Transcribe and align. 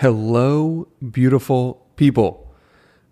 Hello, 0.00 0.88
beautiful 1.10 1.86
people. 1.96 2.54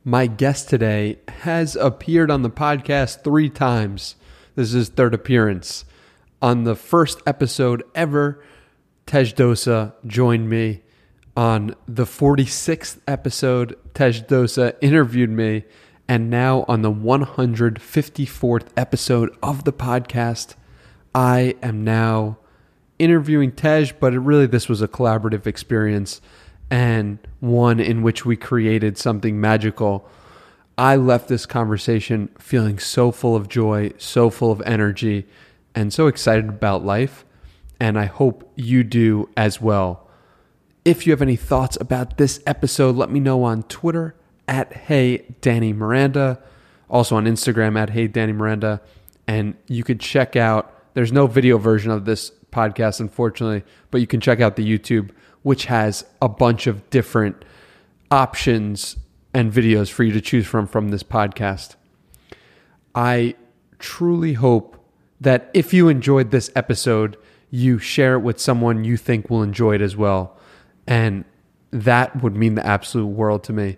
My 0.05 0.27
guest 0.27 0.69
today 0.69 1.19
has 1.39 1.77
appeared 1.77 2.31
on 2.31 2.43
the 2.43 2.51
podcast 2.51 3.25
three 3.25 3.49
times. 3.49 4.17
This 4.55 4.69
is 4.69 4.75
his 4.75 4.89
third 4.91 5.15
appearance. 5.15 5.87
On 6.43 6.65
the 6.65 6.75
first 6.75 7.23
episode 7.27 7.85
ever, 7.95 8.45
Tej 9.07 9.33
Dosa 9.33 9.95
joined 10.07 10.51
me. 10.51 10.83
On 11.35 11.75
the 11.89 12.05
46th 12.05 12.99
episode, 13.09 13.79
Tej 13.95 14.21
Dosa 14.21 14.77
interviewed 14.83 15.31
me. 15.31 15.65
And 16.07 16.29
now 16.29 16.67
on 16.69 16.83
the 16.83 16.93
154th 16.93 18.67
episode 18.77 19.35
of 19.43 19.65
the 19.65 19.73
podcast, 19.73 20.55
I 21.15 21.55
am 21.63 21.83
now 21.83 22.37
interviewing 22.99 23.53
Tej, 23.53 23.93
but 23.99 24.13
really 24.13 24.47
this 24.47 24.69
was 24.69 24.83
a 24.83 24.89
collaborative 24.89 25.47
experience 25.47 26.21
and 26.71 27.19
one 27.41 27.81
in 27.81 28.03
which 28.03 28.25
we 28.25 28.37
created 28.37 28.99
something 28.99 29.41
magical. 29.41 30.09
I 30.77 30.97
left 30.97 31.29
this 31.29 31.47
conversation 31.47 32.31
feeling 32.39 32.79
so 32.79 33.13
full 33.13 33.37
of 33.37 33.49
joy, 33.49 33.93
so 33.99 34.31
full 34.31 34.51
of 34.51 34.63
energy, 34.63 35.27
and 35.75 35.93
so 35.93 36.07
excited 36.07 36.49
about 36.49 36.85
life. 36.85 37.25
And 37.79 37.99
I 37.99 38.07
hope 38.07 38.51
you 38.57 38.83
do 38.83 39.29
as 39.37 39.61
well. 39.61 40.09
If 40.85 41.07
you 41.07 41.13
have 41.13 41.23
any 41.23 41.37
thoughts 41.37 41.79
about 41.81 42.19
this 42.19 42.41
episode, 42.47 42.97
let 42.97 43.11
me 43.11 43.21
know 43.21 43.43
on 43.45 43.63
Twitter 43.65 44.15
at 44.47 44.73
Hey 44.73 45.25
Danny 45.41 45.73
Miranda, 45.73 46.43
also 46.91 47.17
on 47.17 47.25
Instagram 47.25 47.79
at 47.79 47.91
Hey 47.91 48.07
Danny 48.07 48.33
Miranda. 48.33 48.81
And 49.27 49.55
you 49.67 49.83
could 49.85 50.01
check 50.01 50.37
out, 50.37 50.73
there's 50.95 51.13
no 51.13 51.27
video 51.27 51.57
version 51.59 51.91
of 51.91 52.05
this 52.05 52.31
podcast, 52.53 53.01
unfortunately, 53.01 53.65
but 53.91 54.01
you 54.01 54.07
can 54.07 54.21
check 54.21 54.41
out 54.41 54.57
the 54.57 54.79
YouTube 54.79 55.11
which 55.45 55.67
has 55.67 56.05
a 56.21 56.29
bunch 56.29 56.67
of 56.67 56.91
different 56.91 57.45
options 58.11 58.97
and 59.33 59.53
videos 59.53 59.91
for 59.91 60.03
you 60.03 60.13
to 60.13 60.21
choose 60.21 60.47
from 60.47 60.67
from 60.67 60.89
this 60.89 61.03
podcast. 61.03 61.77
I 62.95 63.35
truly 63.79 64.33
hope 64.33 64.77
that 65.21 65.51
if 65.53 65.75
you 65.75 65.89
enjoyed 65.89 66.31
this 66.31 66.51
episode, 66.57 67.17
you 67.51 67.79
share 67.79 68.15
it 68.15 68.21
with 68.21 68.41
someone 68.41 68.85
you 68.85 68.97
think 68.97 69.29
will 69.29 69.43
enjoy 69.43 69.75
it 69.75 69.81
as 69.83 69.97
well. 69.97 70.37
And 70.87 71.25
that 71.71 72.23
would 72.23 72.35
mean 72.35 72.55
the 72.55 72.67
absolute 72.67 73.07
world 73.07 73.45
to 73.45 73.53
me. 73.53 73.77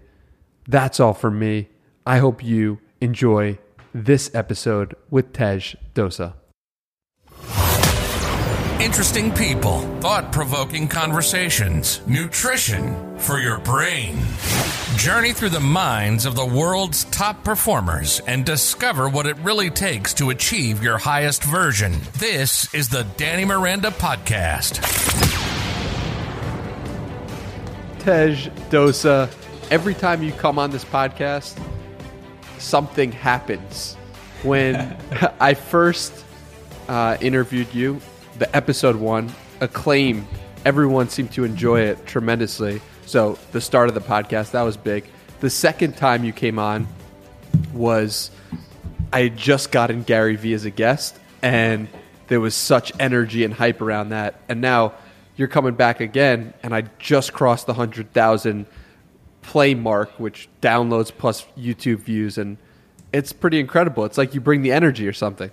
That's 0.68 1.00
all 1.00 1.14
from 1.14 1.38
me. 1.38 1.68
I 2.06 2.18
hope 2.18 2.44
you 2.44 2.78
enjoy 3.00 3.58
this 3.92 4.32
episode 4.34 4.94
with 5.10 5.32
Tej 5.32 5.74
Dosa. 5.94 6.34
Interesting 8.80 9.32
people, 9.32 9.80
thought 10.00 10.30
provoking 10.30 10.86
conversations, 10.86 12.06
nutrition 12.06 13.18
for 13.18 13.38
your 13.38 13.58
brain. 13.58 14.18
Journey 14.96 15.32
through 15.32 15.48
the 15.48 15.60
minds 15.60 16.26
of 16.26 16.34
the 16.36 16.44
world's 16.44 17.04
top 17.04 17.42
performers 17.42 18.20
and 18.26 18.44
discover 18.44 19.08
what 19.08 19.24
it 19.24 19.38
really 19.38 19.70
takes 19.70 20.12
to 20.12 20.28
achieve 20.28 20.82
your 20.82 20.98
highest 20.98 21.42
version. 21.42 21.94
This 22.18 22.72
is 22.74 22.90
the 22.90 23.04
Danny 23.16 23.46
Miranda 23.46 23.90
Podcast. 23.92 24.74
Tej 28.00 28.50
Dosa, 28.68 29.32
every 29.70 29.94
time 29.94 30.22
you 30.22 30.32
come 30.32 30.58
on 30.58 30.70
this 30.70 30.84
podcast, 30.84 31.58
something 32.58 33.10
happens. 33.10 33.94
When 34.42 34.94
I 35.40 35.54
first 35.54 36.12
uh, 36.88 37.16
interviewed 37.22 37.74
you, 37.74 38.02
the 38.38 38.54
episode 38.54 38.96
one, 38.96 39.32
acclaim. 39.60 40.26
Everyone 40.64 41.08
seemed 41.08 41.32
to 41.32 41.44
enjoy 41.44 41.80
it 41.80 42.06
tremendously. 42.06 42.80
So 43.06 43.38
the 43.52 43.60
start 43.60 43.88
of 43.88 43.94
the 43.94 44.00
podcast 44.00 44.52
that 44.52 44.62
was 44.62 44.76
big. 44.76 45.04
The 45.40 45.50
second 45.50 45.96
time 45.96 46.24
you 46.24 46.32
came 46.32 46.58
on 46.58 46.88
was 47.72 48.30
I 49.12 49.22
had 49.22 49.36
just 49.36 49.70
gotten 49.70 50.02
Gary 50.02 50.36
Vee 50.36 50.54
as 50.54 50.64
a 50.64 50.70
guest, 50.70 51.16
and 51.42 51.88
there 52.28 52.40
was 52.40 52.54
such 52.54 52.92
energy 52.98 53.44
and 53.44 53.54
hype 53.54 53.80
around 53.80 54.10
that. 54.10 54.40
And 54.48 54.60
now 54.60 54.94
you're 55.36 55.48
coming 55.48 55.74
back 55.74 56.00
again, 56.00 56.54
and 56.62 56.74
I 56.74 56.82
just 56.98 57.32
crossed 57.32 57.66
the 57.66 57.74
hundred 57.74 58.12
thousand 58.12 58.66
play 59.42 59.74
mark, 59.74 60.10
which 60.18 60.48
downloads 60.60 61.12
plus 61.16 61.46
YouTube 61.56 61.98
views, 61.98 62.38
and 62.38 62.56
it's 63.12 63.32
pretty 63.32 63.60
incredible. 63.60 64.04
It's 64.04 64.18
like 64.18 64.34
you 64.34 64.40
bring 64.40 64.62
the 64.62 64.72
energy 64.72 65.06
or 65.06 65.12
something. 65.12 65.50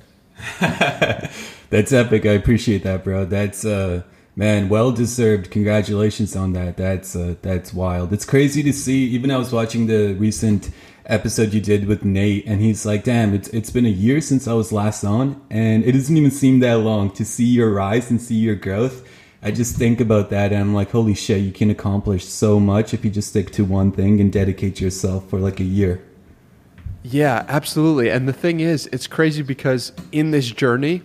That's 1.69 1.91
epic. 1.91 2.25
I 2.25 2.31
appreciate 2.31 2.83
that, 2.83 3.03
bro. 3.03 3.25
That's 3.25 3.65
uh 3.65 4.03
man, 4.35 4.69
well 4.69 4.91
deserved. 4.91 5.51
Congratulations 5.51 6.35
on 6.35 6.53
that. 6.53 6.77
That's 6.77 7.15
uh 7.15 7.35
that's 7.41 7.73
wild. 7.73 8.13
It's 8.13 8.25
crazy 8.25 8.63
to 8.63 8.73
see. 8.73 9.05
Even 9.07 9.31
I 9.31 9.37
was 9.37 9.51
watching 9.51 9.87
the 9.87 10.13
recent 10.13 10.69
episode 11.05 11.53
you 11.53 11.59
did 11.59 11.85
with 11.85 12.05
Nate 12.05 12.45
and 12.45 12.61
he's 12.61 12.85
like, 12.85 13.03
"Damn, 13.03 13.33
it's 13.33 13.49
it's 13.49 13.69
been 13.69 13.85
a 13.85 13.89
year 13.89 14.21
since 14.21 14.47
I 14.47 14.53
was 14.53 14.71
last 14.71 15.03
on 15.03 15.41
and 15.49 15.83
it 15.83 15.91
doesn't 15.93 16.15
even 16.15 16.31
seem 16.31 16.59
that 16.59 16.79
long 16.79 17.11
to 17.11 17.25
see 17.25 17.45
your 17.45 17.71
rise 17.71 18.09
and 18.09 18.21
see 18.21 18.35
your 18.35 18.55
growth." 18.55 19.07
I 19.45 19.51
just 19.51 19.75
think 19.75 19.99
about 19.99 20.29
that 20.29 20.53
and 20.53 20.61
I'm 20.61 20.73
like, 20.73 20.91
"Holy 20.91 21.13
shit, 21.13 21.41
you 21.41 21.51
can 21.51 21.69
accomplish 21.69 22.25
so 22.25 22.59
much 22.59 22.93
if 22.93 23.03
you 23.03 23.11
just 23.11 23.29
stick 23.29 23.51
to 23.51 23.65
one 23.65 23.91
thing 23.91 24.21
and 24.21 24.31
dedicate 24.31 24.79
yourself 24.79 25.29
for 25.29 25.39
like 25.39 25.59
a 25.59 25.65
year." 25.65 26.01
Yeah, 27.03 27.43
absolutely. 27.49 28.09
And 28.09 28.27
the 28.27 28.33
thing 28.33 28.61
is, 28.61 28.87
it's 28.93 29.07
crazy 29.07 29.41
because 29.41 29.91
in 30.13 30.31
this 30.31 30.49
journey, 30.49 31.01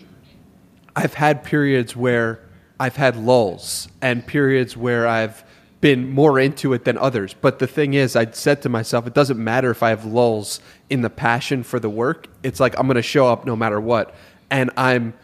I've 0.99 1.15
had 1.15 1.45
periods 1.45 1.95
where 1.95 2.41
I've 2.81 2.97
had 2.97 3.15
lulls 3.15 3.87
and 4.03 4.27
periods 4.27 4.77
where 4.77 5.07
I've 5.07 5.45
been 5.81 6.11
more 6.11 6.41
into 6.41 6.73
it 6.73 6.85
than 6.85 6.99
others. 6.99 7.37
But 7.41 7.61
the 7.61 7.69
thing 7.69 7.95
is, 7.95 8.17
I 8.17 8.29
said 8.33 8.63
to 8.63 8.69
myself, 8.69 9.07
it 9.07 9.15
doesn't 9.15 9.39
matter 9.39 9.71
if 9.71 9.81
I 9.85 9.91
have 9.91 10.05
lulls 10.05 10.61
in 10.91 11.03
the 11.03 11.09
passion 11.09 11.63
for 11.63 11.79
the 11.79 11.89
work. 11.89 12.27
It's 12.43 12.59
like 12.59 12.77
I'm 12.77 12.89
going 12.89 12.97
to 12.97 13.03
show 13.03 13.29
up 13.29 13.47
no 13.47 13.55
matter 13.55 13.81
what. 13.81 14.13
And 14.51 14.73
I'm 14.77 15.15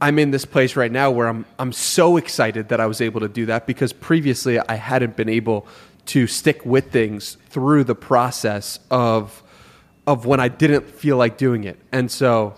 I'm 0.00 0.18
in 0.18 0.32
this 0.32 0.44
place 0.44 0.74
right 0.74 0.90
now 0.90 1.12
where 1.12 1.28
I'm 1.28 1.46
I'm 1.56 1.70
so 1.70 2.16
excited 2.16 2.70
that 2.70 2.80
I 2.80 2.86
was 2.86 3.00
able 3.00 3.20
to 3.20 3.28
do 3.28 3.46
that 3.46 3.64
because 3.64 3.92
previously 3.92 4.58
I 4.58 4.74
hadn't 4.74 5.14
been 5.14 5.28
able 5.28 5.68
to 6.06 6.26
stick 6.26 6.66
with 6.66 6.90
things 6.90 7.36
through 7.48 7.84
the 7.84 7.94
process 7.94 8.80
of 8.90 9.40
of 10.04 10.26
when 10.26 10.40
I 10.40 10.48
didn't 10.48 10.88
feel 10.88 11.16
like 11.16 11.36
doing 11.38 11.62
it. 11.62 11.78
And 11.92 12.10
so 12.10 12.54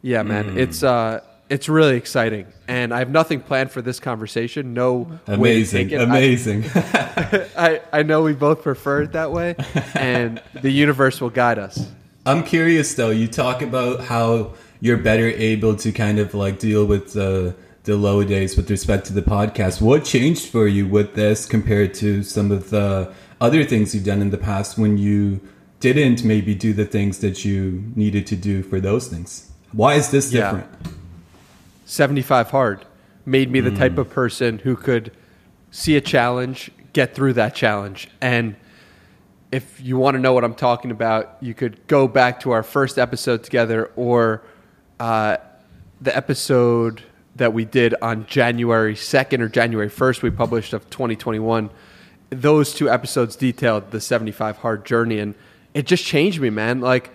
yeah, 0.00 0.22
man, 0.22 0.54
mm. 0.54 0.56
it's 0.56 0.82
uh 0.82 1.20
it's 1.48 1.68
really 1.68 1.96
exciting, 1.96 2.46
and 2.68 2.92
I 2.92 2.98
have 2.98 3.10
nothing 3.10 3.40
planned 3.40 3.70
for 3.70 3.82
this 3.82 4.00
conversation. 4.00 4.74
No 4.74 5.18
amazing, 5.26 5.92
amazing. 5.92 6.64
I, 6.74 7.48
I, 7.56 7.80
I 7.92 8.02
know 8.02 8.22
we 8.22 8.32
both 8.32 8.62
prefer 8.62 9.02
it 9.02 9.12
that 9.12 9.30
way, 9.30 9.56
and 9.94 10.40
the 10.62 10.70
universe 10.70 11.20
will 11.20 11.30
guide 11.30 11.58
us. 11.58 11.90
I'm 12.26 12.42
curious 12.42 12.94
though. 12.94 13.10
You 13.10 13.28
talk 13.28 13.60
about 13.60 14.00
how 14.00 14.54
you're 14.80 14.96
better 14.96 15.28
able 15.28 15.76
to 15.76 15.92
kind 15.92 16.18
of 16.18 16.34
like 16.34 16.58
deal 16.58 16.86
with 16.86 17.12
the 17.12 17.54
the 17.84 17.96
low 17.96 18.24
days 18.24 18.56
with 18.56 18.70
respect 18.70 19.06
to 19.06 19.12
the 19.12 19.22
podcast. 19.22 19.82
What 19.82 20.04
changed 20.04 20.48
for 20.48 20.66
you 20.66 20.86
with 20.88 21.14
this 21.14 21.44
compared 21.44 21.92
to 21.94 22.22
some 22.22 22.50
of 22.50 22.70
the 22.70 23.12
other 23.40 23.64
things 23.64 23.94
you've 23.94 24.04
done 24.04 24.22
in 24.22 24.30
the 24.30 24.38
past 24.38 24.78
when 24.78 24.96
you 24.96 25.40
didn't 25.80 26.24
maybe 26.24 26.54
do 26.54 26.72
the 26.72 26.86
things 26.86 27.18
that 27.18 27.44
you 27.44 27.92
needed 27.94 28.26
to 28.28 28.36
do 28.36 28.62
for 28.62 28.80
those 28.80 29.08
things? 29.08 29.52
Why 29.72 29.94
is 29.94 30.10
this 30.10 30.32
yeah. 30.32 30.52
different? 30.52 31.03
75 31.84 32.50
hard 32.50 32.84
made 33.26 33.50
me 33.50 33.60
the 33.60 33.70
mm. 33.70 33.78
type 33.78 33.98
of 33.98 34.10
person 34.10 34.58
who 34.58 34.76
could 34.76 35.12
see 35.70 35.96
a 35.96 36.00
challenge, 36.00 36.70
get 36.92 37.14
through 37.14 37.34
that 37.34 37.54
challenge. 37.54 38.08
And 38.20 38.56
if 39.50 39.80
you 39.80 39.96
want 39.96 40.14
to 40.16 40.20
know 40.20 40.32
what 40.32 40.44
I'm 40.44 40.54
talking 40.54 40.90
about, 40.90 41.36
you 41.40 41.54
could 41.54 41.86
go 41.86 42.08
back 42.08 42.40
to 42.40 42.50
our 42.52 42.62
first 42.62 42.98
episode 42.98 43.44
together 43.44 43.90
or 43.96 44.42
uh, 45.00 45.36
the 46.00 46.16
episode 46.16 47.02
that 47.36 47.52
we 47.52 47.64
did 47.64 47.94
on 48.00 48.26
January 48.26 48.94
2nd 48.94 49.40
or 49.40 49.48
January 49.48 49.88
1st, 49.88 50.22
we 50.22 50.30
published 50.30 50.72
of 50.72 50.88
2021. 50.90 51.70
Those 52.30 52.74
two 52.74 52.88
episodes 52.88 53.36
detailed 53.36 53.90
the 53.90 54.00
75 54.00 54.58
hard 54.58 54.84
journey. 54.84 55.18
And 55.18 55.34
it 55.72 55.86
just 55.86 56.04
changed 56.04 56.40
me, 56.40 56.50
man. 56.50 56.80
Like, 56.80 57.10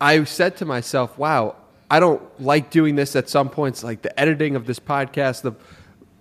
I 0.00 0.24
said 0.24 0.56
to 0.58 0.64
myself, 0.64 1.16
wow, 1.16 1.56
I 1.94 2.00
don't 2.00 2.20
like 2.40 2.70
doing 2.70 2.96
this 2.96 3.14
at 3.14 3.28
some 3.28 3.48
points, 3.48 3.84
like 3.84 4.02
the 4.02 4.18
editing 4.18 4.56
of 4.56 4.66
this 4.66 4.80
podcast, 4.80 5.42
the 5.42 5.52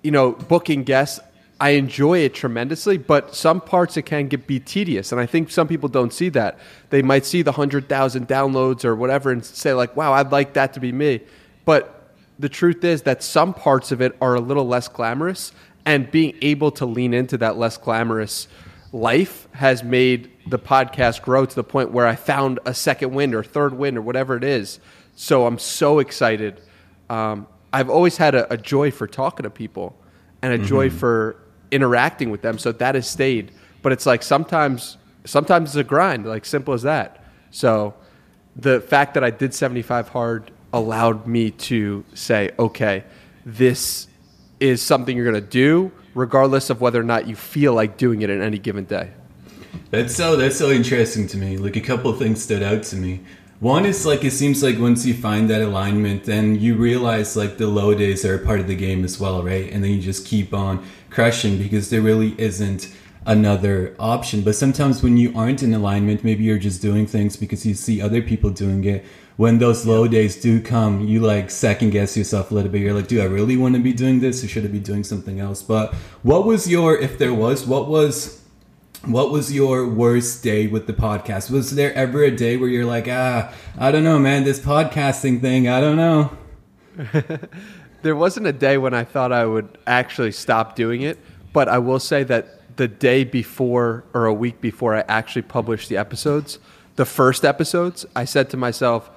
you 0.04 0.12
know 0.12 0.34
booking 0.34 0.84
guests. 0.84 1.20
I 1.60 1.72
enjoy 1.72 2.20
it 2.20 2.36
tremendously, 2.36 3.00
but 3.00 3.34
some 3.34 3.60
parts 3.60 3.98
it 3.98 4.04
can 4.04 4.28
get 4.28 4.46
be 4.46 4.60
tedious, 4.60 5.12
and 5.12 5.20
I 5.20 5.25
think 5.25 5.50
some 5.50 5.68
people 5.68 5.90
don't 5.90 6.14
see 6.14 6.30
that. 6.30 6.60
They 6.92 7.02
might 7.02 7.25
see 7.25 7.42
the 7.42 7.54
hundred 7.54 7.90
thousand 7.90 8.28
downloads 8.28 8.86
or 8.86 8.96
whatever 8.96 9.31
and 9.31 9.44
say 9.44 9.74
like, 9.74 9.96
"Wow, 9.96 10.14
I'd 10.14 10.31
like 10.31 10.54
that 10.54 10.74
to 10.74 10.80
be 10.80 10.92
me," 10.92 11.22
but 11.66 12.12
the 12.38 12.50
truth 12.50 12.84
is 12.84 13.02
that 13.02 13.24
some 13.24 13.52
parts 13.52 13.92
of 13.92 14.00
it 14.00 14.16
are 14.22 14.36
a 14.36 14.40
little 14.40 14.68
less 14.68 14.88
glamorous, 14.88 15.54
and 15.88 16.12
being 16.12 16.36
able 16.44 16.70
to 16.70 16.86
lean 16.86 17.16
into 17.16 17.36
that 17.40 17.58
less 17.58 17.78
glamorous 17.78 18.48
life 18.92 19.48
has 19.54 19.84
made 19.84 20.30
the 20.46 20.60
podcast 20.60 21.24
grow 21.24 21.48
to 21.48 21.56
the 21.56 21.64
point 21.64 21.90
where 21.90 22.06
I 22.06 22.16
found 22.16 22.60
a 22.64 22.75
second 22.75 23.16
wind 23.16 23.34
or 23.34 23.44
third 23.44 23.74
wind 23.74 23.98
or 23.98 24.04
whatever 24.04 24.38
it 24.38 24.44
is 24.44 24.80
so 25.15 25.45
I'm 25.45 25.60
so 25.60 26.00
excited. 26.00 26.62
Um, 27.10 27.48
I've 27.71 27.89
always 27.89 28.18
had 28.18 28.36
a, 28.36 28.51
a, 28.54 28.57
joy 28.57 28.92
for 28.92 29.07
talking 29.07 29.44
to 29.44 29.50
people 29.50 29.95
and 30.42 30.54
a 30.54 30.57
mm-hmm. 30.57 30.68
joy 30.68 30.89
for 30.89 31.38
interacting 31.71 32.30
with 32.31 32.42
them. 32.42 32.57
So 32.57 32.71
that 32.71 32.95
has 32.95 33.07
stayed. 33.07 33.51
But 33.81 33.92
it's 33.92 34.06
like 34.06 34.24
sometimes 34.24 34.98
sometimes 35.25 35.71
it's 35.71 35.75
a 35.75 35.83
grind, 35.83 36.25
like 36.25 36.45
simple 36.45 36.74
as 36.74 36.83
that. 36.83 37.24
So 37.51 37.94
the 38.56 38.81
fact 38.81 39.13
that 39.15 39.24
I 39.24 39.31
did 39.31 39.54
75 39.54 40.10
hard 40.10 40.51
allowed 40.71 41.27
me 41.27 41.51
to 41.51 42.04
say, 42.13 42.51
okay, 42.57 43.04
this 43.45 44.07
is 44.60 44.81
something 44.81 45.15
you're 45.15 45.30
going 45.30 45.44
to 45.44 45.50
do 45.50 45.92
regardless 46.15 46.69
of 46.69 46.80
whether 46.80 47.00
or 47.00 47.04
not 47.04 47.27
you 47.27 47.36
feel 47.36 47.74
like 47.74 47.98
doing 47.98 48.21
it 48.21 48.30
in 48.30 48.42
any 48.42 48.60
given 48.60 48.86
day. 48.86 49.10
That's 49.89 50.15
so 50.15 50.36
that's 50.36 50.57
so 50.57 50.69
interesting 50.69 51.27
to 51.27 51.38
me. 51.38 51.57
Like 51.57 51.75
a 51.75 51.81
couple 51.81 52.12
of 52.12 52.19
things 52.19 52.44
stood 52.44 52.63
out 52.63 52.83
to 52.83 52.95
me. 52.95 53.21
One 53.59 53.85
is 53.85 54.05
like 54.05 54.23
it 54.25 54.31
seems 54.31 54.61
like 54.61 54.77
once 54.77 55.05
you 55.05 55.13
find 55.13 55.50
that 55.50 55.61
alignment, 55.61 56.25
then 56.25 56.59
you 56.59 56.75
realize 56.75 57.38
like 57.38 57.57
the 57.57 57.67
low 57.67 57.94
days 57.94 58.25
are 58.25 58.35
a 58.35 58.45
part 58.45 58.59
of 58.59 58.67
the 58.67 58.75
game 58.75 59.05
as 59.05 59.19
well, 59.19 59.41
right? 59.41 59.71
And 59.71 59.83
then 59.83 59.91
you 59.91 60.01
just 60.01 60.25
keep 60.25 60.53
on 60.53 60.85
crushing 61.09 61.57
because 61.57 61.89
there 61.89 62.01
really 62.01 62.35
isn't 62.38 62.94
another 63.25 63.95
option. 64.00 64.41
But 64.41 64.55
sometimes 64.55 65.01
when 65.01 65.17
you 65.17 65.33
aren't 65.35 65.63
in 65.63 65.73
alignment, 65.73 66.23
maybe 66.23 66.44
you're 66.44 66.57
just 66.57 66.81
doing 66.81 67.07
things 67.07 67.38
because 67.38 67.65
you 67.65 67.73
see 67.73 68.01
other 68.01 68.21
people 68.21 68.50
doing 68.50 68.83
it. 68.83 69.05
When 69.38 69.57
those 69.57 69.85
low 69.85 70.07
days 70.07 70.39
do 70.39 70.61
come, 70.61 71.07
you 71.07 71.21
like 71.21 71.50
second 71.50 71.91
guess 71.91 72.15
yourself 72.15 72.51
a 72.51 72.53
little 72.53 72.69
bit. 72.69 72.81
You're 72.81 72.94
like, 72.94 73.07
do 73.07 73.21
I 73.21 73.25
really 73.25 73.57
want 73.57 73.75
to 73.75 73.81
be 73.81 73.94
doing 73.94 74.19
this 74.19 74.44
or 74.44 74.47
should 74.47 74.65
I 74.65 74.67
be 74.67 74.79
doing 74.79 75.03
something 75.03 75.39
else? 75.39 75.63
But 75.63 75.94
what 76.21 76.45
was 76.45 76.69
your, 76.69 76.97
if 76.97 77.17
there 77.17 77.33
was, 77.33 77.65
what 77.65 77.88
was 77.88 78.43
what 79.05 79.31
was 79.31 79.51
your 79.51 79.88
worst 79.88 80.44
day 80.44 80.67
with 80.67 80.88
the 80.88 80.94
podcast? 80.94 81.51
Was 81.51 81.75
there 81.75 81.94
ever 81.94 82.23
a 82.23 82.31
day 82.31 82.55
where 82.55 82.69
you're 82.69 82.85
like, 82.85 83.07
ah, 83.09 83.53
I 83.77 83.91
don't 83.91 84.03
know, 84.03 84.17
man, 84.17 84.45
this 84.45 84.59
podcasting 84.59 85.41
thing, 85.41 85.67
I 85.67 85.81
don't 85.81 85.97
know? 85.97 86.38
there 88.01 88.15
wasn't 88.15 88.47
a 88.47 88.53
day 88.53 88.77
when 88.77 88.94
I 88.94 89.03
thought 89.03 89.33
I 89.33 89.45
would 89.45 89.77
actually 89.85 90.31
stop 90.31 90.75
doing 90.75 91.01
it, 91.01 91.19
but 91.51 91.67
I 91.67 91.79
will 91.79 92.00
say 92.00 92.23
that 92.23 92.75
the 92.77 92.88
day 92.88 93.25
before 93.25 94.05
or 94.13 94.25
a 94.25 94.33
week 94.33 94.61
before 94.61 94.95
I 94.95 95.03
actually 95.09 95.41
published 95.41 95.89
the 95.89 95.97
episodes, 95.97 96.59
the 96.95 97.05
first 97.05 97.44
episodes, 97.44 98.05
I 98.15 98.23
said 98.23 98.50
to 98.51 98.57
myself, 98.57 99.11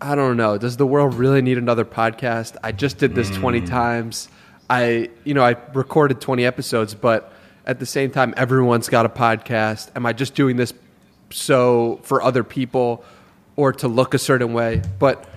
I 0.00 0.16
don't 0.16 0.36
know, 0.36 0.58
does 0.58 0.76
the 0.76 0.86
world 0.86 1.14
really 1.14 1.40
need 1.40 1.56
another 1.56 1.84
podcast? 1.84 2.56
I 2.64 2.72
just 2.72 2.98
did 2.98 3.14
this 3.14 3.30
mm. 3.30 3.36
20 3.36 3.60
times. 3.60 4.28
I, 4.68 5.10
you 5.22 5.34
know, 5.34 5.44
I 5.44 5.56
recorded 5.72 6.20
20 6.20 6.44
episodes, 6.44 6.94
but 6.94 7.32
at 7.66 7.78
the 7.78 7.86
same 7.86 8.10
time 8.10 8.34
everyone's 8.36 8.88
got 8.88 9.06
a 9.06 9.08
podcast. 9.08 9.90
Am 9.96 10.06
i 10.06 10.12
just 10.12 10.34
doing 10.34 10.56
this 10.56 10.72
so 11.30 12.00
for 12.02 12.22
other 12.22 12.44
people 12.44 13.04
or 13.56 13.72
to 13.72 13.88
look 13.88 14.14
a 14.14 14.18
certain 14.18 14.52
way? 14.52 14.82
But 14.98 15.28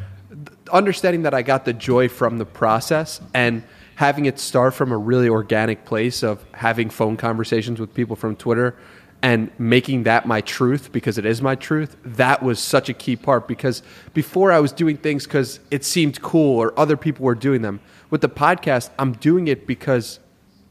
understanding 0.71 1.23
that 1.23 1.33
i 1.33 1.41
got 1.41 1.65
the 1.65 1.73
joy 1.73 2.07
from 2.07 2.37
the 2.37 2.45
process 2.45 3.21
and 3.33 3.63
having 3.95 4.25
it 4.25 4.37
start 4.37 4.73
from 4.73 4.91
a 4.91 4.97
really 4.97 5.29
organic 5.29 5.85
place 5.85 6.23
of 6.23 6.43
having 6.53 6.89
phone 6.89 7.17
conversations 7.17 7.79
with 7.79 7.93
people 7.93 8.15
from 8.15 8.35
twitter 8.35 8.75
and 9.21 9.49
making 9.57 10.03
that 10.03 10.27
my 10.27 10.41
truth 10.41 10.91
because 10.91 11.17
it 11.17 11.25
is 11.25 11.41
my 11.41 11.55
truth 11.55 11.97
that 12.03 12.43
was 12.43 12.59
such 12.59 12.87
a 12.89 12.93
key 12.93 13.15
part 13.15 13.47
because 13.47 13.81
before 14.13 14.51
i 14.51 14.59
was 14.59 14.71
doing 14.71 14.97
things 14.97 15.25
because 15.25 15.59
it 15.71 15.83
seemed 15.83 16.21
cool 16.21 16.57
or 16.57 16.77
other 16.79 16.95
people 16.95 17.25
were 17.25 17.35
doing 17.35 17.61
them. 17.61 17.79
With 18.09 18.21
the 18.21 18.29
podcast 18.29 18.89
i'm 18.99 19.13
doing 19.13 19.47
it 19.47 19.65
because 19.65 20.19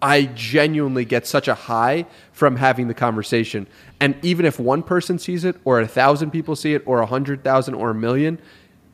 I 0.07 0.27
genuinely 0.27 1.05
get 1.05 1.27
such 1.27 1.49
a 1.49 1.55
high 1.57 2.07
from 2.31 2.55
having 2.55 2.87
the 2.87 2.95
conversation. 2.95 3.67
And 3.99 4.15
even 4.23 4.47
if 4.47 4.61
one 4.61 4.85
person 4.85 5.19
sees 5.19 5.45
it, 5.45 5.57
or 5.65 5.81
a 5.81 5.89
thousand 5.89 6.31
people 6.31 6.55
see 6.55 6.75
it, 6.75 6.85
or 6.87 7.01
a 7.01 7.07
hundred 7.07 7.43
thousand, 7.43 7.75
or 7.75 7.91
a 7.91 7.95
million, 7.95 8.39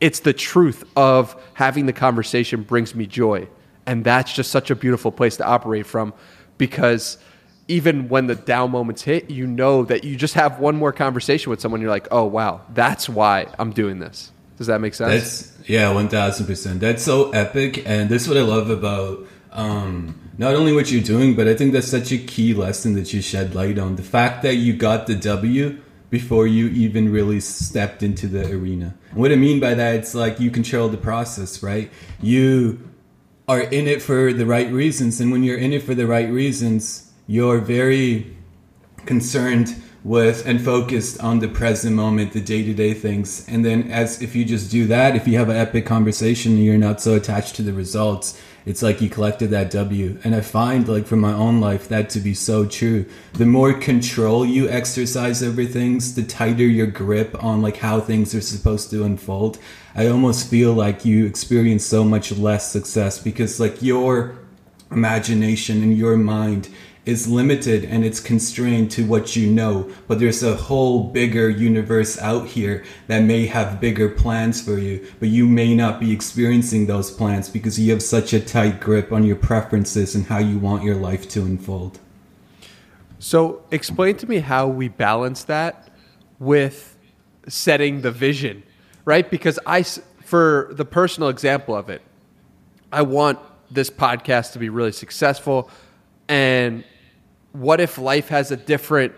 it's 0.01 0.21
the 0.21 0.33
truth 0.33 0.83
of 0.97 1.39
having 1.53 1.85
the 1.85 1.93
conversation 1.93 2.63
brings 2.63 2.95
me 2.95 3.05
joy. 3.05 3.47
And 3.85 4.03
that's 4.03 4.33
just 4.33 4.49
such 4.49 4.71
a 4.71 4.75
beautiful 4.75 5.11
place 5.11 5.37
to 5.37 5.45
operate 5.45 5.85
from 5.85 6.15
because 6.57 7.19
even 7.67 8.09
when 8.09 8.25
the 8.25 8.33
down 8.33 8.71
moments 8.71 9.03
hit, 9.03 9.29
you 9.29 9.45
know 9.45 9.83
that 9.85 10.03
you 10.03 10.15
just 10.15 10.33
have 10.33 10.57
one 10.57 10.75
more 10.75 10.91
conversation 10.91 11.51
with 11.51 11.61
someone. 11.61 11.79
You're 11.79 11.91
like, 11.91 12.07
oh, 12.09 12.25
wow, 12.25 12.61
that's 12.73 13.07
why 13.07 13.45
I'm 13.59 13.71
doing 13.71 13.99
this. 13.99 14.31
Does 14.57 14.65
that 14.65 14.81
make 14.81 14.95
sense? 14.95 15.51
That's, 15.53 15.69
yeah, 15.69 15.93
1000%. 15.93 16.79
That's 16.79 17.03
so 17.03 17.29
epic. 17.29 17.87
And 17.87 18.09
this 18.09 18.23
is 18.23 18.27
what 18.27 18.37
I 18.37 18.41
love 18.41 18.71
about 18.71 19.27
um, 19.51 20.22
not 20.37 20.55
only 20.55 20.73
what 20.73 20.91
you're 20.91 21.03
doing, 21.03 21.35
but 21.35 21.47
I 21.47 21.55
think 21.55 21.73
that's 21.73 21.87
such 21.87 22.11
a 22.11 22.17
key 22.17 22.53
lesson 22.53 22.93
that 22.93 23.13
you 23.13 23.21
shed 23.21 23.53
light 23.53 23.77
on. 23.77 23.95
The 23.95 24.03
fact 24.03 24.43
that 24.43 24.55
you 24.55 24.73
got 24.73 25.07
the 25.07 25.15
W 25.15 25.79
before 26.09 26.45
you 26.45 26.67
even 26.67 27.11
really 27.11 27.39
stepped 27.39 28.03
into 28.03 28.27
the 28.27 28.51
arena. 28.51 28.95
And 29.11 29.19
what 29.19 29.31
I 29.31 29.35
mean 29.35 29.59
by 29.59 29.73
that, 29.73 29.95
it's 29.95 30.13
like 30.13 30.39
you 30.39 30.51
control 30.51 30.89
the 30.89 30.97
process, 30.97 31.63
right? 31.63 31.91
You 32.21 32.87
are 33.47 33.61
in 33.61 33.87
it 33.87 34.01
for 34.01 34.31
the 34.31 34.45
right 34.45 34.71
reasons. 34.71 35.19
And 35.19 35.31
when 35.31 35.43
you're 35.43 35.57
in 35.57 35.73
it 35.73 35.83
for 35.83 35.95
the 35.95 36.07
right 36.07 36.29
reasons, 36.29 37.11
you're 37.27 37.59
very 37.59 38.35
concerned 39.05 39.75
with 40.03 40.45
and 40.45 40.61
focused 40.61 41.19
on 41.21 41.39
the 41.39 41.47
present 41.47 41.95
moment, 41.95 42.33
the 42.33 42.41
day 42.41 42.63
to 42.63 42.73
day 42.73 42.93
things. 42.93 43.47
And 43.47 43.63
then, 43.63 43.91
as 43.91 44.21
if 44.21 44.35
you 44.35 44.45
just 44.45 44.69
do 44.69 44.85
that, 44.87 45.15
if 45.15 45.27
you 45.27 45.37
have 45.37 45.49
an 45.49 45.55
epic 45.55 45.85
conversation 45.85 46.53
and 46.53 46.63
you're 46.63 46.77
not 46.77 47.01
so 47.01 47.15
attached 47.15 47.55
to 47.55 47.61
the 47.61 47.73
results, 47.73 48.39
it's 48.65 48.81
like 48.81 49.01
you 49.01 49.09
collected 49.09 49.49
that 49.49 49.71
W. 49.71 50.17
And 50.23 50.33
I 50.33 50.41
find, 50.41 50.87
like, 50.87 51.05
from 51.05 51.19
my 51.19 51.33
own 51.33 51.59
life, 51.59 51.89
that 51.89 52.09
to 52.11 52.19
be 52.19 52.33
so 52.33 52.65
true. 52.65 53.05
The 53.33 53.45
more 53.45 53.73
control 53.73 54.45
you 54.45 54.69
exercise 54.69 55.43
over 55.43 55.65
things, 55.65 56.15
the 56.15 56.23
tighter 56.23 56.65
your 56.65 56.87
grip 56.87 57.43
on, 57.43 57.61
like, 57.61 57.77
how 57.77 57.99
things 57.99 58.33
are 58.33 58.41
supposed 58.41 58.89
to 58.91 59.03
unfold. 59.03 59.57
I 59.95 60.07
almost 60.07 60.49
feel 60.49 60.73
like 60.73 61.05
you 61.05 61.25
experience 61.25 61.85
so 61.85 62.03
much 62.03 62.31
less 62.31 62.71
success 62.71 63.19
because, 63.19 63.59
like, 63.59 63.81
your 63.81 64.37
imagination 64.91 65.83
and 65.83 65.97
your 65.97 66.17
mind 66.17 66.69
is 67.05 67.27
limited 67.27 67.83
and 67.83 68.05
it's 68.05 68.19
constrained 68.19 68.89
to 68.91 69.05
what 69.05 69.35
you 69.35 69.51
know, 69.51 69.91
but 70.07 70.19
there's 70.19 70.41
a 70.41 70.55
whole 70.55 71.03
bigger 71.03 71.49
universe 71.49 72.17
out 72.19 72.47
here 72.47 72.83
that 73.07 73.21
may 73.21 73.45
have 73.45 73.81
bigger 73.81 74.07
plans 74.07 74.61
for 74.61 74.77
you, 74.77 75.05
but 75.19 75.27
you 75.27 75.45
may 75.45 75.75
not 75.75 75.99
be 75.99 76.13
experiencing 76.13 76.85
those 76.87 77.11
plans 77.11 77.49
because 77.49 77.77
you 77.77 77.91
have 77.91 78.01
such 78.01 78.31
a 78.31 78.39
tight 78.39 78.79
grip 78.79 79.11
on 79.11 79.25
your 79.25 79.35
preferences 79.35 80.15
and 80.15 80.27
how 80.27 80.37
you 80.37 80.57
want 80.57 80.83
your 80.83 80.95
life 80.95 81.27
to 81.27 81.41
unfold. 81.41 81.99
So, 83.19 83.63
explain 83.71 84.17
to 84.17 84.27
me 84.27 84.39
how 84.39 84.67
we 84.67 84.89
balance 84.89 85.45
that 85.45 85.89
with 86.39 86.97
setting 87.47 88.01
the 88.01 88.11
vision, 88.11 88.63
right? 89.05 89.29
Because 89.29 89.59
I, 89.65 89.83
for 89.83 90.69
the 90.71 90.85
personal 90.85 91.29
example 91.29 91.75
of 91.75 91.89
it, 91.89 92.01
I 92.91 93.01
want 93.01 93.39
this 93.71 93.89
podcast 93.89 94.53
to 94.53 94.59
be 94.59 94.69
really 94.69 94.91
successful 94.91 95.69
and 96.27 96.83
what 97.53 97.79
if 97.79 97.97
life 97.97 98.27
has 98.27 98.51
a 98.51 98.57
different 98.57 99.13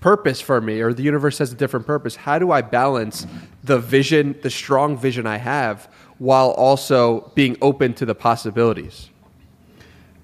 purpose 0.00 0.40
for 0.40 0.60
me 0.60 0.80
or 0.80 0.92
the 0.92 1.02
universe 1.02 1.38
has 1.38 1.52
a 1.52 1.56
different 1.56 1.86
purpose? 1.86 2.16
How 2.16 2.38
do 2.38 2.52
I 2.52 2.60
balance 2.60 3.26
the 3.64 3.78
vision, 3.78 4.36
the 4.42 4.50
strong 4.50 4.98
vision 4.98 5.26
I 5.26 5.38
have, 5.38 5.88
while 6.18 6.50
also 6.50 7.32
being 7.34 7.56
open 7.62 7.94
to 7.94 8.04
the 8.04 8.14
possibilities? 8.14 9.10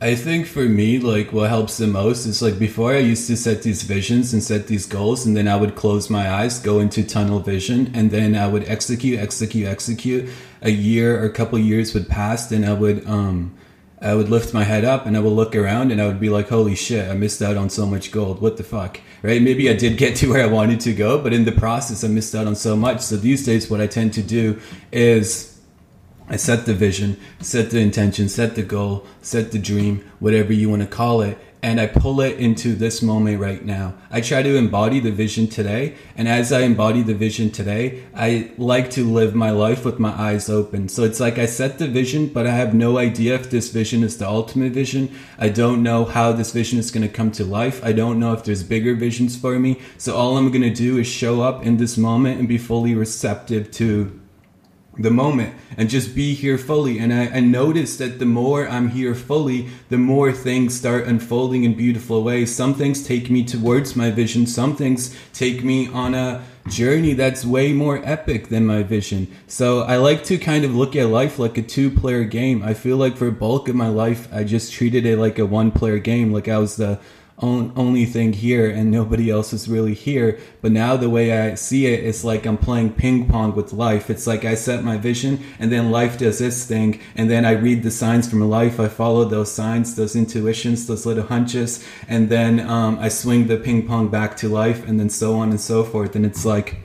I 0.00 0.16
think 0.16 0.48
for 0.48 0.64
me, 0.64 0.98
like 0.98 1.32
what 1.32 1.48
helps 1.48 1.76
the 1.76 1.86
most 1.86 2.26
is 2.26 2.42
like 2.42 2.58
before 2.58 2.92
I 2.92 2.98
used 2.98 3.28
to 3.28 3.36
set 3.36 3.62
these 3.62 3.84
visions 3.84 4.32
and 4.32 4.42
set 4.42 4.66
these 4.66 4.84
goals, 4.84 5.24
and 5.24 5.36
then 5.36 5.46
I 5.46 5.54
would 5.54 5.76
close 5.76 6.10
my 6.10 6.28
eyes, 6.28 6.58
go 6.58 6.80
into 6.80 7.04
tunnel 7.04 7.38
vision, 7.38 7.92
and 7.94 8.10
then 8.10 8.34
I 8.34 8.48
would 8.48 8.64
execute, 8.68 9.20
execute, 9.20 9.68
execute. 9.68 10.28
A 10.62 10.70
year 10.70 11.20
or 11.20 11.26
a 11.26 11.30
couple 11.32 11.56
years 11.60 11.94
would 11.94 12.08
pass, 12.08 12.50
and 12.50 12.66
I 12.66 12.72
would 12.72 13.06
um, 13.06 13.54
I 14.02 14.14
would 14.14 14.28
lift 14.28 14.52
my 14.52 14.64
head 14.64 14.84
up 14.84 15.06
and 15.06 15.16
I 15.16 15.20
would 15.20 15.32
look 15.32 15.54
around 15.54 15.92
and 15.92 16.02
I 16.02 16.06
would 16.08 16.18
be 16.18 16.28
like, 16.28 16.48
holy 16.48 16.74
shit, 16.74 17.08
I 17.08 17.14
missed 17.14 17.40
out 17.40 17.56
on 17.56 17.70
so 17.70 17.86
much 17.86 18.10
gold. 18.10 18.40
What 18.40 18.56
the 18.56 18.64
fuck? 18.64 19.00
Right? 19.22 19.40
Maybe 19.40 19.70
I 19.70 19.74
did 19.74 19.96
get 19.96 20.16
to 20.18 20.30
where 20.30 20.42
I 20.42 20.48
wanted 20.48 20.80
to 20.80 20.92
go, 20.92 21.22
but 21.22 21.32
in 21.32 21.44
the 21.44 21.52
process, 21.52 22.02
I 22.02 22.08
missed 22.08 22.34
out 22.34 22.48
on 22.48 22.56
so 22.56 22.74
much. 22.74 23.00
So 23.00 23.16
these 23.16 23.46
days, 23.46 23.70
what 23.70 23.80
I 23.80 23.86
tend 23.86 24.12
to 24.14 24.22
do 24.22 24.60
is 24.90 25.60
I 26.28 26.36
set 26.36 26.66
the 26.66 26.74
vision, 26.74 27.16
set 27.40 27.70
the 27.70 27.78
intention, 27.78 28.28
set 28.28 28.56
the 28.56 28.62
goal, 28.62 29.06
set 29.20 29.52
the 29.52 29.58
dream, 29.58 30.04
whatever 30.18 30.52
you 30.52 30.68
want 30.68 30.82
to 30.82 30.88
call 30.88 31.20
it, 31.20 31.38
and 31.64 31.80
I 31.80 31.86
pull 31.86 32.20
it 32.20 32.38
into 32.38 32.74
this 32.74 33.02
moment 33.02 33.40
right 33.40 33.64
now. 33.64 33.94
I 34.10 34.20
try 34.20 34.42
to 34.42 34.56
embody 34.56 34.98
the 34.98 35.12
vision 35.12 35.46
today. 35.46 35.94
And 36.16 36.26
as 36.26 36.52
I 36.52 36.62
embody 36.62 37.02
the 37.02 37.14
vision 37.14 37.52
today, 37.52 38.02
I 38.16 38.50
like 38.58 38.90
to 38.92 39.08
live 39.08 39.36
my 39.36 39.50
life 39.50 39.84
with 39.84 40.00
my 40.00 40.10
eyes 40.10 40.50
open. 40.50 40.88
So 40.88 41.04
it's 41.04 41.20
like 41.20 41.38
I 41.38 41.46
set 41.46 41.78
the 41.78 41.86
vision, 41.86 42.26
but 42.26 42.48
I 42.48 42.50
have 42.50 42.74
no 42.74 42.98
idea 42.98 43.36
if 43.36 43.48
this 43.48 43.70
vision 43.70 44.02
is 44.02 44.18
the 44.18 44.28
ultimate 44.28 44.72
vision. 44.72 45.16
I 45.38 45.50
don't 45.50 45.84
know 45.84 46.04
how 46.04 46.32
this 46.32 46.50
vision 46.50 46.80
is 46.80 46.90
going 46.90 47.06
to 47.06 47.12
come 47.12 47.30
to 47.32 47.44
life. 47.44 47.82
I 47.84 47.92
don't 47.92 48.18
know 48.18 48.32
if 48.32 48.42
there's 48.42 48.64
bigger 48.64 48.96
visions 48.96 49.36
for 49.36 49.56
me. 49.60 49.80
So 49.98 50.16
all 50.16 50.36
I'm 50.36 50.50
going 50.50 50.62
to 50.62 50.74
do 50.74 50.98
is 50.98 51.06
show 51.06 51.42
up 51.42 51.64
in 51.64 51.76
this 51.76 51.96
moment 51.96 52.40
and 52.40 52.48
be 52.48 52.58
fully 52.58 52.96
receptive 52.96 53.70
to 53.72 54.20
the 54.98 55.10
moment 55.10 55.54
and 55.76 55.88
just 55.88 56.14
be 56.14 56.34
here 56.34 56.58
fully. 56.58 56.98
And 56.98 57.12
I, 57.12 57.26
I 57.28 57.40
noticed 57.40 57.98
that 57.98 58.18
the 58.18 58.26
more 58.26 58.68
I'm 58.68 58.90
here 58.90 59.14
fully, 59.14 59.68
the 59.88 59.98
more 59.98 60.32
things 60.32 60.74
start 60.74 61.06
unfolding 61.06 61.64
in 61.64 61.74
beautiful 61.74 62.22
ways. 62.22 62.54
Some 62.54 62.74
things 62.74 63.06
take 63.06 63.30
me 63.30 63.44
towards 63.44 63.96
my 63.96 64.10
vision, 64.10 64.46
some 64.46 64.76
things 64.76 65.16
take 65.32 65.64
me 65.64 65.88
on 65.88 66.14
a 66.14 66.42
journey 66.68 67.12
that's 67.14 67.44
way 67.44 67.72
more 67.72 68.00
epic 68.04 68.48
than 68.48 68.66
my 68.66 68.82
vision. 68.82 69.26
So 69.46 69.80
I 69.80 69.96
like 69.96 70.24
to 70.24 70.38
kind 70.38 70.64
of 70.64 70.74
look 70.74 70.94
at 70.94 71.08
life 71.08 71.38
like 71.38 71.58
a 71.58 71.62
two 71.62 71.90
player 71.90 72.24
game. 72.24 72.62
I 72.62 72.74
feel 72.74 72.96
like 72.96 73.16
for 73.16 73.30
bulk 73.30 73.68
of 73.68 73.74
my 73.74 73.88
life, 73.88 74.28
I 74.32 74.44
just 74.44 74.72
treated 74.72 75.06
it 75.06 75.18
like 75.18 75.38
a 75.38 75.46
one 75.46 75.72
player 75.72 75.98
game, 75.98 76.32
like 76.32 76.48
I 76.48 76.58
was 76.58 76.76
the 76.76 77.00
only 77.38 78.04
thing 78.04 78.32
here 78.32 78.70
and 78.70 78.90
nobody 78.90 79.30
else 79.30 79.52
is 79.52 79.68
really 79.68 79.94
here. 79.94 80.38
But 80.60 80.72
now 80.72 80.96
the 80.96 81.10
way 81.10 81.32
I 81.32 81.54
see 81.54 81.86
it, 81.86 82.04
it's 82.04 82.24
like 82.24 82.46
I'm 82.46 82.56
playing 82.56 82.92
ping 82.92 83.28
pong 83.28 83.54
with 83.54 83.72
life. 83.72 84.10
It's 84.10 84.26
like 84.26 84.44
I 84.44 84.54
set 84.54 84.84
my 84.84 84.96
vision 84.96 85.42
and 85.58 85.72
then 85.72 85.90
life 85.90 86.18
does 86.18 86.40
its 86.40 86.64
thing. 86.64 87.00
And 87.16 87.30
then 87.30 87.44
I 87.44 87.52
read 87.52 87.82
the 87.82 87.90
signs 87.90 88.28
from 88.28 88.40
life. 88.48 88.78
I 88.78 88.88
follow 88.88 89.24
those 89.24 89.50
signs, 89.50 89.96
those 89.96 90.14
intuitions, 90.14 90.86
those 90.86 91.06
little 91.06 91.24
hunches. 91.24 91.84
And 92.08 92.28
then 92.28 92.60
um, 92.60 92.98
I 92.98 93.08
swing 93.08 93.46
the 93.46 93.56
ping 93.56 93.86
pong 93.86 94.08
back 94.08 94.36
to 94.38 94.48
life 94.48 94.86
and 94.86 95.00
then 95.00 95.10
so 95.10 95.36
on 95.36 95.50
and 95.50 95.60
so 95.60 95.84
forth. 95.84 96.14
And 96.14 96.24
it's 96.24 96.44
like, 96.44 96.76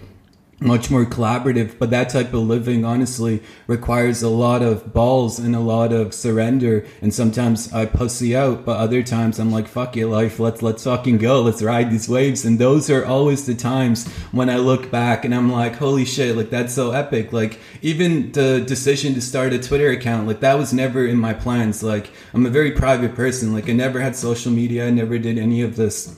much 0.60 0.90
more 0.90 1.06
collaborative 1.06 1.78
but 1.78 1.92
that 1.92 2.10
type 2.10 2.34
of 2.34 2.42
living 2.42 2.84
honestly 2.84 3.44
requires 3.68 4.24
a 4.24 4.30
lot 4.30 4.64
of 4.64 4.92
balls 4.92 5.38
and 5.38 5.56
a 5.56 5.60
lot 5.60 5.94
of 5.94 6.16
surrender. 6.16 6.84
And 7.00 7.14
sometimes 7.14 7.72
i 7.74 7.86
pussy 7.86 8.36
out 8.36 8.66
but 8.66 8.78
other 8.78 9.04
times 9.04 9.38
i'm 9.38 9.52
like 9.52 9.68
fuck 9.68 9.96
it 9.96 10.08
life. 10.08 10.40
Let's 10.40 10.64
let's 10.64 10.84
fucking 10.84 11.20
go. 11.20 11.42
Let's 11.44 11.62
ride 11.62 11.92
these 11.92 12.10
waves. 12.10 12.44
And 12.44 12.58
those 12.58 12.90
are 12.90 13.06
always 13.06 13.46
the 13.46 13.54
times 13.54 14.08
when 14.32 14.50
i 14.50 14.58
look 14.58 14.90
back 14.90 15.26
and 15.26 15.36
i'm 15.36 15.52
like 15.52 15.76
holy 15.76 16.06
shit 16.06 16.36
like 16.36 16.50
that's 16.50 16.74
so 16.74 16.92
epic. 16.92 17.32
Like 17.32 17.60
even 17.84 18.32
the 18.32 18.60
decision 18.62 19.14
to 19.14 19.22
start 19.22 19.54
a 19.54 19.60
twitter 19.60 19.92
account 19.92 20.26
like 20.26 20.40
that 20.40 20.58
was 20.58 20.74
never 20.74 21.06
in 21.06 21.18
my 21.18 21.36
plans. 21.36 21.84
Like 21.84 22.10
i'm 22.34 22.48
a 22.48 22.50
very 22.50 22.72
private 22.72 23.14
person. 23.14 23.54
Like 23.54 23.70
i 23.70 23.74
never 23.74 24.00
had 24.00 24.16
social 24.16 24.52
media. 24.52 24.88
I 24.88 24.90
never 24.90 25.20
did 25.20 25.38
any 25.38 25.62
of 25.62 25.76
this 25.76 26.18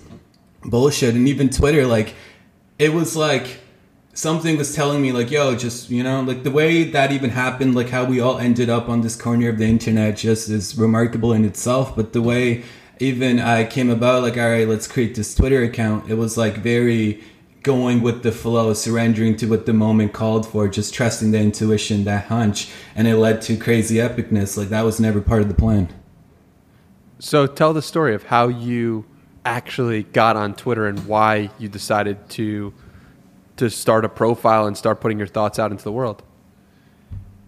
bullshit. 0.64 1.16
And 1.16 1.28
even 1.28 1.50
twitter 1.50 1.86
like 1.86 2.16
it 2.78 2.94
was 2.94 3.18
like 3.18 3.60
something 4.20 4.58
was 4.58 4.76
telling 4.76 5.02
me 5.02 5.14
like 5.14 5.32
yo 5.32 5.56
just 5.56 5.90
you 5.90 6.04
know 6.04 6.22
like 6.22 6.44
the 6.44 6.52
way 6.52 6.84
that 6.84 7.10
even 7.14 7.30
happened 7.30 7.74
like 7.74 7.88
how 7.88 8.04
we 8.04 8.20
all 8.20 8.38
ended 8.38 8.70
up 8.70 8.90
on 8.90 9.00
this 9.00 9.16
corner 9.16 9.48
of 9.48 9.58
the 9.58 9.66
internet 9.66 10.18
just 10.18 10.50
is 10.50 10.78
remarkable 10.78 11.32
in 11.32 11.46
itself. 11.46 11.96
But 11.96 12.12
the 12.12 12.22
way 12.22 12.64
even 13.00 13.40
i 13.40 13.64
came 13.64 13.90
about 13.90 14.22
like 14.24 14.38
all 14.38 14.50
right 14.50 14.68
let's 14.68 14.86
create 14.86 15.16
this 15.16 15.34
twitter 15.34 15.64
account 15.64 16.10
it 16.10 16.16
was 16.16 16.36
like 16.38 16.58
very 16.58 17.24
going 17.64 18.02
with 18.02 18.24
the 18.24 18.32
flow 18.32 18.74
surrendering 18.74 19.38
to 19.38 19.46
what 19.46 19.66
the 19.66 19.72
moment 19.72 20.12
called 20.12 20.46
for 20.46 20.68
just 20.68 20.94
trusting 20.94 21.32
the 21.32 21.40
intuition 21.40 22.04
that 22.06 22.26
hunch. 22.26 22.70
And 22.96 23.06
it 23.08 23.18
led 23.18 23.42
to 23.44 23.58
crazy 23.58 23.98
epicness. 23.98 24.58
Like 24.58 24.70
that 24.70 24.84
was 24.84 25.00
never 25.00 25.20
part 25.20 25.42
of 25.42 25.50
the 25.50 25.54
plan. 25.54 25.94
So 27.20 27.46
tell 27.48 27.74
the 27.74 27.82
story 27.82 28.16
of 28.16 28.24
how 28.24 28.48
you 28.48 29.06
actually 29.46 30.04
got 30.04 30.36
on 30.36 30.54
twitter 30.54 30.88
and 30.88 31.06
why 31.06 31.50
you 31.60 31.68
decided 31.68 32.30
to 32.30 32.74
to 33.60 33.70
start 33.70 34.04
a 34.04 34.10
profile 34.10 34.66
and 34.66 34.76
start 34.76 35.00
putting 35.00 35.18
your 35.18 35.28
thoughts 35.28 35.60
out 35.60 35.72
into 35.72 35.84
the 35.84 35.92
world? 35.92 36.24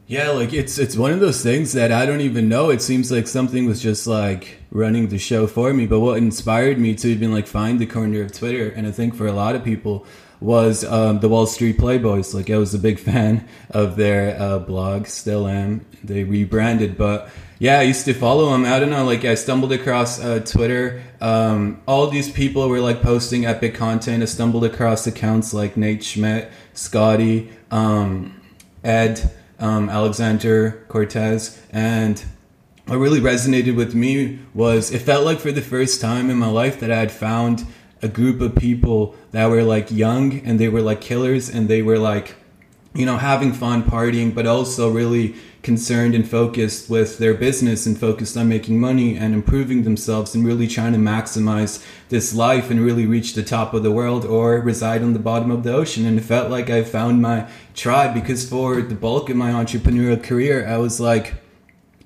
Yeah, 0.07 0.31
like 0.31 0.51
it's 0.51 0.77
it's 0.77 0.97
one 0.97 1.11
of 1.11 1.21
those 1.21 1.41
things 1.41 1.71
that 1.71 1.91
I 1.91 2.05
don't 2.05 2.19
even 2.19 2.49
know. 2.49 2.69
It 2.69 2.81
seems 2.81 3.11
like 3.11 3.27
something 3.27 3.65
was 3.65 3.81
just 3.81 4.07
like 4.07 4.57
running 4.69 5.07
the 5.07 5.17
show 5.17 5.47
for 5.47 5.73
me. 5.73 5.87
But 5.87 6.01
what 6.01 6.17
inspired 6.17 6.77
me 6.77 6.95
to 6.95 7.07
even 7.07 7.31
like 7.31 7.47
find 7.47 7.79
the 7.79 7.85
corner 7.85 8.21
of 8.21 8.33
Twitter, 8.33 8.69
and 8.69 8.85
I 8.85 8.91
think 8.91 9.15
for 9.15 9.25
a 9.25 9.31
lot 9.31 9.55
of 9.55 9.63
people, 9.63 10.05
was 10.41 10.83
um, 10.83 11.19
the 11.19 11.29
Wall 11.29 11.45
Street 11.45 11.77
Playboys. 11.77 12.33
Like 12.33 12.49
I 12.49 12.57
was 12.57 12.73
a 12.73 12.79
big 12.79 12.99
fan 13.07 13.47
of 13.69 13.95
their 13.95 14.37
uh, 14.41 14.59
blog, 14.59 15.07
still 15.07 15.47
am. 15.47 15.85
They 16.03 16.25
rebranded, 16.25 16.97
but 16.97 17.29
yeah, 17.59 17.79
I 17.79 17.83
used 17.83 18.05
to 18.05 18.13
follow 18.13 18.51
them. 18.51 18.65
I 18.65 18.79
don't 18.79 18.89
know, 18.89 19.05
like 19.05 19.23
I 19.23 19.35
stumbled 19.35 19.71
across 19.71 20.19
uh, 20.19 20.39
Twitter. 20.39 21.03
Um, 21.21 21.81
all 21.87 22.07
these 22.07 22.31
people 22.31 22.67
were 22.67 22.81
like 22.81 23.01
posting 23.01 23.45
epic 23.45 23.75
content. 23.75 24.23
I 24.23 24.25
stumbled 24.25 24.65
across 24.65 25.05
accounts 25.05 25.53
like 25.53 25.77
Nate 25.77 26.03
Schmidt, 26.03 26.51
Scotty, 26.73 27.51
um, 27.69 28.41
Ed, 28.83 29.31
um, 29.59 29.89
Alexander 29.89 30.83
Cortez, 30.89 31.61
and 31.69 32.23
what 32.87 32.97
really 32.97 33.21
resonated 33.21 33.75
with 33.75 33.93
me 33.93 34.39
was 34.53 34.91
it 34.91 34.99
felt 34.99 35.23
like 35.23 35.39
for 35.39 35.51
the 35.51 35.61
first 35.61 36.01
time 36.01 36.29
in 36.29 36.37
my 36.37 36.49
life 36.49 36.79
that 36.79 36.91
I 36.91 36.97
had 36.97 37.11
found 37.11 37.65
a 38.01 38.07
group 38.07 38.41
of 38.41 38.55
people 38.55 39.15
that 39.31 39.45
were 39.45 39.63
like 39.63 39.91
young 39.91 40.39
and 40.39 40.59
they 40.59 40.67
were 40.67 40.81
like 40.81 40.99
killers 40.99 41.47
and 41.47 41.69
they 41.69 41.81
were 41.81 41.99
like, 41.99 42.35
you 42.93 43.05
know, 43.05 43.17
having 43.17 43.53
fun 43.53 43.83
partying, 43.83 44.33
but 44.33 44.47
also 44.47 44.89
really 44.89 45.35
concerned 45.63 46.15
and 46.15 46.27
focused 46.27 46.89
with 46.89 47.17
their 47.17 47.33
business 47.33 47.85
and 47.85 47.99
focused 47.99 48.35
on 48.35 48.49
making 48.49 48.79
money 48.79 49.15
and 49.15 49.33
improving 49.33 49.83
themselves 49.83 50.33
and 50.33 50.45
really 50.45 50.67
trying 50.67 50.93
to 50.93 50.97
maximize 50.99 51.85
this 52.09 52.33
life 52.33 52.71
and 52.71 52.81
really 52.81 53.05
reach 53.05 53.33
the 53.33 53.43
top 53.43 53.73
of 53.73 53.83
the 53.83 53.91
world 53.91 54.25
or 54.25 54.59
reside 54.59 55.03
on 55.03 55.13
the 55.13 55.19
bottom 55.19 55.51
of 55.51 55.63
the 55.63 55.73
ocean. 55.73 56.05
And 56.05 56.17
it 56.17 56.23
felt 56.23 56.49
like 56.49 56.69
I 56.69 56.83
found 56.83 57.21
my 57.21 57.47
tribe 57.75 58.13
because 58.13 58.47
for 58.47 58.81
the 58.81 58.95
bulk 58.95 59.29
of 59.29 59.37
my 59.37 59.51
entrepreneurial 59.51 60.21
career, 60.21 60.67
I 60.67 60.77
was 60.77 60.99
like, 60.99 61.35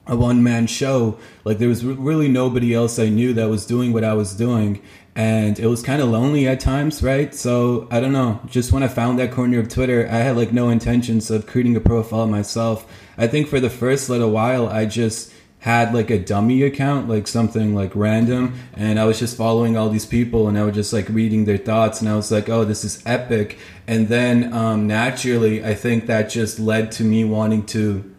a 0.07 0.15
one 0.15 0.43
man 0.43 0.67
show. 0.67 1.17
Like 1.45 1.57
there 1.57 1.67
was 1.67 1.83
really 1.83 2.27
nobody 2.27 2.75
else 2.75 3.00
I 3.00 3.09
knew 3.09 3.33
that 3.33 3.50
was 3.50 3.65
doing 3.65 3.91
what 3.91 4.03
I 4.03 4.13
was 4.13 4.35
doing 4.35 4.81
and 5.15 5.57
it 5.57 5.67
was 5.67 5.81
kind 5.81 6.01
of 6.01 6.09
lonely 6.09 6.45
at 6.45 6.59
times, 6.59 7.01
right? 7.01 7.33
So 7.33 7.88
I 7.89 8.01
don't 8.01 8.12
know. 8.12 8.41
Just 8.47 8.74
when 8.74 8.83
I 8.83 8.89
found 8.89 9.17
that 9.17 9.31
corner 9.31 9.59
of 9.59 9.69
Twitter, 9.69 10.07
I 10.12 10.17
had 10.17 10.35
like 10.35 10.51
no 10.51 10.69
intentions 10.69 11.31
of 11.31 11.47
creating 11.47 11.75
a 11.77 11.79
profile 11.79 12.27
myself. 12.27 12.85
I 13.17 13.27
think 13.27 13.48
for 13.48 13.60
the 13.60 13.69
first 13.69 14.10
little 14.10 14.31
while, 14.31 14.67
I 14.67 14.86
just 14.86 15.34
had 15.60 15.95
like 15.95 16.12
a 16.12 16.19
dummy 16.19 16.62
account, 16.62 17.10
like 17.10 17.27
something 17.27 17.74
like 17.74 17.95
random, 17.95 18.53
and 18.75 19.00
I 19.00 19.05
was 19.05 19.17
just 19.17 19.36
following 19.36 19.75
all 19.75 19.89
these 19.89 20.05
people, 20.05 20.48
and 20.48 20.57
I 20.60 20.63
was 20.63 20.75
just 20.75 20.93
like 20.93 21.10
reading 21.10 21.45
their 21.45 21.57
thoughts, 21.57 22.01
and 22.01 22.10
I 22.10 22.15
was 22.15 22.31
like, 22.31 22.50
oh, 22.50 22.65
this 22.65 22.84
is 22.84 23.01
epic. 23.05 23.57
And 23.88 24.07
then 24.07 24.53
um, 24.53 24.86
naturally, 24.86 25.65
I 25.65 25.74
think 25.74 26.05
that 26.05 26.29
just 26.29 26.60
led 26.60 26.91
to 26.93 27.03
me 27.03 27.25
wanting 27.25 27.65
to 27.67 28.13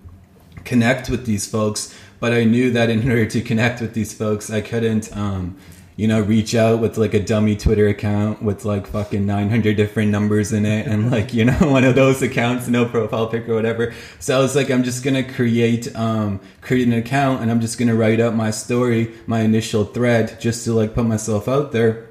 connect 0.65 1.09
with 1.09 1.25
these 1.25 1.47
folks. 1.49 1.95
But 2.19 2.33
I 2.33 2.45
knew 2.45 2.71
that 2.73 2.91
in 2.91 3.09
order 3.09 3.27
to 3.27 3.41
connect 3.41 3.81
with 3.81 3.95
these 3.95 4.13
folks, 4.13 4.51
I 4.51 4.61
couldn't. 4.61 5.17
Um, 5.17 5.57
you 5.97 6.07
know, 6.07 6.21
reach 6.21 6.55
out 6.55 6.79
with 6.81 6.99
like 6.99 7.15
a 7.15 7.21
dummy 7.21 7.57
Twitter 7.57 7.89
account 7.89 8.43
with 8.43 8.67
like 8.67 8.87
fucking 8.87 9.25
900 9.25 9.77
different 9.77 10.11
numbers 10.11 10.53
in 10.53 10.67
it 10.67 10.87
and 10.87 11.11
like, 11.11 11.33
you 11.33 11.45
know, 11.47 11.57
one 11.61 11.85
of 11.85 11.95
those 11.95 12.21
accounts, 12.21 12.69
no 12.69 12.85
profile 12.85 13.27
pic 13.27 13.49
or 13.49 13.55
whatever. 13.55 13.95
So 14.19 14.39
I 14.39 14.43
was 14.43 14.55
like, 14.55 14.71
I'm 14.71 14.85
just 14.85 15.03
going 15.03 15.15
to 15.15 15.23
create, 15.23 15.95
um, 15.97 16.41
create 16.61 16.87
an 16.87 16.93
account 16.93 17.41
and 17.41 17.51
I'm 17.51 17.61
just 17.61 17.79
going 17.79 17.89
to 17.89 17.95
write 17.95 18.21
up 18.21 18.35
my 18.35 18.51
story, 18.51 19.15
my 19.27 19.41
initial 19.41 19.85
thread 19.85 20.39
just 20.39 20.65
to 20.65 20.75
like 20.75 20.95
put 20.95 21.07
myself 21.07 21.49
out 21.49 21.73
there 21.73 22.07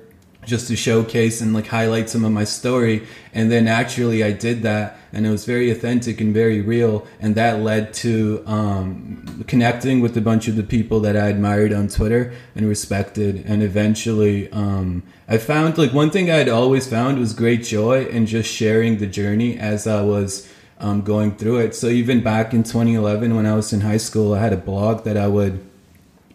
just 0.45 0.67
to 0.67 0.75
showcase 0.75 1.41
and 1.41 1.53
like 1.53 1.67
highlight 1.67 2.09
some 2.09 2.23
of 2.23 2.31
my 2.31 2.43
story. 2.43 3.07
And 3.33 3.51
then 3.51 3.67
actually 3.67 4.23
I 4.23 4.31
did 4.31 4.63
that 4.63 4.97
and 5.11 5.25
it 5.25 5.29
was 5.29 5.45
very 5.45 5.71
authentic 5.71 6.21
and 6.21 6.33
very 6.33 6.61
real. 6.61 7.07
And 7.19 7.35
that 7.35 7.61
led 7.61 7.93
to 7.95 8.43
um, 8.45 9.43
connecting 9.47 10.01
with 10.01 10.15
a 10.17 10.21
bunch 10.21 10.47
of 10.47 10.55
the 10.55 10.63
people 10.63 10.99
that 11.01 11.17
I 11.17 11.27
admired 11.27 11.73
on 11.73 11.87
Twitter 11.87 12.33
and 12.55 12.67
respected. 12.67 13.43
And 13.45 13.63
eventually 13.63 14.51
um, 14.51 15.03
I 15.27 15.37
found 15.37 15.77
like 15.77 15.93
one 15.93 16.11
thing 16.11 16.29
I'd 16.29 16.49
always 16.49 16.87
found 16.87 17.19
was 17.19 17.33
great 17.33 17.63
joy 17.63 18.05
in 18.05 18.25
just 18.25 18.51
sharing 18.51 18.97
the 18.97 19.07
journey 19.07 19.57
as 19.57 19.87
I 19.87 20.01
was 20.01 20.51
um, 20.79 21.01
going 21.01 21.35
through 21.35 21.59
it. 21.59 21.75
So 21.75 21.87
even 21.87 22.21
back 22.21 22.53
in 22.53 22.63
2011 22.63 23.35
when 23.35 23.45
I 23.45 23.55
was 23.55 23.71
in 23.73 23.81
high 23.81 23.97
school, 23.97 24.33
I 24.33 24.39
had 24.39 24.53
a 24.53 24.57
blog 24.57 25.03
that 25.05 25.17
I 25.17 25.27
would 25.27 25.65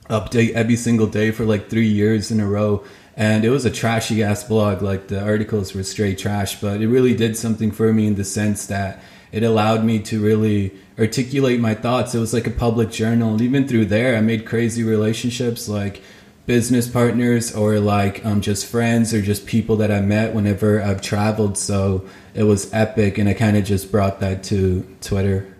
update 0.08 0.52
every 0.52 0.76
single 0.76 1.06
day 1.06 1.30
for 1.30 1.44
like 1.44 1.70
three 1.70 1.86
years 1.86 2.30
in 2.30 2.40
a 2.40 2.46
row 2.46 2.84
and 3.20 3.44
it 3.44 3.50
was 3.50 3.66
a 3.66 3.70
trashy 3.70 4.22
ass 4.22 4.42
blog 4.44 4.80
like 4.80 5.08
the 5.08 5.22
articles 5.22 5.74
were 5.74 5.82
straight 5.82 6.18
trash 6.18 6.58
but 6.58 6.80
it 6.80 6.88
really 6.88 7.14
did 7.14 7.36
something 7.36 7.70
for 7.70 7.92
me 7.92 8.06
in 8.06 8.14
the 8.14 8.24
sense 8.24 8.66
that 8.66 8.98
it 9.30 9.42
allowed 9.42 9.84
me 9.84 10.00
to 10.00 10.20
really 10.20 10.72
articulate 10.98 11.60
my 11.60 11.74
thoughts. 11.74 12.14
It 12.14 12.18
was 12.18 12.34
like 12.34 12.46
a 12.46 12.50
public 12.50 12.90
journal 12.90 13.32
and 13.32 13.40
even 13.42 13.68
through 13.68 13.86
there 13.86 14.16
i 14.16 14.20
made 14.20 14.46
crazy 14.46 14.82
relationships 14.82 15.68
like 15.68 16.02
business 16.46 16.88
partners 16.88 17.54
or 17.54 17.78
like 17.78 18.24
um, 18.24 18.40
just 18.40 18.66
friends 18.66 19.14
or 19.14 19.22
just 19.22 19.46
people 19.46 19.76
that 19.76 19.92
i 19.92 20.00
met 20.00 20.34
whenever 20.34 20.82
i've 20.82 21.02
traveled. 21.02 21.58
So 21.58 22.08
it 22.34 22.44
was 22.44 22.72
epic 22.72 23.18
and 23.18 23.28
i 23.28 23.34
kind 23.34 23.56
of 23.56 23.64
just 23.64 23.92
brought 23.92 24.20
that 24.20 24.42
to 24.44 24.86
twitter. 25.02 25.54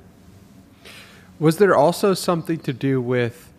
Was 1.39 1.59
there 1.59 1.77
also 1.77 2.15
something 2.15 2.59
to 2.61 2.73
do 2.73 3.01
with 3.03 3.53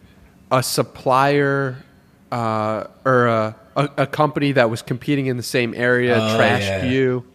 a 0.51 0.61
supplier 0.61 1.83
uh, 2.31 2.85
or 3.05 3.27
a 3.27 3.55
a, 3.75 3.89
a, 3.97 4.07
company 4.07 4.51
that 4.53 4.69
was 4.69 4.81
competing 4.81 5.27
in 5.27 5.37
the 5.37 5.43
same 5.43 5.73
area 5.75 6.15
oh, 6.15 6.37
trashed 6.37 6.61
yeah. 6.61 6.85
you. 6.85 7.25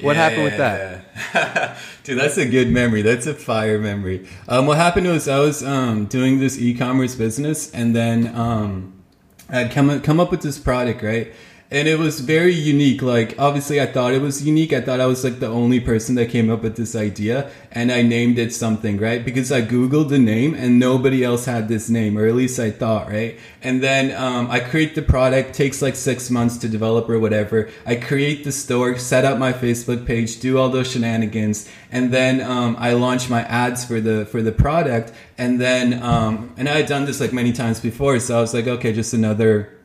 What 0.00 0.16
yeah, 0.16 0.28
happened 0.28 0.44
with 0.44 0.56
that? 0.58 1.78
Dude, 2.04 2.18
that's 2.18 2.36
a 2.36 2.46
good 2.46 2.70
memory. 2.70 3.02
That's 3.02 3.26
a 3.26 3.34
fire 3.34 3.78
memory. 3.78 4.28
Um, 4.48 4.66
what 4.66 4.76
happened 4.76 5.06
was 5.06 5.28
I 5.28 5.38
was 5.38 5.62
um, 5.62 6.06
doing 6.06 6.38
this 6.38 6.58
e-commerce 6.58 7.14
business, 7.14 7.70
and 7.72 7.96
then 7.96 8.34
um, 8.36 8.92
I'd 9.48 9.72
come 9.72 10.00
come 10.02 10.20
up 10.20 10.30
with 10.30 10.42
this 10.42 10.58
product, 10.58 11.02
right? 11.02 11.32
And 11.70 11.86
it 11.86 11.98
was 11.98 12.20
very 12.20 12.54
unique. 12.54 13.02
Like, 13.02 13.38
obviously, 13.38 13.78
I 13.78 13.86
thought 13.86 14.14
it 14.14 14.22
was 14.22 14.46
unique. 14.46 14.72
I 14.72 14.80
thought 14.80 15.00
I 15.00 15.06
was 15.06 15.22
like 15.22 15.38
the 15.38 15.48
only 15.48 15.80
person 15.80 16.14
that 16.14 16.30
came 16.30 16.48
up 16.48 16.62
with 16.62 16.76
this 16.76 16.96
idea, 16.96 17.50
and 17.70 17.92
I 17.92 18.00
named 18.00 18.38
it 18.38 18.54
something, 18.54 18.96
right? 18.96 19.22
Because 19.22 19.52
I 19.52 19.60
googled 19.60 20.08
the 20.08 20.18
name, 20.18 20.54
and 20.54 20.78
nobody 20.78 21.22
else 21.22 21.44
had 21.44 21.68
this 21.68 21.90
name, 21.90 22.16
or 22.16 22.26
at 22.26 22.34
least 22.34 22.58
I 22.58 22.70
thought, 22.70 23.08
right? 23.08 23.38
And 23.62 23.82
then 23.82 24.16
um, 24.16 24.50
I 24.50 24.60
create 24.60 24.94
the 24.94 25.02
product. 25.02 25.54
Takes 25.54 25.82
like 25.82 25.94
six 25.94 26.30
months 26.30 26.56
to 26.58 26.68
develop 26.68 27.08
or 27.08 27.18
whatever. 27.18 27.68
I 27.84 27.96
create 27.96 28.44
the 28.44 28.52
store, 28.52 28.96
set 28.96 29.26
up 29.26 29.38
my 29.38 29.52
Facebook 29.52 30.06
page, 30.06 30.40
do 30.40 30.56
all 30.56 30.70
those 30.70 30.90
shenanigans, 30.90 31.68
and 31.92 32.12
then 32.12 32.40
um, 32.40 32.76
I 32.78 32.94
launch 32.94 33.28
my 33.28 33.42
ads 33.42 33.84
for 33.84 34.00
the 34.00 34.24
for 34.24 34.40
the 34.40 34.52
product, 34.52 35.12
and 35.36 35.60
then 35.60 36.02
um, 36.02 36.54
and 36.56 36.66
I 36.66 36.78
had 36.78 36.86
done 36.86 37.04
this 37.04 37.20
like 37.20 37.34
many 37.34 37.52
times 37.52 37.78
before, 37.78 38.18
so 38.20 38.38
I 38.38 38.40
was 38.40 38.54
like, 38.54 38.66
okay, 38.66 38.94
just 38.94 39.12
another 39.12 39.77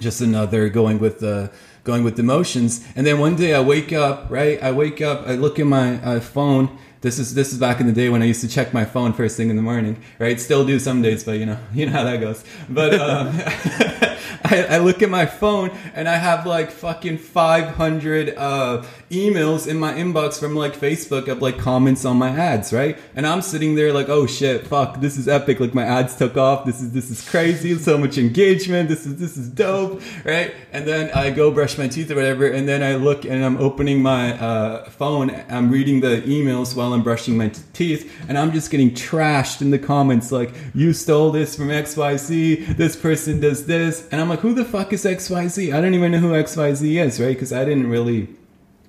just 0.00 0.20
another 0.20 0.68
going 0.68 0.98
with 0.98 1.20
the 1.20 1.50
going 1.84 2.04
with 2.04 2.16
the 2.16 2.22
motions. 2.22 2.86
And 2.96 3.06
then 3.06 3.18
one 3.18 3.36
day 3.36 3.54
I 3.54 3.60
wake 3.60 3.92
up, 3.92 4.26
right? 4.28 4.62
I 4.62 4.72
wake 4.72 5.00
up, 5.00 5.26
I 5.26 5.36
look 5.36 5.58
at 5.58 5.66
my 5.66 6.02
uh, 6.02 6.20
phone. 6.20 6.76
This 7.00 7.18
is 7.18 7.34
this 7.34 7.52
is 7.52 7.58
back 7.58 7.80
in 7.80 7.86
the 7.86 7.92
day 7.92 8.08
when 8.08 8.22
I 8.22 8.24
used 8.24 8.40
to 8.40 8.48
check 8.48 8.74
my 8.74 8.84
phone 8.84 9.12
first 9.12 9.36
thing 9.36 9.48
in 9.50 9.56
the 9.56 9.62
morning, 9.62 10.02
right? 10.18 10.40
Still 10.40 10.66
do 10.66 10.78
some 10.78 11.02
days, 11.02 11.22
but 11.22 11.38
you 11.38 11.46
know 11.46 11.58
you 11.74 11.86
know 11.86 11.92
how 11.92 12.04
that 12.04 12.20
goes. 12.20 12.44
But 12.68 12.94
um, 12.94 13.28
I, 14.44 14.66
I, 14.70 14.78
look 14.78 15.02
at 15.02 15.10
my 15.10 15.26
phone 15.26 15.70
and 15.94 16.08
I 16.08 16.16
have 16.16 16.46
like 16.46 16.70
fucking 16.70 17.18
500 17.18 18.34
uh, 18.36 18.84
emails 19.10 19.66
in 19.66 19.78
my 19.78 19.92
inbox 19.94 20.38
from 20.38 20.54
like 20.54 20.74
Facebook 20.74 21.28
of 21.28 21.40
like 21.40 21.58
comments 21.58 22.04
on 22.04 22.16
my 22.16 22.30
ads, 22.30 22.72
right? 22.72 22.98
And 23.14 23.26
I'm 23.26 23.42
sitting 23.42 23.74
there 23.74 23.92
like, 23.92 24.08
oh 24.08 24.26
shit, 24.26 24.66
fuck, 24.66 25.00
this 25.00 25.16
is 25.16 25.28
epic. 25.28 25.60
Like 25.60 25.74
my 25.74 25.84
ads 25.84 26.16
took 26.16 26.36
off. 26.36 26.64
This 26.64 26.80
is 26.80 26.92
this 26.92 27.10
is 27.10 27.28
crazy. 27.28 27.76
So 27.78 27.98
much 27.98 28.18
engagement. 28.18 28.88
This 28.88 29.06
is 29.06 29.16
this 29.16 29.36
is 29.36 29.48
dope, 29.48 30.00
right? 30.24 30.54
And 30.72 30.86
then 30.86 31.10
I 31.12 31.30
go 31.30 31.50
brush 31.50 31.78
my 31.78 31.88
teeth 31.88 32.10
or 32.10 32.16
whatever, 32.16 32.46
and 32.46 32.68
then 32.68 32.82
I 32.82 32.96
look 32.96 33.24
and 33.24 33.44
I'm 33.44 33.56
opening 33.58 34.02
my 34.02 34.38
uh, 34.38 34.90
phone. 34.90 35.30
I'm 35.48 35.70
reading 35.70 36.00
the 36.00 36.22
emails 36.22 36.76
while 36.76 36.92
I'm 36.92 37.02
brushing 37.02 37.36
my 37.36 37.48
t- 37.48 37.62
teeth, 37.72 38.12
and 38.28 38.36
I'm 38.36 38.52
just 38.52 38.70
getting 38.70 38.90
trashed 38.90 39.60
in 39.60 39.70
the 39.70 39.78
comments 39.78 40.32
like, 40.32 40.52
you 40.74 40.92
stole 40.92 41.30
this 41.30 41.56
from 41.56 41.68
XYZ. 41.68 42.76
This 42.76 42.96
person 42.96 43.40
does 43.40 43.66
this, 43.66 44.08
and 44.10 44.20
I'm 44.20 44.28
like, 44.28 44.40
who 44.40 44.54
the 44.54 44.64
fuck 44.64 44.92
is 44.92 45.04
XYZ? 45.04 45.74
I 45.74 45.80
don't 45.80 45.94
even 45.94 46.12
know 46.12 46.18
who 46.18 46.32
XYZ 46.32 47.04
is, 47.04 47.20
right? 47.20 47.28
Because 47.28 47.52
I 47.52 47.64
didn't 47.64 47.88
really 47.88 48.28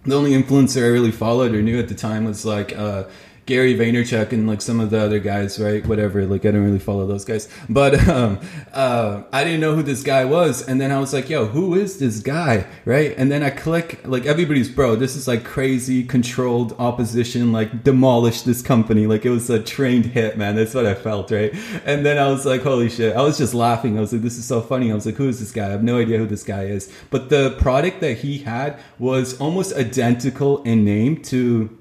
the 0.08 0.16
only 0.16 0.32
influencer 0.32 0.84
I 0.84 0.88
really 0.88 1.12
followed 1.12 1.54
or 1.54 1.62
knew 1.62 1.80
at 1.80 1.90
the 1.90 1.96
time 1.96 2.26
was 2.26 2.46
like 2.46 2.76
uh, 2.78 3.04
Gary 3.48 3.76
Vaynerchuk 3.76 4.34
and 4.34 4.46
like 4.46 4.62
some 4.62 4.82
of 4.82 4.90
the 4.90 5.00
other 5.00 5.20
guys, 5.20 5.58
right? 5.58 5.86
Whatever. 5.88 6.26
Like 6.26 6.46
I 6.46 6.52
don't 6.52 6.66
really 6.66 6.80
follow 6.80 7.08
those 7.08 7.24
guys, 7.24 7.48
but 7.70 8.08
um, 8.10 8.40
uh, 8.74 9.24
I 9.32 9.46
didn't 9.46 9.62
know 9.62 9.74
who 9.74 9.84
this 9.84 10.04
guy 10.04 10.26
was, 10.26 10.68
and 10.68 10.80
then 10.80 10.92
I 10.92 11.00
was 11.00 11.14
like, 11.14 11.30
"Yo, 11.30 11.46
who 11.46 11.74
is 11.74 11.98
this 11.98 12.20
guy?" 12.20 12.68
Right? 12.84 13.16
And 13.18 13.32
then 13.32 13.44
I 13.44 13.50
click 13.50 14.06
like 14.06 14.26
everybody's 14.26 14.70
bro. 14.70 14.98
This 14.98 15.16
is 15.16 15.28
like 15.28 15.46
crazy 15.46 16.04
controlled 16.04 16.76
opposition, 16.78 17.54
like 17.54 17.84
demolish 17.84 18.42
this 18.42 18.62
company. 18.62 19.08
Like 19.08 19.26
it 19.26 19.30
was 19.30 19.50
a 19.50 19.64
trained 19.64 20.08
hit, 20.08 20.38
man. 20.38 20.58
That's 20.58 20.74
what 20.74 20.86
I 20.86 20.94
felt, 20.94 21.32
right? 21.32 21.54
And 21.86 22.06
then 22.06 22.18
I 22.18 22.28
was 22.28 22.46
like, 22.46 22.64
"Holy 22.64 22.90
shit!" 22.90 23.16
I 23.16 23.22
was 23.22 23.38
just 23.38 23.54
laughing. 23.54 23.98
I 23.98 24.02
was 24.02 24.12
like, 24.12 24.24
"This 24.24 24.38
is 24.38 24.46
so 24.46 24.60
funny." 24.60 24.92
I 24.92 24.96
was 24.96 25.06
like, 25.06 25.16
"Who 25.16 25.30
is 25.30 25.40
this 25.40 25.54
guy?" 25.54 25.68
I 25.68 25.72
have 25.72 25.84
no 25.84 26.00
idea 26.00 26.18
who 26.18 26.26
this 26.26 26.44
guy 26.44 26.64
is. 26.64 26.92
But 27.10 27.30
the 27.30 27.56
product 27.60 28.02
that 28.02 28.18
he 28.18 28.40
had 28.40 28.78
was 29.00 29.40
almost 29.40 29.74
identical 29.74 30.62
in 30.64 30.84
name 30.84 31.22
to 31.24 31.77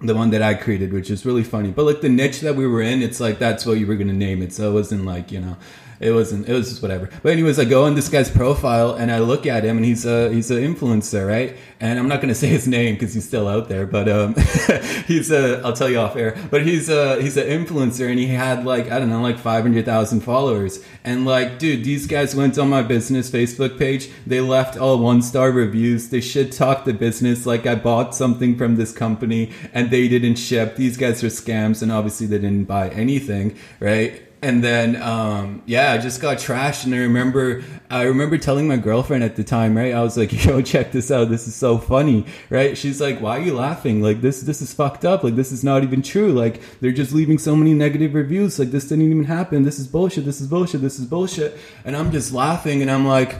the 0.00 0.14
one 0.14 0.30
that 0.30 0.42
I 0.42 0.54
created, 0.54 0.92
which 0.92 1.10
is 1.10 1.26
really 1.26 1.42
funny. 1.42 1.70
But 1.70 1.84
like 1.84 2.00
the 2.00 2.08
niche 2.08 2.40
that 2.40 2.54
we 2.54 2.66
were 2.66 2.82
in, 2.82 3.02
it's 3.02 3.20
like 3.20 3.38
that's 3.38 3.66
what 3.66 3.78
you 3.78 3.86
were 3.86 3.96
gonna 3.96 4.12
name 4.12 4.42
it. 4.42 4.52
So 4.52 4.70
it 4.70 4.74
wasn't 4.74 5.04
like 5.04 5.32
you 5.32 5.40
know, 5.40 5.56
it 6.00 6.12
wasn't. 6.12 6.48
It 6.48 6.52
was 6.52 6.68
just 6.68 6.82
whatever. 6.82 7.10
But 7.22 7.32
anyways, 7.32 7.58
I 7.58 7.64
go 7.64 7.84
on 7.84 7.94
this 7.94 8.08
guy's 8.08 8.30
profile 8.30 8.94
and 8.94 9.10
I 9.10 9.18
look 9.18 9.46
at 9.46 9.64
him, 9.64 9.76
and 9.76 9.84
he's 9.84 10.06
a 10.06 10.32
he's 10.32 10.50
an 10.50 10.58
influencer, 10.58 11.26
right? 11.26 11.56
And 11.80 11.98
I'm 11.98 12.08
not 12.08 12.20
gonna 12.20 12.34
say 12.34 12.48
his 12.48 12.68
name 12.68 12.94
because 12.94 13.14
he's 13.14 13.26
still 13.26 13.48
out 13.48 13.68
there, 13.68 13.86
but 13.86 14.08
um, 14.08 14.34
he's 15.06 15.30
a. 15.30 15.60
I'll 15.64 15.72
tell 15.72 15.90
you 15.90 15.98
off 15.98 16.16
air. 16.16 16.36
But 16.50 16.64
he's 16.64 16.88
a 16.88 17.20
he's 17.20 17.36
an 17.36 17.46
influencer, 17.46 18.08
and 18.08 18.18
he 18.18 18.28
had 18.28 18.64
like 18.64 18.90
I 18.90 18.98
don't 18.98 19.10
know, 19.10 19.20
like 19.22 19.38
five 19.38 19.62
hundred 19.62 19.84
thousand 19.84 20.20
followers. 20.20 20.84
And 21.04 21.24
like, 21.24 21.58
dude, 21.58 21.84
these 21.84 22.06
guys 22.06 22.34
went 22.34 22.58
on 22.58 22.68
my 22.68 22.82
business 22.82 23.30
Facebook 23.30 23.78
page. 23.78 24.10
They 24.26 24.40
left 24.40 24.76
all 24.78 24.98
one 24.98 25.22
star 25.22 25.50
reviews. 25.50 26.10
They 26.10 26.20
should 26.20 26.52
talk 26.52 26.84
the 26.84 26.92
business 26.92 27.46
like 27.46 27.66
I 27.66 27.74
bought 27.74 28.14
something 28.14 28.56
from 28.56 28.76
this 28.76 28.92
company 28.92 29.52
and 29.72 29.90
they 29.90 30.08
didn't 30.08 30.36
ship. 30.36 30.76
These 30.76 30.96
guys 30.96 31.24
are 31.24 31.28
scams, 31.28 31.82
and 31.82 31.90
obviously 31.90 32.26
they 32.26 32.38
didn't 32.38 32.64
buy 32.64 32.90
anything, 32.90 33.56
right? 33.80 34.27
And 34.40 34.62
then 34.62 35.00
um, 35.02 35.62
yeah, 35.66 35.92
I 35.92 35.98
just 35.98 36.20
got 36.20 36.38
trashed. 36.38 36.84
And 36.84 36.94
I 36.94 36.98
remember, 36.98 37.62
I 37.90 38.02
remember 38.02 38.38
telling 38.38 38.68
my 38.68 38.76
girlfriend 38.76 39.24
at 39.24 39.36
the 39.36 39.44
time, 39.44 39.76
right? 39.76 39.92
I 39.92 40.02
was 40.02 40.16
like, 40.16 40.32
"Yo, 40.44 40.62
check 40.62 40.92
this 40.92 41.10
out. 41.10 41.28
This 41.28 41.48
is 41.48 41.54
so 41.54 41.78
funny." 41.78 42.26
Right? 42.50 42.76
She's 42.78 43.00
like, 43.00 43.20
"Why 43.20 43.38
are 43.38 43.42
you 43.42 43.54
laughing? 43.54 44.02
Like 44.02 44.20
this, 44.20 44.42
this 44.42 44.62
is 44.62 44.72
fucked 44.72 45.04
up. 45.04 45.24
Like 45.24 45.36
this 45.36 45.52
is 45.52 45.64
not 45.64 45.82
even 45.82 46.02
true. 46.02 46.32
Like 46.32 46.60
they're 46.80 46.92
just 46.92 47.12
leaving 47.12 47.38
so 47.38 47.56
many 47.56 47.74
negative 47.74 48.14
reviews. 48.14 48.58
Like 48.58 48.70
this 48.70 48.88
didn't 48.88 49.10
even 49.10 49.24
happen. 49.24 49.64
This 49.64 49.78
is 49.78 49.86
bullshit. 49.86 50.24
This 50.24 50.40
is 50.40 50.46
bullshit. 50.46 50.80
This 50.80 50.98
is 50.98 51.06
bullshit." 51.06 51.58
And 51.84 51.96
I'm 51.96 52.12
just 52.12 52.32
laughing, 52.32 52.82
and 52.82 52.90
I'm 52.90 53.06
like, 53.06 53.36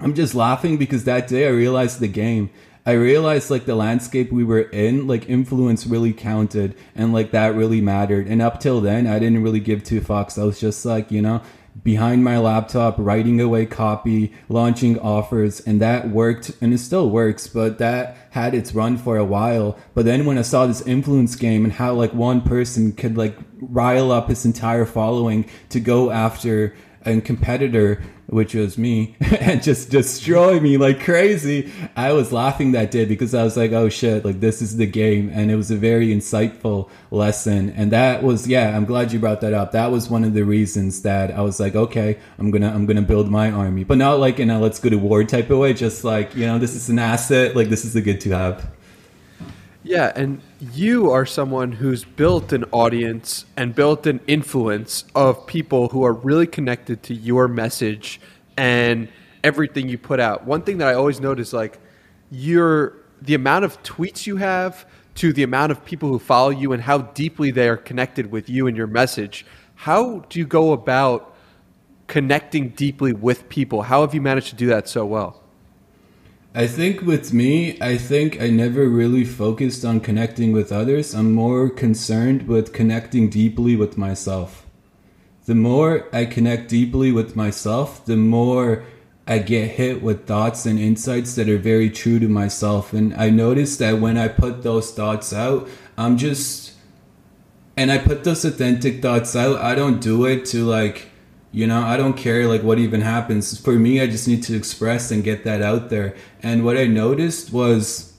I'm 0.00 0.14
just 0.14 0.34
laughing 0.34 0.76
because 0.76 1.04
that 1.04 1.28
day 1.28 1.46
I 1.46 1.50
realized 1.50 2.00
the 2.00 2.08
game. 2.08 2.50
I 2.86 2.92
realized 2.92 3.50
like 3.50 3.64
the 3.64 3.74
landscape 3.74 4.30
we 4.30 4.44
were 4.44 4.60
in, 4.60 5.06
like 5.06 5.28
influence 5.28 5.86
really 5.86 6.12
counted 6.12 6.76
and 6.94 7.14
like 7.14 7.30
that 7.30 7.54
really 7.54 7.80
mattered. 7.80 8.26
And 8.26 8.42
up 8.42 8.60
till 8.60 8.80
then, 8.82 9.06
I 9.06 9.18
didn't 9.18 9.42
really 9.42 9.60
give 9.60 9.82
two 9.82 10.02
fucks. 10.02 10.38
I 10.38 10.44
was 10.44 10.60
just 10.60 10.84
like, 10.84 11.10
you 11.10 11.22
know, 11.22 11.40
behind 11.82 12.22
my 12.22 12.38
laptop, 12.38 12.96
writing 12.98 13.40
away 13.40 13.64
copy, 13.64 14.32
launching 14.50 14.98
offers, 14.98 15.60
and 15.60 15.80
that 15.80 16.10
worked 16.10 16.52
and 16.60 16.74
it 16.74 16.78
still 16.78 17.08
works, 17.08 17.48
but 17.48 17.78
that 17.78 18.16
had 18.30 18.54
its 18.54 18.74
run 18.74 18.98
for 18.98 19.16
a 19.16 19.24
while. 19.24 19.78
But 19.94 20.04
then 20.04 20.26
when 20.26 20.36
I 20.36 20.42
saw 20.42 20.66
this 20.66 20.82
influence 20.82 21.36
game 21.36 21.64
and 21.64 21.72
how 21.72 21.94
like 21.94 22.12
one 22.12 22.42
person 22.42 22.92
could 22.92 23.16
like 23.16 23.36
rile 23.60 24.12
up 24.12 24.28
his 24.28 24.44
entire 24.44 24.84
following 24.84 25.48
to 25.70 25.80
go 25.80 26.10
after 26.10 26.74
a 27.06 27.20
competitor 27.20 28.02
which 28.26 28.54
was 28.54 28.78
me, 28.78 29.16
and 29.40 29.62
just 29.62 29.90
destroy 29.90 30.60
me 30.60 30.76
like 30.76 31.00
crazy. 31.00 31.70
I 31.96 32.12
was 32.12 32.32
laughing 32.32 32.72
that 32.72 32.90
day 32.90 33.04
because 33.04 33.34
I 33.34 33.42
was 33.42 33.56
like, 33.56 33.72
oh 33.72 33.88
shit, 33.88 34.24
like 34.24 34.40
this 34.40 34.62
is 34.62 34.76
the 34.76 34.86
game. 34.86 35.30
And 35.32 35.50
it 35.50 35.56
was 35.56 35.70
a 35.70 35.76
very 35.76 36.08
insightful 36.08 36.88
lesson. 37.10 37.70
And 37.70 37.92
that 37.92 38.22
was, 38.22 38.46
yeah, 38.46 38.76
I'm 38.76 38.84
glad 38.84 39.12
you 39.12 39.18
brought 39.18 39.40
that 39.42 39.52
up. 39.52 39.72
That 39.72 39.90
was 39.90 40.08
one 40.08 40.24
of 40.24 40.34
the 40.34 40.44
reasons 40.44 41.02
that 41.02 41.30
I 41.30 41.40
was 41.42 41.60
like, 41.60 41.74
okay, 41.74 42.18
I'm 42.38 42.50
gonna, 42.50 42.72
I'm 42.72 42.86
gonna 42.86 43.02
build 43.02 43.30
my 43.30 43.50
army, 43.50 43.84
but 43.84 43.98
not 43.98 44.18
like 44.18 44.40
in 44.40 44.50
a 44.50 44.58
let's 44.58 44.78
go 44.78 44.90
to 44.90 44.96
war 44.96 45.24
type 45.24 45.50
of 45.50 45.58
way, 45.58 45.74
just 45.74 46.04
like, 46.04 46.34
you 46.34 46.46
know, 46.46 46.58
this 46.58 46.74
is 46.74 46.88
an 46.88 46.98
asset, 46.98 47.54
like 47.54 47.68
this 47.68 47.84
is 47.84 47.94
a 47.96 48.00
good 48.00 48.20
to 48.22 48.30
have. 48.30 48.70
Yeah, 49.86 50.12
and 50.16 50.40
you 50.72 51.10
are 51.10 51.26
someone 51.26 51.72
who's 51.72 52.04
built 52.04 52.54
an 52.54 52.64
audience 52.72 53.44
and 53.54 53.74
built 53.74 54.06
an 54.06 54.20
influence 54.26 55.04
of 55.14 55.46
people 55.46 55.90
who 55.90 56.04
are 56.04 56.14
really 56.14 56.46
connected 56.46 57.02
to 57.04 57.14
your 57.14 57.48
message 57.48 58.18
and 58.56 59.08
everything 59.44 59.90
you 59.90 59.98
put 59.98 60.20
out. 60.20 60.46
One 60.46 60.62
thing 60.62 60.78
that 60.78 60.88
I 60.88 60.94
always 60.94 61.20
notice 61.20 61.52
like 61.52 61.78
your 62.30 62.96
the 63.20 63.34
amount 63.34 63.66
of 63.66 63.80
tweets 63.82 64.26
you 64.26 64.36
have 64.36 64.86
to 65.16 65.34
the 65.34 65.42
amount 65.42 65.70
of 65.70 65.84
people 65.84 66.08
who 66.08 66.18
follow 66.18 66.48
you 66.48 66.72
and 66.72 66.82
how 66.82 66.98
deeply 66.98 67.50
they 67.50 67.68
are 67.68 67.76
connected 67.76 68.32
with 68.32 68.48
you 68.48 68.66
and 68.66 68.76
your 68.78 68.86
message. 68.86 69.44
How 69.74 70.20
do 70.30 70.38
you 70.38 70.46
go 70.46 70.72
about 70.72 71.36
connecting 72.06 72.70
deeply 72.70 73.12
with 73.12 73.50
people? 73.50 73.82
How 73.82 74.00
have 74.00 74.14
you 74.14 74.22
managed 74.22 74.48
to 74.48 74.56
do 74.56 74.66
that 74.68 74.88
so 74.88 75.04
well? 75.04 75.43
I 76.56 76.68
think 76.68 77.02
with 77.02 77.32
me, 77.32 77.76
I 77.80 77.96
think 77.96 78.40
I 78.40 78.48
never 78.48 78.88
really 78.88 79.24
focused 79.24 79.84
on 79.84 79.98
connecting 79.98 80.52
with 80.52 80.70
others. 80.70 81.12
I'm 81.12 81.32
more 81.32 81.68
concerned 81.68 82.46
with 82.46 82.72
connecting 82.72 83.28
deeply 83.28 83.74
with 83.74 83.98
myself. 83.98 84.64
The 85.46 85.56
more 85.56 86.08
I 86.12 86.26
connect 86.26 86.68
deeply 86.68 87.10
with 87.10 87.34
myself, 87.34 88.06
the 88.06 88.16
more 88.16 88.84
I 89.26 89.40
get 89.40 89.72
hit 89.72 90.00
with 90.00 90.28
thoughts 90.28 90.64
and 90.64 90.78
insights 90.78 91.34
that 91.34 91.48
are 91.48 91.58
very 91.58 91.90
true 91.90 92.20
to 92.20 92.28
myself. 92.28 92.92
And 92.92 93.12
I 93.14 93.30
notice 93.30 93.76
that 93.78 93.98
when 93.98 94.16
I 94.16 94.28
put 94.28 94.62
those 94.62 94.92
thoughts 94.92 95.32
out, 95.32 95.68
I'm 95.98 96.16
just, 96.16 96.74
and 97.76 97.90
I 97.90 97.98
put 97.98 98.22
those 98.22 98.44
authentic 98.44 99.02
thoughts 99.02 99.34
out, 99.34 99.56
I 99.56 99.74
don't 99.74 100.00
do 100.00 100.24
it 100.24 100.44
to 100.46 100.64
like, 100.64 101.08
you 101.54 101.66
know 101.68 101.82
i 101.82 101.96
don't 101.96 102.16
care 102.16 102.48
like 102.48 102.62
what 102.62 102.78
even 102.78 103.00
happens. 103.00 103.58
For 103.58 103.74
me 103.74 104.00
i 104.00 104.06
just 104.06 104.26
need 104.26 104.42
to 104.44 104.56
express 104.56 105.10
and 105.10 105.22
get 105.22 105.44
that 105.44 105.62
out 105.62 105.88
there. 105.88 106.16
And 106.42 106.64
what 106.64 106.76
i 106.76 106.86
noticed 106.86 107.52
was 107.52 108.12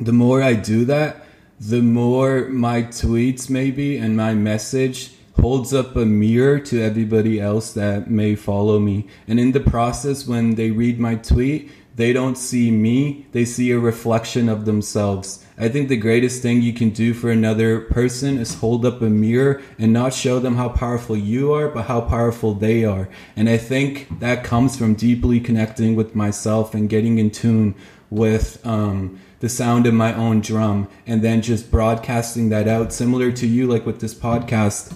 the 0.00 0.12
more 0.12 0.42
i 0.42 0.54
do 0.54 0.84
that 0.86 1.26
the 1.60 1.82
more 1.82 2.48
my 2.48 2.82
tweets 2.82 3.48
maybe 3.48 3.96
and 3.96 4.16
my 4.16 4.34
message 4.34 5.12
holds 5.40 5.72
up 5.72 5.94
a 5.94 6.04
mirror 6.04 6.58
to 6.58 6.82
everybody 6.82 7.40
else 7.40 7.72
that 7.72 8.10
may 8.10 8.34
follow 8.34 8.78
me. 8.80 9.06
And 9.28 9.38
in 9.38 9.52
the 9.52 9.60
process 9.60 10.26
when 10.26 10.56
they 10.56 10.70
read 10.70 10.98
my 10.98 11.14
tweet 11.14 11.70
they 11.94 12.12
don't 12.12 12.36
see 12.36 12.70
me, 12.70 13.26
they 13.32 13.44
see 13.44 13.70
a 13.70 13.78
reflection 13.78 14.48
of 14.48 14.64
themselves. 14.64 15.41
I 15.58 15.68
think 15.68 15.88
the 15.88 15.96
greatest 15.96 16.42
thing 16.42 16.62
you 16.62 16.72
can 16.72 16.90
do 16.90 17.12
for 17.12 17.30
another 17.30 17.80
person 17.80 18.38
is 18.38 18.54
hold 18.54 18.86
up 18.86 19.02
a 19.02 19.10
mirror 19.10 19.62
and 19.78 19.92
not 19.92 20.14
show 20.14 20.38
them 20.38 20.56
how 20.56 20.70
powerful 20.70 21.16
you 21.16 21.52
are, 21.52 21.68
but 21.68 21.84
how 21.86 22.00
powerful 22.00 22.54
they 22.54 22.84
are. 22.84 23.08
And 23.36 23.48
I 23.48 23.58
think 23.58 24.20
that 24.20 24.44
comes 24.44 24.76
from 24.76 24.94
deeply 24.94 25.40
connecting 25.40 25.94
with 25.94 26.14
myself 26.14 26.74
and 26.74 26.88
getting 26.88 27.18
in 27.18 27.30
tune 27.30 27.74
with 28.08 28.64
um, 28.66 29.20
the 29.40 29.48
sound 29.48 29.86
of 29.86 29.94
my 29.94 30.14
own 30.14 30.40
drum 30.40 30.88
and 31.06 31.22
then 31.22 31.42
just 31.42 31.70
broadcasting 31.70 32.48
that 32.48 32.66
out, 32.66 32.92
similar 32.92 33.30
to 33.32 33.46
you, 33.46 33.66
like 33.66 33.84
with 33.84 34.00
this 34.00 34.14
podcast 34.14 34.94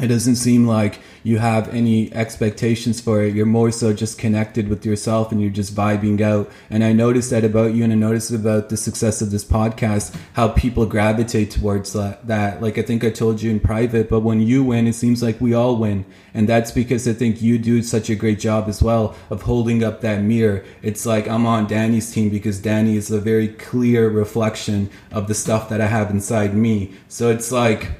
it 0.00 0.06
doesn't 0.06 0.36
seem 0.36 0.66
like 0.66 1.00
you 1.24 1.38
have 1.38 1.68
any 1.74 2.12
expectations 2.14 3.00
for 3.00 3.22
it. 3.22 3.34
You're 3.34 3.46
more 3.46 3.72
so 3.72 3.92
just 3.92 4.18
connected 4.18 4.68
with 4.68 4.86
yourself 4.86 5.32
and 5.32 5.40
you're 5.40 5.50
just 5.50 5.74
vibing 5.74 6.20
out. 6.20 6.50
And 6.70 6.84
I 6.84 6.92
noticed 6.92 7.30
that 7.30 7.44
about 7.44 7.74
you 7.74 7.82
and 7.84 7.92
I 7.92 7.96
noticed 7.96 8.30
about 8.30 8.68
the 8.68 8.76
success 8.76 9.20
of 9.20 9.30
this 9.30 9.44
podcast, 9.44 10.16
how 10.34 10.48
people 10.48 10.86
gravitate 10.86 11.50
towards 11.50 11.92
that. 11.94 12.62
Like 12.62 12.78
I 12.78 12.82
think 12.82 13.02
I 13.04 13.10
told 13.10 13.42
you 13.42 13.50
in 13.50 13.60
private, 13.60 14.08
but 14.08 14.20
when 14.20 14.40
you 14.40 14.62
win, 14.62 14.86
it 14.86 14.94
seems 14.94 15.22
like 15.22 15.40
we 15.40 15.52
all 15.52 15.76
win. 15.76 16.04
And 16.32 16.48
that's 16.48 16.70
because 16.70 17.08
I 17.08 17.12
think 17.12 17.42
you 17.42 17.58
do 17.58 17.82
such 17.82 18.08
a 18.08 18.14
great 18.14 18.38
job 18.38 18.68
as 18.68 18.80
well 18.82 19.16
of 19.30 19.42
holding 19.42 19.82
up 19.82 20.00
that 20.02 20.22
mirror. 20.22 20.64
It's 20.82 21.04
like 21.04 21.26
I'm 21.26 21.46
on 21.46 21.66
Danny's 21.66 22.12
team 22.12 22.30
because 22.30 22.60
Danny 22.60 22.96
is 22.96 23.10
a 23.10 23.20
very 23.20 23.48
clear 23.48 24.08
reflection 24.08 24.90
of 25.10 25.26
the 25.26 25.34
stuff 25.34 25.68
that 25.70 25.80
I 25.80 25.86
have 25.86 26.10
inside 26.10 26.54
me. 26.54 26.94
So 27.08 27.30
it's 27.30 27.50
like, 27.50 27.90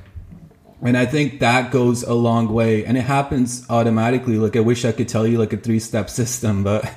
and 0.82 0.96
I 0.96 1.06
think 1.06 1.40
that 1.40 1.72
goes 1.72 2.02
a 2.04 2.14
long 2.14 2.52
way 2.52 2.84
and 2.84 2.96
it 2.96 3.02
happens 3.02 3.68
automatically. 3.68 4.38
Like 4.38 4.56
I 4.56 4.60
wish 4.60 4.84
I 4.84 4.92
could 4.92 5.08
tell 5.08 5.26
you 5.26 5.38
like 5.38 5.52
a 5.52 5.56
three 5.56 5.80
step 5.80 6.08
system, 6.20 6.62
but 6.62 6.92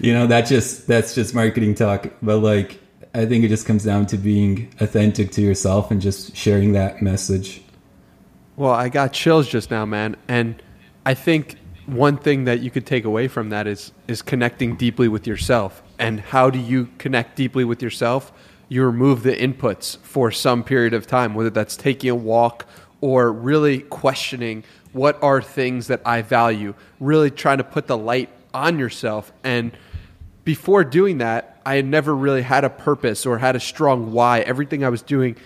you 0.00 0.12
know, 0.12 0.26
that 0.26 0.42
just, 0.42 0.86
that's 0.86 1.14
just 1.14 1.34
marketing 1.34 1.74
talk. 1.74 2.08
But 2.22 2.38
like, 2.38 2.80
I 3.14 3.24
think 3.24 3.44
it 3.44 3.48
just 3.48 3.66
comes 3.66 3.84
down 3.84 4.06
to 4.06 4.18
being 4.18 4.72
authentic 4.80 5.32
to 5.32 5.42
yourself 5.42 5.90
and 5.90 6.00
just 6.00 6.36
sharing 6.36 6.72
that 6.72 7.00
message. 7.00 7.62
Well, 8.56 8.72
I 8.72 8.88
got 8.88 9.12
chills 9.12 9.48
just 9.48 9.70
now, 9.70 9.86
man. 9.86 10.16
And 10.28 10.62
I 11.04 11.14
think 11.14 11.56
one 11.86 12.16
thing 12.16 12.44
that 12.44 12.60
you 12.60 12.70
could 12.70 12.86
take 12.86 13.04
away 13.04 13.28
from 13.28 13.50
that 13.50 13.66
is, 13.66 13.92
is 14.08 14.22
connecting 14.22 14.76
deeply 14.76 15.08
with 15.08 15.26
yourself. 15.26 15.82
And 15.98 16.20
how 16.20 16.50
do 16.50 16.58
you 16.58 16.88
connect 16.98 17.36
deeply 17.36 17.64
with 17.64 17.82
yourself? 17.82 18.32
You 18.68 18.84
remove 18.84 19.22
the 19.22 19.36
inputs 19.36 19.98
for 19.98 20.30
some 20.30 20.64
period 20.64 20.92
of 20.92 21.06
time, 21.06 21.34
whether 21.34 21.50
that's 21.50 21.76
taking 21.76 22.10
a 22.10 22.14
walk 22.14 22.66
or 23.00 23.32
really 23.32 23.80
questioning 23.80 24.64
what 24.92 25.22
are 25.22 25.42
things 25.42 25.88
that 25.88 26.00
I 26.04 26.22
value, 26.22 26.74
really 27.00 27.30
trying 27.30 27.58
to 27.58 27.64
put 27.64 27.86
the 27.86 27.98
light 27.98 28.30
on 28.54 28.78
yourself. 28.78 29.32
And 29.44 29.76
before 30.44 30.84
doing 30.84 31.18
that, 31.18 31.60
I 31.66 31.76
had 31.76 31.84
never 31.84 32.14
really 32.14 32.42
had 32.42 32.64
a 32.64 32.70
purpose 32.70 33.26
or 33.26 33.38
had 33.38 33.56
a 33.56 33.60
strong 33.60 34.12
why. 34.12 34.40
Everything 34.40 34.84
I 34.84 34.88
was 34.88 35.02
doing 35.02 35.36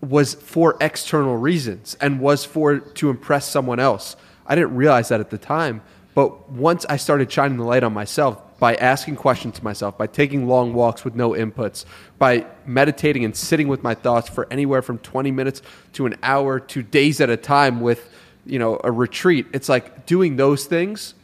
was 0.00 0.34
for 0.34 0.76
external 0.80 1.36
reasons 1.36 1.96
and 2.00 2.20
was 2.20 2.44
for 2.44 2.80
to 2.80 3.10
impress 3.10 3.46
someone 3.48 3.78
else. 3.78 4.16
I 4.46 4.54
didn't 4.54 4.74
realize 4.74 5.10
that 5.10 5.20
at 5.20 5.30
the 5.30 5.38
time, 5.38 5.82
but 6.14 6.50
once 6.50 6.86
I 6.88 6.96
started 6.96 7.30
shining 7.30 7.58
the 7.58 7.64
light 7.64 7.84
on 7.84 7.92
myself, 7.92 8.42
by 8.60 8.74
asking 8.76 9.16
questions 9.16 9.56
to 9.56 9.64
myself, 9.64 9.98
by 9.98 10.06
taking 10.06 10.46
long 10.46 10.74
walks 10.74 11.04
with 11.04 11.16
no 11.16 11.30
inputs, 11.30 11.86
by 12.18 12.46
meditating 12.66 13.24
and 13.24 13.34
sitting 13.34 13.66
with 13.66 13.82
my 13.82 13.94
thoughts 13.94 14.28
for 14.28 14.46
anywhere 14.50 14.82
from 14.82 14.98
20 14.98 15.30
minutes 15.32 15.62
to 15.94 16.06
an 16.06 16.14
hour 16.22 16.60
to 16.60 16.82
days 16.82 17.20
at 17.20 17.30
a 17.30 17.36
time 17.36 17.80
with, 17.80 18.08
you 18.44 18.58
know, 18.58 18.78
a 18.84 18.92
retreat. 18.92 19.46
It's 19.52 19.68
like 19.68 20.06
doing 20.06 20.36
those 20.36 20.66
things 20.66 21.14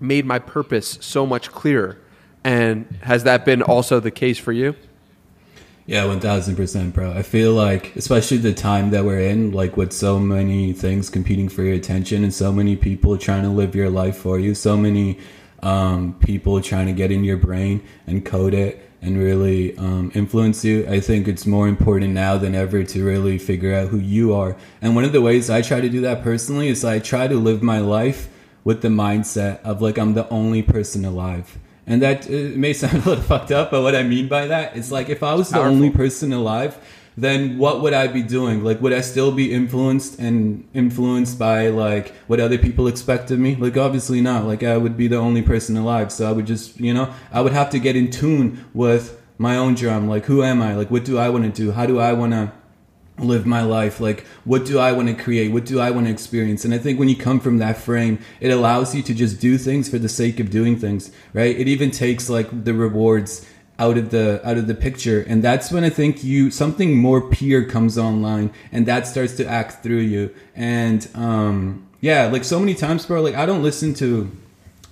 made 0.00 0.24
my 0.24 0.38
purpose 0.38 0.98
so 1.00 1.26
much 1.26 1.52
clearer. 1.52 1.98
And 2.42 2.86
has 3.02 3.24
that 3.24 3.44
been 3.44 3.62
also 3.62 4.00
the 4.00 4.10
case 4.10 4.38
for 4.38 4.52
you? 4.52 4.74
Yeah, 5.86 6.06
one 6.06 6.20
thousand 6.20 6.56
percent, 6.56 6.94
bro. 6.94 7.12
I 7.12 7.22
feel 7.22 7.52
like, 7.52 7.94
especially 7.94 8.38
the 8.38 8.54
time 8.54 8.90
that 8.90 9.04
we're 9.04 9.20
in, 9.20 9.52
like 9.52 9.76
with 9.76 9.92
so 9.92 10.18
many 10.18 10.72
things 10.72 11.10
competing 11.10 11.50
for 11.50 11.62
your 11.62 11.74
attention 11.74 12.24
and 12.24 12.32
so 12.32 12.50
many 12.50 12.74
people 12.74 13.18
trying 13.18 13.42
to 13.42 13.50
live 13.50 13.74
your 13.74 13.90
life 13.90 14.16
for 14.16 14.38
you, 14.38 14.54
so 14.54 14.78
many 14.78 15.18
um, 15.64 16.14
people 16.20 16.60
trying 16.60 16.86
to 16.86 16.92
get 16.92 17.10
in 17.10 17.24
your 17.24 17.38
brain 17.38 17.82
and 18.06 18.24
code 18.24 18.54
it 18.54 18.88
and 19.00 19.18
really 19.18 19.76
um, 19.78 20.12
influence 20.14 20.64
you. 20.64 20.86
I 20.88 21.00
think 21.00 21.26
it's 21.26 21.46
more 21.46 21.68
important 21.68 22.12
now 22.12 22.36
than 22.38 22.54
ever 22.54 22.84
to 22.84 23.04
really 23.04 23.38
figure 23.38 23.74
out 23.74 23.88
who 23.88 23.98
you 23.98 24.34
are. 24.34 24.56
And 24.80 24.94
one 24.94 25.04
of 25.04 25.12
the 25.12 25.20
ways 25.20 25.50
I 25.50 25.62
try 25.62 25.80
to 25.80 25.88
do 25.88 26.00
that 26.02 26.22
personally 26.22 26.68
is 26.68 26.84
I 26.84 26.98
try 27.00 27.26
to 27.26 27.34
live 27.36 27.62
my 27.62 27.80
life 27.80 28.28
with 28.62 28.82
the 28.82 28.88
mindset 28.88 29.60
of 29.62 29.82
like 29.82 29.98
I'm 29.98 30.14
the 30.14 30.28
only 30.28 30.62
person 30.62 31.04
alive. 31.04 31.58
And 31.86 32.00
that 32.02 32.28
may 32.30 32.72
sound 32.80 32.94
a 33.04 33.08
little 33.08 33.24
fucked 33.24 33.50
up, 33.50 33.70
but 33.70 33.82
what 33.82 33.94
I 33.94 34.02
mean 34.02 34.28
by 34.28 34.46
that 34.46 34.76
is 34.76 34.92
like 34.92 35.08
if 35.08 35.22
I 35.22 35.34
was 35.34 35.48
the 35.48 35.54
Powerful. 35.54 35.72
only 35.72 35.90
person 35.90 36.32
alive, 36.32 36.78
then 37.16 37.58
what 37.58 37.80
would 37.80 37.92
I 37.92 38.08
be 38.08 38.22
doing? 38.22 38.64
Like, 38.64 38.80
would 38.80 38.92
I 38.92 39.00
still 39.00 39.32
be 39.32 39.52
influenced 39.52 40.18
and 40.18 40.68
influenced 40.74 41.38
by 41.38 41.68
like 41.68 42.14
what 42.26 42.40
other 42.40 42.58
people 42.58 42.86
expect 42.88 43.30
of 43.30 43.38
me? 43.38 43.54
Like, 43.54 43.76
obviously 43.76 44.20
not. 44.20 44.44
Like, 44.44 44.62
I 44.62 44.76
would 44.76 44.96
be 44.96 45.06
the 45.06 45.16
only 45.16 45.42
person 45.42 45.76
alive. 45.76 46.10
So 46.12 46.28
I 46.28 46.32
would 46.32 46.46
just, 46.46 46.80
you 46.80 46.92
know, 46.92 47.12
I 47.32 47.40
would 47.40 47.52
have 47.52 47.70
to 47.70 47.78
get 47.78 47.96
in 47.96 48.10
tune 48.10 48.64
with 48.74 49.20
my 49.38 49.56
own 49.56 49.74
drum. 49.74 50.08
Like, 50.08 50.26
who 50.26 50.42
am 50.42 50.62
I? 50.62 50.74
Like, 50.74 50.90
what 50.90 51.04
do 51.04 51.18
I 51.18 51.28
want 51.28 51.44
to 51.44 51.50
do? 51.50 51.72
How 51.72 51.86
do 51.86 51.98
I 51.98 52.12
want 52.12 52.32
to 52.32 52.52
live 53.18 53.46
my 53.46 53.62
life? 53.62 54.00
Like, 54.00 54.26
what 54.44 54.64
do 54.64 54.78
I 54.78 54.92
want 54.92 55.08
to 55.08 55.14
create? 55.14 55.52
What 55.52 55.64
do 55.64 55.78
I 55.78 55.90
want 55.90 56.06
to 56.06 56.12
experience? 56.12 56.64
And 56.64 56.74
I 56.74 56.78
think 56.78 56.98
when 56.98 57.08
you 57.08 57.16
come 57.16 57.38
from 57.40 57.58
that 57.58 57.76
frame, 57.76 58.18
it 58.40 58.50
allows 58.50 58.94
you 58.94 59.02
to 59.02 59.14
just 59.14 59.40
do 59.40 59.56
things 59.56 59.88
for 59.88 59.98
the 59.98 60.08
sake 60.08 60.40
of 60.40 60.50
doing 60.50 60.76
things, 60.76 61.12
right? 61.32 61.56
It 61.56 61.68
even 61.68 61.90
takes 61.90 62.28
like 62.28 62.64
the 62.64 62.74
rewards 62.74 63.46
out 63.78 63.98
of 63.98 64.10
the 64.10 64.40
out 64.46 64.56
of 64.56 64.66
the 64.66 64.74
picture. 64.74 65.24
And 65.28 65.42
that's 65.42 65.70
when 65.72 65.84
i 65.84 65.90
think 65.90 66.22
you 66.22 66.50
something 66.50 66.96
more 66.96 67.20
pure 67.20 67.64
comes 67.64 67.98
online 67.98 68.52
and 68.70 68.86
that 68.86 69.06
starts 69.06 69.34
to 69.36 69.46
act 69.46 69.82
through 69.82 70.00
you. 70.00 70.34
And 70.54 71.08
um 71.14 71.86
yeah 72.00 72.26
like 72.26 72.44
so 72.44 72.58
many 72.60 72.74
times 72.74 73.06
bro 73.06 73.22
like 73.22 73.34
i 73.34 73.46
don't 73.46 73.62
listen 73.62 73.94
to 73.94 74.30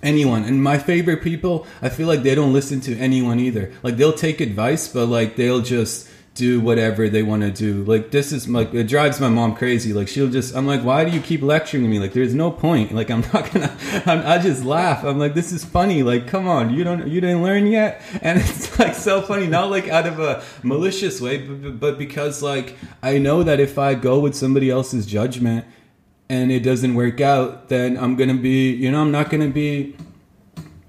anyone. 0.03 0.45
And 0.45 0.63
my 0.63 0.79
favorite 0.79 1.23
people 1.23 1.67
i 1.81 1.89
feel 1.89 2.09
like 2.09 2.23
they 2.23 2.35
don't 2.35 2.53
listen 2.53 2.81
to 2.83 2.97
anyone 2.99 3.39
either. 3.39 3.73
Like 3.83 3.97
they'll 3.97 4.13
take 4.13 4.41
advice 4.41 4.89
but 4.89 5.07
like 5.07 5.37
they'll 5.37 5.63
just 5.63 6.09
do 6.35 6.61
whatever 6.61 7.11
they 7.11 7.23
want 7.23 7.43
to 7.43 7.51
do. 7.51 7.85
Like 7.85 8.11
this 8.11 8.33
is 8.33 8.49
like 8.49 8.73
it 8.73 8.89
drives 8.89 9.21
my 9.21 9.29
mom 9.29 9.55
crazy. 9.55 9.93
Like 9.93 10.09
she'll 10.09 10.31
just 10.31 10.57
I'm 10.57 10.67
like, 10.67 10.83
why 10.83 11.05
do 11.05 11.11
you 11.11 11.21
keep 11.21 11.43
lecturing 11.43 11.89
me? 11.91 11.99
Like 11.99 12.15
there's 12.15 12.35
no 12.35 12.51
point. 12.51 12.93
Like 12.93 13.11
I'm 13.11 13.21
not 13.33 13.53
gonna. 13.53 13.77
I'm, 14.07 14.27
I 14.27 14.39
just 14.39 14.65
laugh. 14.65 15.05
I'm 15.05 15.19
like, 15.19 15.35
this 15.35 15.53
is 15.53 15.65
funny. 15.65 16.03
Like 16.03 16.27
come 16.27 16.49
on, 16.49 16.73
you 16.73 16.85
don't 16.85 17.07
you 17.07 17.21
didn't 17.21 17.43
learn 17.43 17.67
yet. 17.67 18.01
And 18.23 18.39
it's 18.39 18.79
like 18.79 18.95
so 18.95 19.21
funny, 19.21 19.47
not 19.47 19.71
like 19.71 19.89
out 19.89 20.07
of 20.07 20.21
a 20.21 20.43
malicious 20.63 21.21
way, 21.21 21.39
but, 21.39 21.81
but 21.81 21.99
because 21.99 22.41
like 22.41 22.77
I 23.03 23.19
know 23.19 23.43
that 23.43 23.59
if 23.61 23.79
I 23.79 23.95
go 23.95 24.21
with 24.21 24.35
somebody 24.35 24.71
else's 24.71 25.07
judgment 25.07 25.67
and 26.29 26.53
it 26.53 26.61
doesn't 26.61 26.95
work 26.95 27.21
out, 27.21 27.69
then 27.69 27.99
I'm 27.99 28.17
gonna 28.17 28.35
be 28.35 28.71
you 28.71 28.91
know 28.91 29.03
I'm 29.03 29.11
not 29.11 29.29
gonna 29.29 29.49
be 29.49 29.97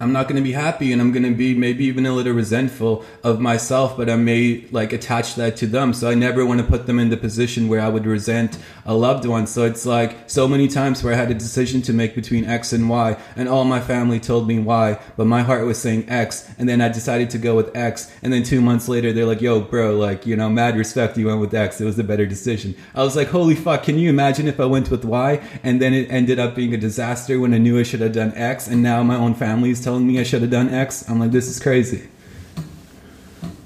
I'm 0.03 0.11
not 0.11 0.27
going 0.27 0.35
to 0.35 0.41
be 0.43 0.51
happy 0.51 0.91
and 0.91 1.01
I'm 1.01 1.13
going 1.13 1.23
to 1.23 1.33
be 1.33 1.55
maybe 1.55 1.85
even 1.85 2.05
a 2.05 2.11
little 2.11 2.33
resentful 2.33 3.05
of 3.23 3.39
myself, 3.39 3.95
but 3.95 4.09
I 4.09 4.17
may 4.17 4.65
like 4.69 4.91
attach 4.91 5.35
that 5.35 5.55
to 5.57 5.67
them. 5.67 5.93
So 5.93 6.09
I 6.09 6.13
never 6.13 6.45
want 6.45 6.59
to 6.59 6.67
put 6.67 6.87
them 6.87 6.99
in 6.99 7.09
the 7.09 7.15
position 7.15 7.69
where 7.69 7.79
I 7.79 7.87
would 7.87 8.05
resent 8.05 8.59
a 8.85 8.93
loved 8.93 9.25
one. 9.25 9.47
So 9.47 9.63
it's 9.63 9.85
like 9.85 10.29
so 10.29 10.45
many 10.45 10.67
times 10.67 11.01
where 11.03 11.13
I 11.13 11.15
had 11.15 11.31
a 11.31 11.33
decision 11.33 11.81
to 11.83 11.93
make 11.93 12.15
between 12.15 12.43
X 12.43 12.73
and 12.73 12.89
Y 12.89 13.17
and 13.37 13.47
all 13.47 13.63
my 13.63 13.79
family 13.79 14.19
told 14.19 14.45
me 14.45 14.59
Y, 14.59 14.99
but 15.15 15.25
my 15.25 15.41
heart 15.41 15.65
was 15.65 15.81
saying 15.81 16.09
X. 16.09 16.49
And 16.57 16.67
then 16.67 16.81
I 16.81 16.89
decided 16.89 17.29
to 17.29 17.37
go 17.37 17.55
with 17.55 17.73
X. 17.73 18.11
And 18.21 18.33
then 18.33 18.43
two 18.43 18.59
months 18.59 18.89
later, 18.89 19.13
they're 19.13 19.25
like, 19.25 19.39
yo, 19.39 19.61
bro, 19.61 19.95
like, 19.95 20.25
you 20.25 20.35
know, 20.35 20.49
mad 20.49 20.75
respect. 20.75 21.17
You 21.17 21.27
went 21.27 21.39
with 21.39 21.53
X. 21.53 21.79
It 21.79 21.85
was 21.85 21.97
a 21.97 22.03
better 22.03 22.25
decision. 22.25 22.75
I 22.93 23.03
was 23.03 23.15
like, 23.15 23.29
holy 23.29 23.55
fuck. 23.55 23.83
Can 23.83 23.97
you 23.97 24.09
imagine 24.09 24.49
if 24.49 24.59
I 24.59 24.65
went 24.65 24.91
with 24.91 25.05
Y 25.05 25.41
and 25.63 25.81
then 25.81 25.93
it 25.93 26.11
ended 26.11 26.39
up 26.39 26.55
being 26.55 26.73
a 26.73 26.77
disaster 26.77 27.39
when 27.39 27.53
I 27.53 27.57
knew 27.57 27.79
I 27.79 27.83
should 27.83 28.01
have 28.01 28.11
done 28.11 28.33
X 28.35 28.67
and 28.67 28.83
now 28.83 29.01
my 29.01 29.15
own 29.15 29.33
family 29.33 29.69
is 29.69 29.81
telling 29.81 29.92
telling 29.93 30.07
me 30.07 30.19
I 30.19 30.23
should 30.23 30.41
have 30.41 30.49
done 30.49 30.69
X. 30.69 31.07
I'm 31.07 31.19
like, 31.19 31.29
this 31.29 31.47
is 31.47 31.59
crazy. 31.59 32.09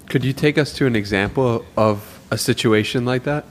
Could 0.10 0.26
you 0.26 0.34
take 0.34 0.58
us 0.58 0.74
to 0.74 0.86
an 0.86 0.94
example 0.94 1.66
of 1.78 2.20
a 2.30 2.38
situation 2.38 3.06
like 3.06 3.24
that? 3.24 3.46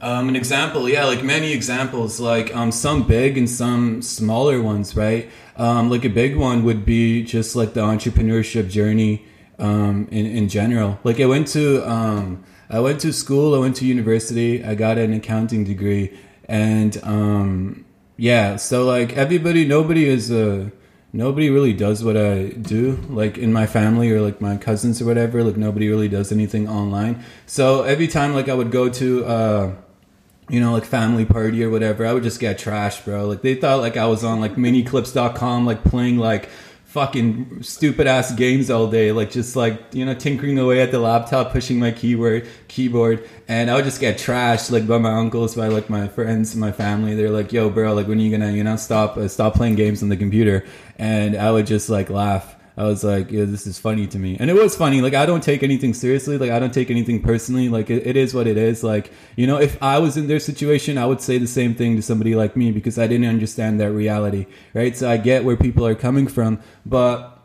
Um, 0.00 0.28
an 0.28 0.36
example, 0.36 0.88
yeah, 0.88 1.06
like 1.06 1.24
many 1.24 1.52
examples, 1.52 2.20
like 2.20 2.54
um, 2.54 2.70
some 2.70 3.02
big 3.02 3.36
and 3.36 3.50
some 3.50 4.00
smaller 4.00 4.62
ones, 4.62 4.94
right? 4.94 5.28
Um, 5.56 5.90
like 5.90 6.04
a 6.04 6.08
big 6.08 6.36
one 6.36 6.62
would 6.62 6.84
be 6.86 7.24
just 7.24 7.56
like 7.56 7.74
the 7.74 7.80
entrepreneurship 7.80 8.70
journey 8.70 9.24
um, 9.58 10.06
in 10.12 10.24
in 10.26 10.48
general. 10.48 11.00
Like 11.02 11.18
I 11.18 11.26
went 11.26 11.48
to 11.48 11.82
um, 11.90 12.44
I 12.70 12.78
went 12.78 13.00
to 13.00 13.12
school, 13.12 13.56
I 13.56 13.58
went 13.58 13.74
to 13.76 13.84
university, 13.86 14.62
I 14.62 14.76
got 14.76 14.98
an 14.98 15.12
accounting 15.14 15.64
degree, 15.64 16.16
and 16.44 16.92
um, 17.02 17.84
yeah, 18.16 18.54
so 18.56 18.84
like 18.84 19.16
everybody, 19.16 19.64
nobody 19.66 20.04
is 20.08 20.30
a 20.30 20.70
nobody 21.16 21.48
really 21.48 21.72
does 21.72 22.04
what 22.04 22.16
I 22.16 22.48
do, 22.48 22.98
like 23.08 23.38
in 23.38 23.52
my 23.52 23.66
family 23.66 24.10
or 24.10 24.20
like 24.20 24.40
my 24.40 24.56
cousins 24.56 25.00
or 25.00 25.06
whatever. 25.06 25.42
Like 25.42 25.56
nobody 25.56 25.88
really 25.88 26.08
does 26.08 26.30
anything 26.30 26.68
online. 26.68 27.24
So 27.46 27.82
every 27.82 28.06
time 28.06 28.34
like 28.34 28.48
I 28.48 28.54
would 28.54 28.70
go 28.70 28.90
to, 28.90 29.24
uh, 29.24 29.74
you 30.48 30.60
know, 30.60 30.72
like 30.72 30.84
family 30.84 31.24
party 31.24 31.64
or 31.64 31.70
whatever, 31.70 32.06
I 32.06 32.12
would 32.12 32.22
just 32.22 32.38
get 32.38 32.58
trashed, 32.58 33.04
bro. 33.04 33.26
Like 33.26 33.42
they 33.42 33.54
thought 33.54 33.80
like 33.80 33.96
I 33.96 34.06
was 34.06 34.22
on 34.22 34.40
like 34.40 34.56
miniclips.com, 34.56 35.66
like 35.66 35.82
playing 35.84 36.18
like 36.18 36.50
fucking 36.96 37.62
stupid 37.62 38.06
ass 38.06 38.32
games 38.32 38.70
all 38.70 38.86
day, 38.86 39.12
like 39.12 39.30
just 39.30 39.54
like 39.54 39.78
you 39.92 40.02
know 40.02 40.14
tinkering 40.14 40.58
away 40.58 40.80
at 40.80 40.90
the 40.90 40.98
laptop, 40.98 41.52
pushing 41.52 41.78
my 41.78 41.90
keyboard 41.90 42.48
keyboard, 42.68 43.28
and 43.48 43.70
I 43.70 43.74
would 43.74 43.84
just 43.84 44.00
get 44.00 44.16
trashed 44.16 44.70
like 44.70 44.86
by 44.86 44.96
my 44.96 45.12
uncles, 45.12 45.54
by 45.54 45.68
like 45.68 45.90
my 45.90 46.08
friends, 46.08 46.56
my 46.56 46.72
family. 46.72 47.14
They're 47.14 47.28
like, 47.28 47.52
"Yo, 47.52 47.68
bro, 47.68 47.92
like 47.92 48.08
when 48.08 48.18
are 48.18 48.22
you 48.22 48.30
gonna 48.30 48.52
you 48.52 48.64
know 48.64 48.76
stop 48.76 49.18
uh, 49.18 49.28
stop 49.28 49.52
playing 49.52 49.74
games 49.74 50.02
on 50.02 50.08
the 50.08 50.16
computer?" 50.16 50.64
And 50.96 51.36
I 51.36 51.52
would 51.52 51.66
just 51.66 51.90
like 51.90 52.08
laugh 52.08 52.55
I 52.76 52.84
was 52.84 53.02
like, 53.02 53.30
yeah, 53.30 53.44
this 53.46 53.66
is 53.66 53.78
funny 53.78 54.06
to 54.08 54.18
me. 54.18 54.36
And 54.38 54.50
it 54.50 54.54
was 54.54 54.76
funny. 54.76 55.00
Like, 55.00 55.14
I 55.14 55.24
don't 55.24 55.42
take 55.42 55.62
anything 55.62 55.94
seriously. 55.94 56.36
Like, 56.36 56.50
I 56.50 56.58
don't 56.58 56.74
take 56.74 56.90
anything 56.90 57.22
personally. 57.22 57.70
Like, 57.70 57.88
it, 57.88 58.06
it 58.06 58.16
is 58.16 58.34
what 58.34 58.46
it 58.46 58.58
is. 58.58 58.84
Like, 58.84 59.10
you 59.34 59.46
know, 59.46 59.58
if 59.58 59.82
I 59.82 59.98
was 59.98 60.18
in 60.18 60.26
their 60.26 60.40
situation, 60.40 60.98
I 60.98 61.06
would 61.06 61.22
say 61.22 61.38
the 61.38 61.46
same 61.46 61.74
thing 61.74 61.96
to 61.96 62.02
somebody 62.02 62.34
like 62.34 62.54
me 62.54 62.72
because 62.72 62.98
I 62.98 63.06
didn't 63.06 63.28
understand 63.28 63.80
that 63.80 63.92
reality, 63.92 64.46
right? 64.74 64.94
So 64.94 65.08
I 65.08 65.16
get 65.16 65.44
where 65.44 65.56
people 65.56 65.86
are 65.86 65.94
coming 65.94 66.26
from. 66.26 66.60
But 66.84 67.35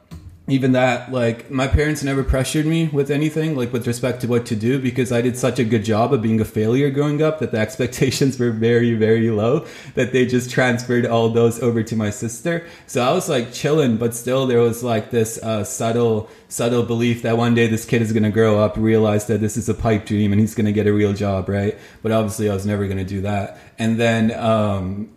even 0.47 0.71
that 0.71 1.11
like 1.11 1.51
my 1.51 1.67
parents 1.67 2.03
never 2.03 2.23
pressured 2.23 2.65
me 2.65 2.87
with 2.87 3.11
anything 3.11 3.55
like 3.55 3.71
with 3.71 3.85
respect 3.85 4.21
to 4.21 4.27
what 4.27 4.43
to 4.43 4.55
do 4.55 4.79
because 4.81 5.11
i 5.11 5.21
did 5.21 5.37
such 5.37 5.59
a 5.59 5.63
good 5.63 5.85
job 5.85 6.11
of 6.11 6.21
being 6.21 6.41
a 6.41 6.45
failure 6.45 6.89
growing 6.89 7.21
up 7.21 7.39
that 7.39 7.51
the 7.51 7.57
expectations 7.67 8.39
were 8.39 8.49
very 8.49 8.95
very 8.95 9.29
low 9.29 9.65
that 9.93 10.11
they 10.11 10.25
just 10.25 10.49
transferred 10.49 11.05
all 11.05 11.29
those 11.29 11.61
over 11.61 11.83
to 11.83 11.95
my 11.95 12.09
sister. 12.09 12.65
So 12.87 13.03
i 13.03 13.11
was 13.13 13.29
like 13.29 13.53
chilling 13.53 13.97
but 13.97 14.15
still 14.15 14.47
there 14.47 14.59
was 14.59 14.83
like 14.83 15.11
this 15.11 15.37
uh, 15.43 15.63
subtle 15.63 16.29
subtle 16.47 16.83
belief 16.83 17.21
that 17.21 17.37
one 17.37 17.53
day 17.53 17.67
this 17.67 17.85
kid 17.85 18.01
is 18.01 18.11
going 18.11 18.23
to 18.23 18.31
grow 18.31 18.59
up 18.59 18.75
realize 18.77 19.27
that 19.27 19.41
this 19.41 19.57
is 19.57 19.69
a 19.69 19.73
pipe 19.73 20.05
dream 20.05 20.31
and 20.31 20.41
he's 20.41 20.55
going 20.55 20.65
to 20.65 20.73
get 20.73 20.87
a 20.87 20.93
real 20.93 21.13
job 21.13 21.49
right? 21.49 21.77
But 22.01 22.11
obviously 22.11 22.49
i 22.49 22.53
was 22.53 22.65
never 22.65 22.85
going 22.85 22.97
to 22.97 23.05
do 23.05 23.21
that. 23.21 23.59
And 23.77 23.99
then 23.99 24.31
um, 24.33 25.11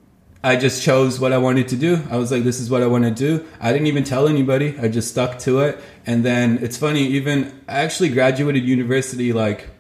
I 0.44 0.56
just 0.56 0.82
chose 0.82 1.18
what 1.18 1.32
I 1.32 1.38
wanted 1.38 1.68
to 1.68 1.76
do. 1.76 2.02
I 2.10 2.18
was 2.18 2.30
like, 2.30 2.44
this 2.44 2.60
is 2.60 2.68
what 2.68 2.82
I 2.82 2.86
want 2.86 3.04
to 3.04 3.10
do. 3.10 3.48
I 3.62 3.72
didn't 3.72 3.86
even 3.86 4.04
tell 4.04 4.28
anybody. 4.28 4.78
I 4.78 4.88
just 4.88 5.08
stuck 5.08 5.38
to 5.40 5.60
it. 5.60 5.80
And 6.04 6.22
then 6.22 6.58
it's 6.60 6.76
funny, 6.76 7.00
even 7.00 7.58
I 7.66 7.78
actually 7.78 8.10
graduated 8.10 8.62
university 8.62 9.32
like 9.32 9.70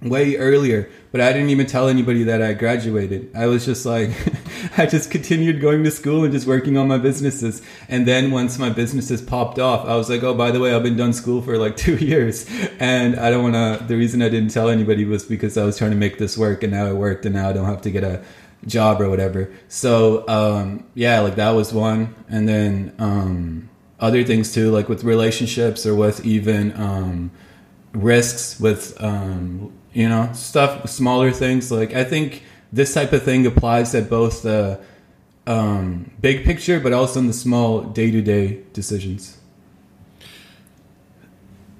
way 0.00 0.36
earlier, 0.36 0.90
but 1.12 1.20
I 1.20 1.34
didn't 1.34 1.50
even 1.50 1.66
tell 1.66 1.86
anybody 1.86 2.22
that 2.22 2.40
I 2.40 2.54
graduated. 2.54 3.30
I 3.36 3.44
was 3.44 3.66
just 3.66 3.84
like, 3.84 4.10
I 4.78 4.86
just 4.86 5.10
continued 5.10 5.60
going 5.60 5.84
to 5.84 5.90
school 5.90 6.24
and 6.24 6.32
just 6.32 6.46
working 6.46 6.78
on 6.78 6.88
my 6.88 6.96
businesses. 6.96 7.60
And 7.86 8.08
then 8.08 8.30
once 8.30 8.58
my 8.58 8.70
businesses 8.70 9.20
popped 9.20 9.58
off, 9.58 9.86
I 9.86 9.96
was 9.96 10.08
like, 10.08 10.22
oh, 10.22 10.32
by 10.32 10.50
the 10.50 10.60
way, 10.60 10.74
I've 10.74 10.82
been 10.82 10.96
done 10.96 11.12
school 11.12 11.42
for 11.42 11.58
like 11.58 11.76
two 11.86 11.96
years. 11.96 12.46
And 12.78 13.16
I 13.16 13.30
don't 13.30 13.52
want 13.52 13.80
to, 13.80 13.84
the 13.86 13.96
reason 13.96 14.22
I 14.22 14.30
didn't 14.30 14.50
tell 14.50 14.70
anybody 14.70 15.04
was 15.04 15.24
because 15.24 15.58
I 15.58 15.64
was 15.64 15.76
trying 15.76 15.90
to 15.90 15.96
make 15.98 16.16
this 16.16 16.38
work 16.38 16.62
and 16.62 16.72
now 16.72 16.86
it 16.86 16.94
worked 16.94 17.26
and 17.26 17.34
now 17.34 17.50
I 17.50 17.52
don't 17.52 17.66
have 17.66 17.82
to 17.82 17.90
get 17.90 18.02
a, 18.02 18.24
job 18.66 19.00
or 19.00 19.08
whatever. 19.08 19.52
So 19.68 20.26
um, 20.28 20.84
yeah, 20.94 21.20
like 21.20 21.36
that 21.36 21.50
was 21.50 21.72
one, 21.72 22.14
and 22.28 22.48
then 22.48 22.94
um, 22.98 23.68
other 23.98 24.24
things 24.24 24.52
too, 24.52 24.70
like 24.70 24.88
with 24.88 25.04
relationships 25.04 25.86
or 25.86 25.94
with 25.94 26.24
even 26.24 26.76
um, 26.76 27.30
risks 27.92 28.58
with 28.60 28.96
um, 29.02 29.72
you 29.92 30.08
know 30.08 30.30
stuff, 30.32 30.88
smaller 30.88 31.30
things. 31.30 31.70
Like 31.70 31.94
I 31.94 32.04
think 32.04 32.42
this 32.72 32.94
type 32.94 33.12
of 33.12 33.22
thing 33.22 33.46
applies 33.46 33.94
at 33.94 34.08
both 34.08 34.42
the 34.42 34.80
um, 35.46 36.10
big 36.20 36.44
picture, 36.44 36.80
but 36.80 36.92
also 36.92 37.20
in 37.20 37.26
the 37.26 37.32
small 37.32 37.82
day 37.82 38.10
to 38.10 38.22
day 38.22 38.62
decisions. 38.72 39.38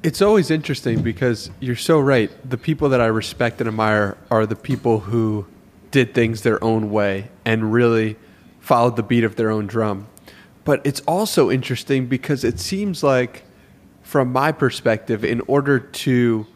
It's 0.03 0.23
always 0.23 0.51
interesting 0.51 1.03
because 1.03 1.51
you're 1.61 1.77
so 1.77 2.01
right. 2.01 2.31
The 2.49 2.57
people 2.57 2.89
that 2.89 3.03
I 3.03 3.07
respect 3.07 3.61
and 3.61 3.69
admire 3.69 4.17
are 4.31 4.47
the 4.47 4.57
people 4.57 5.01
who 5.01 5.47
did 5.91 6.15
things 6.15 6.43
their 6.43 6.63
own 6.63 6.91
way 6.91 7.31
and 7.45 7.73
really 7.73 8.17
followed 8.61 8.97
the 8.97 9.03
beat 9.03 9.25
of 9.25 9.37
their 9.37 9.51
own 9.51 9.67
drum. 9.67 10.07
But 10.65 10.81
it's 10.85 11.01
also 11.01 11.51
interesting 11.51 12.07
because 12.07 12.45
it 12.45 12.61
seems 12.61 13.03
like, 13.03 13.45
from 14.03 14.33
my 14.33 14.53
perspective, 14.53 15.25
in 15.25 15.41
order 15.43 15.79
to 15.79 16.47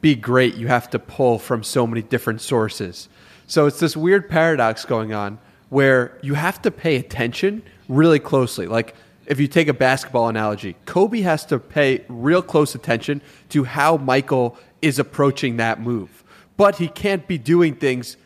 be 0.00 0.14
great, 0.14 0.54
you 0.54 0.68
have 0.68 0.88
to 0.90 0.98
pull 0.98 1.38
from 1.38 1.62
so 1.62 1.86
many 1.86 2.02
different 2.02 2.40
sources. 2.40 3.08
So 3.46 3.66
it's 3.66 3.80
this 3.80 3.96
weird 3.96 4.28
paradox 4.28 4.84
going 4.84 5.12
on 5.12 5.38
where 5.70 6.18
you 6.22 6.34
have 6.34 6.62
to 6.62 6.70
pay 6.70 6.96
attention 6.96 7.62
really 7.88 8.18
closely. 8.18 8.66
Like, 8.66 8.94
if 9.26 9.38
you 9.38 9.48
take 9.48 9.68
a 9.68 9.74
basketball 9.74 10.28
analogy, 10.28 10.76
Kobe 10.86 11.20
has 11.20 11.44
to 11.46 11.58
pay 11.58 12.04
real 12.08 12.40
close 12.40 12.74
attention 12.74 13.20
to 13.50 13.64
how 13.64 13.98
Michael 13.98 14.56
is 14.80 14.98
approaching 14.98 15.58
that 15.58 15.80
move. 15.80 16.24
But 16.56 16.76
he 16.76 16.88
can't 16.88 17.26
be 17.28 17.36
doing 17.36 17.74
things 17.74 18.16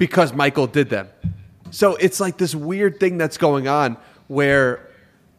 because 0.00 0.32
Michael 0.32 0.66
did 0.66 0.88
them. 0.88 1.10
So 1.70 1.94
it's 1.96 2.20
like 2.20 2.38
this 2.38 2.54
weird 2.54 2.98
thing 2.98 3.18
that's 3.18 3.36
going 3.36 3.68
on 3.68 3.98
where 4.28 4.88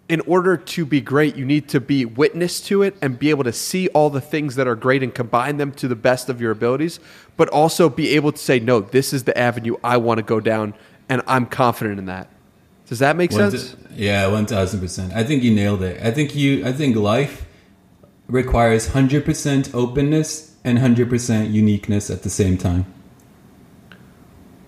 in 0.07 0.21
order 0.21 0.55
to 0.55 0.85
be 0.85 1.01
great, 1.01 1.35
you 1.35 1.45
need 1.45 1.67
to 1.69 1.79
be 1.79 2.05
witness 2.05 2.61
to 2.61 2.83
it 2.83 2.95
and 3.01 3.17
be 3.17 3.31
able 3.31 3.43
to 3.43 3.51
see 3.51 3.87
all 3.87 4.11
the 4.11 4.21
things 4.21 4.55
that 4.55 4.67
are 4.67 4.75
great 4.75 5.01
and 5.01 5.15
combine 5.15 5.57
them 5.57 5.71
to 5.71 5.87
the 5.87 5.95
best 5.95 6.29
of 6.29 6.39
your 6.39 6.51
abilities, 6.51 6.99
but 7.37 7.49
also 7.49 7.89
be 7.89 8.09
able 8.09 8.31
to 8.31 8.37
say, 8.37 8.59
no, 8.59 8.81
this 8.81 9.13
is 9.13 9.23
the 9.23 9.35
avenue 9.35 9.77
I 9.83 9.97
want 9.97 10.19
to 10.19 10.23
go 10.23 10.39
down, 10.39 10.75
and 11.09 11.23
I'm 11.25 11.47
confident 11.47 11.97
in 11.97 12.05
that. 12.05 12.27
Does 12.85 12.99
that 12.99 13.15
make 13.15 13.31
sense? 13.31 13.75
yeah, 13.95 14.27
one 14.27 14.45
thousand 14.45 14.79
percent. 14.81 15.13
I 15.13 15.23
think 15.23 15.41
you 15.41 15.55
nailed 15.55 15.81
it. 15.81 16.05
I 16.05 16.11
think 16.11 16.35
you. 16.35 16.67
I 16.67 16.73
think 16.73 16.95
life 16.97 17.47
requires 18.27 18.89
hundred 18.89 19.25
percent 19.25 19.73
openness 19.73 20.55
and 20.63 20.77
hundred 20.77 21.09
percent 21.09 21.49
uniqueness 21.49 22.11
at 22.11 22.23
the 22.23 22.29
same 22.29 22.57
time. 22.57 22.85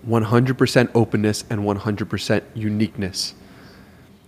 100% 0.06 0.90
openness 0.94 1.44
and 1.50 1.60
100% 1.60 2.42
uniqueness. 2.54 3.34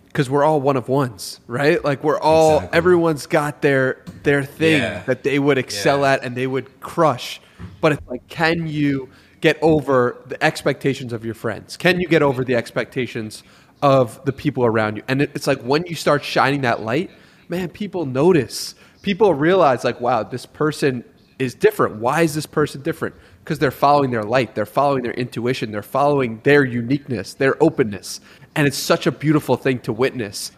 Because 0.07 0.31
we're 0.31 0.45
all 0.45 0.63
one 0.63 0.79
of 0.79 0.89
ones 0.89 1.41
right? 1.47 1.85
Like 1.85 2.03
we're 2.03 2.19
all 2.19 2.57
exactly. 2.57 2.79
everyone's 2.79 3.27
got 3.27 3.61
their 3.61 4.03
their 4.23 4.43
thing 4.45 4.81
yeah. 4.81 5.03
that 5.03 5.23
they 5.23 5.39
would 5.39 5.59
excel 5.59 6.01
yeah. 6.01 6.13
at 6.13 6.25
and 6.25 6.35
they 6.35 6.47
would 6.47 6.81
crush. 6.81 7.39
But 7.83 7.93
it's 7.93 8.07
like 8.07 8.27
can 8.27 8.67
you 8.67 9.11
get 9.43 9.59
over 9.61 10.17
the 10.27 10.43
expectations 10.43 11.13
of 11.13 11.23
your 11.23 11.35
friends? 11.35 11.77
Can 11.77 12.01
you 12.01 12.09
get 12.09 12.23
over 12.23 12.45
the 12.45 12.55
expectations 12.55 13.43
of 13.83 14.25
the 14.25 14.33
people 14.33 14.65
around 14.65 14.97
you? 14.97 15.03
And 15.07 15.21
it's 15.21 15.47
like 15.47 15.61
when 15.61 15.85
you 15.85 15.95
start 15.95 16.25
shining 16.25 16.63
that 16.63 16.81
light 16.81 17.11
man 17.49 17.69
people 17.69 18.07
notice. 18.07 18.75
People 19.03 19.35
realize 19.35 19.85
like 19.85 20.01
wow 20.01 20.23
this 20.23 20.47
person 20.47 21.05
is 21.39 21.55
different. 21.55 21.97
Why 21.97 22.23
is 22.23 22.35
this 22.35 22.47
person 22.47 22.81
different 22.81 23.15
because 23.47 23.61
they're 23.61 23.71
following 23.71 24.11
their 24.11 24.25
light, 24.25 24.57
they're 24.57 24.67
following 24.67 25.05
their 25.05 25.13
intuition, 25.13 25.71
they're 25.71 25.81
following 25.81 26.41
their 26.43 26.65
uniqueness, 26.65 27.33
their 27.33 27.63
openness. 27.63 28.21
And 28.57 28.67
it's 28.67 28.77
such 28.77 29.07
a 29.07 29.13
beautiful 29.13 29.57
thing 29.57 29.79
to 29.81 29.93
witness. 29.93 30.51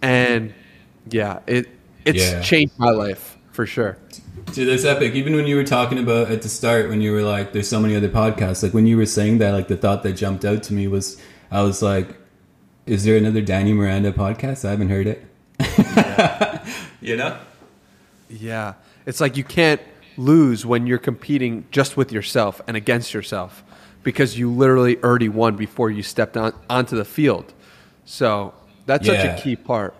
And 0.00 0.54
yeah, 1.10 1.40
it 1.48 1.66
it's 2.04 2.22
yeah. 2.22 2.40
changed 2.42 2.78
my 2.78 2.90
life 2.90 3.36
for 3.50 3.66
sure. 3.66 3.98
Dude, 4.52 4.68
that's 4.68 4.84
epic. 4.84 5.14
Even 5.14 5.34
when 5.34 5.48
you 5.48 5.56
were 5.56 5.64
talking 5.64 5.98
about 5.98 6.30
at 6.30 6.42
the 6.42 6.48
start, 6.48 6.88
when 6.88 7.00
you 7.00 7.10
were 7.10 7.22
like, 7.22 7.52
"There's 7.52 7.68
so 7.68 7.80
many 7.80 7.96
other 7.96 8.08
podcasts." 8.08 8.62
Like 8.62 8.72
when 8.72 8.86
you 8.86 8.96
were 8.96 9.06
saying 9.06 9.38
that, 9.38 9.50
like 9.50 9.66
the 9.66 9.76
thought 9.76 10.04
that 10.04 10.12
jumped 10.12 10.44
out 10.44 10.62
to 10.64 10.72
me 10.72 10.86
was, 10.86 11.20
I 11.50 11.62
was 11.62 11.82
like, 11.82 12.16
"Is 12.86 13.02
there 13.02 13.16
another 13.16 13.40
Danny 13.40 13.72
Miranda 13.72 14.12
podcast? 14.12 14.64
I 14.64 14.70
haven't 14.70 14.90
heard 14.90 15.08
it." 15.08 15.24
you 17.00 17.16
know? 17.16 17.36
Yeah, 18.28 18.74
it's 19.04 19.20
like 19.20 19.36
you 19.36 19.42
can't 19.42 19.80
lose 20.16 20.64
when 20.64 20.86
you're 20.86 20.98
competing 20.98 21.66
just 21.70 21.96
with 21.96 22.12
yourself 22.12 22.60
and 22.66 22.76
against 22.76 23.14
yourself 23.14 23.62
because 24.02 24.38
you 24.38 24.50
literally 24.50 25.02
already 25.02 25.28
won 25.28 25.56
before 25.56 25.90
you 25.90 26.02
stepped 26.02 26.36
on, 26.36 26.52
onto 26.70 26.96
the 26.96 27.04
field. 27.04 27.52
So 28.04 28.54
that's 28.86 29.06
yeah. 29.06 29.34
such 29.34 29.40
a 29.40 29.42
key 29.42 29.56
part. 29.56 29.94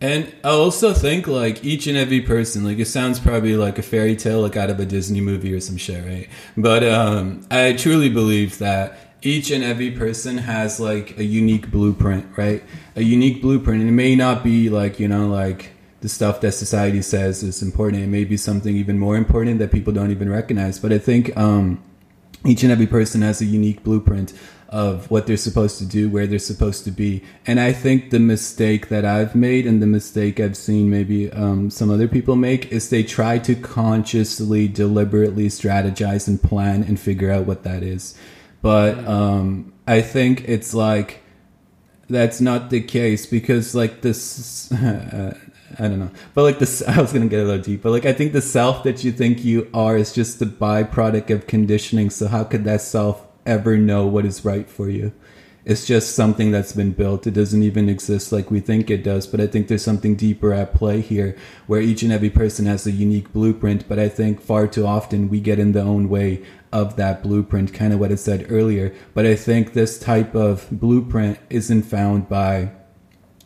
And 0.00 0.34
I 0.42 0.48
also 0.48 0.92
think 0.92 1.26
like 1.26 1.64
each 1.64 1.86
and 1.86 1.96
every 1.96 2.20
person, 2.20 2.64
like 2.64 2.78
it 2.78 2.86
sounds 2.86 3.20
probably 3.20 3.56
like 3.56 3.78
a 3.78 3.82
fairy 3.82 4.16
tale, 4.16 4.40
like 4.40 4.56
out 4.56 4.70
of 4.70 4.80
a 4.80 4.86
Disney 4.86 5.20
movie 5.20 5.52
or 5.54 5.60
some 5.60 5.76
shit, 5.76 6.04
right? 6.04 6.28
But 6.56 6.84
um, 6.84 7.46
I 7.50 7.72
truly 7.74 8.08
believe 8.08 8.58
that 8.58 8.98
each 9.22 9.50
and 9.50 9.64
every 9.64 9.90
person 9.90 10.38
has 10.38 10.78
like 10.78 11.18
a 11.18 11.24
unique 11.24 11.70
blueprint, 11.70 12.26
right? 12.36 12.62
A 12.96 13.02
unique 13.02 13.40
blueprint, 13.40 13.80
and 13.80 13.88
it 13.88 13.94
may 13.94 14.14
not 14.14 14.44
be 14.44 14.68
like 14.68 15.00
you 15.00 15.08
know 15.08 15.28
like 15.28 15.70
the 16.04 16.08
stuff 16.10 16.42
that 16.42 16.52
society 16.52 17.00
says 17.00 17.42
is 17.42 17.62
important. 17.62 18.02
It 18.02 18.08
may 18.08 18.24
be 18.24 18.36
something 18.36 18.76
even 18.76 18.98
more 18.98 19.16
important 19.16 19.58
that 19.58 19.72
people 19.72 19.90
don't 19.90 20.10
even 20.10 20.28
recognize. 20.28 20.78
But 20.78 20.92
I 20.92 20.98
think 20.98 21.34
um, 21.34 21.82
each 22.44 22.62
and 22.62 22.70
every 22.70 22.86
person 22.86 23.22
has 23.22 23.40
a 23.40 23.46
unique 23.46 23.82
blueprint 23.82 24.34
of 24.68 25.10
what 25.10 25.26
they're 25.26 25.38
supposed 25.38 25.78
to 25.78 25.86
do, 25.86 26.10
where 26.10 26.26
they're 26.26 26.38
supposed 26.38 26.84
to 26.84 26.90
be. 26.90 27.24
And 27.46 27.58
I 27.58 27.72
think 27.72 28.10
the 28.10 28.18
mistake 28.18 28.90
that 28.90 29.06
I've 29.06 29.34
made 29.34 29.66
and 29.66 29.80
the 29.80 29.86
mistake 29.86 30.38
I've 30.40 30.58
seen 30.58 30.90
maybe 30.90 31.32
um, 31.32 31.70
some 31.70 31.90
other 31.90 32.06
people 32.06 32.36
make 32.36 32.70
is 32.70 32.90
they 32.90 33.02
try 33.02 33.38
to 33.38 33.54
consciously, 33.54 34.68
deliberately 34.68 35.46
strategize 35.46 36.28
and 36.28 36.42
plan 36.42 36.82
and 36.82 37.00
figure 37.00 37.30
out 37.30 37.46
what 37.46 37.62
that 37.62 37.82
is. 37.82 38.14
But 38.60 38.98
um, 39.08 39.72
I 39.86 40.02
think 40.02 40.46
it's 40.46 40.74
like 40.74 41.22
that's 42.10 42.42
not 42.42 42.68
the 42.68 42.82
case 42.82 43.24
because 43.24 43.74
like 43.74 44.02
this 44.02 44.70
uh, 44.72 45.38
I 45.78 45.88
don't 45.88 45.98
know. 45.98 46.10
But 46.34 46.42
like 46.42 46.58
this, 46.58 46.82
I 46.86 47.00
was 47.00 47.12
gonna 47.12 47.26
get 47.26 47.40
a 47.40 47.44
little 47.44 47.62
deep, 47.62 47.82
but 47.82 47.90
like 47.90 48.06
I 48.06 48.12
think 48.12 48.32
the 48.32 48.42
self 48.42 48.82
that 48.84 49.04
you 49.04 49.12
think 49.12 49.44
you 49.44 49.68
are 49.74 49.96
is 49.96 50.12
just 50.12 50.38
the 50.38 50.46
byproduct 50.46 51.30
of 51.30 51.46
conditioning. 51.46 52.10
So 52.10 52.28
how 52.28 52.44
could 52.44 52.64
that 52.64 52.80
self 52.80 53.26
ever 53.46 53.76
know 53.76 54.06
what 54.06 54.24
is 54.24 54.44
right 54.44 54.68
for 54.68 54.88
you? 54.88 55.12
It's 55.64 55.86
just 55.86 56.14
something 56.14 56.50
that's 56.50 56.72
been 56.72 56.92
built. 56.92 57.26
It 57.26 57.32
doesn't 57.32 57.62
even 57.62 57.88
exist 57.88 58.32
like 58.32 58.50
we 58.50 58.60
think 58.60 58.90
it 58.90 59.02
does. 59.02 59.26
But 59.26 59.40
I 59.40 59.46
think 59.46 59.68
there's 59.68 59.82
something 59.82 60.14
deeper 60.14 60.52
at 60.52 60.74
play 60.74 61.00
here 61.00 61.36
where 61.66 61.80
each 61.80 62.02
and 62.02 62.12
every 62.12 62.28
person 62.28 62.66
has 62.66 62.86
a 62.86 62.90
unique 62.90 63.32
blueprint. 63.32 63.88
But 63.88 63.98
I 63.98 64.10
think 64.10 64.42
far 64.42 64.66
too 64.66 64.86
often 64.86 65.30
we 65.30 65.40
get 65.40 65.58
in 65.58 65.72
the 65.72 65.80
own 65.80 66.10
way 66.10 66.44
of 66.70 66.96
that 66.96 67.22
blueprint, 67.22 67.72
kind 67.72 67.94
of 67.94 68.00
what 68.00 68.12
I 68.12 68.16
said 68.16 68.46
earlier. 68.50 68.94
But 69.14 69.24
I 69.24 69.36
think 69.36 69.72
this 69.72 69.98
type 69.98 70.34
of 70.34 70.68
blueprint 70.70 71.38
isn't 71.48 71.84
found 71.84 72.28
by 72.28 72.72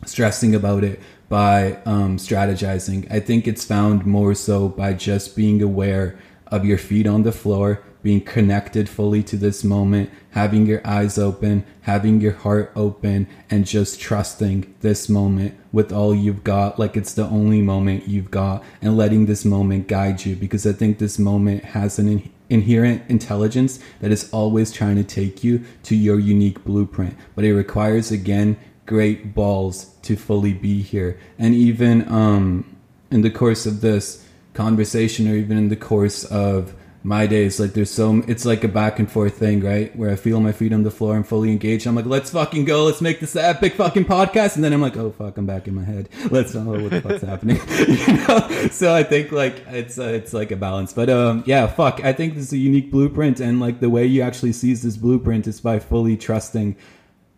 stressing 0.05 0.53
about 0.53 0.83
it, 0.83 0.99
by 1.29 1.77
um, 1.85 2.17
strategizing. 2.17 3.09
I 3.11 3.19
think 3.19 3.47
it's 3.47 3.63
found 3.63 4.05
more 4.05 4.33
so 4.33 4.67
by 4.67 4.93
just 4.93 5.35
being 5.35 5.61
aware 5.61 6.19
of 6.47 6.65
your 6.65 6.79
feet 6.79 7.05
on 7.05 7.23
the 7.23 7.31
floor, 7.31 7.83
being 8.01 8.21
connected 8.21 8.89
fully 8.89 9.21
to 9.21 9.37
this 9.37 9.63
moment, 9.63 10.09
having 10.31 10.65
your 10.65 10.81
eyes 10.85 11.17
open, 11.17 11.65
having 11.81 12.19
your 12.21 12.31
heart 12.31 12.71
open, 12.75 13.27
and 13.49 13.67
just 13.67 13.99
trusting 13.99 14.73
this 14.81 15.09
moment 15.09 15.55
with 15.71 15.91
all 15.91 16.15
you've 16.15 16.43
got, 16.43 16.79
like 16.79 16.97
it's 16.97 17.13
the 17.13 17.25
only 17.25 17.61
moment 17.61 18.07
you've 18.07 18.31
got, 18.31 18.63
and 18.81 18.97
letting 18.97 19.25
this 19.25 19.45
moment 19.45 19.87
guide 19.87 20.25
you. 20.25 20.35
Because 20.35 20.65
I 20.65 20.71
think 20.71 20.97
this 20.97 21.19
moment 21.19 21.63
has 21.65 21.99
an 21.99 22.07
in- 22.07 22.31
inherent 22.49 23.03
intelligence 23.09 23.79
that 23.99 24.11
is 24.11 24.29
always 24.31 24.71
trying 24.71 24.95
to 24.95 25.03
take 25.03 25.43
you 25.43 25.63
to 25.83 25.95
your 25.95 26.19
unique 26.19 26.63
blueprint. 26.63 27.15
But 27.35 27.43
it 27.43 27.53
requires, 27.53 28.11
again, 28.11 28.57
great 28.89 29.35
balls 29.35 29.85
to 30.01 30.15
fully 30.15 30.51
be 30.51 30.81
here. 30.81 31.19
And 31.37 31.53
even 31.53 32.11
um, 32.11 32.75
in 33.11 33.21
the 33.21 33.29
course 33.29 33.67
of 33.67 33.81
this 33.81 34.25
conversation, 34.55 35.27
or 35.27 35.35
even 35.35 35.59
in 35.59 35.69
the 35.69 35.75
course 35.75 36.25
of 36.25 36.73
my 37.01 37.25
days 37.25 37.61
like 37.61 37.71
there's 37.71 37.89
so 37.89 38.21
it's 38.27 38.43
like 38.43 38.61
a 38.65 38.67
back 38.67 38.99
and 38.99 39.09
forth 39.09 39.37
thing 39.37 39.61
right? 39.61 39.95
Where 39.95 40.09
i 40.09 40.17
feel 40.17 40.41
my 40.41 40.51
feet 40.51 40.73
on 40.73 40.83
the 40.83 40.91
floor 40.91 41.15
i'm 41.15 41.23
fully 41.23 41.49
engaged. 41.49 41.87
I'm 41.87 41.95
like 41.95 42.05
let's 42.05 42.31
fucking 42.31 42.65
go. 42.65 42.83
Let's 42.83 42.99
make 42.99 43.21
this 43.21 43.37
epic 43.37 43.75
fucking 43.75 44.03
podcast. 44.03 44.55
And 44.55 44.65
then 44.65 44.73
i'm 44.73 44.81
like 44.81 44.97
oh 44.97 45.11
fuck. 45.11 45.37
I'm 45.37 45.45
back 45.45 45.69
in 45.69 45.75
my 45.75 45.83
head. 45.85 46.09
Let's 46.29 46.53
not 46.53 46.65
know 46.65 46.83
what 46.83 46.91
the 46.91 46.99
fuck's 46.99 47.21
happening. 47.21 47.61
You 47.69 48.17
know? 48.17 48.67
So 48.71 48.93
i 48.93 49.03
think 49.03 49.31
like 49.31 49.63
it's 49.67 49.97
uh, 49.97 50.07
it's 50.07 50.33
like 50.33 50.51
a 50.51 50.57
balance. 50.57 50.91
But 50.91 51.09
um 51.09 51.43
yeah 51.45 51.67
fuck. 51.67 52.03
I 52.03 52.11
think 52.11 52.33
this 52.33 52.47
is 52.47 52.53
a 52.53 52.57
unique 52.57 52.91
blueprint. 52.91 53.39
And 53.39 53.61
like 53.61 53.79
the 53.79 53.89
way 53.89 54.05
you 54.05 54.21
actually 54.21 54.51
seize 54.51 54.81
this 54.81 54.97
blueprint 54.97 55.47
is 55.47 55.61
by 55.61 55.79
fully 55.79 56.17
trusting 56.17 56.75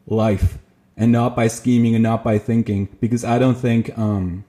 life 0.07 0.57
and 1.01 1.11
not 1.11 1.35
by 1.35 1.47
scheming 1.47 1.93
and 1.95 2.03
not 2.03 2.23
by 2.23 2.37
thinking 2.37 2.87
because 3.01 3.25
i 3.25 3.37
don't 3.37 3.55
think 3.55 3.97
um 3.97 4.45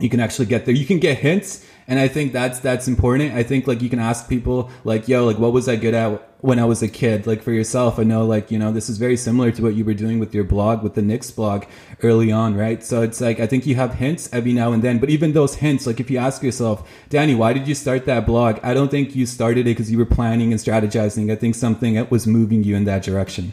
you 0.00 0.08
can 0.08 0.20
actually 0.20 0.46
get 0.46 0.64
there 0.66 0.74
you 0.74 0.86
can 0.86 0.98
get 0.98 1.18
hints 1.18 1.64
and 1.88 1.98
I 1.98 2.08
think 2.08 2.32
that's 2.32 2.60
that's 2.60 2.88
important. 2.88 3.34
I 3.34 3.42
think 3.42 3.66
like 3.66 3.82
you 3.82 3.90
can 3.90 3.98
ask 3.98 4.28
people 4.28 4.70
like, 4.84 5.08
"Yo, 5.08 5.24
like 5.26 5.38
what 5.38 5.52
was 5.52 5.68
I 5.68 5.76
good 5.76 5.94
at 5.94 6.28
when 6.40 6.58
I 6.58 6.64
was 6.64 6.82
a 6.82 6.88
kid?" 6.88 7.26
Like 7.26 7.42
for 7.42 7.52
yourself, 7.52 7.98
I 7.98 8.04
know 8.04 8.24
like 8.24 8.50
you 8.50 8.58
know 8.58 8.72
this 8.72 8.88
is 8.88 8.98
very 8.98 9.16
similar 9.16 9.50
to 9.52 9.62
what 9.62 9.74
you 9.74 9.84
were 9.84 9.94
doing 9.94 10.18
with 10.18 10.34
your 10.34 10.44
blog 10.44 10.82
with 10.82 10.94
the 10.94 11.02
Knicks 11.02 11.30
blog 11.30 11.64
early 12.02 12.30
on, 12.30 12.56
right? 12.56 12.82
So 12.82 13.02
it's 13.02 13.20
like 13.20 13.40
I 13.40 13.46
think 13.46 13.66
you 13.66 13.74
have 13.74 13.94
hints 13.94 14.28
every 14.32 14.52
now 14.52 14.72
and 14.72 14.82
then, 14.82 14.98
but 14.98 15.10
even 15.10 15.32
those 15.32 15.56
hints, 15.56 15.86
like 15.86 16.00
if 16.00 16.10
you 16.10 16.18
ask 16.18 16.42
yourself, 16.42 16.88
"Danny, 17.08 17.34
why 17.34 17.52
did 17.52 17.66
you 17.66 17.74
start 17.74 18.06
that 18.06 18.26
blog?" 18.26 18.58
I 18.62 18.74
don't 18.74 18.90
think 18.90 19.16
you 19.16 19.26
started 19.26 19.62
it 19.62 19.76
because 19.76 19.90
you 19.90 19.98
were 19.98 20.06
planning 20.06 20.52
and 20.52 20.60
strategizing. 20.60 21.32
I 21.32 21.36
think 21.36 21.54
something 21.54 22.06
was 22.10 22.26
moving 22.26 22.62
you 22.64 22.76
in 22.76 22.84
that 22.84 23.02
direction. 23.02 23.52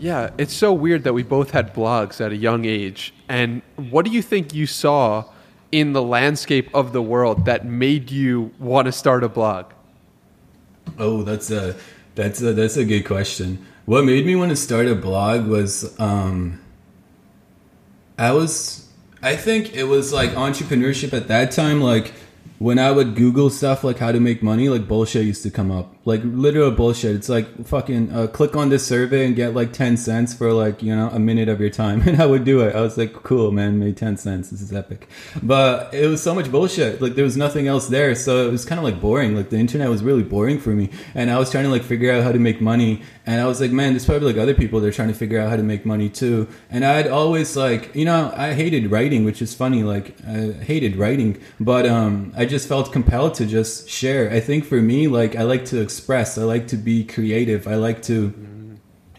Yeah, 0.00 0.30
it's 0.38 0.54
so 0.54 0.72
weird 0.72 1.04
that 1.04 1.12
we 1.12 1.22
both 1.22 1.52
had 1.52 1.74
blogs 1.74 2.20
at 2.24 2.32
a 2.32 2.36
young 2.36 2.64
age. 2.64 3.14
And 3.28 3.62
what 3.76 4.04
do 4.04 4.10
you 4.10 4.22
think 4.22 4.54
you 4.54 4.66
saw? 4.66 5.24
in 5.72 5.92
the 5.92 6.02
landscape 6.02 6.68
of 6.74 6.92
the 6.92 7.02
world 7.02 7.44
that 7.44 7.64
made 7.64 8.10
you 8.10 8.52
want 8.58 8.86
to 8.86 8.92
start 8.92 9.22
a 9.22 9.28
blog? 9.28 9.66
Oh, 10.98 11.22
that's 11.22 11.50
a 11.50 11.76
that's 12.14 12.42
a 12.42 12.52
that's 12.52 12.76
a 12.76 12.84
good 12.84 13.04
question. 13.04 13.64
What 13.86 14.04
made 14.04 14.26
me 14.26 14.36
want 14.36 14.50
to 14.50 14.56
start 14.56 14.86
a 14.86 14.94
blog 14.94 15.46
was 15.46 15.98
um 16.00 16.60
I 18.18 18.32
was 18.32 18.88
I 19.22 19.36
think 19.36 19.74
it 19.74 19.84
was 19.84 20.12
like 20.12 20.30
entrepreneurship 20.30 21.12
at 21.12 21.28
that 21.28 21.52
time 21.52 21.80
like 21.80 22.12
when 22.58 22.78
I 22.78 22.90
would 22.90 23.14
Google 23.14 23.48
stuff 23.48 23.84
like 23.84 23.98
how 23.98 24.12
to 24.12 24.20
make 24.20 24.42
money, 24.42 24.68
like 24.68 24.86
bullshit 24.86 25.24
used 25.24 25.42
to 25.44 25.50
come 25.50 25.70
up. 25.70 25.94
Like 26.04 26.22
literal 26.24 26.70
bullshit. 26.70 27.14
It's 27.14 27.28
like 27.28 27.66
fucking 27.66 28.12
uh, 28.12 28.26
click 28.28 28.56
on 28.56 28.70
this 28.70 28.86
survey 28.86 29.26
and 29.26 29.36
get 29.36 29.54
like 29.54 29.72
10 29.72 29.96
cents 29.98 30.32
for 30.32 30.52
like, 30.52 30.82
you 30.82 30.96
know, 30.96 31.10
a 31.10 31.18
minute 31.18 31.48
of 31.48 31.60
your 31.60 31.70
time. 31.70 32.02
And 32.10 32.20
I 32.20 32.26
would 32.26 32.44
do 32.44 32.60
it. 32.60 32.74
I 32.74 32.80
was 32.80 32.98
like, 32.98 33.12
cool, 33.12 33.52
man, 33.52 33.78
made 33.78 33.96
10 33.96 34.16
cents. 34.16 34.50
This 34.50 34.60
is 34.62 34.72
epic. 34.72 35.08
But 35.42 35.94
it 35.94 36.06
was 36.08 36.20
so 36.22 36.34
much 36.34 36.50
bullshit. 36.50 37.00
Like 37.00 37.14
there 37.14 37.24
was 37.24 37.36
nothing 37.36 37.68
else 37.68 37.88
there. 37.88 38.14
So 38.14 38.48
it 38.48 38.50
was 38.50 38.64
kind 38.64 38.78
of 38.78 38.84
like 38.84 39.00
boring. 39.00 39.36
Like 39.36 39.50
the 39.50 39.58
internet 39.58 39.88
was 39.88 40.02
really 40.02 40.24
boring 40.24 40.58
for 40.58 40.70
me. 40.70 40.90
And 41.14 41.30
I 41.30 41.38
was 41.38 41.50
trying 41.50 41.64
to 41.64 41.70
like 41.70 41.82
figure 41.82 42.10
out 42.10 42.24
how 42.24 42.32
to 42.32 42.38
make 42.38 42.60
money. 42.60 43.02
And 43.26 43.40
I 43.40 43.46
was 43.46 43.60
like, 43.60 43.70
man, 43.70 43.92
there's 43.92 44.06
probably 44.06 44.32
like 44.32 44.42
other 44.42 44.54
people 44.54 44.80
that 44.80 44.88
are 44.88 44.92
trying 44.92 45.08
to 45.08 45.14
figure 45.14 45.38
out 45.38 45.50
how 45.50 45.56
to 45.56 45.62
make 45.62 45.86
money 45.86 46.08
too. 46.08 46.48
And 46.70 46.84
I'd 46.84 47.06
always 47.06 47.56
like, 47.56 47.94
you 47.94 48.04
know, 48.04 48.32
I 48.34 48.54
hated 48.54 48.90
writing, 48.90 49.24
which 49.24 49.40
is 49.40 49.54
funny. 49.54 49.82
Like 49.82 50.16
I 50.26 50.52
hated 50.52 50.96
writing, 50.96 51.40
but 51.60 51.86
um, 51.86 52.32
I 52.36 52.44
just 52.46 52.66
felt 52.66 52.92
compelled 52.92 53.34
to 53.34 53.46
just 53.46 53.88
share. 53.88 54.30
I 54.30 54.40
think 54.40 54.64
for 54.64 54.80
me, 54.80 55.06
like 55.06 55.36
I 55.36 55.42
like 55.42 55.64
to 55.66 55.80
express. 55.90 56.38
I 56.38 56.42
like 56.44 56.68
to 56.68 56.76
be 56.76 57.02
creative. 57.04 57.66
I 57.66 57.74
like 57.74 58.02
to 58.02 58.32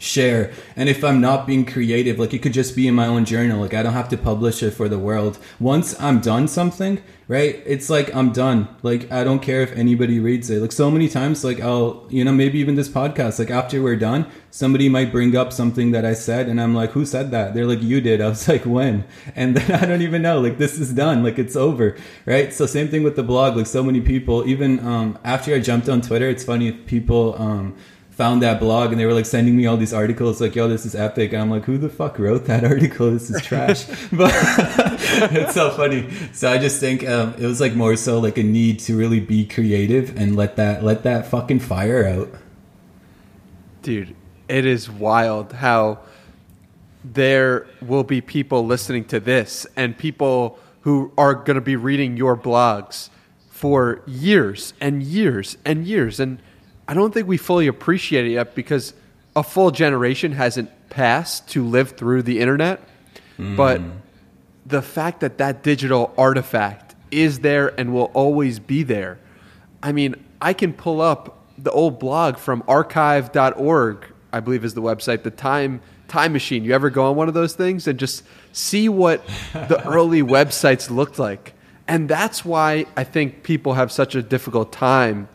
share. 0.01 0.51
And 0.75 0.89
if 0.89 1.03
I'm 1.03 1.21
not 1.21 1.45
being 1.45 1.63
creative, 1.63 2.17
like 2.17 2.33
it 2.33 2.39
could 2.39 2.53
just 2.53 2.75
be 2.75 2.87
in 2.87 2.95
my 2.95 3.05
own 3.05 3.23
journal. 3.23 3.61
Like 3.61 3.75
I 3.75 3.83
don't 3.83 3.93
have 3.93 4.09
to 4.09 4.17
publish 4.17 4.63
it 4.63 4.71
for 4.71 4.89
the 4.89 4.97
world. 4.97 5.37
Once 5.59 5.99
I'm 6.01 6.19
done 6.19 6.47
something, 6.47 7.03
right? 7.27 7.61
It's 7.67 7.87
like 7.87 8.13
I'm 8.15 8.31
done. 8.33 8.67
Like 8.81 9.11
I 9.11 9.23
don't 9.23 9.43
care 9.43 9.61
if 9.61 9.71
anybody 9.73 10.19
reads 10.19 10.49
it. 10.49 10.59
Like 10.59 10.71
so 10.71 10.89
many 10.89 11.07
times, 11.07 11.43
like 11.43 11.59
I'll, 11.59 12.07
you 12.09 12.23
know, 12.23 12.31
maybe 12.31 12.57
even 12.57 12.73
this 12.73 12.89
podcast, 12.89 13.37
like 13.37 13.51
after 13.51 13.83
we're 13.83 13.95
done, 13.95 14.25
somebody 14.49 14.89
might 14.89 15.11
bring 15.11 15.35
up 15.35 15.53
something 15.53 15.91
that 15.91 16.03
I 16.03 16.13
said 16.13 16.49
and 16.49 16.59
I'm 16.59 16.73
like, 16.73 16.91
who 16.91 17.05
said 17.05 17.29
that? 17.29 17.53
They're 17.53 17.67
like, 17.67 17.83
you 17.83 18.01
did. 18.01 18.21
I 18.21 18.29
was 18.29 18.47
like, 18.53 18.65
when? 18.65 19.05
And 19.35 19.55
then 19.55 19.71
I 19.83 19.85
don't 19.85 20.01
even 20.01 20.23
know. 20.23 20.41
Like 20.41 20.57
this 20.57 20.79
is 20.79 20.91
done. 20.91 21.21
Like 21.23 21.37
it's 21.37 21.55
over. 21.55 21.95
Right. 22.25 22.51
So 22.51 22.65
same 22.65 22.87
thing 22.87 23.03
with 23.03 23.15
the 23.15 23.23
blog. 23.23 23.55
Like 23.55 23.67
so 23.67 23.83
many 23.83 24.01
people, 24.01 24.47
even 24.47 24.79
um 24.79 25.19
after 25.23 25.53
I 25.53 25.59
jumped 25.59 25.87
on 25.89 26.01
Twitter, 26.01 26.27
it's 26.27 26.43
funny 26.43 26.69
if 26.69 26.87
people 26.87 27.39
um 27.39 27.75
found 28.21 28.43
that 28.43 28.59
blog 28.59 28.91
and 28.91 28.99
they 28.99 29.05
were 29.07 29.15
like 29.15 29.25
sending 29.25 29.57
me 29.57 29.65
all 29.65 29.77
these 29.77 29.95
articles 29.95 30.39
like 30.39 30.53
yo 30.55 30.67
this 30.67 30.85
is 30.85 30.93
epic. 30.93 31.33
And 31.33 31.41
i'm 31.41 31.49
like 31.49 31.65
who 31.65 31.79
the 31.79 31.89
fuck 31.89 32.19
wrote 32.19 32.45
that 32.45 32.63
article? 32.73 33.09
This 33.09 33.31
is 33.31 33.41
trash. 33.41 33.87
But 34.11 34.31
it's 35.33 35.55
so 35.55 35.71
funny. 35.71 36.07
So 36.31 36.51
i 36.51 36.59
just 36.59 36.79
think 36.79 37.07
um, 37.07 37.33
it 37.39 37.47
was 37.47 37.59
like 37.59 37.73
more 37.73 37.95
so 37.95 38.19
like 38.19 38.37
a 38.37 38.43
need 38.43 38.79
to 38.81 38.95
really 38.95 39.19
be 39.19 39.45
creative 39.45 40.15
and 40.15 40.35
let 40.35 40.55
that 40.57 40.83
let 40.83 41.01
that 41.01 41.25
fucking 41.25 41.61
fire 41.61 42.05
out. 42.05 42.29
Dude 43.81 44.15
it 44.47 44.65
is 44.65 44.87
wild 44.89 45.53
how 45.53 45.99
there 47.03 47.65
will 47.81 48.03
be 48.03 48.21
people 48.21 48.65
listening 48.65 49.05
to 49.05 49.19
this 49.19 49.65
and 49.75 49.97
people 49.97 50.59
who 50.81 51.11
are 51.17 51.33
going 51.33 51.55
to 51.55 51.61
be 51.61 51.75
reading 51.75 52.17
your 52.17 52.37
blogs 52.37 53.09
for 53.49 54.03
years 54.05 54.73
and 54.79 55.01
years 55.01 55.57
and 55.65 55.87
years. 55.87 56.19
And 56.19 56.39
I 56.91 56.93
don't 56.93 57.13
think 57.13 57.25
we 57.25 57.37
fully 57.37 57.67
appreciate 57.67 58.25
it 58.25 58.31
yet 58.31 58.53
because 58.53 58.93
a 59.33 59.43
full 59.43 59.71
generation 59.71 60.33
hasn't 60.33 60.69
passed 60.89 61.47
to 61.51 61.63
live 61.63 61.91
through 61.91 62.23
the 62.23 62.41
internet. 62.41 62.81
Mm. 63.39 63.55
But 63.55 63.81
the 64.65 64.81
fact 64.81 65.21
that 65.21 65.37
that 65.37 65.63
digital 65.63 66.13
artifact 66.17 66.95
is 67.09 67.39
there 67.39 67.69
and 67.79 67.93
will 67.93 68.11
always 68.13 68.59
be 68.59 68.83
there. 68.83 69.19
I 69.81 69.93
mean, 69.93 70.15
I 70.41 70.51
can 70.51 70.73
pull 70.73 70.99
up 70.99 71.45
the 71.57 71.71
old 71.71 71.97
blog 71.97 72.35
from 72.35 72.61
archive.org, 72.67 74.05
I 74.33 74.39
believe 74.41 74.65
is 74.65 74.73
the 74.73 74.81
website, 74.81 75.23
the 75.23 75.31
time 75.31 75.79
time 76.09 76.33
machine. 76.33 76.65
You 76.65 76.73
ever 76.73 76.89
go 76.89 77.05
on 77.05 77.15
one 77.15 77.29
of 77.29 77.33
those 77.33 77.53
things 77.53 77.87
and 77.87 77.97
just 77.97 78.25
see 78.51 78.89
what 78.89 79.25
the 79.53 79.81
early 79.87 80.23
websites 80.23 80.89
looked 80.89 81.19
like? 81.19 81.53
And 81.87 82.09
that's 82.09 82.43
why 82.43 82.85
I 82.97 83.05
think 83.05 83.43
people 83.43 83.75
have 83.75 83.93
such 83.93 84.13
a 84.13 84.21
difficult 84.21 84.73
time 84.73 85.29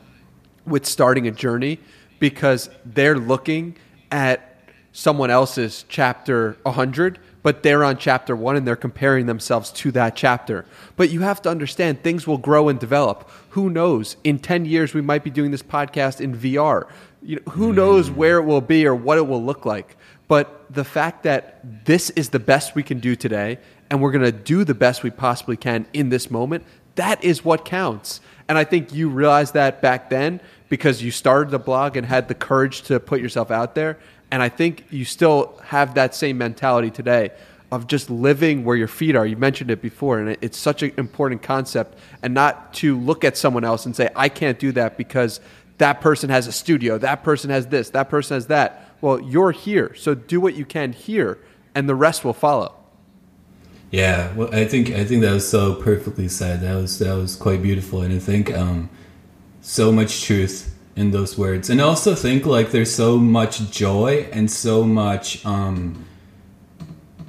with 0.66 0.86
starting 0.86 1.26
a 1.26 1.30
journey 1.30 1.78
because 2.18 2.70
they're 2.84 3.18
looking 3.18 3.76
at 4.10 4.58
someone 4.92 5.30
else's 5.30 5.84
chapter 5.88 6.56
100 6.62 7.18
but 7.42 7.62
they're 7.62 7.84
on 7.84 7.96
chapter 7.96 8.34
1 8.34 8.56
and 8.56 8.66
they're 8.66 8.74
comparing 8.74 9.26
themselves 9.26 9.70
to 9.70 9.92
that 9.92 10.16
chapter. 10.16 10.66
But 10.96 11.10
you 11.10 11.20
have 11.20 11.40
to 11.42 11.48
understand 11.48 12.02
things 12.02 12.26
will 12.26 12.38
grow 12.38 12.68
and 12.68 12.76
develop. 12.76 13.30
Who 13.50 13.70
knows? 13.70 14.16
In 14.24 14.40
10 14.40 14.64
years 14.64 14.94
we 14.94 15.00
might 15.00 15.22
be 15.22 15.30
doing 15.30 15.52
this 15.52 15.62
podcast 15.62 16.20
in 16.20 16.36
VR 16.36 16.88
you 17.22 17.36
know, 17.36 17.52
who 17.52 17.72
knows 17.72 18.10
where 18.10 18.38
it 18.38 18.44
will 18.44 18.60
be 18.60 18.84
or 18.84 18.96
what 18.96 19.16
it 19.18 19.28
will 19.28 19.44
look 19.44 19.64
like. 19.64 19.96
But 20.26 20.64
the 20.70 20.82
fact 20.82 21.22
that 21.22 21.84
this 21.84 22.10
is 22.10 22.30
the 22.30 22.40
best 22.40 22.74
we 22.74 22.82
can 22.82 22.98
do 22.98 23.14
today 23.14 23.58
and 23.90 24.02
we're 24.02 24.10
going 24.10 24.24
to 24.24 24.32
do 24.32 24.64
the 24.64 24.74
best 24.74 25.04
we 25.04 25.10
possibly 25.10 25.56
can 25.56 25.86
in 25.92 26.08
this 26.08 26.30
moment 26.30 26.64
that 26.96 27.22
is 27.22 27.44
what 27.44 27.64
counts. 27.64 28.20
And 28.48 28.58
i 28.58 28.64
think 28.64 28.92
you 28.92 29.08
realized 29.08 29.54
that 29.54 29.80
back 29.80 30.10
then 30.10 30.40
because 30.68 31.02
you 31.02 31.10
started 31.10 31.50
the 31.50 31.58
blog 31.58 31.96
and 31.96 32.06
had 32.06 32.28
the 32.28 32.34
courage 32.34 32.82
to 32.82 32.98
put 33.00 33.20
yourself 33.20 33.50
out 33.50 33.74
there. 33.74 33.98
And 34.30 34.42
I 34.42 34.48
think 34.48 34.84
you 34.90 35.04
still 35.04 35.58
have 35.64 35.94
that 35.94 36.14
same 36.14 36.38
mentality 36.38 36.90
today 36.90 37.30
of 37.70 37.86
just 37.86 38.10
living 38.10 38.64
where 38.64 38.76
your 38.76 38.88
feet 38.88 39.16
are. 39.16 39.26
You 39.26 39.36
mentioned 39.36 39.70
it 39.70 39.82
before, 39.82 40.18
and 40.18 40.36
it's 40.40 40.58
such 40.58 40.82
an 40.82 40.92
important 40.96 41.42
concept. 41.42 41.98
And 42.22 42.34
not 42.34 42.74
to 42.74 42.98
look 42.98 43.24
at 43.24 43.36
someone 43.36 43.64
else 43.64 43.86
and 43.86 43.94
say, 43.94 44.08
I 44.14 44.28
can't 44.28 44.58
do 44.58 44.72
that 44.72 44.96
because 44.96 45.40
that 45.78 46.00
person 46.00 46.30
has 46.30 46.46
a 46.46 46.52
studio, 46.52 46.98
that 46.98 47.22
person 47.22 47.50
has 47.50 47.66
this, 47.66 47.90
that 47.90 48.08
person 48.08 48.36
has 48.36 48.46
that. 48.46 48.94
Well, 49.00 49.20
you're 49.20 49.52
here, 49.52 49.94
so 49.94 50.14
do 50.14 50.40
what 50.40 50.54
you 50.54 50.64
can 50.64 50.92
here, 50.92 51.38
and 51.74 51.88
the 51.88 51.94
rest 51.94 52.24
will 52.24 52.32
follow. 52.32 52.74
Yeah, 53.90 54.32
well, 54.34 54.52
I 54.54 54.64
think 54.64 54.90
I 54.90 55.04
think 55.04 55.22
that 55.22 55.32
was 55.32 55.48
so 55.48 55.74
perfectly 55.74 56.28
said. 56.28 56.60
That 56.60 56.74
was 56.74 56.98
that 56.98 57.14
was 57.14 57.36
quite 57.36 57.62
beautiful, 57.62 58.02
and 58.02 58.12
I 58.12 58.18
think 58.18 58.52
um, 58.52 58.90
so 59.66 59.90
much 59.90 60.22
truth 60.22 60.72
in 60.94 61.10
those 61.10 61.36
words, 61.36 61.68
and 61.68 61.80
I 61.80 61.84
also 61.84 62.14
think 62.14 62.46
like 62.46 62.70
there's 62.70 62.94
so 62.94 63.18
much 63.18 63.70
joy 63.70 64.28
and 64.32 64.50
so 64.50 64.84
much 64.84 65.44
um, 65.44 66.04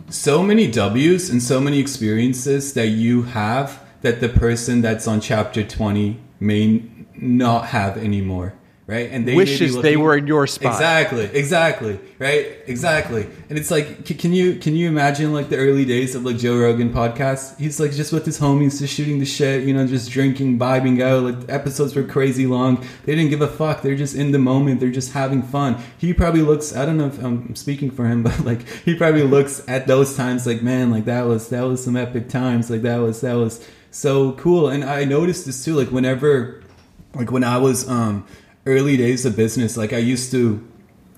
so 0.10 0.42
many 0.42 0.70
W's 0.72 1.30
and 1.30 1.42
so 1.42 1.60
many 1.60 1.80
experiences 1.80 2.74
that 2.74 2.88
you 2.88 3.24
have 3.24 3.84
that 4.02 4.22
the 4.22 4.30
person 4.30 4.82
that's 4.82 5.08
on 5.08 5.20
chapter 5.20 5.64
20 5.64 6.20
may 6.40 6.84
not 7.16 7.66
have 7.66 7.98
anymore 7.98 8.54
right? 8.88 9.10
And 9.12 9.28
they 9.28 9.36
wishes 9.36 9.76
looking, 9.76 9.92
they 9.92 9.98
were 9.98 10.18
in 10.18 10.28
your 10.28 10.48
spot. 10.48 10.74
Exactly, 10.74 11.26
exactly, 11.26 12.00
right, 12.20 12.58
exactly. 12.66 13.28
And 13.50 13.60
it's 13.60 13.70
like, 13.70 14.06
can 14.06 14.34
you 14.34 14.56
can 14.56 14.76
you 14.76 14.88
imagine 14.88 15.34
like 15.34 15.50
the 15.50 15.58
early 15.58 15.84
days 15.84 16.16
of 16.16 16.24
like 16.24 16.38
Joe 16.38 16.58
Rogan 16.58 16.94
podcast? 16.94 17.58
He's 17.60 17.80
like 17.80 17.92
just 17.92 18.14
with 18.14 18.26
his 18.26 18.40
homies, 18.40 18.80
just 18.80 18.94
shooting 18.94 19.20
the 19.20 19.26
shit, 19.26 19.66
you 19.66 19.74
know, 19.74 19.86
just 19.86 20.10
drinking, 20.10 20.58
vibing 20.58 21.02
out. 21.02 21.24
Like 21.24 21.50
episodes 21.50 21.96
were 21.96 22.04
crazy 22.04 22.48
long. 22.48 22.84
They 23.06 23.14
didn't 23.14 23.30
give 23.30 23.42
a 23.42 23.48
fuck. 23.48 23.82
They're 23.82 23.96
just 23.96 24.16
in 24.16 24.32
the 24.32 24.40
moment. 24.40 24.80
They're 24.80 24.90
just 24.90 25.12
having 25.12 25.44
fun. 25.44 25.78
He 25.98 26.14
probably 26.14 26.42
looks. 26.42 26.76
I 26.76 26.86
don't 26.86 26.98
know 26.98 27.08
if 27.08 27.22
I'm 27.24 27.56
speaking 27.56 27.92
for 27.92 28.08
him, 28.08 28.24
but 28.28 28.40
like 28.40 28.68
he 28.86 28.96
probably 28.96 29.24
looks 29.24 29.68
at 29.68 29.86
those 29.86 30.16
times 30.16 30.48
like, 30.48 30.62
man, 30.64 30.90
like 30.92 31.06
that 31.06 31.26
was 31.28 31.50
that 31.50 31.64
was 31.64 31.84
some 31.84 31.98
epic 31.98 32.30
times. 32.30 32.70
Like 32.70 32.84
that 32.84 32.98
was 32.98 33.20
that 33.22 33.34
was 33.34 33.68
so 33.92 34.32
cool. 34.34 34.70
And 34.70 34.86
I 34.86 35.04
noticed 35.04 35.46
this 35.46 35.66
too. 35.66 35.76
Like 35.76 35.92
whenever, 35.92 36.64
like 37.14 37.32
when 37.32 37.44
I 37.44 37.58
was 37.58 37.90
um 37.90 38.26
early 38.68 38.98
days 38.98 39.26
of 39.26 39.36
business, 39.36 39.78
like 39.78 39.94
I 39.94 39.98
used 39.98 40.30
to, 40.32 40.66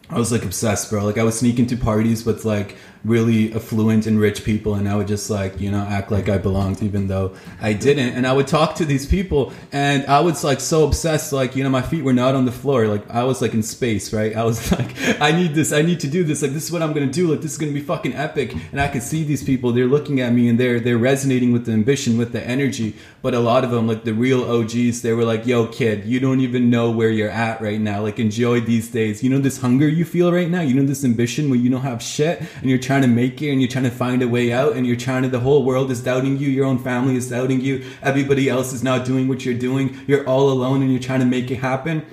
I 0.10 0.18
was 0.18 0.32
like 0.32 0.46
obsessed, 0.46 0.90
bro. 0.90 1.04
Like 1.04 1.18
I 1.18 1.24
was 1.24 1.40
sneaking 1.40 1.68
to 1.68 1.76
parties 1.78 2.26
with 2.26 2.46
like 2.46 2.78
really 3.06 3.54
affluent 3.54 4.06
and 4.08 4.20
rich 4.20 4.44
people 4.44 4.76
and 4.76 4.88
I 4.88 4.96
would 4.96 5.08
just 5.08 5.30
like, 5.30 5.60
you 5.62 5.72
know, 5.72 5.80
act 5.80 6.12
like 6.12 6.28
I 6.28 6.38
belonged 6.38 6.84
even 6.84 7.08
though 7.08 7.34
I 7.62 7.74
didn't. 7.74 8.10
And 8.10 8.28
I 8.28 8.34
would 8.34 8.48
talk 8.48 8.76
to 8.76 8.86
these 8.86 9.06
people 9.06 9.54
and 9.72 10.06
I 10.08 10.20
was 10.20 10.44
like 10.44 10.60
so 10.60 10.86
obsessed, 10.86 11.32
like, 11.32 11.56
you 11.56 11.64
know, 11.64 11.70
my 11.70 11.82
feet 11.82 12.04
were 12.04 12.14
not 12.14 12.36
on 12.36 12.46
the 12.46 12.52
floor. 12.52 12.88
Like 12.88 13.10
I 13.10 13.24
was 13.24 13.42
like 13.42 13.54
in 13.54 13.64
space, 13.64 14.12
right? 14.12 14.36
I 14.36 14.44
was 14.44 14.72
like, 14.78 14.94
I 15.22 15.32
need 15.32 15.54
this, 15.56 15.72
I 15.72 15.82
need 15.82 16.02
to 16.02 16.08
do 16.08 16.24
this. 16.24 16.42
Like 16.42 16.52
this 16.52 16.66
is 16.66 16.72
what 16.72 16.82
I'm 16.82 16.92
gonna 16.92 17.08
do. 17.08 17.32
Like 17.32 17.42
this 17.42 17.54
is 17.54 17.58
gonna 17.58 17.72
be 17.72 17.82
fucking 17.82 18.14
epic. 18.14 18.54
And 18.72 18.82
I 18.82 18.90
could 18.90 19.04
see 19.04 19.24
these 19.24 19.44
people, 19.44 19.72
they're 19.72 19.86
looking 19.86 20.20
at 20.20 20.34
me 20.34 20.50
and 20.50 20.60
they're 20.60 20.80
they're 20.80 20.98
resonating 20.98 21.54
with 21.54 21.66
the 21.66 21.72
ambition, 21.72 22.18
with 22.18 22.34
the 22.34 22.46
energy. 22.46 22.96
But 23.22 23.34
a 23.34 23.40
lot 23.40 23.64
of 23.64 23.72
them, 23.72 23.88
like 23.88 24.04
the 24.04 24.14
real 24.14 24.44
OGs, 24.44 25.02
they 25.02 25.14
were 25.14 25.26
like, 25.26 25.46
yo, 25.46 25.68
kid, 25.68 26.06
you 26.06 26.20
don't 26.20 26.42
even 26.42 26.70
know 26.70 26.92
where 26.92 27.10
you're 27.10 27.30
at 27.30 27.62
right 27.62 27.80
now. 27.80 28.02
Like 28.02 28.20
enjoy 28.20 28.60
these 28.62 28.90
days. 28.90 29.24
You 29.24 29.30
know 29.30 29.40
this 29.40 29.62
hunger 29.62 29.88
you 29.88 30.04
feel 30.04 30.32
right 30.32 30.50
now? 30.50 30.62
You 30.62 30.74
know 30.74 30.86
this 30.86 31.06
ambition 31.06 31.50
where 31.50 31.60
you 31.60 31.70
don't 31.70 31.82
have 31.82 32.02
shit 32.02 32.42
and 32.62 32.70
you're 32.70 32.80
trying 32.90 33.04
to 33.04 33.08
make 33.08 33.40
it 33.40 33.52
and 33.52 33.62
you're 33.62 33.70
trying 33.70 33.84
to 33.84 33.92
find 33.92 34.24
a 34.24 34.28
way 34.28 34.52
out 34.52 34.74
and 34.76 34.88
you're 34.88 34.96
trying 34.96 35.22
to 35.22 35.30
the 35.30 35.42
whole 35.42 35.64
world 35.64 35.92
is 35.92 36.02
doubting 36.02 36.40
you 36.40 36.50
your 36.50 36.66
own 36.66 36.80
family 36.80 37.16
is 37.16 37.30
doubting 37.30 37.62
you 37.62 37.86
everybody 38.02 38.50
else 38.50 38.74
is 38.74 38.82
not 38.82 39.06
doing 39.06 39.28
what 39.28 39.46
you're 39.46 39.62
doing 39.70 39.96
you're 40.08 40.28
all 40.28 40.50
alone 40.50 40.82
and 40.82 40.90
you're 40.92 41.00
trying 41.00 41.20
to 41.20 41.26
make 41.38 41.52
it 41.52 41.58
happen. 41.58 42.04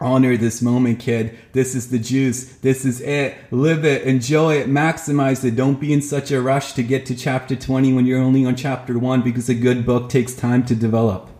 Honor 0.00 0.36
this 0.36 0.60
moment 0.60 0.98
kid. 0.98 1.38
This 1.52 1.74
is 1.74 1.88
the 1.88 1.98
juice. 1.98 2.56
This 2.56 2.84
is 2.84 3.00
it. 3.00 3.36
Live 3.50 3.86
it. 3.86 4.02
Enjoy 4.02 4.56
it. 4.56 4.66
Maximize 4.68 5.44
it. 5.44 5.54
Don't 5.56 5.80
be 5.80 5.94
in 5.94 6.02
such 6.02 6.30
a 6.30 6.42
rush 6.42 6.72
to 6.74 6.82
get 6.82 7.06
to 7.06 7.14
chapter 7.14 7.56
20 7.56 7.94
when 7.94 8.04
you're 8.04 8.20
only 8.20 8.44
on 8.44 8.56
chapter 8.56 8.98
1 8.98 9.22
because 9.22 9.48
a 9.48 9.54
good 9.54 9.86
book 9.86 10.10
takes 10.10 10.34
time 10.34 10.64
to 10.66 10.74
develop. 10.74 11.30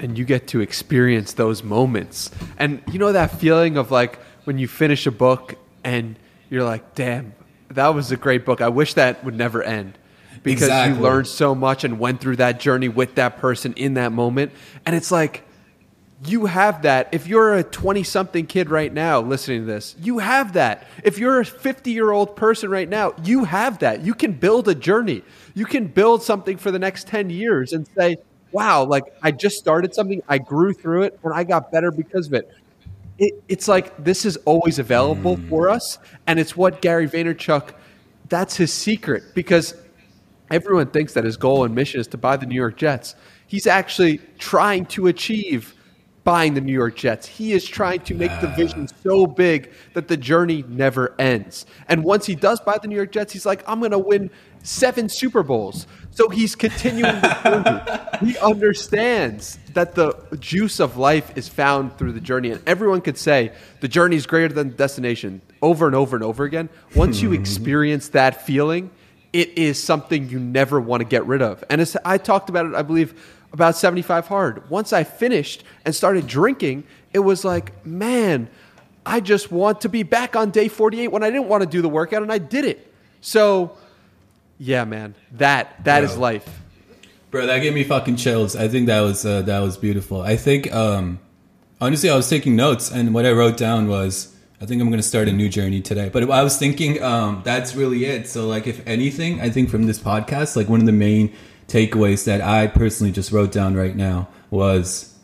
And 0.00 0.18
you 0.18 0.24
get 0.24 0.48
to 0.48 0.60
experience 0.60 1.32
those 1.32 1.62
moments. 1.62 2.30
And 2.58 2.82
you 2.90 2.98
know 2.98 3.12
that 3.12 3.30
feeling 3.38 3.78
of 3.78 3.90
like 3.90 4.18
when 4.44 4.58
you 4.58 4.66
finish 4.66 5.06
a 5.06 5.12
book 5.12 5.54
and 5.84 6.16
you're 6.50 6.64
like, 6.64 6.94
damn, 6.94 7.34
that 7.70 7.88
was 7.88 8.10
a 8.12 8.16
great 8.16 8.44
book. 8.44 8.60
I 8.60 8.68
wish 8.68 8.94
that 8.94 9.24
would 9.24 9.36
never 9.36 9.62
end 9.62 9.98
because 10.42 10.64
exactly. 10.64 10.98
you 10.98 11.02
learned 11.02 11.26
so 11.26 11.54
much 11.54 11.84
and 11.84 11.98
went 11.98 12.20
through 12.20 12.36
that 12.36 12.60
journey 12.60 12.88
with 12.88 13.16
that 13.16 13.38
person 13.38 13.72
in 13.74 13.94
that 13.94 14.12
moment. 14.12 14.52
And 14.86 14.94
it's 14.94 15.10
like, 15.10 15.44
you 16.24 16.46
have 16.46 16.82
that. 16.82 17.08
If 17.12 17.28
you're 17.28 17.54
a 17.54 17.62
20 17.62 18.02
something 18.02 18.46
kid 18.46 18.70
right 18.70 18.92
now 18.92 19.20
listening 19.20 19.60
to 19.60 19.66
this, 19.66 19.94
you 20.00 20.18
have 20.18 20.54
that. 20.54 20.86
If 21.04 21.18
you're 21.18 21.40
a 21.40 21.44
50 21.44 21.92
year 21.92 22.10
old 22.10 22.34
person 22.34 22.70
right 22.70 22.88
now, 22.88 23.14
you 23.22 23.44
have 23.44 23.78
that. 23.80 24.00
You 24.00 24.14
can 24.14 24.32
build 24.32 24.68
a 24.68 24.74
journey. 24.74 25.22
You 25.54 25.64
can 25.64 25.86
build 25.86 26.22
something 26.22 26.56
for 26.56 26.70
the 26.70 26.78
next 26.78 27.06
10 27.06 27.30
years 27.30 27.72
and 27.72 27.86
say, 27.96 28.16
wow, 28.50 28.84
like 28.84 29.04
I 29.22 29.30
just 29.30 29.58
started 29.58 29.94
something, 29.94 30.22
I 30.28 30.38
grew 30.38 30.72
through 30.72 31.02
it, 31.02 31.18
and 31.22 31.32
I 31.32 31.44
got 31.44 31.70
better 31.70 31.90
because 31.90 32.26
of 32.26 32.34
it 32.34 32.50
it, 33.18 33.42
it's 33.48 33.68
like 33.68 34.02
this 34.02 34.24
is 34.24 34.36
always 34.38 34.78
available 34.78 35.36
mm. 35.36 35.48
for 35.48 35.68
us, 35.68 35.98
and 36.26 36.38
it's 36.38 36.56
what 36.56 36.80
Gary 36.80 37.08
Vaynerchuk. 37.08 37.72
That's 38.28 38.56
his 38.56 38.72
secret 38.72 39.22
because 39.34 39.74
everyone 40.50 40.88
thinks 40.88 41.14
that 41.14 41.24
his 41.24 41.36
goal 41.36 41.64
and 41.64 41.74
mission 41.74 42.00
is 42.00 42.06
to 42.08 42.16
buy 42.16 42.36
the 42.36 42.46
New 42.46 42.54
York 42.54 42.76
Jets. 42.76 43.14
He's 43.46 43.66
actually 43.66 44.18
trying 44.38 44.86
to 44.86 45.06
achieve 45.06 45.74
buying 46.24 46.52
the 46.52 46.60
New 46.60 46.74
York 46.74 46.94
Jets. 46.94 47.26
He 47.26 47.52
is 47.52 47.66
trying 47.66 48.00
to 48.00 48.14
make 48.14 48.30
the 48.42 48.48
vision 48.48 48.86
so 49.02 49.26
big 49.26 49.72
that 49.94 50.08
the 50.08 50.16
journey 50.16 50.62
never 50.68 51.14
ends. 51.18 51.64
And 51.88 52.04
once 52.04 52.26
he 52.26 52.34
does 52.34 52.60
buy 52.60 52.76
the 52.76 52.86
New 52.86 52.96
York 52.96 53.12
Jets, 53.12 53.32
he's 53.32 53.46
like, 53.46 53.64
I'm 53.66 53.78
going 53.78 53.92
to 53.92 53.98
win 53.98 54.30
seven 54.62 55.08
Super 55.08 55.42
Bowls. 55.42 55.86
So 56.10 56.28
he's 56.28 56.56
continuing 56.56 57.14
he 58.20 58.36
understands 58.38 59.58
that 59.74 59.94
the 59.94 60.14
juice 60.40 60.80
of 60.80 60.96
life 60.96 61.36
is 61.36 61.48
found 61.48 61.96
through 61.96 62.12
the 62.12 62.20
journey. 62.20 62.50
And 62.50 62.60
everyone 62.66 63.00
could 63.00 63.18
say 63.18 63.52
the 63.80 63.88
journey 63.88 64.16
is 64.16 64.26
greater 64.26 64.52
than 64.52 64.70
the 64.70 64.74
destination 64.74 65.40
over 65.62 65.86
and 65.86 65.94
over 65.94 66.16
and 66.16 66.24
over 66.24 66.44
again. 66.44 66.68
Once 66.94 67.20
you 67.20 67.28
hmm. 67.28 67.34
experience 67.34 68.08
that 68.10 68.44
feeling, 68.44 68.90
it 69.32 69.56
is 69.56 69.82
something 69.82 70.28
you 70.28 70.40
never 70.40 70.80
want 70.80 71.02
to 71.02 71.04
get 71.04 71.26
rid 71.26 71.42
of. 71.42 71.62
And 71.70 71.96
I 72.04 72.18
talked 72.18 72.48
about 72.48 72.66
it, 72.66 72.74
I 72.74 72.82
believe, 72.82 73.14
about 73.52 73.76
75 73.76 74.26
Hard. 74.26 74.68
Once 74.70 74.92
I 74.92 75.04
finished 75.04 75.64
and 75.84 75.94
started 75.94 76.26
drinking, 76.26 76.84
it 77.12 77.20
was 77.20 77.44
like, 77.44 77.84
man, 77.86 78.48
I 79.04 79.20
just 79.20 79.50
want 79.50 79.82
to 79.82 79.88
be 79.88 80.02
back 80.02 80.36
on 80.36 80.50
day 80.50 80.68
48 80.68 81.08
when 81.08 81.22
I 81.22 81.30
didn't 81.30 81.48
want 81.48 81.62
to 81.62 81.68
do 81.68 81.80
the 81.80 81.88
workout 81.88 82.22
and 82.22 82.32
I 82.32 82.38
did 82.38 82.64
it. 82.64 82.92
So, 83.20 83.76
yeah, 84.58 84.84
man, 84.84 85.14
that 85.32 85.84
that 85.84 86.00
Bro. 86.00 86.08
is 86.10 86.16
life. 86.16 86.60
Bro, 87.30 87.46
that 87.46 87.58
gave 87.58 87.74
me 87.74 87.84
fucking 87.84 88.16
chills. 88.16 88.56
I 88.56 88.68
think 88.68 88.86
that 88.86 89.00
was 89.00 89.24
uh, 89.24 89.42
that 89.42 89.60
was 89.60 89.76
beautiful. 89.76 90.22
I 90.22 90.36
think 90.36 90.72
um, 90.74 91.18
honestly, 91.80 92.10
I 92.10 92.16
was 92.16 92.28
taking 92.28 92.56
notes, 92.56 92.90
and 92.90 93.12
what 93.14 93.26
I 93.26 93.32
wrote 93.32 93.56
down 93.56 93.88
was, 93.88 94.34
I 94.60 94.66
think 94.66 94.80
I'm 94.80 94.90
gonna 94.90 95.02
start 95.02 95.28
a 95.28 95.32
new 95.32 95.48
journey 95.48 95.80
today. 95.80 96.08
But 96.08 96.30
I 96.30 96.42
was 96.42 96.58
thinking, 96.58 97.02
um, 97.02 97.42
that's 97.44 97.74
really 97.74 98.04
it. 98.04 98.28
So, 98.28 98.46
like, 98.46 98.66
if 98.66 98.86
anything, 98.86 99.40
I 99.40 99.50
think 99.50 99.70
from 99.70 99.86
this 99.86 99.98
podcast, 99.98 100.56
like 100.56 100.68
one 100.68 100.80
of 100.80 100.86
the 100.86 100.92
main 100.92 101.34
takeaways 101.66 102.24
that 102.24 102.40
I 102.40 102.66
personally 102.66 103.12
just 103.12 103.30
wrote 103.30 103.52
down 103.52 103.74
right 103.74 103.94
now 103.94 104.28
was 104.50 105.14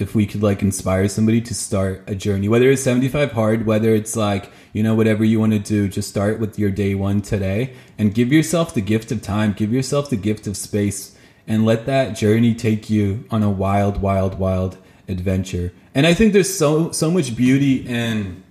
if 0.00 0.14
we 0.14 0.26
could 0.26 0.42
like 0.42 0.62
inspire 0.62 1.08
somebody 1.08 1.40
to 1.42 1.54
start 1.54 2.02
a 2.06 2.14
journey, 2.14 2.48
whether 2.48 2.70
it's 2.70 2.82
75 2.82 3.32
hard, 3.32 3.66
whether 3.66 3.94
it's 3.94 4.16
like, 4.16 4.50
you 4.72 4.82
know, 4.82 4.94
whatever 4.94 5.24
you 5.24 5.40
want 5.40 5.52
to 5.52 5.58
do, 5.58 5.88
just 5.88 6.08
start 6.08 6.40
with 6.40 6.58
your 6.58 6.70
day 6.70 6.94
one 6.94 7.20
today 7.20 7.74
and 7.98 8.14
give 8.14 8.32
yourself 8.32 8.72
the 8.74 8.80
gift 8.80 9.12
of 9.12 9.22
time, 9.22 9.52
give 9.52 9.72
yourself 9.72 10.08
the 10.10 10.16
gift 10.16 10.46
of 10.46 10.56
space, 10.56 11.16
and 11.46 11.66
let 11.66 11.86
that 11.86 12.16
journey 12.16 12.54
take 12.54 12.88
you 12.88 13.24
on 13.30 13.42
a 13.42 13.50
wild, 13.50 14.00
wild, 14.00 14.38
wild 14.38 14.78
adventure. 15.08 15.72
And 15.94 16.06
I 16.06 16.14
think 16.14 16.32
there's 16.32 16.56
so 16.56 16.92
so 16.92 17.10
much 17.10 17.36
beauty 17.36 17.86
in 17.86 18.42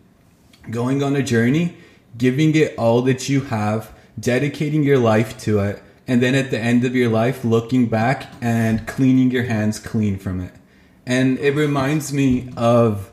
going 0.70 1.02
on 1.02 1.16
a 1.16 1.24
journey, 1.24 1.78
giving 2.18 2.54
it 2.56 2.78
all 2.78 3.02
that 3.04 3.30
you 3.30 3.41
have, 3.41 3.93
dedicating 4.20 4.84
your 4.84 4.97
life 4.97 5.38
to 5.39 5.60
it, 5.60 5.82
and 6.08 6.22
then 6.22 6.36
at 6.36 6.52
the 6.52 6.60
end 6.60 6.84
of 6.84 6.95
your 6.95 7.10
life 7.10 7.45
looking 7.45 7.86
back 7.88 8.28
and 8.41 8.86
cleaning 8.88 9.32
your 9.32 9.43
hands 9.43 9.80
clean 9.80 10.18
from 10.18 10.41
it. 10.41 10.54
And 11.10 11.39
it 11.39 11.55
reminds 11.55 12.14
me 12.14 12.51
of 12.55 13.12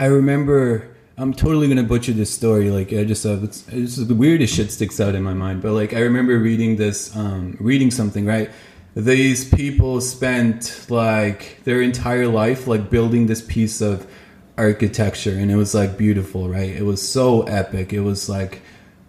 I 0.00 0.06
remember 0.06 0.96
I'm 1.18 1.34
totally 1.34 1.68
gonna 1.68 1.82
butcher 1.82 2.12
this 2.12 2.32
story. 2.32 2.70
Like 2.70 2.94
I 2.94 3.04
just 3.04 3.26
uh, 3.26 3.38
it's, 3.42 3.68
it's 3.68 3.96
the 3.96 4.14
weirdest 4.14 4.54
shit 4.54 4.72
sticks 4.72 5.00
out 5.00 5.14
in 5.14 5.22
my 5.22 5.34
mind. 5.34 5.60
But 5.60 5.72
like 5.72 5.92
I 5.92 6.00
remember 6.00 6.38
reading 6.38 6.76
this, 6.76 7.14
um, 7.14 7.58
reading 7.60 7.90
something. 7.90 8.24
Right, 8.24 8.50
these 8.94 9.48
people 9.50 10.00
spent 10.00 10.86
like 10.88 11.62
their 11.64 11.82
entire 11.82 12.26
life 12.26 12.66
like 12.66 12.88
building 12.88 13.26
this 13.26 13.42
piece 13.42 13.82
of 13.82 14.10
architecture, 14.56 15.36
and 15.38 15.50
it 15.50 15.56
was 15.56 15.74
like 15.74 15.98
beautiful. 15.98 16.48
Right, 16.48 16.70
it 16.70 16.84
was 16.84 17.06
so 17.06 17.42
epic. 17.42 17.92
It 17.92 18.00
was 18.00 18.30
like 18.30 18.62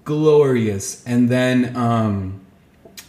glorious. 0.03 1.01
And 1.05 1.29
then 1.29 1.77
um, 1.77 2.41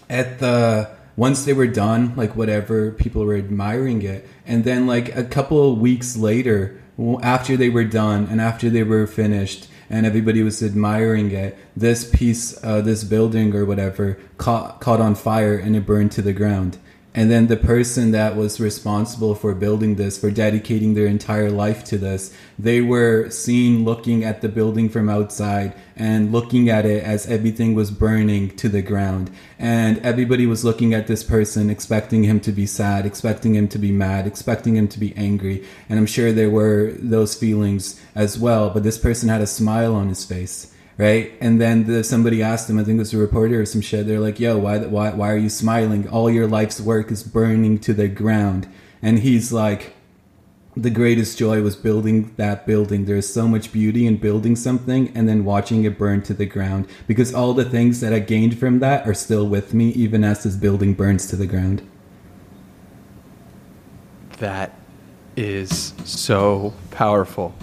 at 0.08 0.38
the 0.38 0.90
once 1.18 1.44
they 1.44 1.52
were 1.52 1.66
done, 1.66 2.14
like 2.14 2.36
whatever, 2.36 2.92
people 2.92 3.24
were 3.24 3.34
admiring 3.34 4.02
it. 4.02 4.24
And 4.46 4.62
then 4.62 4.86
like 4.86 5.16
a 5.16 5.24
couple 5.24 5.72
of 5.72 5.80
weeks 5.80 6.16
later 6.16 6.80
after 7.22 7.56
they 7.56 7.68
were 7.68 7.82
done 7.82 8.28
and 8.30 8.40
after 8.40 8.70
they 8.70 8.84
were 8.84 9.04
finished 9.04 9.66
and 9.90 10.06
everybody 10.06 10.44
was 10.44 10.62
admiring 10.62 11.32
it, 11.32 11.58
this 11.76 12.08
piece, 12.08 12.62
uh, 12.62 12.82
this 12.82 13.02
building 13.02 13.52
or 13.52 13.64
whatever, 13.64 14.16
caught 14.36 14.80
caught 14.80 15.00
on 15.00 15.16
fire 15.16 15.58
and 15.58 15.74
it 15.74 15.84
burned 15.84 16.12
to 16.12 16.22
the 16.22 16.32
ground. 16.32 16.78
And 17.18 17.32
then 17.32 17.48
the 17.48 17.56
person 17.56 18.12
that 18.12 18.36
was 18.36 18.60
responsible 18.60 19.34
for 19.34 19.52
building 19.52 19.96
this, 19.96 20.16
for 20.16 20.30
dedicating 20.30 20.94
their 20.94 21.08
entire 21.08 21.50
life 21.50 21.82
to 21.82 21.98
this, 21.98 22.32
they 22.56 22.80
were 22.80 23.28
seen 23.28 23.84
looking 23.84 24.22
at 24.22 24.40
the 24.40 24.48
building 24.48 24.88
from 24.88 25.08
outside 25.08 25.74
and 25.96 26.30
looking 26.30 26.68
at 26.68 26.86
it 26.86 27.02
as 27.02 27.26
everything 27.26 27.74
was 27.74 27.90
burning 27.90 28.50
to 28.50 28.68
the 28.68 28.82
ground. 28.82 29.32
And 29.58 29.98
everybody 30.06 30.46
was 30.46 30.64
looking 30.64 30.94
at 30.94 31.08
this 31.08 31.24
person, 31.24 31.70
expecting 31.70 32.22
him 32.22 32.38
to 32.38 32.52
be 32.52 32.66
sad, 32.66 33.04
expecting 33.04 33.56
him 33.56 33.66
to 33.70 33.80
be 33.80 33.90
mad, 33.90 34.28
expecting 34.28 34.76
him 34.76 34.86
to 34.86 35.00
be 35.00 35.12
angry. 35.16 35.66
And 35.88 35.98
I'm 35.98 36.06
sure 36.06 36.30
there 36.30 36.50
were 36.50 36.92
those 37.00 37.34
feelings 37.34 38.00
as 38.14 38.38
well, 38.38 38.70
but 38.70 38.84
this 38.84 38.96
person 38.96 39.28
had 39.28 39.40
a 39.40 39.48
smile 39.48 39.96
on 39.96 40.08
his 40.08 40.24
face 40.24 40.72
right? 40.98 41.32
And 41.40 41.60
then 41.60 41.86
the, 41.86 42.04
somebody 42.04 42.42
asked 42.42 42.68
him, 42.68 42.78
I 42.78 42.84
think 42.84 42.96
it 42.96 42.98
was 42.98 43.14
a 43.14 43.18
reporter 43.18 43.60
or 43.60 43.66
some 43.66 43.80
shit. 43.80 44.06
They're 44.06 44.20
like, 44.20 44.38
"Yo, 44.40 44.58
why, 44.58 44.78
why, 44.78 45.10
why 45.10 45.30
are 45.30 45.36
you 45.36 45.48
smiling? 45.48 46.08
All 46.08 46.28
your 46.28 46.48
life's 46.48 46.80
work 46.80 47.10
is 47.10 47.22
burning 47.22 47.78
to 47.78 47.94
the 47.94 48.08
ground." 48.08 48.68
And 49.00 49.20
he's 49.20 49.52
like, 49.52 49.94
"The 50.76 50.90
greatest 50.90 51.38
joy 51.38 51.62
was 51.62 51.76
building 51.76 52.34
that 52.36 52.66
building. 52.66 53.04
There's 53.04 53.32
so 53.32 53.46
much 53.46 53.72
beauty 53.72 54.06
in 54.06 54.16
building 54.16 54.56
something 54.56 55.12
and 55.14 55.28
then 55.28 55.44
watching 55.44 55.84
it 55.84 55.96
burn 55.96 56.20
to 56.22 56.34
the 56.34 56.46
ground 56.46 56.88
because 57.06 57.32
all 57.32 57.54
the 57.54 57.64
things 57.64 58.00
that 58.00 58.12
I 58.12 58.18
gained 58.18 58.58
from 58.58 58.80
that 58.80 59.06
are 59.06 59.14
still 59.14 59.46
with 59.48 59.72
me, 59.72 59.90
even 59.90 60.24
as 60.24 60.42
this 60.42 60.56
building 60.56 60.94
burns 60.94 61.26
to 61.28 61.36
the 61.36 61.46
ground." 61.46 61.82
That 64.38 64.72
is 65.36 65.94
so 66.04 66.74
powerful, 66.90 67.54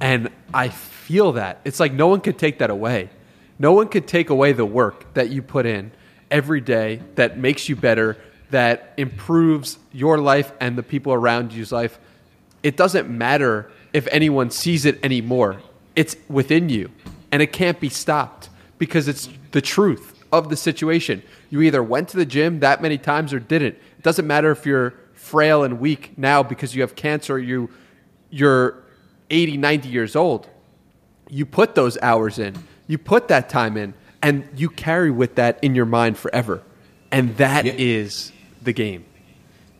and 0.00 0.28
I 0.52 0.68
feel 1.04 1.32
that. 1.32 1.60
It's 1.64 1.78
like 1.78 1.92
no 1.92 2.08
one 2.08 2.22
could 2.22 2.38
take 2.38 2.58
that 2.60 2.70
away. 2.70 3.10
No 3.58 3.72
one 3.72 3.88
could 3.88 4.08
take 4.08 4.30
away 4.30 4.52
the 4.52 4.64
work 4.64 5.12
that 5.14 5.28
you 5.28 5.42
put 5.42 5.66
in 5.66 5.92
every 6.30 6.62
day 6.62 7.02
that 7.16 7.38
makes 7.38 7.68
you 7.68 7.76
better, 7.76 8.16
that 8.50 8.94
improves 8.96 9.78
your 9.92 10.16
life 10.16 10.50
and 10.60 10.78
the 10.78 10.82
people 10.82 11.12
around 11.12 11.52
you's 11.52 11.72
life. 11.72 11.98
It 12.62 12.78
doesn't 12.78 13.10
matter 13.10 13.70
if 13.92 14.08
anyone 14.10 14.50
sees 14.50 14.86
it 14.86 14.98
anymore. 15.04 15.60
It's 15.94 16.16
within 16.28 16.70
you 16.70 16.90
and 17.30 17.42
it 17.42 17.52
can't 17.52 17.78
be 17.78 17.90
stopped 17.90 18.48
because 18.78 19.06
it's 19.06 19.28
the 19.52 19.60
truth 19.60 20.24
of 20.32 20.48
the 20.48 20.56
situation. 20.56 21.22
You 21.50 21.60
either 21.60 21.82
went 21.82 22.08
to 22.08 22.16
the 22.16 22.26
gym 22.26 22.60
that 22.60 22.80
many 22.80 22.96
times 22.96 23.34
or 23.34 23.40
didn't. 23.40 23.74
It 23.74 24.02
doesn't 24.02 24.26
matter 24.26 24.50
if 24.50 24.64
you're 24.64 24.94
frail 25.12 25.64
and 25.64 25.78
weak 25.78 26.16
now 26.16 26.42
because 26.42 26.74
you 26.74 26.80
have 26.80 26.94
cancer 26.96 27.38
you 27.38 27.70
you're 28.30 28.82
80, 29.30 29.58
90 29.58 29.88
years 29.88 30.16
old 30.16 30.48
you 31.34 31.44
put 31.44 31.74
those 31.74 31.98
hours 32.00 32.38
in, 32.38 32.54
you 32.86 32.96
put 32.96 33.26
that 33.26 33.48
time 33.48 33.76
in, 33.76 33.92
and 34.22 34.48
you 34.54 34.70
carry 34.70 35.10
with 35.10 35.34
that 35.34 35.58
in 35.62 35.74
your 35.74 35.84
mind 35.84 36.16
forever. 36.16 36.62
And 37.10 37.36
that 37.38 37.64
yeah. 37.64 37.74
is 37.76 38.30
the 38.62 38.72
game. 38.72 39.04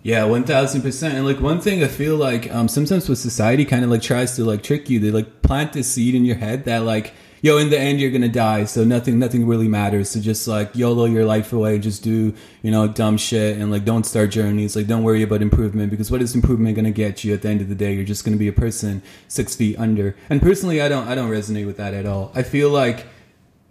Yeah, 0.03 0.25
one 0.25 0.43
thousand 0.43 0.83
percent. 0.83 1.15
And 1.15 1.25
like 1.25 1.41
one 1.41 1.61
thing, 1.61 1.85
I 1.85 1.87
feel 1.87 2.17
like 2.17 2.53
um, 2.53 2.67
sometimes 2.67 3.09
what 3.09 3.19
society 3.19 3.65
kind 3.65 3.85
of 3.85 3.91
like 3.91 4.03
tries 4.03 4.35
to 4.37 4.45
like 4.45 4.65
trick 4.65 4.91
you. 4.91 4.99
They 4.99 5.13
like 5.13 5.43
plant 5.43 5.73
this 5.75 5.91
seed 5.91 6.17
in 6.17 6.25
your 6.25 6.37
head 6.37 6.65
that 6.65 6.83
like 6.83 7.15
yo, 7.45 7.59
in 7.59 7.69
the 7.69 7.79
end, 7.79 8.01
you're 8.01 8.11
gonna 8.11 8.27
die, 8.27 8.65
so 8.65 8.85
nothing, 8.85 9.19
nothing 9.19 9.47
really 9.47 9.69
matters. 9.69 10.09
So 10.09 10.19
just 10.19 10.49
like 10.49 10.75
YOLO 10.75 11.05
your 11.05 11.27
life 11.27 11.53
away, 11.53 11.79
just 11.79 12.03
do, 12.03 12.33
you 12.63 12.71
know, 12.71 12.89
dumb 12.89 13.19
shit, 13.19 13.59
and 13.59 13.71
like 13.71 13.85
don't 13.85 14.05
start 14.05 14.31
journeys. 14.31 14.75
Like 14.75 14.87
don't 14.87 15.03
worry 15.03 15.23
about 15.23 15.43
improvement 15.43 15.91
because 15.91 16.11
what 16.11 16.23
is 16.23 16.35
improvement 16.35 16.75
gonna 16.75 16.91
get 16.91 17.23
you 17.23 17.35
at 17.35 17.43
the 17.43 17.51
end 17.51 17.61
of 17.61 17.69
the 17.69 17.75
day? 17.75 17.93
You're 17.93 18.07
just 18.07 18.25
gonna 18.25 18.39
be 18.39 18.49
a 18.49 18.53
person 18.53 19.03
six 19.29 19.55
feet 19.55 19.79
under. 19.79 20.17
And 20.31 20.41
personally, 20.41 20.81
I 20.81 20.89
don't, 20.89 21.07
I 21.07 21.15
don't 21.15 21.31
resonate 21.31 21.67
with 21.67 21.77
that 21.77 21.93
at 21.93 22.07
all. 22.07 22.33
I 22.35 22.45
feel 22.45 22.71
like 22.71 23.05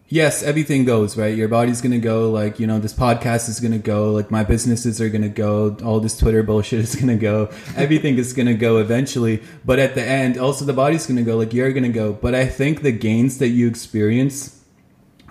yes, 0.07 0.43
everything 0.43 0.85
goes, 0.85 1.17
right? 1.17 1.35
Your 1.35 1.47
body's 1.47 1.81
going 1.81 1.91
to 1.91 1.99
go, 1.99 2.29
like, 2.29 2.59
you 2.59 2.67
know, 2.67 2.79
this 2.79 2.93
podcast 2.93 3.49
is 3.49 3.59
going 3.59 3.71
to 3.71 3.79
go, 3.79 4.11
like, 4.11 4.29
my 4.29 4.43
businesses 4.43 5.01
are 5.01 5.09
going 5.09 5.23
to 5.23 5.29
go, 5.29 5.75
all 5.83 5.99
this 5.99 6.17
Twitter 6.17 6.43
bullshit 6.43 6.79
is 6.81 6.95
going 6.95 7.07
to 7.07 7.15
go, 7.15 7.49
everything 7.75 8.17
is 8.17 8.33
going 8.33 8.47
to 8.47 8.53
go 8.53 8.77
eventually. 8.77 9.41
But 9.65 9.79
at 9.79 9.95
the 9.95 10.03
end, 10.03 10.37
also 10.37 10.65
the 10.65 10.73
body's 10.73 11.07
going 11.07 11.17
to 11.17 11.23
go, 11.23 11.37
like, 11.37 11.53
you're 11.53 11.71
going 11.71 11.83
to 11.83 11.89
go. 11.89 12.13
But 12.13 12.35
I 12.35 12.45
think 12.45 12.81
the 12.81 12.91
gains 12.91 13.39
that 13.39 13.49
you 13.49 13.67
experience 13.67 14.61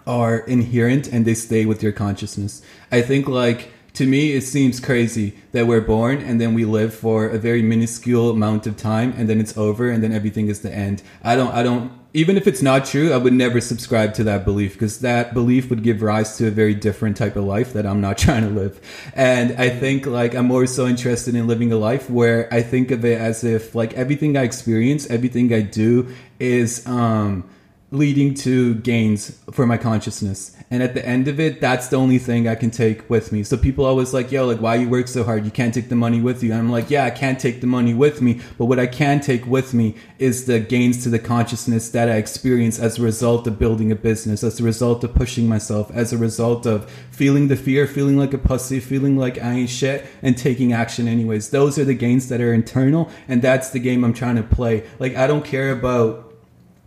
are 0.06 0.38
inherent 0.38 1.06
and 1.06 1.24
they 1.24 1.34
stay 1.34 1.64
with 1.64 1.82
your 1.82 1.92
consciousness. 1.92 2.62
I 2.90 3.02
think, 3.02 3.28
like, 3.28 3.70
to 3.94 4.06
me, 4.06 4.32
it 4.32 4.42
seems 4.42 4.80
crazy 4.80 5.36
that 5.52 5.66
we're 5.66 5.82
born 5.82 6.18
and 6.18 6.40
then 6.40 6.54
we 6.54 6.64
live 6.64 6.94
for 6.94 7.28
a 7.28 7.38
very 7.38 7.62
minuscule 7.62 8.30
amount 8.30 8.66
of 8.66 8.76
time 8.76 9.12
and 9.16 9.28
then 9.28 9.38
it's 9.38 9.56
over 9.56 9.90
and 9.90 10.02
then 10.02 10.12
everything 10.12 10.48
is 10.48 10.62
the 10.62 10.72
end. 10.72 11.02
I 11.22 11.36
don't, 11.36 11.52
I 11.52 11.62
don't, 11.62 11.92
even 12.14 12.36
if 12.36 12.46
it's 12.46 12.60
not 12.60 12.84
true, 12.84 13.12
I 13.12 13.16
would 13.16 13.32
never 13.32 13.60
subscribe 13.60 14.12
to 14.14 14.24
that 14.24 14.44
belief 14.44 14.74
because 14.74 15.00
that 15.00 15.32
belief 15.32 15.70
would 15.70 15.82
give 15.82 16.02
rise 16.02 16.36
to 16.36 16.46
a 16.46 16.50
very 16.50 16.74
different 16.74 17.16
type 17.16 17.36
of 17.36 17.44
life 17.44 17.72
that 17.72 17.86
I'm 17.86 18.00
not 18.00 18.18
trying 18.24 18.42
to 18.42 18.50
live. 18.50 18.80
And 19.14 19.52
I 19.58 19.70
think 19.70 20.04
like 20.06 20.34
I'm 20.34 20.46
more 20.46 20.66
so 20.66 20.86
interested 20.86 21.34
in 21.34 21.46
living 21.46 21.72
a 21.72 21.78
life 21.78 22.10
where 22.10 22.52
I 22.52 22.62
think 22.62 22.90
of 22.90 23.04
it 23.04 23.18
as 23.18 23.44
if 23.44 23.74
like 23.74 23.94
everything 23.94 24.36
I 24.36 24.42
experience, 24.42 25.08
everything 25.08 25.52
I 25.54 25.62
do 25.62 26.08
is, 26.38 26.86
um, 26.86 27.48
leading 27.93 28.32
to 28.32 28.74
gains 28.76 29.38
for 29.51 29.66
my 29.66 29.76
consciousness. 29.76 30.57
And 30.70 30.82
at 30.82 30.95
the 30.95 31.07
end 31.07 31.28
of 31.28 31.38
it, 31.38 31.61
that's 31.61 31.88
the 31.88 31.97
only 31.97 32.18
thing 32.18 32.49
I 32.49 32.55
can 32.55 32.70
take 32.70 33.09
with 33.11 33.32
me. 33.32 33.45
So 33.45 33.59
people 33.59 33.84
always 33.84 34.14
like, 34.14 34.32
yo, 34.32 34.47
like, 34.47 34.62
why 34.62 34.76
you 34.76 34.88
work 34.88 35.09
so 35.09 35.22
hard? 35.22 35.45
You 35.45 35.51
can't 35.51 35.74
take 35.74 35.90
the 35.90 35.95
money 35.95 36.18
with 36.18 36.43
you. 36.43 36.53
And 36.53 36.59
I'm 36.59 36.70
like, 36.70 36.88
yeah, 36.88 37.05
I 37.05 37.11
can't 37.11 37.38
take 37.38 37.61
the 37.61 37.66
money 37.66 37.93
with 37.93 38.22
me. 38.22 38.40
But 38.57 38.64
what 38.64 38.78
I 38.78 38.86
can 38.86 39.20
take 39.20 39.47
with 39.47 39.74
me 39.74 39.95
is 40.18 40.47
the 40.47 40.59
gains 40.59 41.03
to 41.03 41.11
the 41.11 41.18
consciousness 41.18 41.90
that 41.90 42.09
I 42.09 42.16
experience 42.16 42.78
as 42.78 42.99
a 42.99 43.03
result 43.03 43.47
of 43.47 43.59
building 43.59 43.93
a 43.93 43.97
business, 43.97 44.43
as 44.43 44.59
a 44.59 44.64
result 44.64 45.05
of 45.05 45.14
pushing 45.14 45.47
myself, 45.47 45.90
as 45.90 46.14
a 46.14 46.18
result 46.18 46.64
of 46.64 46.90
feeling 47.11 47.49
the 47.49 47.57
fear, 47.57 47.86
feeling 47.86 48.16
like 48.16 48.32
a 48.32 48.38
pussy, 48.38 48.80
feeling 48.80 49.18
like 49.18 49.36
I 49.36 49.53
ain't 49.53 49.70
shit, 49.70 50.07
and 50.22 50.38
taking 50.38 50.72
action 50.72 51.07
anyways. 51.07 51.51
Those 51.51 51.78
are 51.78 51.84
the 51.84 51.93
gains 51.93 52.30
that 52.30 52.40
are 52.40 52.55
internal. 52.55 53.11
And 53.28 53.43
that's 53.43 53.68
the 53.68 53.80
game 53.80 54.03
I'm 54.03 54.14
trying 54.14 54.36
to 54.36 54.43
play. 54.43 54.88
Like, 54.99 55.14
I 55.14 55.26
don't 55.26 55.45
care 55.45 55.70
about 55.70 56.32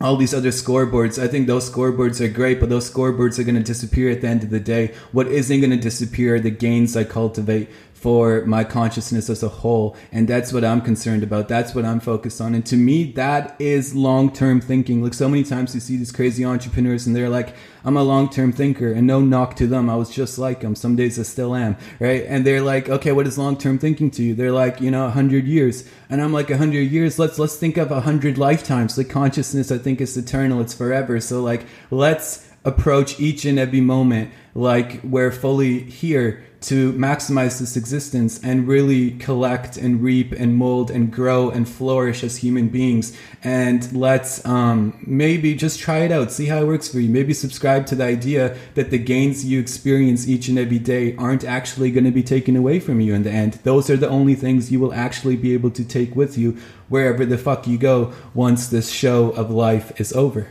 all 0.02 0.18
these 0.18 0.34
other 0.34 0.50
scoreboards. 0.50 1.22
I 1.22 1.28
think 1.28 1.48
those 1.48 1.70
scoreboards 1.70 2.20
are 2.20 2.28
great, 2.28 2.60
but 2.60 2.70
those 2.70 2.90
scoreboards 2.90 3.40
are 3.40 3.44
going 3.44 3.56
to 3.56 3.64
disappear 3.64 4.10
at 4.10 4.22
the 4.22 4.28
end 4.28 4.44
of 4.44 4.50
the 4.50 4.60
day. 4.60 4.94
What 5.12 5.28
isn't 5.28 5.60
going 5.62 5.72
to 5.72 5.78
disappear 5.78 6.36
are 6.36 6.40
the 6.40 6.52
gains 6.52 6.98
I 6.98 7.06
cultivate 7.06 7.70
for 7.96 8.46
my 8.46 8.64
consciousness 8.64 9.30
as 9.30 9.42
a 9.42 9.48
whole. 9.48 9.96
And 10.12 10.28
that's 10.28 10.52
what 10.52 10.66
I'm 10.66 10.82
concerned 10.82 11.24
about. 11.24 11.48
That's 11.48 11.74
what 11.74 11.86
I'm 11.86 12.02
focused 12.02 12.42
on. 12.42 12.54
And 12.54 12.64
to 12.68 12.76
me, 12.76 13.12
that 13.14 13.56
is 13.58 13.96
long 13.96 14.32
term 14.32 14.60
thinking. 14.60 15.02
Like 15.02 15.14
so 15.14 15.30
many 15.30 15.44
times 15.44 15.74
you 15.74 15.80
see 15.80 15.96
these 15.96 16.12
crazy 16.12 16.44
entrepreneurs 16.46 17.08
and 17.08 17.16
they're 17.16 17.30
like, 17.30 17.56
I'm 17.86 17.96
a 17.96 18.04
long 18.04 18.30
term 18.30 18.52
thinker 18.52 18.92
and 18.92 19.08
no 19.08 19.22
knock 19.22 19.56
to 19.56 19.66
them. 19.66 19.90
I 19.90 19.96
was 19.96 20.14
just 20.14 20.38
like 20.38 20.60
them. 20.60 20.76
Some 20.76 20.98
days 20.98 21.18
I 21.18 21.24
still 21.24 21.56
am. 21.56 21.78
Right. 22.00 22.26
And 22.28 22.46
they're 22.46 22.62
like, 22.62 22.90
okay, 22.90 23.14
what 23.14 23.28
is 23.28 23.38
long 23.38 23.58
term 23.58 23.80
thinking 23.80 24.12
to 24.12 24.24
you? 24.24 24.36
They're 24.36 24.52
like, 24.52 24.82
you 24.82 24.92
know, 24.92 25.08
a 25.08 25.12
hundred 25.12 25.46
years. 25.46 25.90
And 26.10 26.22
I'm 26.22 26.34
like, 26.34 26.52
a 26.52 26.58
hundred 26.58 26.92
years. 26.92 27.18
Let's, 27.18 27.40
let's 27.40 27.56
think 27.56 27.78
of 27.78 27.92
a 27.92 28.02
hundred 28.02 28.38
lifetimes. 28.38 28.98
Like 28.98 29.10
consciousness, 29.10 29.72
I 29.72 29.78
think 29.78 30.02
is 30.02 30.18
eternal. 30.18 30.60
It's 30.60 30.74
forever. 30.74 31.22
So 31.22 31.42
like, 31.42 31.66
let's 31.90 32.48
approach 32.66 33.20
each 33.20 33.46
and 33.46 33.58
every 33.58 33.80
moment 33.80 34.32
like 34.56 35.00
we're 35.04 35.32
fully 35.32 35.80
here 35.80 36.44
to 36.68 36.94
maximize 36.94 37.60
this 37.60 37.78
existence 37.78 38.40
and 38.44 38.68
really 38.68 39.12
collect 39.12 39.78
and 39.78 40.02
reap 40.02 40.32
and 40.32 40.56
mold 40.56 40.90
and 40.90 41.12
grow 41.12 41.52
and 41.52 41.70
flourish 41.70 42.24
as 42.24 42.38
human 42.38 42.70
beings. 42.70 43.16
And 43.44 43.92
let's 43.96 44.44
um, 44.46 44.98
maybe 45.06 45.54
just 45.54 45.80
try 45.80 46.00
it 46.00 46.12
out, 46.12 46.32
see 46.32 46.48
how 46.48 46.58
it 46.58 46.66
works 46.66 46.88
for 46.88 47.00
you. 47.00 47.08
Maybe 47.08 47.34
subscribe 47.34 47.86
to 47.88 47.96
the 47.96 48.06
idea 48.06 48.58
that 48.74 48.90
the 48.90 48.98
gains 48.98 49.46
you 49.46 49.60
experience 49.60 50.28
each 50.28 50.48
and 50.48 50.58
every 50.58 50.80
day 50.80 51.16
aren't 51.18 51.44
actually 51.44 51.92
going 51.92 52.06
to 52.06 52.12
be 52.12 52.24
taken 52.24 52.56
away 52.56 52.80
from 52.80 53.00
you 53.00 53.14
in 53.14 53.22
the 53.22 53.32
end. 53.32 53.60
Those 53.64 53.92
are 53.92 53.98
the 53.98 54.10
only 54.10 54.34
things 54.34 54.72
you 54.72 54.80
will 54.80 54.94
actually 54.94 55.36
be 55.36 55.54
able 55.54 55.72
to 55.72 55.86
take 55.86 56.16
with 56.16 56.36
you 56.36 56.58
wherever 56.90 57.28
the 57.28 57.38
fuck 57.38 57.68
you 57.68 57.78
go 57.78 58.12
once 58.34 58.68
this 58.68 58.90
show 58.90 59.30
of 59.32 59.52
life 59.52 60.00
is 60.00 60.14
over. 60.14 60.48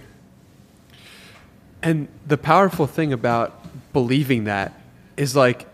And 1.83 2.07
the 2.25 2.39
powerful 2.39 2.87
thing 2.87 3.12
about 3.12 3.61
believing 3.93 4.45
that 4.45 4.73
is 5.17 5.37
like 5.37 5.67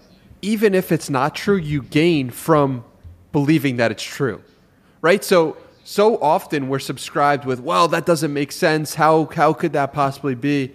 even 0.42 0.74
if 0.74 0.92
it's 0.92 1.10
not 1.10 1.34
true, 1.34 1.56
you 1.56 1.82
gain 1.82 2.30
from 2.30 2.84
believing 3.32 3.76
that 3.76 3.90
it's 3.90 4.02
true, 4.02 4.42
right? 5.00 5.24
So 5.24 5.56
so 5.84 6.20
often 6.20 6.68
we're 6.68 6.78
subscribed 6.78 7.44
with, 7.44 7.58
well, 7.60 7.88
that 7.88 8.06
doesn't 8.06 8.32
make 8.32 8.52
sense. 8.52 8.94
How 8.94 9.26
how 9.26 9.52
could 9.52 9.72
that 9.72 9.92
possibly 9.92 10.34
be? 10.34 10.72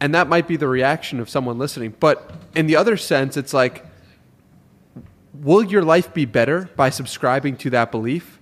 And 0.00 0.14
that 0.14 0.28
might 0.28 0.48
be 0.48 0.56
the 0.56 0.68
reaction 0.68 1.20
of 1.20 1.28
someone 1.28 1.58
listening. 1.58 1.94
But 2.00 2.30
in 2.54 2.66
the 2.66 2.76
other 2.76 2.96
sense, 2.96 3.36
it's 3.36 3.52
like, 3.52 3.84
will 5.34 5.62
your 5.62 5.82
life 5.82 6.12
be 6.14 6.24
better 6.24 6.70
by 6.74 6.90
subscribing 6.90 7.56
to 7.58 7.70
that 7.70 7.90
belief? 7.90 8.38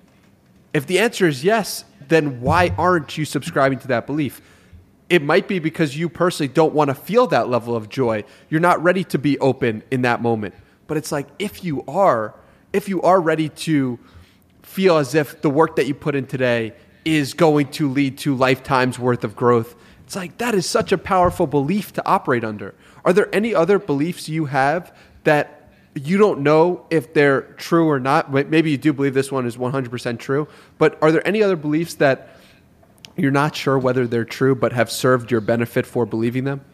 If 0.72 0.86
the 0.86 0.98
answer 1.00 1.26
is 1.26 1.42
yes, 1.42 1.84
then 2.06 2.40
why 2.40 2.74
aren't 2.78 3.18
you 3.18 3.24
subscribing 3.24 3.78
to 3.80 3.88
that 3.88 4.06
belief? 4.06 4.40
It 5.08 5.22
might 5.22 5.48
be 5.48 5.58
because 5.58 5.96
you 5.96 6.08
personally 6.08 6.52
don't 6.52 6.74
want 6.74 6.88
to 6.88 6.94
feel 6.94 7.26
that 7.28 7.48
level 7.48 7.74
of 7.74 7.88
joy. 7.88 8.24
You're 8.50 8.60
not 8.60 8.82
ready 8.82 9.04
to 9.04 9.18
be 9.18 9.38
open 9.38 9.82
in 9.90 10.02
that 10.02 10.20
moment. 10.20 10.54
But 10.86 10.96
it's 10.96 11.12
like 11.12 11.26
if 11.38 11.64
you 11.64 11.84
are, 11.86 12.34
if 12.72 12.88
you 12.88 13.02
are 13.02 13.20
ready 13.20 13.48
to 13.48 13.98
feel 14.62 14.98
as 14.98 15.14
if 15.14 15.40
the 15.40 15.50
work 15.50 15.76
that 15.76 15.86
you 15.86 15.94
put 15.94 16.14
in 16.14 16.26
today 16.26 16.74
is 17.04 17.32
going 17.32 17.70
to 17.70 17.88
lead 17.88 18.18
to 18.18 18.34
lifetimes 18.34 18.98
worth 18.98 19.24
of 19.24 19.34
growth, 19.34 19.74
it's 20.04 20.16
like 20.16 20.38
that 20.38 20.54
is 20.54 20.66
such 20.66 20.92
a 20.92 20.98
powerful 20.98 21.46
belief 21.46 21.92
to 21.94 22.06
operate 22.06 22.44
under. 22.44 22.74
Are 23.04 23.12
there 23.12 23.34
any 23.34 23.54
other 23.54 23.78
beliefs 23.78 24.28
you 24.28 24.46
have 24.46 24.94
that 25.24 25.58
you 25.94 26.18
don't 26.18 26.40
know 26.40 26.86
if 26.90 27.12
they're 27.12 27.42
true 27.42 27.88
or 27.88 27.98
not. 27.98 28.32
Maybe 28.32 28.70
you 28.70 28.78
do 28.78 28.92
believe 28.92 29.14
this 29.14 29.32
one 29.32 29.46
is 29.46 29.56
100% 29.56 30.18
true. 30.18 30.48
But 30.76 30.98
are 31.02 31.10
there 31.10 31.26
any 31.26 31.42
other 31.42 31.56
beliefs 31.56 31.94
that 31.94 32.37
you're 33.18 33.30
not 33.30 33.56
sure 33.56 33.78
whether 33.78 34.06
they're 34.06 34.24
true 34.24 34.54
but 34.54 34.72
have 34.72 34.90
served 34.90 35.30
your 35.30 35.40
benefit 35.40 35.86
for 35.86 36.06
believing 36.06 36.44
them? 36.44 36.64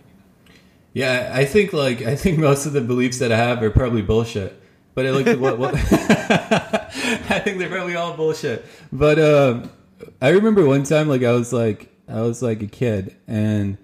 Yeah, 0.93 1.33
I 1.35 1.45
think 1.45 1.73
like 1.73 2.03
I 2.03 2.15
think 2.17 2.39
most 2.39 2.67
of 2.67 2.73
the 2.73 2.81
beliefs 2.81 3.19
that 3.19 3.33
I 3.33 3.37
have 3.37 3.63
are 3.63 3.71
probably 3.71 4.03
bullshit. 4.03 4.61
But 4.95 5.07
like 5.07 5.39
what, 5.39 5.59
what 5.59 5.75
I 5.77 7.41
think 7.43 7.59
they're 7.59 7.69
probably 7.69 7.97
all 7.97 8.17
bullshit. 8.17 8.65
But 8.93 9.19
um, 9.19 9.71
I 10.23 10.29
remember 10.29 10.65
one 10.65 10.85
time 10.85 11.09
like 11.09 11.25
I 11.25 11.33
was 11.33 11.53
like 11.53 11.93
I 12.09 12.21
was 12.21 12.43
like 12.43 12.63
a 12.63 12.67
kid 12.67 13.17
and 13.27 13.77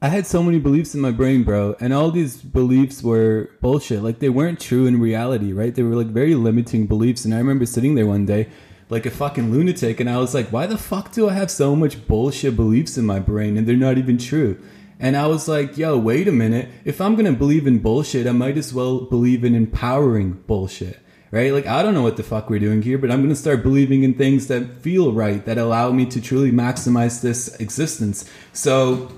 I 0.00 0.08
had 0.08 0.26
so 0.26 0.42
many 0.44 0.60
beliefs 0.60 0.94
in 0.94 1.00
my 1.00 1.10
brain, 1.10 1.42
bro, 1.42 1.74
and 1.80 1.92
all 1.92 2.12
these 2.12 2.40
beliefs 2.40 3.02
were 3.02 3.50
bullshit. 3.60 4.02
Like 4.02 4.20
they 4.20 4.28
weren't 4.28 4.60
true 4.60 4.86
in 4.86 5.00
reality, 5.00 5.52
right? 5.52 5.74
They 5.74 5.82
were 5.82 5.96
like 5.96 6.06
very 6.06 6.36
limiting 6.36 6.86
beliefs. 6.86 7.24
And 7.24 7.34
I 7.34 7.38
remember 7.38 7.66
sitting 7.66 7.96
there 7.96 8.06
one 8.06 8.24
day 8.24 8.48
like 8.90 9.06
a 9.06 9.10
fucking 9.10 9.52
lunatic 9.52 10.00
and 10.00 10.08
I 10.08 10.18
was 10.18 10.34
like, 10.34 10.50
why 10.50 10.66
the 10.66 10.78
fuck 10.78 11.12
do 11.12 11.28
I 11.28 11.34
have 11.34 11.50
so 11.50 11.76
much 11.76 12.06
bullshit 12.06 12.56
beliefs 12.56 12.96
in 12.96 13.04
my 13.04 13.18
brain 13.18 13.56
and 13.56 13.66
they're 13.66 13.76
not 13.76 13.98
even 13.98 14.18
true? 14.18 14.60
And 15.00 15.16
I 15.16 15.26
was 15.26 15.46
like, 15.46 15.78
yo, 15.78 15.96
wait 15.96 16.26
a 16.26 16.32
minute. 16.32 16.68
If 16.84 17.00
I'm 17.00 17.14
going 17.14 17.32
to 17.32 17.38
believe 17.38 17.66
in 17.66 17.78
bullshit, 17.78 18.26
I 18.26 18.32
might 18.32 18.56
as 18.56 18.74
well 18.74 19.02
believe 19.02 19.44
in 19.44 19.54
empowering 19.54 20.42
bullshit, 20.46 20.98
right? 21.30 21.52
Like, 21.52 21.66
I 21.66 21.82
don't 21.82 21.94
know 21.94 22.02
what 22.02 22.16
the 22.16 22.24
fuck 22.24 22.50
we're 22.50 22.58
doing 22.58 22.82
here, 22.82 22.98
but 22.98 23.10
I'm 23.10 23.18
going 23.18 23.28
to 23.28 23.36
start 23.36 23.62
believing 23.62 24.02
in 24.02 24.14
things 24.14 24.48
that 24.48 24.80
feel 24.80 25.12
right, 25.12 25.44
that 25.44 25.56
allow 25.56 25.92
me 25.92 26.04
to 26.06 26.20
truly 26.20 26.50
maximize 26.50 27.20
this 27.20 27.54
existence. 27.60 28.28
So 28.52 29.12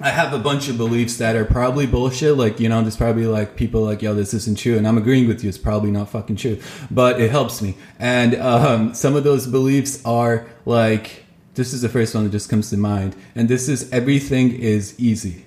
I 0.00 0.10
have 0.10 0.32
a 0.32 0.38
bunch 0.38 0.68
of 0.68 0.76
beliefs 0.76 1.16
that 1.16 1.34
are 1.34 1.44
probably 1.44 1.86
bullshit. 1.86 2.36
Like, 2.36 2.60
you 2.60 2.68
know, 2.68 2.80
there's 2.82 2.96
probably 2.96 3.26
like 3.26 3.56
people 3.56 3.82
like, 3.82 4.00
yo, 4.00 4.14
this 4.14 4.32
isn't 4.32 4.56
true. 4.56 4.78
And 4.78 4.86
I'm 4.86 4.96
agreeing 4.96 5.26
with 5.26 5.42
you. 5.42 5.48
It's 5.48 5.58
probably 5.58 5.90
not 5.90 6.08
fucking 6.08 6.36
true, 6.36 6.60
but 6.88 7.20
it 7.20 7.32
helps 7.32 7.60
me. 7.60 7.76
And 7.98 8.36
um, 8.36 8.94
some 8.94 9.16
of 9.16 9.24
those 9.24 9.48
beliefs 9.48 10.04
are 10.04 10.46
like, 10.64 11.24
this 11.54 11.72
is 11.72 11.82
the 11.82 11.88
first 11.88 12.14
one 12.14 12.22
that 12.22 12.30
just 12.30 12.48
comes 12.48 12.70
to 12.70 12.76
mind. 12.76 13.16
And 13.34 13.48
this 13.48 13.68
is 13.68 13.90
everything 13.92 14.52
is 14.52 14.98
easy. 15.00 15.46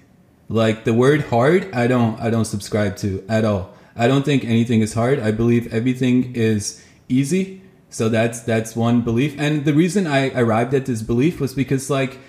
Like 0.50 0.84
the 0.84 0.94
word 0.94 1.22
hard, 1.22 1.74
I 1.74 1.88
don't, 1.88 2.20
I 2.20 2.30
don't 2.30 2.44
subscribe 2.44 2.98
to 2.98 3.24
at 3.30 3.46
all. 3.46 3.74
I 3.96 4.08
don't 4.08 4.26
think 4.26 4.44
anything 4.44 4.82
is 4.82 4.94
hard. 4.94 5.20
I 5.20 5.32
believe 5.32 5.74
everything 5.74 6.36
is 6.36 6.84
easy. 7.08 7.62
So 7.90 8.10
that's, 8.10 8.42
that's 8.42 8.76
one 8.76 9.02
belief. 9.02 9.40
And 9.40 9.64
the 9.64 9.74
reason 9.74 10.08
I 10.08 10.30
arrived 10.38 10.74
at 10.74 10.86
this 10.86 11.02
belief 11.02 11.40
was 11.40 11.54
because 11.54 11.90
like, 11.90 12.20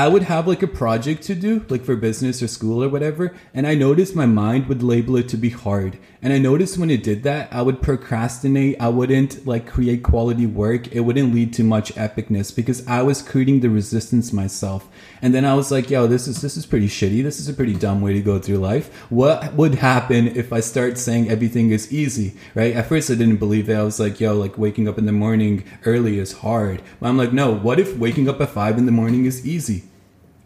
I 0.00 0.08
would 0.08 0.22
have 0.22 0.48
like 0.48 0.62
a 0.62 0.66
project 0.66 1.24
to 1.24 1.34
do, 1.34 1.66
like 1.68 1.84
for 1.84 1.94
business 1.94 2.42
or 2.42 2.48
school 2.48 2.82
or 2.82 2.88
whatever, 2.88 3.34
and 3.52 3.66
I 3.66 3.74
noticed 3.74 4.16
my 4.16 4.24
mind 4.24 4.66
would 4.66 4.82
label 4.82 5.14
it 5.16 5.28
to 5.28 5.36
be 5.36 5.50
hard. 5.50 5.98
And 6.22 6.32
I 6.32 6.38
noticed 6.38 6.78
when 6.78 6.90
it 6.90 7.02
did 7.02 7.22
that, 7.24 7.52
I 7.52 7.60
would 7.60 7.82
procrastinate. 7.82 8.80
I 8.80 8.88
wouldn't 8.88 9.46
like 9.46 9.66
create 9.66 10.02
quality 10.02 10.46
work. 10.46 10.88
It 10.88 11.00
wouldn't 11.00 11.34
lead 11.34 11.52
to 11.54 11.64
much 11.64 11.94
epicness 11.96 12.54
because 12.54 12.86
I 12.86 13.02
was 13.02 13.20
creating 13.20 13.60
the 13.60 13.68
resistance 13.68 14.32
myself. 14.32 14.88
And 15.20 15.34
then 15.34 15.44
I 15.44 15.52
was 15.52 15.70
like, 15.70 15.90
yo, 15.90 16.06
this 16.06 16.26
is 16.26 16.40
this 16.40 16.56
is 16.56 16.64
pretty 16.64 16.88
shitty. 16.88 17.22
This 17.22 17.38
is 17.38 17.50
a 17.50 17.54
pretty 17.54 17.74
dumb 17.74 18.00
way 18.00 18.14
to 18.14 18.22
go 18.22 18.38
through 18.38 18.56
life. 18.56 18.88
What 19.10 19.52
would 19.52 19.74
happen 19.74 20.28
if 20.28 20.50
I 20.50 20.60
start 20.60 20.96
saying 20.96 21.28
everything 21.28 21.72
is 21.72 21.92
easy? 21.92 22.38
Right? 22.54 22.74
At 22.74 22.86
first 22.86 23.10
I 23.10 23.16
didn't 23.16 23.36
believe 23.36 23.68
it. 23.68 23.74
I 23.74 23.82
was 23.82 24.00
like, 24.00 24.18
yo, 24.18 24.32
like 24.32 24.56
waking 24.56 24.88
up 24.88 24.96
in 24.96 25.04
the 25.04 25.12
morning 25.12 25.64
early 25.84 26.18
is 26.18 26.32
hard. 26.32 26.80
But 27.00 27.10
I'm 27.10 27.18
like, 27.18 27.34
no, 27.34 27.54
what 27.54 27.78
if 27.78 27.98
waking 27.98 28.30
up 28.30 28.40
at 28.40 28.48
five 28.48 28.78
in 28.78 28.86
the 28.86 28.92
morning 28.92 29.26
is 29.26 29.46
easy? 29.46 29.89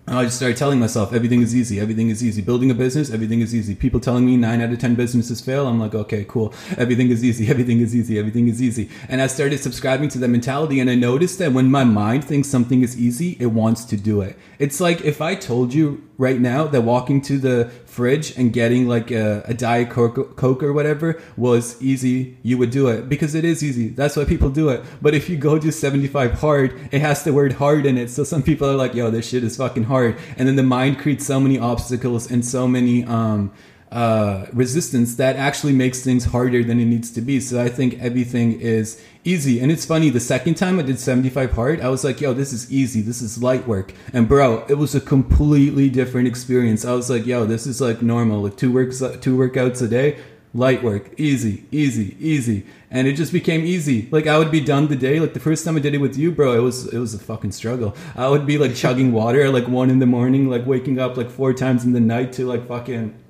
And 0.07 0.19
I 0.19 0.25
just 0.25 0.37
started 0.37 0.59
telling 0.59 0.79
myself 0.79 1.15
everything 1.15 1.41
is 1.41 1.57
easy, 1.57 1.81
everything 1.81 2.11
is 2.11 2.23
easy. 2.23 2.43
Building 2.43 2.71
a 2.71 2.75
business, 2.75 3.11
everything 3.11 3.41
is 3.41 3.55
easy. 3.55 3.75
People 3.75 4.01
telling 4.01 4.27
me 4.27 4.37
nine 4.37 4.61
out 4.61 4.71
of 4.71 4.79
ten 4.79 4.95
businesses 4.95 5.41
fail. 5.41 5.67
I'm 5.67 5.81
like, 5.81 5.95
okay, 5.95 6.27
cool. 6.29 6.53
Everything 6.77 7.09
is 7.09 7.25
easy, 7.25 7.49
everything 7.51 7.81
is 7.81 7.97
easy, 7.97 8.19
everything 8.19 8.49
is 8.49 8.61
easy. 8.61 8.91
And 9.09 9.23
I 9.23 9.29
started 9.29 9.59
subscribing 9.61 10.11
to 10.11 10.19
that 10.19 10.29
mentality, 10.29 10.79
and 10.79 10.91
I 10.91 10.95
noticed 10.95 11.39
that 11.39 11.53
when 11.53 11.71
my 11.71 11.85
mind 11.85 12.25
thinks 12.25 12.49
something 12.49 12.83
is 12.83 13.01
easy, 13.01 13.39
it 13.41 13.47
wants 13.47 13.87
to 13.87 13.97
do 13.97 14.21
it. 14.21 14.37
It's 14.59 14.79
like 14.79 15.01
if 15.01 15.23
I 15.23 15.35
told 15.35 15.73
you 15.73 16.03
right 16.17 16.41
now 16.41 16.67
that 16.67 16.83
walking 16.83 17.21
to 17.23 17.39
the 17.39 17.71
fridge 17.87 18.37
and 18.37 18.53
getting 18.53 18.87
like 18.89 19.11
a, 19.11 19.43
a 19.47 19.55
diet 19.55 19.91
coke, 19.91 20.37
coke 20.37 20.63
or 20.63 20.73
whatever 20.73 21.21
was 21.37 21.81
easy, 21.83 22.37
you 22.43 22.59
would 22.59 22.71
do 22.71 22.89
it 22.89 23.09
because 23.09 23.35
it 23.35 23.45
is 23.45 23.63
easy. 23.63 23.89
That's 23.89 24.17
why 24.17 24.25
people 24.25 24.51
do 24.51 24.69
it. 24.69 24.85
But 25.03 25.15
if 25.15 25.29
you 25.29 25.37
go 25.37 25.59
to 25.59 25.73
75 25.73 26.33
hard, 26.35 26.89
it 26.93 27.01
has 27.01 27.25
the 27.25 27.33
word 27.33 27.55
hard 27.55 27.87
in 27.87 27.99
it. 27.99 28.11
So 28.11 28.25
some 28.25 28.43
people 28.43 28.69
are 28.69 28.75
like, 28.75 28.95
yo, 28.95 29.11
this 29.11 29.29
shit 29.29 29.45
is 29.45 29.57
fucking 29.57 29.85
hard. 29.85 30.19
And 30.37 30.47
then 30.47 30.57
the 30.57 30.63
mind 30.63 30.99
creates 30.99 31.27
so 31.27 31.41
many 31.41 31.59
obstacles 31.59 32.31
and 32.31 32.45
so 32.45 32.67
many, 32.69 33.05
um, 33.05 33.53
uh, 33.95 34.47
resistance 34.53 35.15
that 35.15 35.37
actually 35.37 35.73
makes 35.73 36.03
things 36.03 36.25
harder 36.25 36.65
than 36.65 36.81
it 36.81 36.85
needs 36.85 37.13
to 37.13 37.21
be. 37.21 37.39
So 37.39 37.63
I 37.63 37.69
think 37.69 37.95
everything 38.01 38.61
is 38.61 39.01
easy. 39.23 39.61
And 39.61 39.71
it's 39.71 39.87
funny, 39.87 40.11
the 40.11 40.19
second 40.19 40.57
time 40.57 40.81
I 40.81 40.83
did 40.83 40.99
75 40.99 41.53
hard, 41.53 41.81
I 41.81 41.89
was 41.91 42.03
like, 42.03 42.21
yo, 42.21 42.35
this 42.35 42.53
is 42.53 42.73
easy. 42.73 43.03
This 43.03 43.23
is 43.23 43.41
light 43.41 43.69
work. 43.69 43.95
And 44.13 44.29
bro, 44.29 44.65
it 44.69 44.75
was 44.75 44.97
a 44.97 45.01
completely 45.01 45.89
different 45.89 46.27
experience. 46.27 46.85
I 46.85 46.93
was 46.93 47.09
like, 47.09 47.25
yo, 47.25 47.45
this 47.45 47.69
is 47.69 47.81
like 47.81 48.03
normal. 48.03 48.43
Like 48.43 48.57
two 48.57 48.73
works, 48.73 48.99
two 49.21 49.39
workouts 49.39 49.81
a 49.81 49.87
day, 49.87 50.19
light 50.53 50.83
work, 50.83 51.13
easy, 51.17 51.65
easy, 51.71 52.17
easy. 52.19 52.67
And 52.91 53.07
it 53.07 53.13
just 53.13 53.33
became 53.33 53.65
easy. 53.65 54.09
Like 54.11 54.27
I 54.27 54.39
would 54.39 54.51
be 54.51 54.61
done 54.61 54.89
the 54.89 54.97
day. 54.97 55.21
Like 55.21 55.35
the 55.35 55.41
first 55.41 55.65
time 55.65 55.77
I 55.77 55.81
did 55.81 55.95
it 55.95 55.99
with 55.99 56.19
you, 56.19 56.33
bro, 56.33 56.55
it 56.55 56.63
was 56.63 56.93
it 56.93 56.99
was 56.99 57.15
a 57.15 57.19
fucking 57.21 57.53
struggle. 57.53 57.95
I 58.17 58.29
would 58.29 58.45
be 58.45 58.59
like 58.59 58.75
chugging 58.75 59.13
water 59.13 59.43
at 59.43 59.53
like 59.53 59.69
one 59.69 59.89
in 59.89 60.01
the 60.01 60.07
morning, 60.07 60.51
like 60.51 60.67
waking 60.67 60.99
up 60.99 61.17
like 61.17 61.31
four 61.31 61.53
times 61.53 61.85
in 61.85 61.93
the 61.93 62.01
night 62.01 62.33
to 62.35 62.45
like 62.45 62.67
fucking 62.67 63.21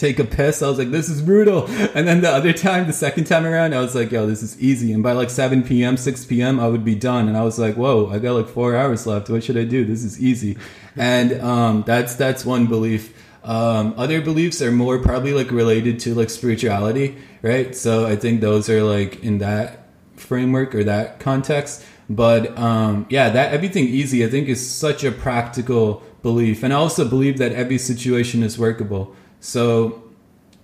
take 0.00 0.18
a 0.18 0.24
piss. 0.24 0.62
I 0.62 0.68
was 0.68 0.78
like, 0.78 0.90
this 0.90 1.08
is 1.08 1.20
brutal. 1.20 1.66
And 1.94 2.08
then 2.08 2.22
the 2.22 2.30
other 2.30 2.52
time, 2.52 2.86
the 2.86 2.92
second 2.92 3.24
time 3.24 3.44
around, 3.44 3.74
I 3.74 3.80
was 3.80 3.94
like, 3.94 4.10
yo, 4.10 4.26
this 4.26 4.42
is 4.42 4.60
easy. 4.60 4.92
And 4.92 5.02
by 5.02 5.12
like 5.12 5.30
7 5.30 5.62
p.m., 5.62 5.96
6 5.96 6.24
p.m., 6.24 6.58
I 6.58 6.68
would 6.68 6.84
be 6.84 6.94
done. 6.94 7.28
And 7.28 7.36
I 7.36 7.42
was 7.42 7.58
like, 7.58 7.74
whoa, 7.76 8.08
I 8.10 8.18
got 8.18 8.32
like 8.32 8.48
four 8.48 8.74
hours 8.74 9.06
left. 9.06 9.28
What 9.28 9.44
should 9.44 9.56
I 9.56 9.64
do? 9.64 9.84
This 9.84 10.02
is 10.02 10.20
easy. 10.22 10.56
And 10.96 11.40
um, 11.40 11.84
that's 11.86 12.14
that's 12.16 12.44
one 12.44 12.66
belief. 12.66 13.14
Um, 13.44 13.94
other 13.96 14.20
beliefs 14.20 14.60
are 14.60 14.72
more 14.72 14.98
probably 14.98 15.32
like 15.32 15.50
related 15.50 16.00
to 16.00 16.14
like 16.14 16.30
spirituality, 16.30 17.16
right? 17.42 17.74
So 17.76 18.06
I 18.06 18.16
think 18.16 18.40
those 18.40 18.68
are 18.68 18.82
like 18.82 19.22
in 19.22 19.38
that 19.38 19.86
framework 20.16 20.74
or 20.74 20.84
that 20.84 21.20
context. 21.20 21.84
But 22.08 22.58
um, 22.58 23.06
yeah, 23.08 23.30
that 23.30 23.52
everything 23.52 23.84
easy, 23.84 24.24
I 24.24 24.28
think, 24.28 24.48
is 24.48 24.68
such 24.68 25.04
a 25.04 25.12
practical 25.12 26.02
belief. 26.22 26.62
And 26.62 26.72
I 26.72 26.76
also 26.76 27.08
believe 27.08 27.38
that 27.38 27.52
every 27.52 27.78
situation 27.78 28.42
is 28.42 28.58
workable. 28.58 29.14
So 29.40 30.04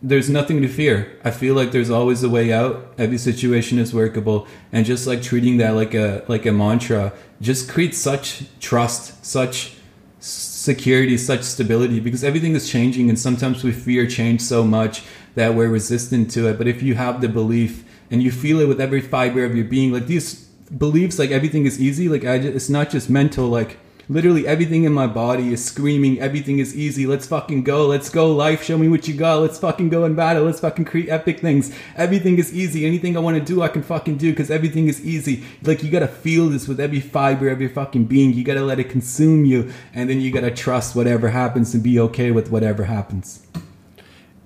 there's 0.03 0.29
nothing 0.29 0.62
to 0.62 0.68
fear. 0.68 1.18
I 1.24 1.31
feel 1.31 1.55
like 1.55 1.72
there's 1.72 1.91
always 1.91 2.22
a 2.22 2.29
way 2.29 2.53
out. 2.53 2.95
Every 2.99 3.18
situation 3.18 3.79
is 3.79 3.95
workable, 3.95 4.47
and 4.72 4.85
just 4.85 5.07
like 5.07 5.22
treating 5.22 5.57
that 5.59 5.70
like 5.70 5.95
a 5.95 6.24
like 6.29 6.47
a 6.47 6.53
mantra 6.53 7.12
just 7.41 7.68
creates 7.68 7.99
such 7.99 8.45
trust, 8.61 9.24
such 9.24 9.74
security, 10.20 11.16
such 11.16 11.43
stability 11.43 12.01
because 12.01 12.22
everything 12.22 12.55
is 12.55 12.70
changing, 12.70 13.09
and 13.09 13.18
sometimes 13.18 13.64
we 13.64 13.72
fear 13.72 14.07
change 14.07 14.43
so 14.43 14.62
much 14.62 15.03
that 15.35 15.55
we're 15.55 15.68
resistant 15.68 16.31
to 16.33 16.49
it. 16.49 16.59
But 16.59 16.68
if 16.68 16.83
you 16.83 16.95
have 16.95 17.20
the 17.20 17.29
belief 17.29 17.85
and 18.11 18.22
you 18.22 18.31
feel 18.31 18.61
it 18.61 18.68
with 18.68 18.81
every 18.81 19.01
fiber 19.01 19.45
of 19.45 19.57
your 19.57 19.64
being, 19.64 19.93
like 19.93 20.07
these 20.07 20.45
beliefs, 20.79 21.18
like 21.18 21.31
everything 21.31 21.66
is 21.66 21.81
easy. 21.81 22.09
Like 22.09 22.24
I, 22.24 22.39
just, 22.39 22.55
it's 22.55 22.70
not 22.70 22.91
just 22.91 23.09
mental. 23.09 23.49
Like 23.49 23.79
Literally 24.09 24.47
everything 24.47 24.85
in 24.85 24.93
my 24.93 25.09
body 25.09 25.53
is 25.53 25.65
screaming, 25.65 26.21
everything 26.21 26.61
is 26.61 26.77
easy. 26.77 27.07
Let's 27.09 27.27
fucking 27.27 27.65
go. 27.65 27.89
Let's 27.89 28.09
go. 28.09 28.31
Life, 28.31 28.63
show 28.63 28.79
me 28.79 28.87
what 28.87 29.09
you 29.09 29.15
got. 29.15 29.41
Let's 29.41 29.59
fucking 29.59 29.89
go 29.89 30.05
in 30.05 30.15
battle. 30.15 30.45
Let's 30.45 30.61
fucking 30.61 30.85
create 30.85 31.09
epic 31.09 31.41
things. 31.41 31.77
Everything 31.97 32.39
is 32.39 32.55
easy. 32.55 32.87
Anything 32.87 33.17
I 33.17 33.21
want 33.21 33.37
to 33.37 33.45
do, 33.45 33.63
I 33.63 33.69
can 33.69 33.83
fucking 33.83 34.19
do 34.19 34.31
because 34.31 34.49
everything 34.49 34.87
is 34.87 35.05
easy. 35.05 35.43
Like 35.63 35.83
you 35.83 35.91
gotta 35.91 36.07
feel 36.07 36.49
this 36.49 36.69
with 36.69 36.79
every 36.79 37.01
fiber 37.01 37.49
of 37.49 37.61
your 37.61 37.71
fucking 37.71 38.05
being. 38.05 38.33
You 38.33 38.45
gotta 38.45 38.63
let 38.63 38.79
it 38.79 38.89
consume 38.89 39.45
you. 39.45 39.73
And 39.93 40.09
then 40.09 40.21
you 40.21 40.31
gotta 40.31 40.53
trust 40.53 40.95
whatever 40.95 41.31
happens 41.31 41.75
and 41.75 41.83
be 41.83 41.99
okay 41.99 42.31
with 42.31 42.49
whatever 42.49 42.85
happens. 42.85 43.45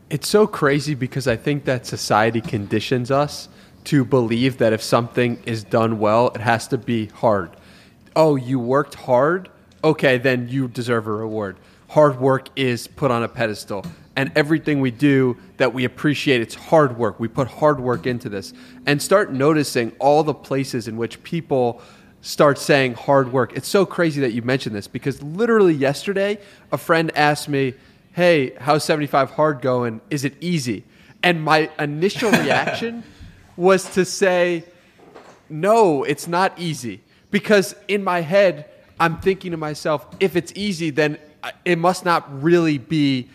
It's 0.08 0.26
so 0.26 0.46
crazy 0.46 0.94
because 0.94 1.28
I 1.28 1.36
think 1.36 1.66
that 1.66 1.84
society 1.84 2.40
conditions 2.40 3.10
us 3.10 3.50
to 3.84 4.06
believe 4.06 4.56
that 4.56 4.72
if 4.72 4.82
something 4.82 5.42
is 5.44 5.64
done 5.64 5.98
well, 5.98 6.28
it 6.28 6.40
has 6.40 6.66
to 6.68 6.78
be 6.78 7.06
hard 7.06 7.50
oh, 8.20 8.36
you 8.36 8.58
worked 8.58 8.96
hard, 8.96 9.48
okay, 9.82 10.18
then 10.18 10.46
you 10.46 10.68
deserve 10.68 11.06
a 11.06 11.10
reward. 11.10 11.56
Hard 11.88 12.20
work 12.20 12.48
is 12.54 12.86
put 12.86 13.10
on 13.10 13.22
a 13.22 13.28
pedestal. 13.28 13.82
And 14.14 14.30
everything 14.36 14.82
we 14.82 14.90
do 14.90 15.38
that 15.56 15.72
we 15.72 15.86
appreciate, 15.86 16.42
it's 16.42 16.54
hard 16.54 16.98
work. 16.98 17.18
We 17.18 17.28
put 17.28 17.48
hard 17.48 17.80
work 17.80 18.06
into 18.06 18.28
this. 18.28 18.52
And 18.84 19.00
start 19.00 19.32
noticing 19.32 19.92
all 19.98 20.22
the 20.22 20.34
places 20.34 20.86
in 20.86 20.98
which 20.98 21.22
people 21.22 21.80
start 22.20 22.58
saying 22.58 22.92
hard 22.92 23.32
work. 23.32 23.56
It's 23.56 23.68
so 23.68 23.86
crazy 23.86 24.20
that 24.20 24.34
you 24.34 24.42
mentioned 24.42 24.76
this 24.76 24.86
because 24.86 25.22
literally 25.22 25.72
yesterday, 25.72 26.38
a 26.70 26.76
friend 26.76 27.10
asked 27.16 27.48
me, 27.48 27.72
Hey, 28.12 28.52
how's 28.60 28.84
75 28.84 29.30
hard 29.30 29.62
going? 29.62 30.02
Is 30.10 30.26
it 30.26 30.34
easy? 30.42 30.84
And 31.22 31.42
my 31.42 31.70
initial 31.78 32.30
reaction 32.42 33.02
was 33.56 33.88
to 33.94 34.04
say, 34.04 34.64
No, 35.48 36.04
it's 36.04 36.28
not 36.28 36.52
easy 36.58 37.00
because 37.30 37.74
in 37.88 38.02
my 38.04 38.20
head, 38.20 38.66
I'm 38.98 39.20
thinking 39.20 39.52
to 39.52 39.56
myself, 39.56 40.06
if 40.20 40.36
it's 40.36 40.52
easy, 40.54 40.90
then 40.90 41.18
it 41.64 41.78
must 41.78 42.04
not 42.04 42.42
really 42.42 42.78
be 42.78 43.28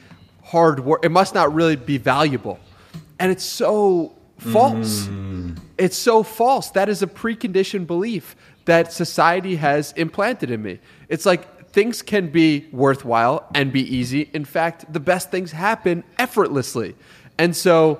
hard 0.44 0.80
work. 0.80 1.04
It 1.04 1.10
must 1.10 1.34
not 1.34 1.54
really 1.54 1.76
be 1.76 1.98
valuable. 1.98 2.60
And 3.20 3.32
it's 3.32 3.44
so 3.44 4.16
false. 4.38 5.08
Mm. 5.08 5.60
It's 5.78 5.98
so 5.98 6.24
false. 6.24 6.70
That 6.72 6.90
is 6.90 7.02
a 7.02 7.08
preconditioned 7.08 7.88
belief 7.88 8.36
that 8.66 8.94
society 8.94 9.56
has 9.56 9.92
implanted 9.94 10.52
in 10.52 10.62
me. 10.62 10.80
It's 11.10 11.26
like 11.26 11.70
things 11.70 12.02
can 12.02 12.30
be 12.30 12.68
worthwhile 12.72 13.48
and 13.54 13.72
be 13.72 13.82
easy. 13.96 14.30
In 14.34 14.46
fact, 14.46 14.92
the 14.92 15.00
best 15.00 15.32
things 15.32 15.52
happen 15.52 16.04
effortlessly. 16.18 16.96
And 17.38 17.56
so 17.56 18.00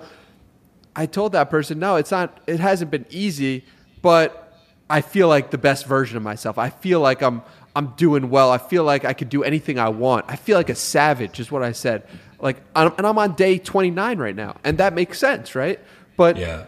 I 0.96 1.06
told 1.06 1.34
that 1.34 1.50
person, 1.50 1.80
no, 1.80 1.98
it's 1.98 2.12
not, 2.12 2.40
it 2.48 2.60
hasn't 2.60 2.92
been 2.92 3.06
easy, 3.10 3.66
but 4.02 4.45
I 4.90 5.02
feel 5.02 5.28
like 5.28 5.52
the 5.52 5.58
best 5.58 5.86
version 5.86 6.18
of 6.18 6.24
myself. 6.24 6.58
I 6.58 6.70
feel 6.70 7.00
like 7.00 7.22
I'm, 7.22 7.42
I'm 7.76 7.88
doing 7.98 8.30
well. 8.30 8.52
I 8.52 8.58
feel 8.60 8.84
like 8.84 9.04
I 9.06 9.14
could 9.14 9.30
do 9.30 9.44
anything 9.44 9.80
I 9.80 9.90
want. 9.90 10.26
I 10.28 10.36
feel 10.36 10.58
like 10.58 10.70
a 10.70 10.76
savage, 10.76 11.40
is 11.40 11.52
what 11.52 11.64
I 11.64 11.72
said. 11.72 12.04
Like, 12.40 12.58
I'm, 12.76 12.94
and 12.98 13.08
I'm 13.08 13.18
on 13.18 13.34
day 13.34 13.58
29 13.58 14.18
right 14.20 14.36
now, 14.36 14.58
and 14.64 14.78
that 14.78 14.94
makes 14.94 15.18
sense, 15.20 15.56
right? 15.56 15.80
But 16.18 16.38
Yeah. 16.38 16.66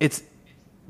it's 0.00 0.22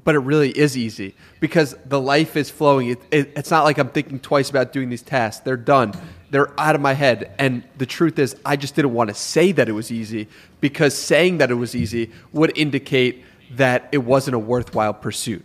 but 0.04 0.14
it 0.14 0.18
really 0.18 0.50
is 0.50 0.76
easy 0.76 1.14
because 1.40 1.74
the 1.86 1.98
life 1.98 2.36
is 2.36 2.50
flowing 2.50 2.88
it, 2.90 2.98
it, 3.10 3.32
it's 3.36 3.50
not 3.50 3.64
like 3.64 3.78
i'm 3.78 3.88
thinking 3.88 4.18
twice 4.20 4.50
about 4.50 4.70
doing 4.70 4.90
these 4.90 5.00
tasks 5.00 5.42
they're 5.44 5.56
done 5.56 5.94
they're 6.30 6.52
out 6.60 6.74
of 6.74 6.82
my 6.82 6.92
head 6.92 7.30
and 7.38 7.62
the 7.78 7.86
truth 7.86 8.18
is 8.18 8.36
i 8.44 8.54
just 8.54 8.74
didn't 8.74 8.92
want 8.92 9.08
to 9.08 9.14
say 9.14 9.50
that 9.50 9.66
it 9.66 9.72
was 9.72 9.90
easy 9.90 10.28
because 10.60 10.94
saying 10.94 11.38
that 11.38 11.50
it 11.50 11.54
was 11.54 11.74
easy 11.74 12.10
would 12.34 12.52
indicate 12.58 13.24
that 13.52 13.88
it 13.92 13.98
wasn't 14.04 14.34
a 14.34 14.38
worthwhile 14.38 14.92
pursuit 14.92 15.42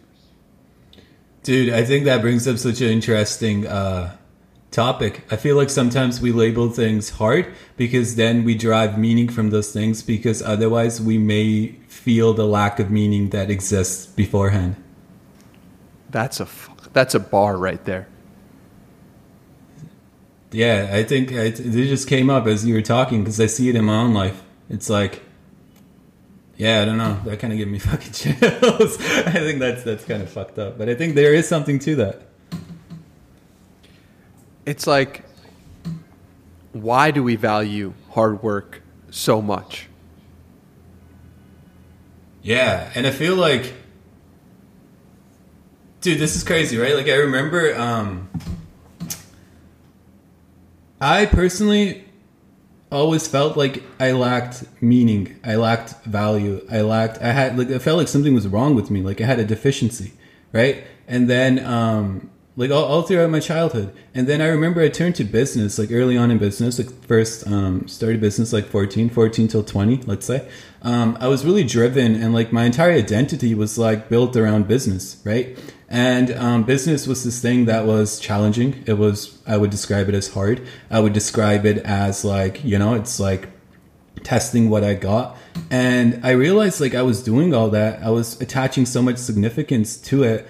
Dude, 1.44 1.74
I 1.74 1.84
think 1.86 2.06
that 2.06 2.22
brings 2.22 2.48
up 2.48 2.58
such 2.58 2.82
an 2.82 2.90
interesting 2.90 3.66
uh, 3.66 4.16
topic. 4.72 5.26
I 5.32 5.36
feel 5.38 5.56
like 5.56 5.70
sometimes 5.70 6.22
we 6.22 6.32
label 6.32 6.70
things 6.70 7.12
hard 7.12 7.54
because 7.78 8.16
then 8.16 8.44
we 8.44 8.56
derive 8.56 8.98
meaning 8.98 9.30
from 9.30 9.50
those 9.50 9.72
things 9.72 10.04
because 10.04 10.42
otherwise 10.42 11.02
we 11.02 11.18
may 11.18 11.68
feel 11.88 12.34
the 12.34 12.46
lack 12.46 12.80
of 12.80 12.92
meaning 12.92 13.30
that 13.30 13.50
exists 13.50 14.06
beforehand. 14.06 14.76
that's 16.10 16.40
a 16.40 16.48
that's 16.94 17.14
a 17.16 17.20
bar 17.20 17.58
right 17.58 17.86
there 17.86 18.08
Yeah, 20.52 20.90
I 20.92 21.04
think 21.04 21.32
it, 21.32 21.60
it 21.60 21.88
just 21.88 22.08
came 22.08 22.30
up 22.30 22.48
as 22.48 22.66
you 22.66 22.74
were 22.74 22.82
talking 22.82 23.24
because 23.24 23.40
I 23.40 23.46
see 23.46 23.70
it 23.70 23.76
in 23.76 23.86
my 23.86 23.98
own 24.02 24.14
life. 24.14 24.42
It's 24.70 24.90
like, 24.90 25.22
yeah, 26.60 26.82
I 26.82 26.86
don't 26.86 26.98
know. 26.98 27.18
That 27.24 27.40
kind 27.40 27.54
of 27.54 27.58
gave 27.58 27.70
me 27.70 27.80
fucking 27.90 28.12
chills. 28.12 28.98
I 29.00 29.32
think 29.32 29.60
that's 29.60 29.82
that's 29.84 30.04
kind 30.04 30.22
of 30.22 30.30
fucked 30.30 30.60
up, 30.60 30.78
but 30.78 30.90
I 30.90 30.94
think 30.94 31.16
there 31.16 31.34
is 31.34 31.48
something 31.48 31.80
to 31.80 31.96
that. 31.96 32.22
it's 34.66 34.86
like 34.86 35.24
why 36.74 37.10
do 37.10 37.24
we 37.24 37.36
value 37.36 37.94
hard 38.12 38.44
work 38.44 38.84
so 39.10 39.42
much 39.42 39.88
Yeah, 42.44 42.92
and 42.94 43.08
I 43.08 43.12
feel 43.12 43.36
like, 43.36 43.74
dude, 46.02 46.20
this 46.20 46.36
is 46.36 46.44
crazy, 46.44 46.78
right? 46.78 46.96
Like 46.96 47.08
I 47.08 47.16
remember, 47.16 47.76
um, 47.76 48.30
I 51.02 51.26
personally 51.26 52.06
always 52.92 53.28
felt 53.28 53.56
like 53.56 53.84
I 54.00 54.12
lacked 54.12 54.64
meaning, 54.82 55.40
I 55.44 55.56
lacked 55.56 56.04
value, 56.06 56.66
I 56.72 56.82
lacked, 56.82 57.22
I 57.22 57.32
had 57.32 57.58
like 57.58 57.70
I 57.70 57.80
felt 57.80 57.98
like 57.98 58.08
something 58.08 58.34
was 58.34 58.48
wrong 58.48 58.76
with 58.76 58.90
me, 58.90 59.02
like 59.02 59.22
I 59.22 59.26
had 59.26 59.40
a 59.40 59.46
deficiency, 59.46 60.14
right? 60.54 60.84
And 61.08 61.30
then, 61.30 61.64
um, 61.66 62.30
like 62.56 62.72
all, 62.72 62.84
all 62.84 63.04
throughout 63.04 63.30
my 63.30 63.40
childhood, 63.40 63.96
and 64.14 64.28
then 64.28 64.42
I 64.42 64.48
remember 64.48 64.82
I 64.82 64.90
turned 64.90 65.16
to 65.16 65.24
business, 65.24 65.80
like 65.80 65.92
early 65.94 66.18
on 66.18 66.30
in 66.30 66.40
business, 66.40 66.78
like 66.78 66.90
first 67.06 67.48
um, 67.48 67.88
started 67.88 68.20
business 68.20 68.52
like 68.52 68.66
14, 68.66 69.10
14 69.10 69.48
till 69.48 69.64
20, 69.64 70.04
let's 70.04 70.26
say. 70.26 70.46
Um, 70.82 71.18
I 71.22 71.30
was 71.30 71.46
really 71.46 71.64
driven, 71.64 72.16
and 72.16 72.34
like 72.34 72.52
my 72.52 72.66
entire 72.66 72.92
identity 72.92 73.56
was 73.56 73.78
like 73.78 74.10
built 74.10 74.36
around 74.36 74.68
business, 74.68 75.22
right? 75.24 75.58
And 75.90 76.32
um, 76.32 76.64
business 76.64 77.08
was 77.08 77.24
this 77.24 77.42
thing 77.42 77.66
that 77.66 77.86
was 77.86 78.20
challenging. 78.20 78.84
It 78.86 78.94
was, 78.94 79.42
I 79.48 79.58
would 79.58 79.72
describe 79.72 80.08
it 80.08 80.16
as 80.16 80.34
hard. 80.34 80.66
I 80.92 81.00
would 81.00 81.14
describe 81.14 81.66
it 81.66 81.80
as 81.80 82.24
like, 82.24 82.64
you 82.64 82.78
know, 82.78 82.94
it's 82.94 83.20
like 83.20 83.50
testing 84.24 84.70
what 84.70 84.84
I 84.84 84.94
got. 84.94 85.36
And 85.72 86.24
I 86.24 86.32
realized 86.32 86.80
like 86.80 86.94
I 86.94 87.02
was 87.02 87.24
doing 87.24 87.56
all 87.56 87.70
that. 87.72 88.04
I 88.04 88.12
was 88.12 88.40
attaching 88.40 88.86
so 88.86 89.02
much 89.02 89.18
significance 89.18 89.98
to 89.98 90.24
it 90.24 90.48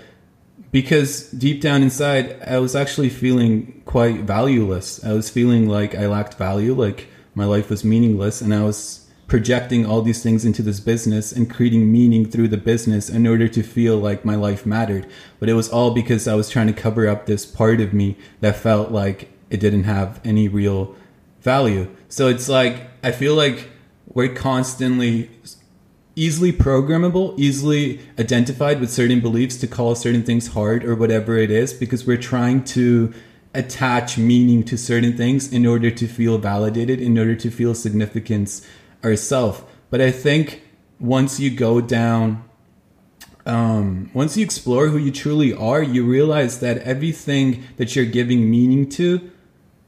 because 0.72 1.30
deep 1.32 1.62
down 1.62 1.82
inside, 1.84 2.42
I 2.46 2.60
was 2.60 2.76
actually 2.76 3.10
feeling 3.10 3.82
quite 3.86 4.22
valueless. 4.22 5.04
I 5.04 5.14
was 5.14 5.30
feeling 5.30 5.68
like 5.68 5.96
I 5.96 6.08
lacked 6.08 6.36
value, 6.36 6.74
like 6.74 7.08
my 7.34 7.46
life 7.46 7.70
was 7.70 7.84
meaningless, 7.84 8.42
and 8.42 8.54
I 8.54 8.64
was 8.64 8.99
projecting 9.30 9.86
all 9.86 10.02
these 10.02 10.22
things 10.22 10.44
into 10.44 10.62
this 10.62 10.80
business 10.80 11.32
and 11.32 11.50
creating 11.50 11.92
meaning 11.92 12.30
through 12.30 12.48
the 12.48 12.58
business 12.58 13.10
in 13.10 13.26
order 13.26 13.48
to 13.48 13.64
feel 13.64 13.98
like 13.98 14.26
my 14.26 14.36
life 14.36 14.66
mattered. 14.66 15.08
But 15.40 15.48
it 15.48 15.54
was 15.54 15.70
all 15.70 15.92
because 15.92 16.28
I 16.28 16.34
was 16.34 16.50
trying 16.50 16.68
to 16.68 16.74
cover 16.74 17.08
up 17.08 17.26
this 17.26 17.46
part 17.46 17.80
of 17.80 17.94
me 17.94 18.18
that 18.42 18.58
felt 18.58 18.92
like 18.92 19.32
it 19.50 19.60
didn't 19.60 19.84
have 19.84 20.20
any 20.26 20.48
real 20.48 20.96
value. 21.42 21.88
So 22.10 22.28
it's 22.28 22.50
like, 22.50 22.90
I 23.04 23.12
feel 23.12 23.36
like 23.36 23.70
we're 24.08 24.34
constantly 24.34 25.30
easily 26.16 26.52
programmable, 26.52 27.38
easily 27.40 28.00
identified 28.18 28.82
with 28.82 28.92
certain 28.92 29.22
beliefs 29.22 29.56
to 29.58 29.68
call 29.68 29.96
certain 29.96 30.24
things 30.24 30.48
hard 30.48 30.84
or 30.84 30.96
whatever 30.96 31.38
it 31.38 31.52
is 31.52 31.72
because 31.72 32.06
we're 32.06 32.18
trying 32.18 32.64
to 32.64 33.14
attach 33.54 34.18
meaning 34.18 34.64
to 34.64 34.78
certain 34.78 35.16
things 35.16 35.52
in 35.52 35.66
order 35.66 35.90
to 35.90 36.08
feel 36.08 36.38
validated, 36.38 37.00
in 37.00 37.18
order 37.18 37.36
to 37.36 37.50
feel 37.50 37.74
significance 37.74 38.68
ourselves. 39.04 39.62
But 39.90 40.02
I 40.02 40.12
think 40.12 40.62
once 41.00 41.40
you 41.40 41.50
go 41.50 41.82
down 41.82 42.44
um, 43.46 44.12
once 44.14 44.38
you 44.38 44.44
explore 44.44 44.90
who 44.90 44.98
you 44.98 45.12
truly 45.12 45.54
are, 45.54 45.82
you 45.82 46.06
realize 46.06 46.60
that 46.60 46.78
everything 46.80 47.64
that 47.78 47.96
you're 47.96 48.06
giving 48.06 48.50
meaning 48.50 48.88
to 48.90 49.32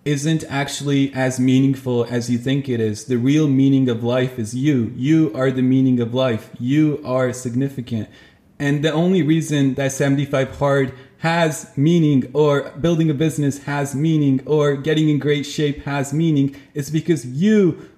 isn't 0.04 0.44
actually 0.50 1.14
as 1.14 1.40
meaningful 1.40 2.06
as 2.06 2.30
you 2.30 2.40
think 2.40 2.68
it 2.68 2.80
is. 2.80 3.06
The 3.06 3.18
real 3.18 3.48
meaning 3.48 3.88
of 3.88 4.04
life 4.04 4.40
is 4.40 4.56
you. 4.56 4.92
You 4.96 5.32
are 5.36 5.52
the 5.52 5.62
meaning 5.62 6.00
of 6.00 6.14
life. 6.14 6.50
You 6.60 7.00
are 7.06 7.32
significant. 7.34 8.10
And 8.58 8.84
the 8.84 8.92
only 8.92 9.22
reason 9.22 9.76
that 9.76 9.92
75 9.92 10.58
hard 10.58 10.94
has 11.20 11.72
meaning 11.78 12.32
or 12.34 12.72
building 12.72 13.12
a 13.12 13.14
business 13.14 13.64
has 13.64 13.94
meaning 13.94 14.42
or 14.48 14.76
getting 14.76 15.08
in 15.08 15.20
great 15.20 15.44
shape 15.46 15.84
has 15.84 16.14
meaning 16.14 16.56
is 16.74 16.90
because 16.90 17.26
you 17.28 17.91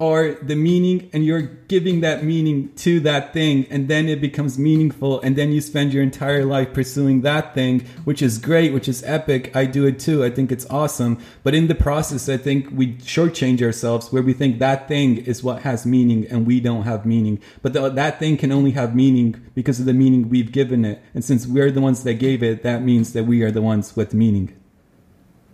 are 0.00 0.34
the 0.34 0.54
meaning 0.54 1.10
and 1.12 1.24
you're 1.24 1.42
giving 1.42 2.00
that 2.02 2.22
meaning 2.22 2.72
to 2.76 3.00
that 3.00 3.32
thing 3.32 3.66
and 3.68 3.88
then 3.88 4.08
it 4.08 4.20
becomes 4.20 4.56
meaningful 4.56 5.20
and 5.22 5.34
then 5.34 5.50
you 5.50 5.60
spend 5.60 5.92
your 5.92 6.02
entire 6.02 6.44
life 6.44 6.72
pursuing 6.72 7.22
that 7.22 7.52
thing 7.52 7.80
which 8.04 8.22
is 8.22 8.38
great 8.38 8.72
which 8.72 8.88
is 8.88 9.02
epic. 9.02 9.54
I 9.56 9.66
do 9.66 9.86
it 9.86 9.98
too. 9.98 10.24
I 10.24 10.30
think 10.30 10.52
it's 10.52 10.66
awesome. 10.70 11.18
But 11.42 11.54
in 11.54 11.66
the 11.66 11.74
process 11.74 12.28
i 12.28 12.36
think 12.36 12.68
we 12.70 12.94
shortchange 12.98 13.60
ourselves 13.60 14.12
where 14.12 14.22
we 14.22 14.32
think 14.32 14.60
that 14.60 14.86
thing 14.86 15.16
is 15.18 15.42
what 15.42 15.62
has 15.62 15.84
meaning 15.84 16.26
and 16.28 16.46
we 16.46 16.60
don't 16.60 16.84
have 16.84 17.04
meaning. 17.04 17.40
But 17.62 17.72
the, 17.72 17.88
that 17.88 18.20
thing 18.20 18.36
can 18.36 18.52
only 18.52 18.70
have 18.72 18.94
meaning 18.94 19.44
because 19.54 19.80
of 19.80 19.86
the 19.86 19.94
meaning 19.94 20.28
we've 20.28 20.52
given 20.52 20.84
it. 20.84 21.02
And 21.12 21.24
since 21.24 21.46
we're 21.46 21.72
the 21.72 21.80
ones 21.80 22.04
that 22.04 22.14
gave 22.14 22.42
it 22.42 22.62
that 22.62 22.82
means 22.82 23.14
that 23.14 23.24
we 23.24 23.42
are 23.42 23.50
the 23.50 23.62
ones 23.62 23.96
with 23.96 24.14
meaning 24.14 24.57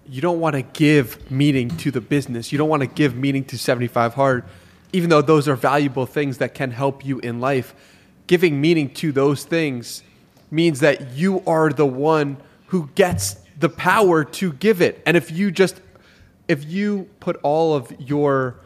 you 0.09 0.21
don't 0.21 0.41
want 0.41 0.55
to 0.55 0.63
give 0.63 1.31
meaning 1.31 1.69
to 1.79 1.91
the 1.91 2.01
business. 2.01 2.53
You 2.53 2.59
don't 2.59 2.69
want 2.69 2.83
to 2.83 2.87
give 2.87 3.17
meaning 3.17 3.45
to 3.47 3.59
75 3.59 4.15
hard, 4.15 4.45
even 4.93 5.11
though 5.11 5.23
those 5.23 5.49
are 5.49 5.57
valuable 5.57 6.07
things 6.07 6.39
that 6.39 6.55
can 6.55 6.71
help 6.71 7.05
you 7.05 7.19
in 7.21 7.41
life. 7.41 7.75
Giving 8.27 8.61
meaning 8.61 8.93
to 8.95 9.13
those 9.13 9.45
things 9.45 10.03
means 10.51 10.81
that 10.81 11.13
you 11.13 11.43
are 11.47 11.71
the 11.71 11.87
one 11.87 12.37
who 12.69 12.89
gets 12.95 13.37
the 13.59 13.69
power 13.69 14.25
to 14.25 14.53
give 14.53 14.81
it. 14.81 15.03
And 15.07 15.17
if 15.17 15.31
you 15.31 15.51
just 15.51 15.81
if 16.49 16.65
you 16.65 17.09
put 17.21 17.37
all 17.43 17.75
of 17.75 17.93
your 17.99 18.57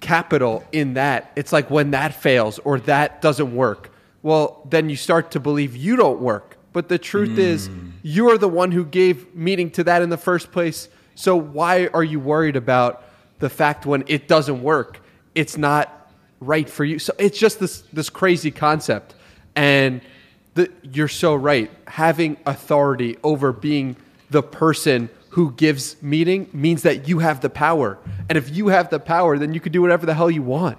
capital 0.00 0.64
in 0.72 0.94
that, 0.94 1.32
it's 1.36 1.52
like 1.52 1.70
when 1.70 1.90
that 1.90 2.14
fails 2.14 2.58
or 2.60 2.80
that 2.80 3.20
doesn't 3.20 3.54
work, 3.54 3.92
well, 4.22 4.66
then 4.68 4.88
you 4.88 4.96
start 4.96 5.30
to 5.32 5.40
believe 5.40 5.76
you 5.76 5.96
don't 5.96 6.20
work. 6.20 6.56
But 6.72 6.88
the 6.88 6.98
truth 6.98 7.38
is, 7.38 7.66
hmm. 7.66 7.89
You're 8.02 8.38
the 8.38 8.48
one 8.48 8.72
who 8.72 8.84
gave 8.84 9.34
meaning 9.34 9.70
to 9.72 9.84
that 9.84 10.02
in 10.02 10.10
the 10.10 10.16
first 10.16 10.52
place. 10.52 10.88
So 11.14 11.36
why 11.36 11.88
are 11.88 12.04
you 12.04 12.20
worried 12.20 12.56
about 12.56 13.04
the 13.38 13.50
fact 13.50 13.86
when 13.86 14.04
it 14.06 14.28
doesn't 14.28 14.62
work, 14.62 15.00
it's 15.34 15.56
not 15.56 16.10
right 16.40 16.68
for 16.68 16.84
you? 16.84 16.98
So 16.98 17.12
it's 17.18 17.38
just 17.38 17.60
this 17.60 17.82
this 17.92 18.08
crazy 18.08 18.50
concept, 18.50 19.14
and 19.54 20.00
the, 20.54 20.70
you're 20.82 21.08
so 21.08 21.34
right. 21.34 21.70
Having 21.86 22.38
authority 22.46 23.16
over 23.22 23.52
being 23.52 23.96
the 24.30 24.42
person 24.42 25.10
who 25.30 25.52
gives 25.52 26.00
meaning 26.02 26.48
means 26.52 26.82
that 26.82 27.08
you 27.08 27.18
have 27.18 27.40
the 27.40 27.50
power, 27.50 27.98
and 28.28 28.38
if 28.38 28.54
you 28.54 28.68
have 28.68 28.90
the 28.90 28.98
power, 28.98 29.38
then 29.38 29.52
you 29.54 29.60
can 29.60 29.72
do 29.72 29.82
whatever 29.82 30.06
the 30.06 30.14
hell 30.14 30.30
you 30.30 30.42
want. 30.42 30.78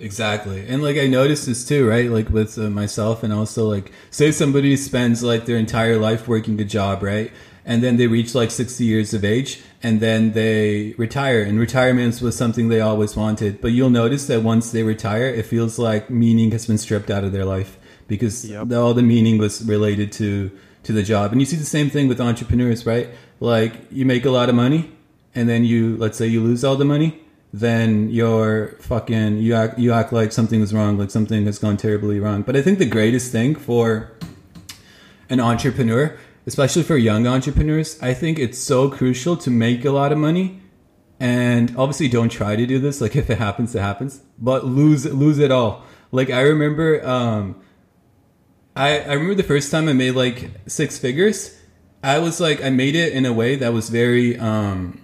Exactly. 0.00 0.66
And 0.66 0.82
like 0.82 0.96
I 0.96 1.06
noticed 1.06 1.46
this 1.46 1.64
too, 1.66 1.88
right? 1.88 2.10
Like 2.10 2.30
with 2.30 2.58
uh, 2.58 2.70
myself 2.70 3.22
and 3.22 3.32
also 3.32 3.68
like 3.68 3.92
say 4.10 4.32
somebody 4.32 4.76
spends 4.76 5.22
like 5.22 5.44
their 5.46 5.56
entire 5.56 5.98
life 5.98 6.26
working 6.26 6.60
a 6.60 6.64
job, 6.64 7.02
right? 7.02 7.30
and 7.64 7.82
then 7.82 7.96
they 7.98 8.06
reach 8.06 8.34
like 8.34 8.50
60 8.50 8.84
years 8.84 9.12
of 9.14 9.24
age 9.24 9.60
and 9.82 10.00
then 10.00 10.32
they 10.32 10.94
retire 10.96 11.42
and 11.42 11.58
retirement 11.60 12.20
was 12.22 12.36
something 12.36 12.68
they 12.68 12.80
always 12.80 13.16
wanted 13.16 13.60
but 13.60 13.68
you'll 13.68 13.90
notice 13.90 14.26
that 14.28 14.42
once 14.42 14.72
they 14.72 14.82
retire 14.82 15.26
it 15.26 15.44
feels 15.44 15.78
like 15.78 16.10
meaning 16.10 16.50
has 16.52 16.66
been 16.66 16.78
stripped 16.78 17.10
out 17.10 17.22
of 17.22 17.32
their 17.32 17.44
life 17.44 17.78
because 18.08 18.44
Yep. 18.44 18.72
all 18.72 18.94
the 18.94 19.02
meaning 19.02 19.38
was 19.38 19.62
related 19.64 20.10
to 20.12 20.50
to 20.84 20.92
the 20.92 21.02
job 21.02 21.32
and 21.32 21.40
you 21.40 21.46
see 21.46 21.56
the 21.56 21.64
same 21.64 21.90
thing 21.90 22.08
with 22.08 22.20
entrepreneurs 22.20 22.86
right 22.86 23.10
like 23.40 23.74
you 23.90 24.04
make 24.06 24.24
a 24.24 24.30
lot 24.30 24.48
of 24.48 24.54
money 24.54 24.90
and 25.34 25.48
then 25.48 25.64
you 25.64 25.96
let's 25.98 26.16
say 26.16 26.26
you 26.26 26.42
lose 26.42 26.64
all 26.64 26.76
the 26.76 26.84
money 26.84 27.20
then 27.52 28.08
you're 28.10 28.76
fucking 28.80 29.38
you 29.38 29.54
act 29.54 29.78
you 29.78 29.92
act 29.92 30.12
like 30.12 30.30
something 30.30 30.60
is 30.60 30.72
wrong 30.72 30.96
like 30.96 31.10
something 31.10 31.46
has 31.46 31.58
gone 31.58 31.76
terribly 31.76 32.20
wrong 32.20 32.42
but 32.42 32.54
i 32.56 32.62
think 32.62 32.78
the 32.78 32.86
greatest 32.86 33.32
thing 33.32 33.56
for 33.56 34.12
an 35.30 35.40
entrepreneur, 35.40 36.18
especially 36.46 36.82
for 36.82 36.96
young 36.96 37.26
entrepreneurs, 37.26 38.02
I 38.02 38.12
think 38.12 38.38
it's 38.38 38.58
so 38.58 38.90
crucial 38.90 39.36
to 39.38 39.50
make 39.50 39.84
a 39.84 39.92
lot 39.92 40.12
of 40.12 40.18
money. 40.18 40.60
And 41.20 41.74
obviously, 41.76 42.08
don't 42.08 42.28
try 42.28 42.56
to 42.56 42.66
do 42.66 42.78
this. 42.78 43.00
Like, 43.00 43.16
if 43.22 43.30
it 43.30 43.38
happens, 43.38 43.74
it 43.74 43.80
happens. 43.80 44.20
But 44.38 44.66
lose 44.66 45.06
lose 45.06 45.38
it 45.38 45.52
all. 45.52 45.84
Like, 46.12 46.28
I 46.30 46.40
remember, 46.40 47.06
um, 47.06 47.62
I 48.74 49.00
I 49.00 49.12
remember 49.12 49.36
the 49.36 49.44
first 49.44 49.70
time 49.70 49.88
I 49.88 49.92
made 49.92 50.12
like 50.12 50.50
six 50.66 50.98
figures. 50.98 51.56
I 52.02 52.18
was 52.18 52.40
like, 52.40 52.62
I 52.64 52.70
made 52.70 52.96
it 52.96 53.12
in 53.12 53.26
a 53.26 53.32
way 53.32 53.56
that 53.56 53.74
was 53.74 53.90
very, 53.90 54.38
um, 54.38 54.99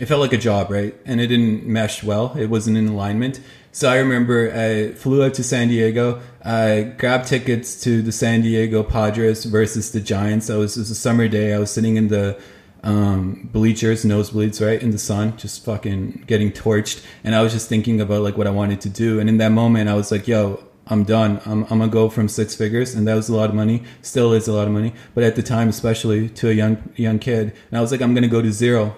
it 0.00 0.06
felt 0.06 0.20
like 0.20 0.32
a 0.32 0.38
job, 0.38 0.70
right? 0.70 0.94
And 1.04 1.20
it 1.20 1.26
didn't 1.26 1.66
mesh 1.66 2.02
well. 2.02 2.34
It 2.36 2.46
wasn't 2.46 2.78
in 2.78 2.88
alignment. 2.88 3.40
So 3.70 3.88
I 3.88 3.98
remember 3.98 4.50
I 4.50 4.94
flew 4.94 5.22
out 5.22 5.34
to 5.34 5.44
San 5.44 5.68
Diego. 5.68 6.20
I 6.42 6.94
grabbed 6.96 7.28
tickets 7.28 7.80
to 7.82 8.00
the 8.00 8.10
San 8.10 8.40
Diego 8.40 8.82
Padres 8.82 9.44
versus 9.44 9.92
the 9.92 10.00
Giants. 10.00 10.48
I 10.48 10.56
was, 10.56 10.76
it 10.76 10.80
was 10.80 10.90
a 10.90 10.94
summer 10.94 11.28
day. 11.28 11.52
I 11.52 11.58
was 11.58 11.70
sitting 11.70 11.96
in 11.96 12.08
the 12.08 12.40
um, 12.82 13.50
bleachers, 13.52 14.06
nosebleeds, 14.06 14.66
right 14.66 14.82
in 14.82 14.90
the 14.90 14.98
sun, 14.98 15.36
just 15.36 15.64
fucking 15.66 16.24
getting 16.26 16.50
torched. 16.50 17.04
And 17.22 17.34
I 17.34 17.42
was 17.42 17.52
just 17.52 17.68
thinking 17.68 18.00
about 18.00 18.22
like 18.22 18.38
what 18.38 18.46
I 18.46 18.50
wanted 18.50 18.80
to 18.80 18.88
do. 18.88 19.20
And 19.20 19.28
in 19.28 19.36
that 19.36 19.52
moment, 19.52 19.90
I 19.90 19.94
was 19.94 20.10
like, 20.10 20.26
yo, 20.26 20.64
I'm 20.86 21.04
done. 21.04 21.42
I'm, 21.44 21.64
I'm 21.64 21.78
gonna 21.78 21.88
go 21.88 22.08
from 22.08 22.26
six 22.26 22.56
figures, 22.56 22.94
and 22.94 23.06
that 23.06 23.14
was 23.14 23.28
a 23.28 23.36
lot 23.36 23.50
of 23.50 23.54
money. 23.54 23.84
Still 24.02 24.32
is 24.32 24.48
a 24.48 24.52
lot 24.52 24.66
of 24.66 24.72
money, 24.72 24.92
but 25.14 25.22
at 25.22 25.36
the 25.36 25.42
time, 25.42 25.68
especially 25.68 26.28
to 26.30 26.48
a 26.48 26.52
young 26.52 26.82
young 26.96 27.20
kid, 27.20 27.54
and 27.70 27.78
I 27.78 27.80
was 27.80 27.92
like, 27.92 28.00
I'm 28.00 28.12
gonna 28.12 28.26
go 28.26 28.42
to 28.42 28.50
zero. 28.50 28.96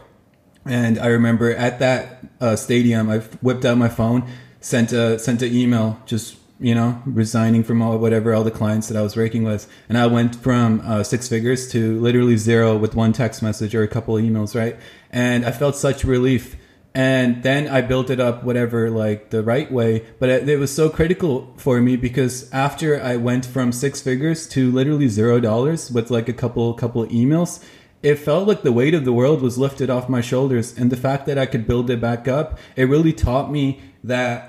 And 0.65 0.99
I 0.99 1.07
remember 1.07 1.55
at 1.55 1.79
that 1.81 2.25
uh, 2.41 2.57
stadium, 2.57 3.11
I 3.11 3.19
whipped 3.19 3.65
out 3.65 3.79
my 3.79 3.89
phone, 3.89 4.29
sent 4.61 4.93
a 4.93 5.19
sent 5.19 5.43
an 5.43 5.53
email, 5.55 6.01
just 6.07 6.37
you 6.61 6.75
know, 6.77 7.03
resigning 7.05 7.65
from 7.65 7.83
all 7.83 7.99
whatever 7.99 8.33
all 8.33 8.45
the 8.45 8.51
clients 8.51 8.87
that 8.89 8.97
I 8.97 9.03
was 9.03 9.17
working 9.17 9.43
with, 9.43 9.69
and 9.89 9.99
I 9.99 10.07
went 10.07 10.37
from 10.37 10.81
uh, 10.85 11.03
six 11.03 11.29
figures 11.29 11.69
to 11.73 12.01
literally 12.01 12.37
zero 12.37 12.77
with 12.77 12.95
one 12.95 13.13
text 13.13 13.43
message 13.43 13.75
or 13.75 13.83
a 13.83 13.89
couple 13.89 14.17
of 14.17 14.23
emails, 14.23 14.55
right? 14.55 14.77
And 15.11 15.45
I 15.45 15.51
felt 15.51 15.77
such 15.77 16.05
relief. 16.05 16.57
And 16.95 17.43
then 17.43 17.69
I 17.69 17.81
built 17.81 18.11
it 18.11 18.21
up, 18.21 18.45
whatever, 18.45 18.91
like 18.91 19.31
the 19.31 19.43
right 19.43 19.73
way. 19.73 20.05
But 20.19 20.29
it, 20.29 20.49
it 20.49 20.59
was 20.59 20.75
so 20.75 20.91
critical 20.91 21.55
for 21.57 21.81
me 21.81 21.97
because 21.97 22.53
after 22.53 23.03
I 23.03 23.17
went 23.17 23.47
from 23.47 23.73
six 23.73 24.03
figures 24.03 24.47
to 24.49 24.71
literally 24.71 25.09
zero 25.09 25.41
dollars 25.41 25.91
with 25.91 26.11
like 26.11 26.29
a 26.29 26.35
couple 26.35 26.75
couple 26.75 27.07
emails, 27.07 27.65
it 28.03 28.16
felt 28.16 28.48
like 28.48 28.62
the 28.62 28.72
weight 28.72 28.94
of 28.94 29.05
the 29.05 29.12
world 29.12 29.40
was 29.40 29.59
lifted 29.59 29.88
off 29.88 30.09
my 30.09 30.20
shoulders 30.20 30.76
and 30.76 30.90
the 30.90 30.96
fact 30.96 31.26
that 31.26 31.38
i 31.38 31.46
could 31.46 31.66
build 31.66 31.90
it 31.90 32.00
back 32.00 32.28
up 32.28 32.59
it 32.76 32.84
really 32.84 33.12
taught 33.12 33.50
me 33.50 33.80
that 34.03 34.48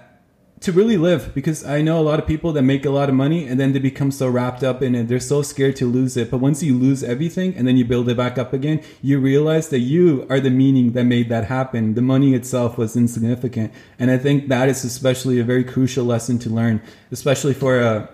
to 0.60 0.72
really 0.72 0.96
live 0.96 1.34
because 1.36 1.66
i 1.66 1.82
know 1.82 2.00
a 2.00 2.02
lot 2.02 2.20
of 2.20 2.26
people 2.26 2.54
that 2.54 2.62
make 2.62 2.86
a 2.86 2.90
lot 2.90 3.10
of 3.10 3.16
money 3.16 3.46
and 3.48 3.60
then 3.60 3.74
they 3.74 3.80
become 3.80 4.10
so 4.10 4.30
wrapped 4.30 4.64
up 4.64 4.82
in 4.82 4.96
it 4.96 5.10
they're 5.10 5.20
so 5.20 5.42
scared 5.42 5.76
to 5.76 5.86
lose 5.86 6.16
it. 6.16 6.32
But 6.32 6.38
once 6.38 6.64
you 6.64 6.78
lose 6.78 7.04
everything 7.04 7.54
and 7.56 7.68
then 7.68 7.76
you 7.76 7.84
build 7.84 8.08
it 8.10 8.16
back 8.16 8.38
up 8.38 8.54
again 8.54 8.82
you 9.02 9.20
realize 9.20 9.70
that 9.70 9.80
you 9.80 10.26
are 10.30 10.40
the 10.40 10.50
meaning 10.50 10.94
that 10.94 11.04
made 11.04 11.30
that 11.30 11.46
happen. 11.46 11.96
The 11.96 12.02
money 12.02 12.34
itself 12.34 12.78
was 12.78 12.96
insignificant. 12.96 13.74
And 14.00 14.10
i 14.10 14.18
think 14.18 14.48
that 14.48 14.70
is 14.70 14.86
especially 14.86 15.40
a 15.40 15.44
very 15.44 15.66
crucial 15.66 16.06
lesson 16.06 16.40
to 16.40 16.50
learn 16.50 16.82
especially 17.12 17.54
for 17.54 17.80
a 17.80 18.10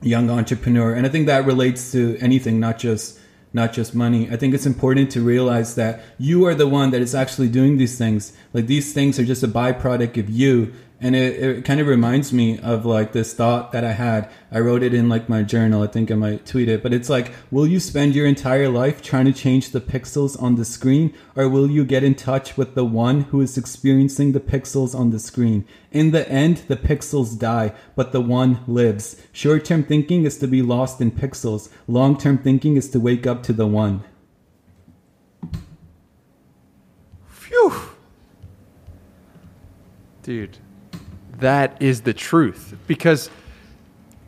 young 0.00 0.30
entrepreneur. 0.30 0.94
And 0.94 1.06
i 1.06 1.08
think 1.08 1.26
that 1.26 1.44
relates 1.44 1.90
to 1.92 2.16
anything 2.20 2.60
not 2.60 2.78
just 2.78 3.18
not 3.52 3.72
just 3.72 3.94
money. 3.94 4.30
I 4.30 4.36
think 4.36 4.54
it's 4.54 4.66
important 4.66 5.10
to 5.12 5.20
realize 5.20 5.74
that 5.74 6.00
you 6.18 6.46
are 6.46 6.54
the 6.54 6.68
one 6.68 6.90
that 6.90 7.00
is 7.00 7.14
actually 7.14 7.48
doing 7.48 7.76
these 7.78 7.98
things. 7.98 8.32
Like 8.52 8.66
these 8.66 8.92
things 8.92 9.18
are 9.18 9.24
just 9.24 9.42
a 9.42 9.48
byproduct 9.48 10.18
of 10.18 10.30
you. 10.30 10.72
And 11.02 11.16
it, 11.16 11.42
it 11.42 11.64
kind 11.64 11.80
of 11.80 11.86
reminds 11.86 12.30
me 12.30 12.58
of 12.58 12.84
like 12.84 13.12
this 13.12 13.32
thought 13.32 13.72
that 13.72 13.84
I 13.84 13.92
had. 13.92 14.30
I 14.52 14.60
wrote 14.60 14.82
it 14.82 14.92
in 14.92 15.08
like 15.08 15.30
my 15.30 15.42
journal. 15.42 15.82
I 15.82 15.86
think 15.86 16.10
I 16.10 16.14
might 16.14 16.44
tweet 16.44 16.68
it, 16.68 16.82
but 16.82 16.92
it's 16.92 17.08
like, 17.08 17.32
will 17.50 17.66
you 17.66 17.80
spend 17.80 18.14
your 18.14 18.26
entire 18.26 18.68
life 18.68 19.00
trying 19.00 19.24
to 19.24 19.32
change 19.32 19.70
the 19.70 19.80
pixels 19.80 20.40
on 20.42 20.56
the 20.56 20.64
screen 20.64 21.14
or 21.34 21.48
will 21.48 21.70
you 21.70 21.86
get 21.86 22.04
in 22.04 22.14
touch 22.14 22.58
with 22.58 22.74
the 22.74 22.84
one 22.84 23.22
who 23.22 23.40
is 23.40 23.56
experiencing 23.56 24.32
the 24.32 24.40
pixels 24.40 24.94
on 24.94 25.10
the 25.10 25.18
screen? 25.18 25.64
In 25.90 26.10
the 26.10 26.28
end, 26.28 26.58
the 26.68 26.76
pixels 26.76 27.38
die, 27.38 27.72
but 27.96 28.12
the 28.12 28.20
one 28.20 28.60
lives. 28.66 29.16
Short 29.32 29.64
term 29.64 29.82
thinking 29.82 30.24
is 30.24 30.36
to 30.38 30.46
be 30.46 30.60
lost 30.60 31.00
in 31.00 31.12
pixels. 31.12 31.70
Long 31.88 32.18
term 32.18 32.36
thinking 32.36 32.76
is 32.76 32.90
to 32.90 33.00
wake 33.00 33.26
up 33.26 33.42
to 33.44 33.54
the 33.54 33.66
one. 33.66 34.04
Phew. 37.26 37.72
Dude, 40.22 40.58
that 41.40 41.80
is 41.80 42.02
the 42.02 42.14
truth. 42.14 42.76
Because, 42.86 43.30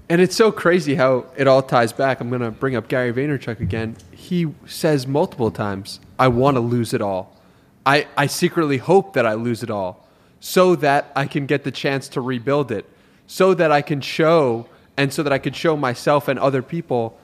and 0.09 0.21
it's 0.21 0.37
so 0.37 0.53
crazy 0.53 0.95
how 0.95 1.27
it 1.37 1.47
all 1.47 1.63
ties 1.63 1.93
back. 1.93 2.21
I'm 2.21 2.29
going 2.29 2.43
to 2.43 2.51
bring 2.51 2.77
up 2.77 2.89
Gary 2.89 3.13
Vaynerchuk 3.13 3.61
again. 3.61 3.97
He 4.11 4.53
says 4.67 5.07
multiple 5.07 5.51
times, 5.51 6.01
I 6.19 6.29
want 6.29 6.57
to 6.57 6.61
lose 6.61 6.93
it 6.95 7.01
all. 7.01 7.37
I, 7.85 8.07
I 8.17 8.27
secretly 8.27 8.79
hope 8.79 9.15
that 9.15 9.27
I 9.27 9.35
lose 9.35 9.63
it 9.63 9.71
all 9.71 10.07
so 10.41 10.75
that 10.77 11.11
I 11.15 11.27
can 11.27 11.47
get 11.47 11.65
the 11.65 11.71
chance 11.71 12.09
to 12.09 12.21
rebuild 12.21 12.73
it, 12.73 12.85
so 13.27 13.55
that 13.55 13.71
I 13.71 13.81
can 13.81 14.01
show 14.01 14.67
and 14.97 15.13
so 15.13 15.23
that 15.23 15.33
I 15.33 15.39
could 15.39 15.55
show 15.55 15.77
myself 15.77 16.29
and 16.29 16.39
other 16.39 16.63
people 16.63 17.19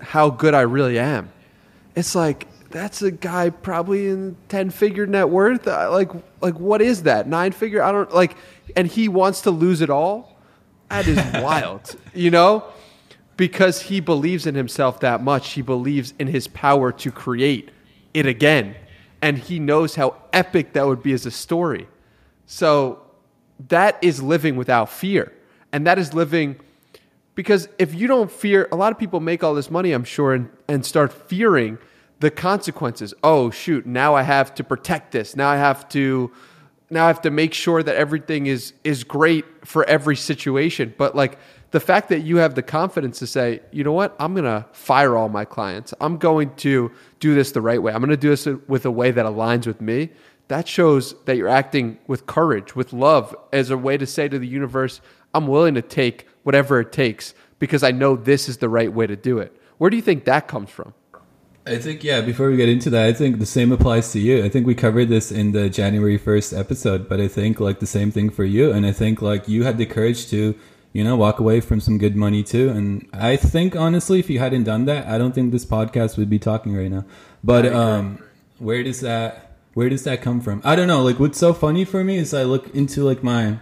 how 0.00 0.30
good 0.30 0.54
I 0.54 0.60
really 0.60 0.98
am. 0.98 1.30
It's 1.96 2.14
like 2.14 2.46
that's 2.70 3.02
a 3.02 3.10
guy 3.10 3.50
probably 3.50 4.08
in 4.08 4.36
ten 4.48 4.70
figure 4.70 5.06
net 5.06 5.28
worth. 5.28 5.66
Like 5.66 6.10
like 6.40 6.58
what 6.58 6.82
is 6.82 7.04
that? 7.04 7.26
Nine 7.26 7.52
figure? 7.52 7.82
I 7.82 7.92
don't 7.92 8.12
like. 8.14 8.36
And 8.76 8.86
he 8.86 9.08
wants 9.08 9.42
to 9.42 9.50
lose 9.50 9.80
it 9.80 9.90
all. 9.90 10.36
That 10.90 11.06
is 11.06 11.16
wild, 11.42 11.96
you 12.14 12.30
know, 12.30 12.64
because 13.36 13.82
he 13.82 14.00
believes 14.00 14.46
in 14.46 14.54
himself 14.54 15.00
that 15.00 15.22
much. 15.22 15.52
He 15.52 15.62
believes 15.62 16.14
in 16.18 16.28
his 16.28 16.48
power 16.48 16.92
to 16.92 17.10
create 17.10 17.70
it 18.14 18.26
again, 18.26 18.74
and 19.22 19.38
he 19.38 19.58
knows 19.58 19.94
how 19.94 20.16
epic 20.32 20.72
that 20.74 20.86
would 20.86 21.02
be 21.02 21.12
as 21.12 21.26
a 21.26 21.30
story. 21.30 21.88
So 22.46 23.02
that 23.68 23.98
is 24.02 24.22
living 24.22 24.56
without 24.56 24.90
fear, 24.90 25.32
and 25.72 25.86
that 25.86 25.98
is 25.98 26.14
living 26.14 26.56
because 27.38 27.68
if 27.78 27.94
you 27.94 28.08
don't 28.08 28.32
fear, 28.32 28.66
a 28.72 28.74
lot 28.74 28.90
of 28.90 28.98
people 28.98 29.20
make 29.20 29.44
all 29.44 29.54
this 29.54 29.70
money, 29.70 29.92
I'm 29.92 30.02
sure, 30.02 30.34
and, 30.34 30.50
and 30.66 30.84
start 30.84 31.12
fearing 31.12 31.78
the 32.20 32.30
consequences. 32.30 33.14
Oh, 33.22 33.50
shoot, 33.50 33.86
now 33.86 34.14
I 34.14 34.22
have 34.22 34.54
to 34.56 34.64
protect 34.64 35.12
this. 35.12 35.36
Now 35.36 35.48
I 35.48 35.56
have 35.56 35.88
to 35.90 36.32
now 36.90 37.04
I 37.04 37.08
have 37.08 37.20
to 37.22 37.30
make 37.30 37.52
sure 37.52 37.82
that 37.82 37.96
everything 37.96 38.46
is 38.46 38.72
is 38.82 39.04
great 39.04 39.44
for 39.66 39.84
every 39.84 40.16
situation. 40.16 40.94
But 40.96 41.14
like 41.14 41.38
the 41.70 41.80
fact 41.80 42.08
that 42.08 42.20
you 42.20 42.38
have 42.38 42.54
the 42.54 42.62
confidence 42.62 43.18
to 43.18 43.26
say, 43.26 43.60
you 43.72 43.84
know 43.84 43.92
what, 43.92 44.16
I'm 44.18 44.34
gonna 44.34 44.66
fire 44.72 45.16
all 45.16 45.28
my 45.28 45.44
clients. 45.44 45.92
I'm 46.00 46.16
going 46.16 46.54
to 46.56 46.90
do 47.20 47.34
this 47.34 47.52
the 47.52 47.60
right 47.60 47.82
way. 47.82 47.92
I'm 47.92 48.00
gonna 48.00 48.16
do 48.16 48.30
this 48.30 48.46
with 48.66 48.86
a 48.86 48.90
way 48.90 49.10
that 49.10 49.26
aligns 49.26 49.66
with 49.66 49.80
me. 49.80 50.10
That 50.48 50.66
shows 50.66 51.14
that 51.26 51.36
you're 51.36 51.48
acting 51.48 51.98
with 52.06 52.24
courage, 52.24 52.74
with 52.74 52.94
love, 52.94 53.36
as 53.52 53.68
a 53.68 53.76
way 53.76 53.98
to 53.98 54.06
say 54.06 54.28
to 54.28 54.38
the 54.38 54.46
universe, 54.46 55.02
I'm 55.34 55.46
willing 55.46 55.74
to 55.74 55.82
take 55.82 56.26
whatever 56.42 56.80
it 56.80 56.90
takes 56.90 57.34
because 57.58 57.82
I 57.82 57.90
know 57.90 58.16
this 58.16 58.48
is 58.48 58.56
the 58.56 58.68
right 58.70 58.90
way 58.90 59.06
to 59.06 59.16
do 59.16 59.38
it. 59.38 59.54
Where 59.76 59.90
do 59.90 59.96
you 59.96 60.02
think 60.02 60.24
that 60.24 60.48
comes 60.48 60.70
from? 60.70 60.94
I 61.68 61.78
think 61.78 62.02
yeah. 62.02 62.20
Before 62.20 62.50
we 62.50 62.56
get 62.56 62.68
into 62.68 62.90
that, 62.90 63.04
I 63.06 63.12
think 63.12 63.38
the 63.38 63.46
same 63.46 63.72
applies 63.72 64.12
to 64.12 64.18
you. 64.18 64.44
I 64.44 64.48
think 64.48 64.66
we 64.66 64.74
covered 64.74 65.08
this 65.08 65.30
in 65.30 65.52
the 65.52 65.68
January 65.68 66.18
first 66.18 66.52
episode, 66.52 67.08
but 67.08 67.20
I 67.20 67.28
think 67.28 67.60
like 67.60 67.80
the 67.80 67.86
same 67.86 68.10
thing 68.10 68.30
for 68.30 68.44
you. 68.44 68.72
And 68.72 68.86
I 68.86 68.92
think 68.92 69.20
like 69.22 69.48
you 69.48 69.64
had 69.64 69.78
the 69.78 69.86
courage 69.86 70.28
to, 70.30 70.54
you 70.92 71.04
know, 71.04 71.16
walk 71.16 71.38
away 71.38 71.60
from 71.60 71.80
some 71.80 71.98
good 71.98 72.16
money 72.16 72.42
too. 72.42 72.70
And 72.70 73.06
I 73.12 73.36
think 73.36 73.76
honestly, 73.76 74.18
if 74.18 74.30
you 74.30 74.38
hadn't 74.38 74.64
done 74.64 74.86
that, 74.86 75.06
I 75.06 75.18
don't 75.18 75.34
think 75.34 75.52
this 75.52 75.66
podcast 75.66 76.16
would 76.16 76.30
be 76.30 76.38
talking 76.38 76.76
right 76.76 76.90
now. 76.90 77.04
But 77.44 77.66
um, 77.66 78.22
where 78.58 78.82
does 78.82 79.00
that 79.00 79.56
where 79.74 79.88
does 79.88 80.04
that 80.04 80.22
come 80.22 80.40
from? 80.40 80.60
I 80.64 80.74
don't 80.74 80.88
know. 80.88 81.02
Like 81.02 81.20
what's 81.20 81.38
so 81.38 81.52
funny 81.52 81.84
for 81.84 82.02
me 82.02 82.16
is 82.16 82.34
I 82.34 82.42
look 82.44 82.74
into 82.74 83.04
like 83.04 83.22
my 83.22 83.58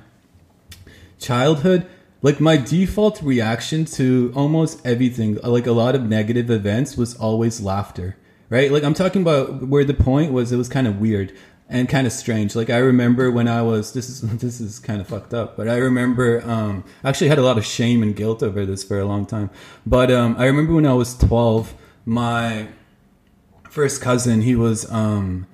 childhood 1.19 1.87
like 2.23 2.41
my 2.41 2.57
default 2.57 3.23
reaction 3.23 3.85
to 3.85 4.33
almost 4.35 4.85
everything 4.87 5.37
like 5.43 5.67
a 5.67 5.73
lot 5.73 5.95
of 5.95 6.03
negative 6.03 6.51
events 6.51 6.97
was 6.97 7.15
always 7.17 7.61
laughter 7.61 8.17
right 8.51 8.71
like 8.73 8.83
i'm 8.83 8.95
talking 8.95 9.23
about 9.23 9.67
where 9.69 9.85
the 9.85 9.95
point 9.95 10.33
was 10.33 10.53
it 10.53 10.57
was 10.57 10.69
kind 10.69 10.87
of 10.87 11.01
weird 11.01 11.33
and 11.69 11.89
kind 11.89 12.07
of 12.07 12.13
strange 12.13 12.55
like 12.55 12.71
i 12.71 12.79
remember 12.79 13.31
when 13.31 13.49
i 13.49 13.61
was 13.61 13.93
this 13.93 14.09
is 14.09 14.21
this 14.41 14.61
is 14.61 14.79
kind 14.79 15.01
of 15.01 15.07
fucked 15.07 15.35
up 15.35 15.57
but 15.57 15.69
i 15.69 15.77
remember 15.77 16.43
um 16.49 16.85
I 17.03 17.09
actually 17.09 17.29
had 17.29 17.39
a 17.39 17.43
lot 17.43 17.59
of 17.59 17.67
shame 17.67 18.03
and 18.03 18.15
guilt 18.15 18.43
over 18.43 18.65
this 18.65 18.85
for 18.85 18.99
a 18.99 19.05
long 19.05 19.27
time 19.27 19.51
but 19.85 20.11
um 20.11 20.37
i 20.39 20.47
remember 20.47 20.75
when 20.75 20.87
i 20.87 20.95
was 20.95 21.17
12 21.17 21.75
my 22.07 22.69
first 23.77 24.01
cousin, 24.01 24.41
he 24.41 24.57
was 24.57 24.91
um 24.91 25.47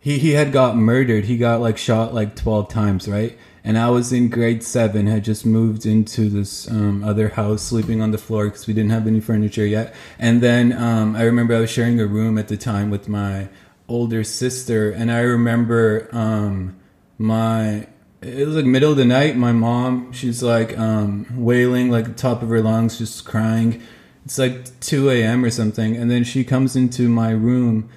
he 0.00 0.18
he 0.18 0.32
had 0.32 0.50
got 0.50 0.76
murdered. 0.76 1.26
He 1.26 1.36
got 1.36 1.60
like 1.60 1.78
shot 1.78 2.12
like 2.12 2.34
12 2.34 2.68
times, 2.68 3.06
right? 3.06 3.38
And 3.68 3.76
I 3.76 3.90
was 3.90 4.14
in 4.14 4.30
grade 4.30 4.62
7, 4.62 5.06
had 5.06 5.24
just 5.24 5.44
moved 5.44 5.84
into 5.84 6.30
this 6.30 6.70
um, 6.70 7.04
other 7.04 7.28
house 7.28 7.60
sleeping 7.60 8.00
on 8.00 8.12
the 8.12 8.16
floor 8.16 8.46
because 8.46 8.66
we 8.66 8.72
didn't 8.72 8.92
have 8.92 9.06
any 9.06 9.20
furniture 9.20 9.66
yet. 9.66 9.94
And 10.18 10.42
then 10.42 10.72
um, 10.72 11.14
I 11.14 11.24
remember 11.24 11.54
I 11.54 11.60
was 11.60 11.70
sharing 11.70 12.00
a 12.00 12.06
room 12.06 12.38
at 12.38 12.48
the 12.48 12.56
time 12.56 12.88
with 12.88 13.10
my 13.10 13.50
older 13.86 14.24
sister 14.24 14.90
and 14.90 15.12
I 15.12 15.20
remember 15.20 16.08
um 16.12 16.78
my 17.18 17.86
it 18.22 18.46
was 18.46 18.56
like 18.56 18.64
middle 18.64 18.92
of 18.92 18.96
the 18.96 19.04
night. 19.04 19.36
My 19.36 19.52
mom, 19.52 20.14
she's 20.14 20.42
like 20.42 20.76
um, 20.78 21.26
wailing 21.36 21.90
like 21.90 22.16
top 22.16 22.42
of 22.42 22.48
her 22.48 22.62
lungs, 22.62 22.96
just 22.96 23.26
crying. 23.26 23.82
It's 24.24 24.38
like 24.38 24.80
2 24.80 25.10
a.m. 25.10 25.44
or 25.44 25.50
something, 25.50 25.94
and 25.94 26.10
then 26.10 26.24
she 26.24 26.42
comes 26.42 26.74
into 26.74 27.08
my 27.08 27.32
room, 27.32 27.90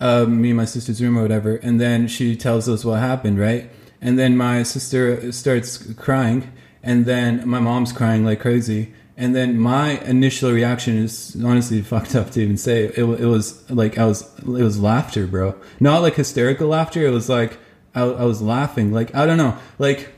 uh, 0.00 0.24
me 0.24 0.48
and 0.48 0.56
my 0.56 0.64
sister's 0.64 1.02
room 1.02 1.18
or 1.18 1.22
whatever, 1.22 1.56
and 1.56 1.78
then 1.78 2.08
she 2.08 2.34
tells 2.34 2.66
us 2.66 2.84
what 2.84 2.98
happened, 2.98 3.38
right? 3.38 3.70
And 4.00 4.18
then 4.18 4.36
my 4.36 4.62
sister 4.62 5.32
starts 5.32 5.92
crying, 5.94 6.52
and 6.82 7.06
then 7.06 7.48
my 7.48 7.60
mom's 7.60 7.92
crying 7.92 8.24
like 8.24 8.40
crazy. 8.40 8.94
And 9.16 9.34
then 9.34 9.58
my 9.58 9.98
initial 10.04 10.52
reaction 10.52 10.96
is 10.96 11.36
honestly 11.44 11.82
fucked 11.92 12.14
up 12.14 12.30
to 12.32 12.40
even 12.40 12.56
say. 12.56 12.84
It, 12.84 12.98
it 12.98 13.26
was 13.26 13.68
like 13.70 13.98
I 13.98 14.06
was, 14.06 14.22
it 14.38 14.46
was 14.46 14.78
laughter, 14.78 15.26
bro. 15.26 15.56
Not 15.80 16.02
like 16.02 16.14
hysterical 16.14 16.68
laughter. 16.68 17.04
It 17.04 17.10
was 17.10 17.28
like 17.28 17.58
I, 17.94 18.02
I 18.02 18.24
was 18.24 18.40
laughing. 18.40 18.92
Like 18.92 19.14
I 19.14 19.26
don't 19.26 19.38
know. 19.38 19.58
Like 19.78 20.12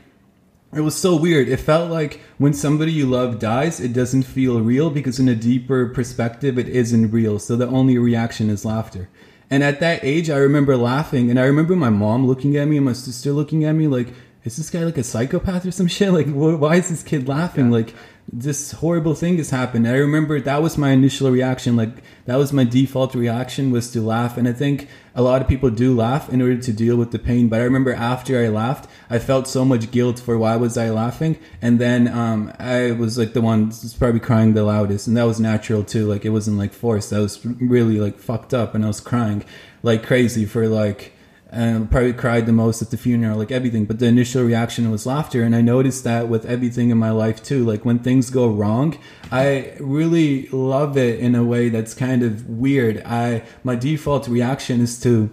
it 0.73 0.81
was 0.81 0.95
so 0.95 1.17
weird. 1.17 1.49
It 1.49 1.59
felt 1.59 1.91
like 1.91 2.21
when 2.39 2.53
somebody 2.53 2.93
you 2.93 3.07
love 3.07 3.39
dies, 3.39 3.81
it 3.81 3.93
doesn't 3.93 4.23
feel 4.23 4.61
real 4.61 4.91
because 4.91 5.19
in 5.19 5.29
a 5.29 5.35
deeper 5.35 5.89
perspective, 5.89 6.59
it 6.59 6.69
isn't 6.69 7.11
real. 7.11 7.39
So 7.39 7.57
the 7.57 7.67
only 7.67 7.99
reaction 7.99 8.51
is 8.51 8.65
laughter. 8.65 9.09
And 9.51 9.65
at 9.65 9.81
that 9.81 10.05
age, 10.05 10.31
I 10.31 10.37
remember 10.37 10.77
laughing, 10.77 11.29
and 11.29 11.39
I 11.39 11.45
remember 11.45 11.75
my 11.75 11.91
mom 11.91 12.27
looking 12.27 12.57
at 12.57 12.69
me 12.69 12.77
and 12.77 12.87
my 12.87 12.93
sister 12.93 13.33
looking 13.33 13.65
at 13.65 13.73
me 13.73 13.89
like, 13.89 14.09
"Is 14.45 14.57
this 14.57 14.71
guy 14.71 14.85
like 14.85 14.99
a 14.99 15.05
psychopath 15.05 15.67
or 15.67 15.71
some 15.71 15.87
shit? 15.97 16.13
Like, 16.13 16.29
why 16.29 16.77
is 16.77 16.89
this 16.89 17.03
kid 17.03 17.29
laughing? 17.29 17.67
Yeah. 17.67 17.79
Like, 17.79 17.95
this 18.33 18.73
horrible 18.73 19.15
thing 19.15 19.39
has 19.39 19.51
happened. 19.51 19.89
I 19.89 19.97
remember 19.97 20.41
that 20.41 20.63
was 20.63 20.79
my 20.79 20.91
initial 20.91 21.31
reaction. 21.31 21.75
Like 21.77 22.03
that 22.27 22.37
was 22.37 22.53
my 22.53 22.65
default 22.65 23.15
reaction 23.15 23.71
was 23.71 23.91
to 23.93 24.01
laugh. 24.01 24.37
And 24.37 24.47
I 24.47 24.53
think 24.53 24.89
a 25.15 25.23
lot 25.23 25.43
of 25.43 25.49
people 25.49 25.71
do 25.71 25.97
laugh 25.97 26.29
in 26.33 26.41
order 26.41 26.57
to 26.59 26.73
deal 26.73 26.97
with 26.97 27.11
the 27.11 27.19
pain. 27.19 27.49
But 27.49 27.61
I 27.61 27.65
remember 27.65 27.93
after 27.93 28.39
I 28.39 28.49
laughed, 28.49 28.89
I 29.09 29.19
felt 29.19 29.49
so 29.49 29.65
much 29.65 29.91
guilt 29.91 30.21
for 30.21 30.39
why 30.39 30.55
was 30.57 30.79
I 30.79 30.91
laughing. 30.91 31.39
And 31.61 31.81
then 31.81 32.07
um, 32.07 32.53
I 32.59 32.93
was 32.93 33.19
like 33.19 33.33
the 33.33 33.41
one 33.41 33.73
probably 33.99 34.21
crying 34.21 34.55
the 34.55 34.63
loudest, 34.63 35.09
and 35.09 35.17
that 35.17 35.25
was 35.25 35.41
natural 35.41 35.83
too. 35.83 36.07
Like 36.07 36.25
it 36.25 36.31
wasn't 36.31 36.59
like 36.59 36.73
forced. 36.73 37.13
I 37.13 37.19
was 37.19 37.45
really 37.45 37.99
like 37.99 38.19
fucked 38.19 38.55
up, 38.55 38.75
and 38.75 38.85
I 38.85 38.89
was 38.89 39.01
crying 39.01 39.45
like 39.83 40.07
crazy 40.07 40.45
for 40.45 40.69
like 40.69 41.15
and 41.53 41.91
probably 41.91 42.13
cried 42.13 42.47
the 42.47 42.53
most 42.53 42.81
at 42.81 42.91
the 42.91 42.97
funeral, 42.97 43.37
like 43.37 43.51
everything. 43.51 43.85
But 43.85 43.99
the 43.99 44.07
initial 44.07 44.45
reaction 44.45 44.91
was 44.91 45.05
laughter. 45.05 45.43
And 45.43 45.55
I 45.55 45.61
noticed 45.61 46.05
that 46.05 46.29
with 46.29 46.47
everything 46.47 46.91
in 46.91 46.99
my 46.99 47.11
life 47.11 47.43
too. 47.43 47.65
Like 47.65 47.85
when 47.85 47.99
things 47.99 48.31
go 48.31 48.49
wrong, 48.49 48.97
I 49.33 49.75
really 49.81 50.47
love 50.49 50.97
it 50.97 51.19
in 51.19 51.35
a 51.35 51.45
way 51.45 51.69
that's 51.69 51.93
kind 51.93 52.23
of 52.23 52.49
weird. 52.49 53.03
I, 53.05 53.43
my 53.65 53.75
default 53.75 54.29
reaction 54.29 54.81
is 54.81 55.01
to 55.01 55.31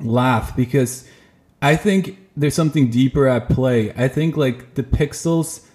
laugh 0.00 0.54
because 0.54 1.08
I 1.62 1.76
think 1.76 2.18
there's 2.36 2.54
something 2.54 2.90
deeper 2.90 3.26
at 3.26 3.48
play. 3.48 3.92
I 3.92 4.08
think 4.08 4.36
like 4.36 4.74
the 4.74 4.82
pixels, 4.82 5.66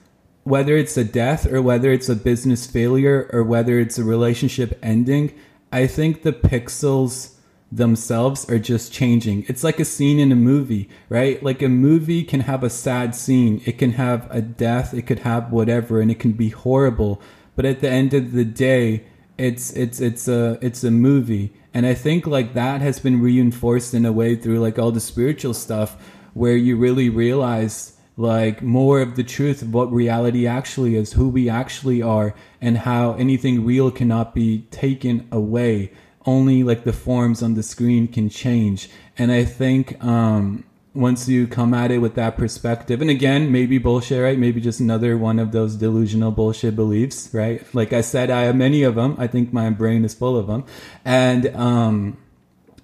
whether 0.43 0.77
it's 0.77 0.97
a 0.97 1.03
death 1.03 1.51
or 1.51 1.63
whether 1.63 1.91
it's 1.91 2.09
a 2.09 2.15
business 2.15 2.67
failure 2.67 3.27
or 3.33 3.43
whether 3.43 3.79
it's 3.79 3.97
a 3.97 4.03
relationship 4.03 4.77
ending, 4.83 5.33
I 5.71 5.87
think 5.87 6.21
the 6.21 6.31
pixels 6.31 7.32
themselves 7.75 8.47
are 8.49 8.59
just 8.59 8.93
changing. 8.93 9.45
It's 9.47 9.63
like 9.63 9.79
a 9.79 9.85
scene 9.85 10.19
in 10.19 10.31
a 10.31 10.35
movie, 10.35 10.89
right? 11.09 11.41
Like 11.41 11.61
a 11.61 11.69
movie 11.69 12.23
can 12.23 12.41
have 12.41 12.63
a 12.63 12.69
sad 12.69 13.15
scene, 13.15 13.61
it 13.65 13.77
can 13.77 13.93
have 13.93 14.27
a 14.29 14.41
death, 14.41 14.93
it 14.93 15.03
could 15.03 15.19
have 15.19 15.51
whatever, 15.51 15.99
and 15.99 16.11
it 16.11 16.19
can 16.19 16.33
be 16.33 16.49
horrible. 16.49 17.21
But 17.55 17.65
at 17.65 17.81
the 17.81 17.89
end 17.89 18.13
of 18.13 18.31
the 18.31 18.45
day, 18.45 19.05
it's 19.37 19.71
it's 19.73 19.99
it's 19.99 20.27
a 20.27 20.59
it's 20.61 20.83
a 20.83 20.91
movie, 20.91 21.53
and 21.73 21.85
I 21.85 21.95
think 21.95 22.27
like 22.27 22.53
that 22.53 22.81
has 22.81 22.99
been 22.99 23.21
reinforced 23.21 23.93
in 23.93 24.05
a 24.05 24.11
way 24.11 24.35
through 24.35 24.59
like 24.59 24.77
all 24.77 24.91
the 24.91 24.99
spiritual 24.99 25.55
stuff, 25.55 25.97
where 26.33 26.55
you 26.55 26.77
really 26.77 27.09
realize 27.09 27.97
like 28.15 28.61
more 28.61 29.01
of 29.01 29.15
the 29.15 29.23
truth 29.23 29.63
of 29.63 29.73
what 29.73 29.91
reality 29.91 30.45
actually 30.45 30.95
is, 30.95 31.13
who 31.13 31.27
we 31.27 31.49
actually 31.49 32.03
are, 32.03 32.35
and 32.61 32.77
how 32.77 33.13
anything 33.13 33.65
real 33.65 33.89
cannot 33.89 34.35
be 34.35 34.67
taken 34.69 35.27
away 35.31 35.91
only 36.25 36.63
like 36.63 36.83
the 36.83 36.93
forms 36.93 37.43
on 37.43 37.55
the 37.55 37.63
screen 37.63 38.07
can 38.07 38.29
change. 38.29 38.89
And 39.17 39.31
I 39.31 39.45
think 39.45 40.03
um, 40.03 40.63
once 40.93 41.27
you 41.27 41.47
come 41.47 41.73
at 41.73 41.91
it 41.91 41.99
with 41.99 42.15
that 42.15 42.37
perspective, 42.37 43.01
and 43.01 43.09
again, 43.09 43.51
maybe 43.51 43.77
bullshit, 43.77 44.21
right? 44.21 44.37
Maybe 44.37 44.61
just 44.61 44.79
another 44.79 45.17
one 45.17 45.39
of 45.39 45.51
those 45.51 45.75
delusional 45.75 46.31
bullshit 46.31 46.75
beliefs, 46.75 47.29
right? 47.33 47.63
Like 47.73 47.93
I 47.93 48.01
said, 48.01 48.29
I 48.29 48.43
have 48.43 48.55
many 48.55 48.83
of 48.83 48.95
them. 48.95 49.15
I 49.17 49.27
think 49.27 49.51
my 49.51 49.69
brain 49.69 50.05
is 50.05 50.13
full 50.13 50.37
of 50.37 50.47
them. 50.47 50.65
And 51.03 51.47
um, 51.55 52.17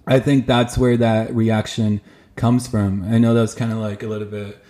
I 0.08 0.20
think 0.20 0.48
that's 0.48 0.78
where 0.78 0.98
that 0.98 1.34
reaction 1.34 2.02
comes 2.36 2.68
from. 2.68 3.04
I 3.04 3.18
know 3.18 3.34
that 3.34 3.42
was 3.42 3.56
kind 3.56 3.72
of 3.72 3.78
like 3.78 4.02
a 4.02 4.08
little 4.08 4.28
bit 4.28 4.64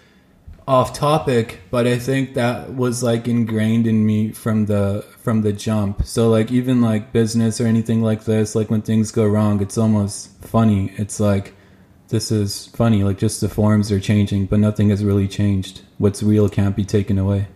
off 0.70 0.94
topic, 0.94 1.62
but 1.72 1.88
I 1.88 1.98
think 1.98 2.36
that 2.36 2.76
was 2.76 3.02
like 3.02 3.28
ingrained 3.28 3.88
in 3.88 4.06
me 4.06 4.32
from 4.32 4.68
the 4.68 5.04
from 5.18 5.42
the 5.42 5.52
jump. 5.52 6.06
So 6.06 6.30
like 6.30 6.52
even 6.52 6.80
like 6.80 7.12
business 7.12 7.60
or 7.60 7.66
anything 7.66 8.04
like 8.04 8.26
this, 8.26 8.54
like 8.54 8.70
when 8.70 8.84
things 8.84 9.10
go 9.10 9.26
wrong, 9.26 9.64
it's 9.64 9.80
almost 9.80 10.30
funny. 10.46 10.94
It's 10.96 11.20
like 11.20 11.56
this 12.10 12.32
is 12.32 12.68
funny, 12.68 13.04
like 13.04 13.18
just 13.18 13.42
the 13.42 13.50
forms 13.50 13.92
are 13.92 14.00
changing, 14.00 14.46
but 14.46 14.60
nothing 14.60 14.92
has 14.92 15.04
really 15.04 15.28
changed. 15.28 15.82
What's 15.98 16.22
real 16.22 16.48
can't 16.48 16.76
be 16.76 16.86
taken 16.86 17.18
away. 17.18 17.48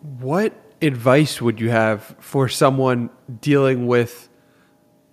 What 0.00 0.54
advice 0.80 1.42
would 1.42 1.60
you 1.60 1.68
have 1.68 2.16
for 2.18 2.48
someone 2.48 3.10
dealing 3.42 3.86
with 3.86 4.30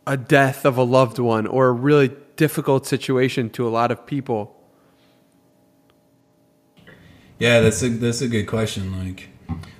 a 0.07 0.15
death 0.15 0.65
of 0.65 0.77
a 0.77 0.83
loved 0.83 1.19
one 1.19 1.45
or 1.47 1.67
a 1.67 1.73
really 1.73 2.15
difficult 2.37 2.87
situation 2.87 3.49
to 3.49 3.67
a 3.67 3.69
lot 3.69 3.91
of 3.91 4.05
people? 4.05 4.55
Yeah, 7.39 7.61
that's 7.61 7.81
a 7.81 7.89
that's 7.89 8.21
a 8.21 8.27
good 8.27 8.47
question. 8.47 9.07
Like 9.07 9.29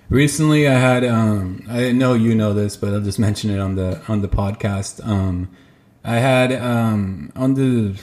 recently, 0.09 0.67
I 0.67 0.73
had 0.79 1.03
um, 1.03 1.63
I 1.69 1.91
know 1.91 2.13
you 2.13 2.33
know 2.33 2.53
this, 2.53 2.77
but 2.77 2.93
I'll 2.93 3.01
just 3.01 3.19
mention 3.27 3.51
it 3.51 3.59
on 3.59 3.75
the 3.75 4.01
on 4.07 4.21
the 4.21 4.29
podcast. 4.29 5.05
Um, 5.05 5.49
I 6.03 6.15
had 6.15 6.51
um, 6.53 7.31
on 7.35 7.53
the 7.53 7.99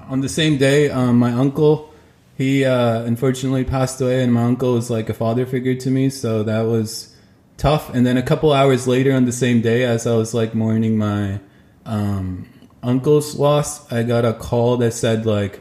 on 0.00 0.20
the 0.20 0.28
same 0.28 0.58
day, 0.58 0.90
um, 0.90 1.18
my 1.18 1.32
uncle 1.32 1.90
he 2.36 2.64
uh, 2.64 3.02
unfortunately 3.02 3.64
passed 3.64 4.00
away, 4.00 4.22
and 4.22 4.32
my 4.32 4.42
uncle 4.42 4.74
was 4.74 4.90
like 4.90 5.08
a 5.08 5.14
father 5.14 5.46
figure 5.46 5.74
to 5.76 5.90
me, 5.90 6.10
so 6.10 6.42
that 6.42 6.62
was 6.62 7.14
tough. 7.56 7.94
And 7.94 8.04
then 8.04 8.16
a 8.16 8.22
couple 8.22 8.52
hours 8.52 8.88
later, 8.88 9.12
on 9.12 9.24
the 9.24 9.32
same 9.32 9.60
day, 9.60 9.84
as 9.84 10.06
I 10.06 10.16
was 10.16 10.34
like 10.34 10.54
mourning 10.54 10.98
my 10.98 11.40
um, 11.86 12.48
uncle's 12.82 13.36
loss, 13.36 13.90
I 13.92 14.02
got 14.02 14.24
a 14.24 14.32
call 14.32 14.78
that 14.78 14.92
said 14.92 15.26
like 15.26 15.60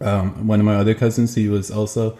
um, 0.00 0.46
one 0.46 0.60
of 0.60 0.66
my 0.66 0.76
other 0.76 0.94
cousins, 0.94 1.34
he 1.34 1.48
was 1.48 1.70
also 1.70 2.18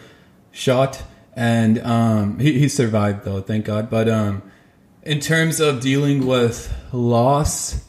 shot, 0.50 1.02
and 1.34 1.78
um, 1.80 2.38
he, 2.38 2.58
he 2.58 2.68
survived 2.68 3.24
though, 3.24 3.40
thank 3.40 3.64
God. 3.66 3.88
But 3.90 4.08
um, 4.08 4.42
in 5.02 5.20
terms 5.20 5.60
of 5.60 5.80
dealing 5.80 6.26
with 6.26 6.74
loss, 6.92 7.84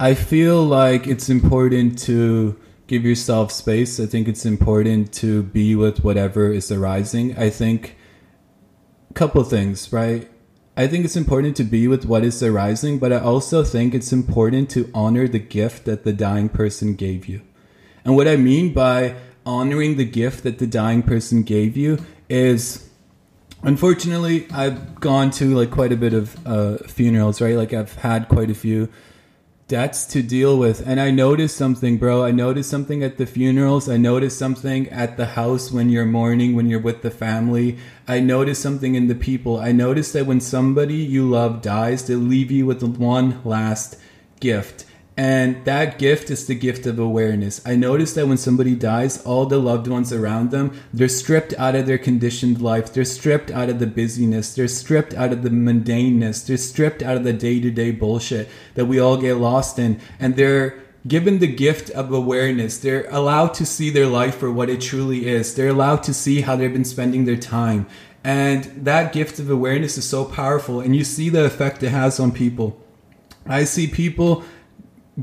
I 0.00 0.14
feel 0.14 0.62
like 0.62 1.06
it's 1.06 1.28
important 1.28 1.98
to 2.00 2.58
give 2.86 3.04
yourself 3.04 3.52
space. 3.52 4.00
I 4.00 4.06
think 4.06 4.28
it's 4.28 4.46
important 4.46 5.12
to 5.14 5.42
be 5.42 5.74
with 5.76 6.02
whatever 6.02 6.50
is 6.52 6.72
arising. 6.72 7.36
I 7.38 7.50
think 7.50 7.96
a 9.10 9.14
couple 9.14 9.44
things, 9.44 9.92
right? 9.92 10.28
I 10.76 10.86
think 10.86 11.04
it's 11.04 11.16
important 11.16 11.56
to 11.56 11.64
be 11.64 11.88
with 11.88 12.04
what 12.04 12.24
is 12.24 12.40
arising, 12.42 13.00
but 13.00 13.12
I 13.12 13.18
also 13.18 13.64
think 13.64 13.94
it's 13.94 14.12
important 14.12 14.70
to 14.70 14.88
honor 14.94 15.26
the 15.26 15.40
gift 15.40 15.84
that 15.86 16.04
the 16.04 16.12
dying 16.12 16.48
person 16.48 16.94
gave 16.94 17.26
you. 17.26 17.42
And 18.04 18.16
what 18.16 18.28
I 18.28 18.36
mean 18.36 18.72
by 18.72 19.16
honoring 19.48 19.96
the 19.96 20.04
gift 20.04 20.44
that 20.44 20.58
the 20.58 20.66
dying 20.66 21.02
person 21.02 21.42
gave 21.42 21.74
you 21.74 21.98
is 22.28 22.90
unfortunately 23.62 24.46
i've 24.52 25.00
gone 25.00 25.30
to 25.30 25.56
like 25.56 25.70
quite 25.70 25.90
a 25.90 25.96
bit 25.96 26.12
of 26.12 26.36
uh, 26.46 26.76
funerals 26.86 27.40
right? 27.40 27.56
Like 27.56 27.72
i've 27.72 27.94
had 27.94 28.28
quite 28.28 28.50
a 28.50 28.54
few 28.54 28.90
debts 29.68 30.06
to 30.06 30.22
deal 30.22 30.58
with. 30.58 30.86
And 30.86 30.98
i 30.98 31.10
noticed 31.10 31.56
something 31.56 31.98
bro. 31.98 32.24
I 32.24 32.30
noticed 32.30 32.70
something 32.70 33.02
at 33.02 33.18
the 33.18 33.26
funerals. 33.26 33.88
I 33.88 33.98
noticed 33.98 34.38
something 34.38 34.88
at 34.88 35.18
the 35.18 35.26
house 35.26 35.70
when 35.70 35.90
you're 35.90 36.06
mourning 36.06 36.56
when 36.56 36.68
you're 36.68 36.80
with 36.80 37.02
the 37.02 37.10
family. 37.10 37.78
I 38.08 38.20
noticed 38.20 38.62
something 38.62 38.94
in 38.94 39.08
the 39.08 39.14
people. 39.14 39.58
I 39.58 39.72
noticed 39.72 40.14
that 40.14 40.26
when 40.26 40.40
somebody 40.40 40.96
you 40.96 41.28
love 41.28 41.60
dies 41.60 42.06
they 42.06 42.14
leave 42.14 42.50
you 42.50 42.64
with 42.64 42.82
one 42.82 43.40
last 43.44 43.98
gift 44.40 44.86
And 45.18 45.64
that 45.64 45.98
gift 45.98 46.30
is 46.30 46.46
the 46.46 46.54
gift 46.54 46.86
of 46.86 47.00
awareness. 47.00 47.60
I 47.66 47.74
noticed 47.74 48.14
that 48.14 48.28
when 48.28 48.36
somebody 48.36 48.76
dies, 48.76 49.20
all 49.24 49.46
the 49.46 49.58
loved 49.58 49.88
ones 49.88 50.12
around 50.12 50.52
them, 50.52 50.80
they're 50.94 51.08
stripped 51.08 51.52
out 51.54 51.74
of 51.74 51.86
their 51.86 51.98
conditioned 51.98 52.62
life. 52.62 52.92
They're 52.92 53.04
stripped 53.04 53.50
out 53.50 53.68
of 53.68 53.80
the 53.80 53.88
busyness. 53.88 54.54
They're 54.54 54.68
stripped 54.68 55.14
out 55.14 55.32
of 55.32 55.42
the 55.42 55.50
mundaneness. 55.50 56.46
They're 56.46 56.56
stripped 56.56 57.02
out 57.02 57.16
of 57.16 57.24
the 57.24 57.32
day 57.32 57.58
to 57.58 57.68
day 57.68 57.90
bullshit 57.90 58.48
that 58.74 58.86
we 58.86 59.00
all 59.00 59.16
get 59.16 59.38
lost 59.38 59.80
in. 59.80 60.00
And 60.20 60.36
they're 60.36 60.78
given 61.04 61.40
the 61.40 61.52
gift 61.52 61.90
of 61.90 62.12
awareness. 62.12 62.78
They're 62.78 63.08
allowed 63.10 63.54
to 63.54 63.66
see 63.66 63.90
their 63.90 64.06
life 64.06 64.36
for 64.36 64.52
what 64.52 64.70
it 64.70 64.80
truly 64.80 65.26
is. 65.26 65.56
They're 65.56 65.66
allowed 65.66 66.04
to 66.04 66.14
see 66.14 66.42
how 66.42 66.54
they've 66.54 66.72
been 66.72 66.84
spending 66.84 67.24
their 67.24 67.36
time. 67.36 67.88
And 68.22 68.62
that 68.84 69.12
gift 69.12 69.40
of 69.40 69.50
awareness 69.50 69.98
is 69.98 70.08
so 70.08 70.24
powerful. 70.24 70.78
And 70.78 70.94
you 70.94 71.02
see 71.02 71.28
the 71.28 71.44
effect 71.44 71.82
it 71.82 71.88
has 71.88 72.20
on 72.20 72.30
people. 72.30 72.80
I 73.46 73.64
see 73.64 73.88
people 73.88 74.44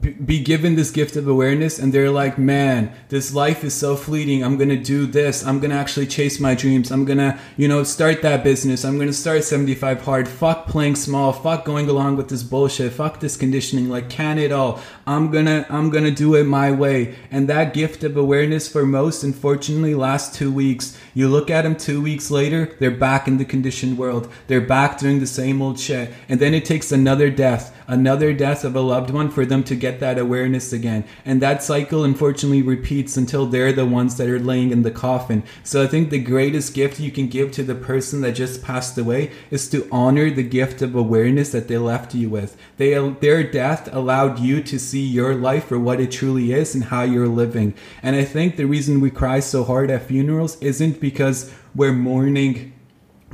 be 0.01 0.39
given 0.39 0.75
this 0.75 0.91
gift 0.91 1.15
of 1.15 1.25
awareness 1.25 1.79
and 1.79 1.93
they're 1.93 2.11
like 2.11 2.37
man 2.37 2.93
this 3.07 3.33
life 3.33 3.63
is 3.63 3.73
so 3.73 3.95
fleeting. 3.95 4.43
I'm 4.43 4.57
gonna 4.57 4.75
do 4.77 5.05
this. 5.05 5.45
I'm 5.45 5.59
gonna 5.59 5.75
actually 5.75 6.07
chase 6.07 6.39
my 6.39 6.53
dreams. 6.53 6.91
I'm 6.91 7.05
gonna 7.05 7.39
you 7.55 7.67
know 7.67 7.83
start 7.83 8.21
that 8.23 8.43
business. 8.43 8.83
I'm 8.83 8.97
gonna 8.97 9.13
start 9.13 9.43
75 9.43 10.01
hard. 10.01 10.27
Fuck 10.27 10.67
playing 10.67 10.95
small. 10.95 11.31
Fuck 11.31 11.65
going 11.65 11.87
along 11.87 12.17
with 12.17 12.29
this 12.29 12.43
bullshit. 12.43 12.93
Fuck 12.93 13.19
this 13.19 13.37
conditioning. 13.37 13.89
Like 13.89 14.09
can 14.09 14.37
it 14.37 14.51
all? 14.51 14.81
I'm 15.07 15.31
gonna 15.31 15.65
i'm 15.69 15.89
gonna 15.89 16.11
do 16.11 16.35
it 16.35 16.45
my 16.45 16.71
way. 16.71 17.15
And 17.31 17.47
that 17.47 17.73
gift 17.73 18.03
of 18.03 18.17
awareness 18.17 18.67
for 18.67 18.85
most 18.85 19.23
unfortunately 19.23 19.95
lasts 19.95 20.37
two 20.37 20.51
weeks. 20.51 20.99
You 21.13 21.29
look 21.29 21.49
at 21.49 21.61
them 21.61 21.75
two 21.75 22.01
weeks 22.01 22.29
later 22.29 22.75
they're 22.79 22.91
back 22.91 23.27
in 23.27 23.37
the 23.37 23.45
conditioned 23.45 23.97
world. 23.97 24.31
They're 24.47 24.61
back 24.61 24.97
doing 24.99 25.19
the 25.19 25.27
same 25.27 25.61
old 25.61 25.79
shit. 25.79 26.11
And 26.27 26.39
then 26.39 26.53
it 26.53 26.65
takes 26.65 26.91
another 26.91 27.29
death 27.29 27.71
another 27.87 28.33
death 28.33 28.63
of 28.63 28.75
a 28.75 28.81
loved 28.81 29.11
one 29.11 29.29
for 29.29 29.45
them 29.45 29.63
to 29.63 29.75
get 29.75 29.84
that 29.99 30.17
awareness 30.17 30.73
again. 30.73 31.05
And 31.25 31.41
that 31.41 31.63
cycle 31.63 32.03
unfortunately 32.03 32.61
repeats 32.61 33.17
until 33.17 33.45
they're 33.45 33.73
the 33.73 33.85
ones 33.85 34.17
that 34.17 34.29
are 34.29 34.39
laying 34.39 34.71
in 34.71 34.83
the 34.83 34.91
coffin. 34.91 35.43
So 35.63 35.83
I 35.83 35.87
think 35.87 36.09
the 36.09 36.19
greatest 36.19 36.73
gift 36.73 36.99
you 36.99 37.11
can 37.11 37.27
give 37.27 37.51
to 37.51 37.63
the 37.63 37.75
person 37.75 38.21
that 38.21 38.33
just 38.33 38.63
passed 38.63 38.97
away 38.97 39.31
is 39.49 39.69
to 39.69 39.87
honor 39.91 40.29
the 40.29 40.43
gift 40.43 40.81
of 40.81 40.95
awareness 40.95 41.51
that 41.51 41.67
they 41.67 41.77
left 41.77 42.13
you 42.13 42.29
with. 42.29 42.57
They, 42.77 42.93
their 43.21 43.43
death 43.43 43.93
allowed 43.93 44.39
you 44.39 44.61
to 44.63 44.79
see 44.79 45.05
your 45.05 45.35
life 45.35 45.65
for 45.65 45.79
what 45.79 45.99
it 45.99 46.11
truly 46.11 46.51
is 46.51 46.75
and 46.75 46.85
how 46.85 47.03
you're 47.03 47.27
living. 47.27 47.73
And 48.03 48.15
I 48.15 48.23
think 48.25 48.55
the 48.55 48.65
reason 48.65 49.01
we 49.01 49.11
cry 49.11 49.39
so 49.39 49.63
hard 49.63 49.89
at 49.89 50.03
funerals 50.03 50.61
isn't 50.61 50.99
because 50.99 51.53
we're 51.73 51.93
mourning 51.93 52.73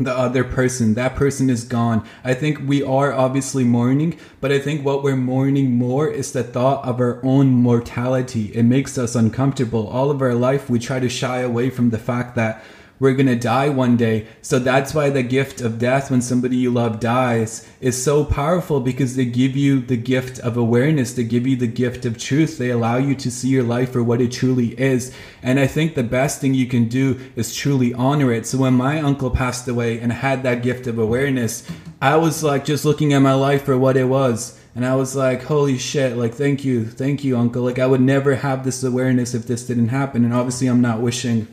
the 0.04 0.18
other 0.18 0.44
person. 0.44 0.94
That 0.94 1.16
person 1.16 1.50
is 1.50 1.64
gone. 1.64 2.06
I 2.24 2.34
think 2.34 2.60
we 2.66 2.84
are 2.84 3.12
obviously 3.12 3.64
mourning, 3.64 4.18
but 4.40 4.52
I 4.52 4.60
think 4.60 4.86
what 4.86 5.04
we're 5.04 5.16
mourning 5.16 5.72
more 5.72 6.08
is 6.08 6.32
the 6.32 6.44
thought 6.44 6.86
of 6.86 7.00
our 7.00 7.24
own 7.26 7.48
mortality. 7.50 8.52
It 8.54 8.64
makes 8.64 8.98
us 8.98 9.16
uncomfortable. 9.16 9.88
All 9.88 10.12
of 10.12 10.22
our 10.22 10.36
life, 10.36 10.70
we 10.70 10.80
try 10.80 11.00
to 11.00 11.10
shy 11.10 11.40
away 11.40 11.70
from 11.70 11.90
the 11.90 11.98
fact 11.98 12.36
that 12.36 12.64
we're 13.02 13.16
going 13.16 13.26
to 13.26 13.36
die 13.36 13.68
one 13.68 13.98
day. 13.98 14.28
So 14.44 14.60
that's 14.60 14.94
why 14.94 15.10
the 15.10 15.24
gift 15.24 15.60
of 15.60 15.80
death 15.80 16.12
when 16.12 16.22
somebody 16.22 16.56
you 16.56 16.70
love 16.70 17.00
dies 17.00 17.68
is 17.82 18.02
so 18.02 18.24
powerful 18.24 18.80
because 18.80 19.16
they 19.16 19.26
give 19.26 19.58
you 19.58 19.82
the 19.82 19.98
gift 19.98 20.38
of 20.38 20.56
awareness. 20.56 21.12
They 21.12 21.24
give 21.24 21.48
you 21.48 21.56
the 21.56 21.66
gift 21.66 22.06
of 22.06 22.20
truth. 22.20 22.60
They 22.60 22.70
allow 22.70 22.98
you 22.98 23.16
to 23.16 23.32
see 23.32 23.48
your 23.48 23.64
life 23.64 23.92
for 23.92 24.04
what 24.04 24.22
it 24.22 24.32
truly 24.32 24.80
is. 24.80 25.12
And 25.42 25.60
I 25.60 25.66
think 25.66 25.96
the 25.96 26.04
best 26.04 26.42
thing 26.42 26.54
you 26.54 26.68
can 26.68 26.88
do 26.90 27.20
is 27.36 27.56
truly 27.56 27.92
honor 27.92 28.32
it. 28.32 28.46
So 28.46 28.60
when 28.60 28.76
my 28.76 29.02
uncle 29.02 29.32
passed 29.32 29.68
away 29.68 30.00
and 30.00 30.14
had 30.14 30.44
that 30.44 30.62
gift 30.62 30.86
of 30.86 31.00
awareness, 31.00 31.68
I 32.04 32.18
was 32.18 32.44
like 32.44 32.66
just 32.66 32.86
looking 32.86 33.14
at 33.14 33.20
my 33.24 33.34
life 33.34 33.64
for 33.64 33.80
what 33.80 33.98
it 33.98 34.06
was. 34.06 34.60
And 34.76 34.86
I 34.86 34.96
was 34.96 35.16
like, 35.16 35.42
holy 35.42 35.80
shit, 35.80 36.16
like, 36.18 36.36
thank 36.36 36.64
you, 36.64 36.86
thank 36.86 37.24
you, 37.24 37.36
uncle. 37.36 37.64
Like, 37.64 37.80
I 37.80 37.88
would 37.88 38.00
never 38.00 38.36
have 38.36 38.64
this 38.64 38.84
awareness 38.84 39.34
if 39.34 39.48
this 39.48 39.66
didn't 39.66 39.90
happen. 39.90 40.24
And 40.24 40.34
obviously, 40.34 40.68
I'm 40.68 40.82
not 40.82 41.02
wishing 41.02 41.48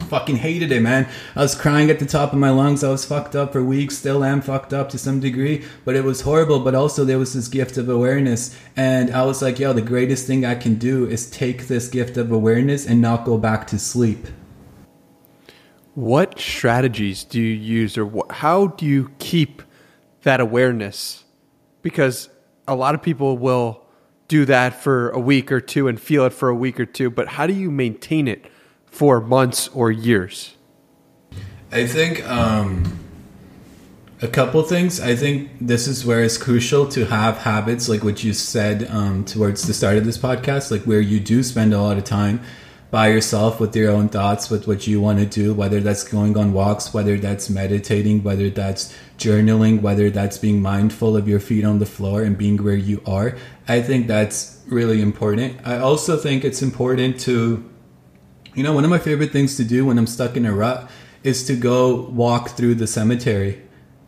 fucking 0.00 0.36
hated 0.36 0.70
it, 0.70 0.80
man. 0.80 1.08
I 1.34 1.40
was 1.40 1.54
crying 1.54 1.90
at 1.90 1.98
the 1.98 2.06
top 2.06 2.32
of 2.32 2.38
my 2.38 2.50
lungs. 2.50 2.84
I 2.84 2.90
was 2.90 3.04
fucked 3.04 3.34
up 3.34 3.52
for 3.52 3.64
weeks, 3.64 3.96
still 3.98 4.22
am 4.22 4.40
fucked 4.40 4.72
up 4.72 4.88
to 4.90 4.98
some 4.98 5.20
degree, 5.20 5.64
but 5.84 5.96
it 5.96 6.04
was 6.04 6.20
horrible. 6.20 6.60
But 6.60 6.74
also, 6.74 7.04
there 7.04 7.18
was 7.18 7.32
this 7.32 7.48
gift 7.48 7.76
of 7.76 7.88
awareness. 7.88 8.56
And 8.76 9.10
I 9.14 9.24
was 9.24 9.42
like, 9.42 9.58
yo, 9.58 9.72
the 9.72 9.82
greatest 9.82 10.26
thing 10.26 10.44
I 10.44 10.54
can 10.54 10.76
do 10.76 11.06
is 11.06 11.30
take 11.30 11.66
this 11.66 11.88
gift 11.88 12.16
of 12.16 12.30
awareness 12.30 12.86
and 12.86 13.00
not 13.00 13.24
go 13.24 13.38
back 13.38 13.66
to 13.68 13.78
sleep. 13.78 14.26
What 15.94 16.38
strategies 16.40 17.22
do 17.24 17.40
you 17.40 17.54
use, 17.54 17.96
or 17.96 18.06
wh- 18.06 18.32
how 18.32 18.68
do 18.68 18.84
you 18.84 19.12
keep 19.18 19.62
that 20.22 20.40
awareness? 20.40 21.24
Because 21.82 22.28
a 22.66 22.74
lot 22.74 22.94
of 22.94 23.02
people 23.02 23.38
will 23.38 23.84
do 24.26 24.44
that 24.46 24.82
for 24.82 25.10
a 25.10 25.20
week 25.20 25.52
or 25.52 25.60
two 25.60 25.86
and 25.86 26.00
feel 26.00 26.24
it 26.24 26.32
for 26.32 26.48
a 26.48 26.54
week 26.54 26.80
or 26.80 26.86
two, 26.86 27.10
but 27.10 27.28
how 27.28 27.46
do 27.46 27.52
you 27.52 27.70
maintain 27.70 28.26
it 28.26 28.46
for 28.94 29.20
months 29.20 29.66
or 29.74 29.90
years? 29.90 30.54
I 31.72 31.84
think 31.84 32.24
um, 32.30 32.96
a 34.22 34.28
couple 34.28 34.62
things. 34.62 35.00
I 35.00 35.16
think 35.16 35.50
this 35.60 35.88
is 35.88 36.06
where 36.06 36.22
it's 36.22 36.38
crucial 36.38 36.86
to 36.90 37.04
have 37.06 37.38
habits 37.38 37.88
like 37.88 38.04
what 38.04 38.22
you 38.22 38.32
said 38.32 38.88
um, 38.88 39.24
towards 39.24 39.66
the 39.66 39.74
start 39.74 39.96
of 39.96 40.04
this 40.04 40.16
podcast, 40.16 40.70
like 40.70 40.82
where 40.82 41.00
you 41.00 41.18
do 41.18 41.42
spend 41.42 41.74
a 41.74 41.82
lot 41.82 41.98
of 41.98 42.04
time 42.04 42.40
by 42.92 43.08
yourself 43.08 43.58
with 43.58 43.74
your 43.74 43.90
own 43.90 44.08
thoughts, 44.08 44.48
with 44.48 44.68
what 44.68 44.86
you 44.86 45.00
want 45.00 45.18
to 45.18 45.26
do, 45.26 45.52
whether 45.52 45.80
that's 45.80 46.04
going 46.04 46.38
on 46.38 46.52
walks, 46.52 46.94
whether 46.94 47.16
that's 47.18 47.50
meditating, 47.50 48.22
whether 48.22 48.48
that's 48.48 48.94
journaling, 49.18 49.82
whether 49.82 50.08
that's 50.08 50.38
being 50.38 50.62
mindful 50.62 51.16
of 51.16 51.26
your 51.26 51.40
feet 51.40 51.64
on 51.64 51.80
the 51.80 51.86
floor 51.86 52.22
and 52.22 52.38
being 52.38 52.62
where 52.62 52.76
you 52.76 53.02
are. 53.04 53.36
I 53.66 53.82
think 53.82 54.06
that's 54.06 54.62
really 54.68 55.02
important. 55.02 55.58
I 55.66 55.78
also 55.78 56.16
think 56.16 56.44
it's 56.44 56.62
important 56.62 57.18
to 57.22 57.68
you 58.54 58.62
know, 58.62 58.72
one 58.72 58.84
of 58.84 58.90
my 58.90 58.98
favorite 58.98 59.32
things 59.32 59.56
to 59.56 59.64
do 59.64 59.86
when 59.86 59.98
I'm 59.98 60.06
stuck 60.06 60.36
in 60.36 60.46
a 60.46 60.52
rut 60.52 60.90
is 61.22 61.44
to 61.46 61.56
go 61.56 62.02
walk 62.10 62.50
through 62.50 62.76
the 62.76 62.86
cemetery. 62.86 63.62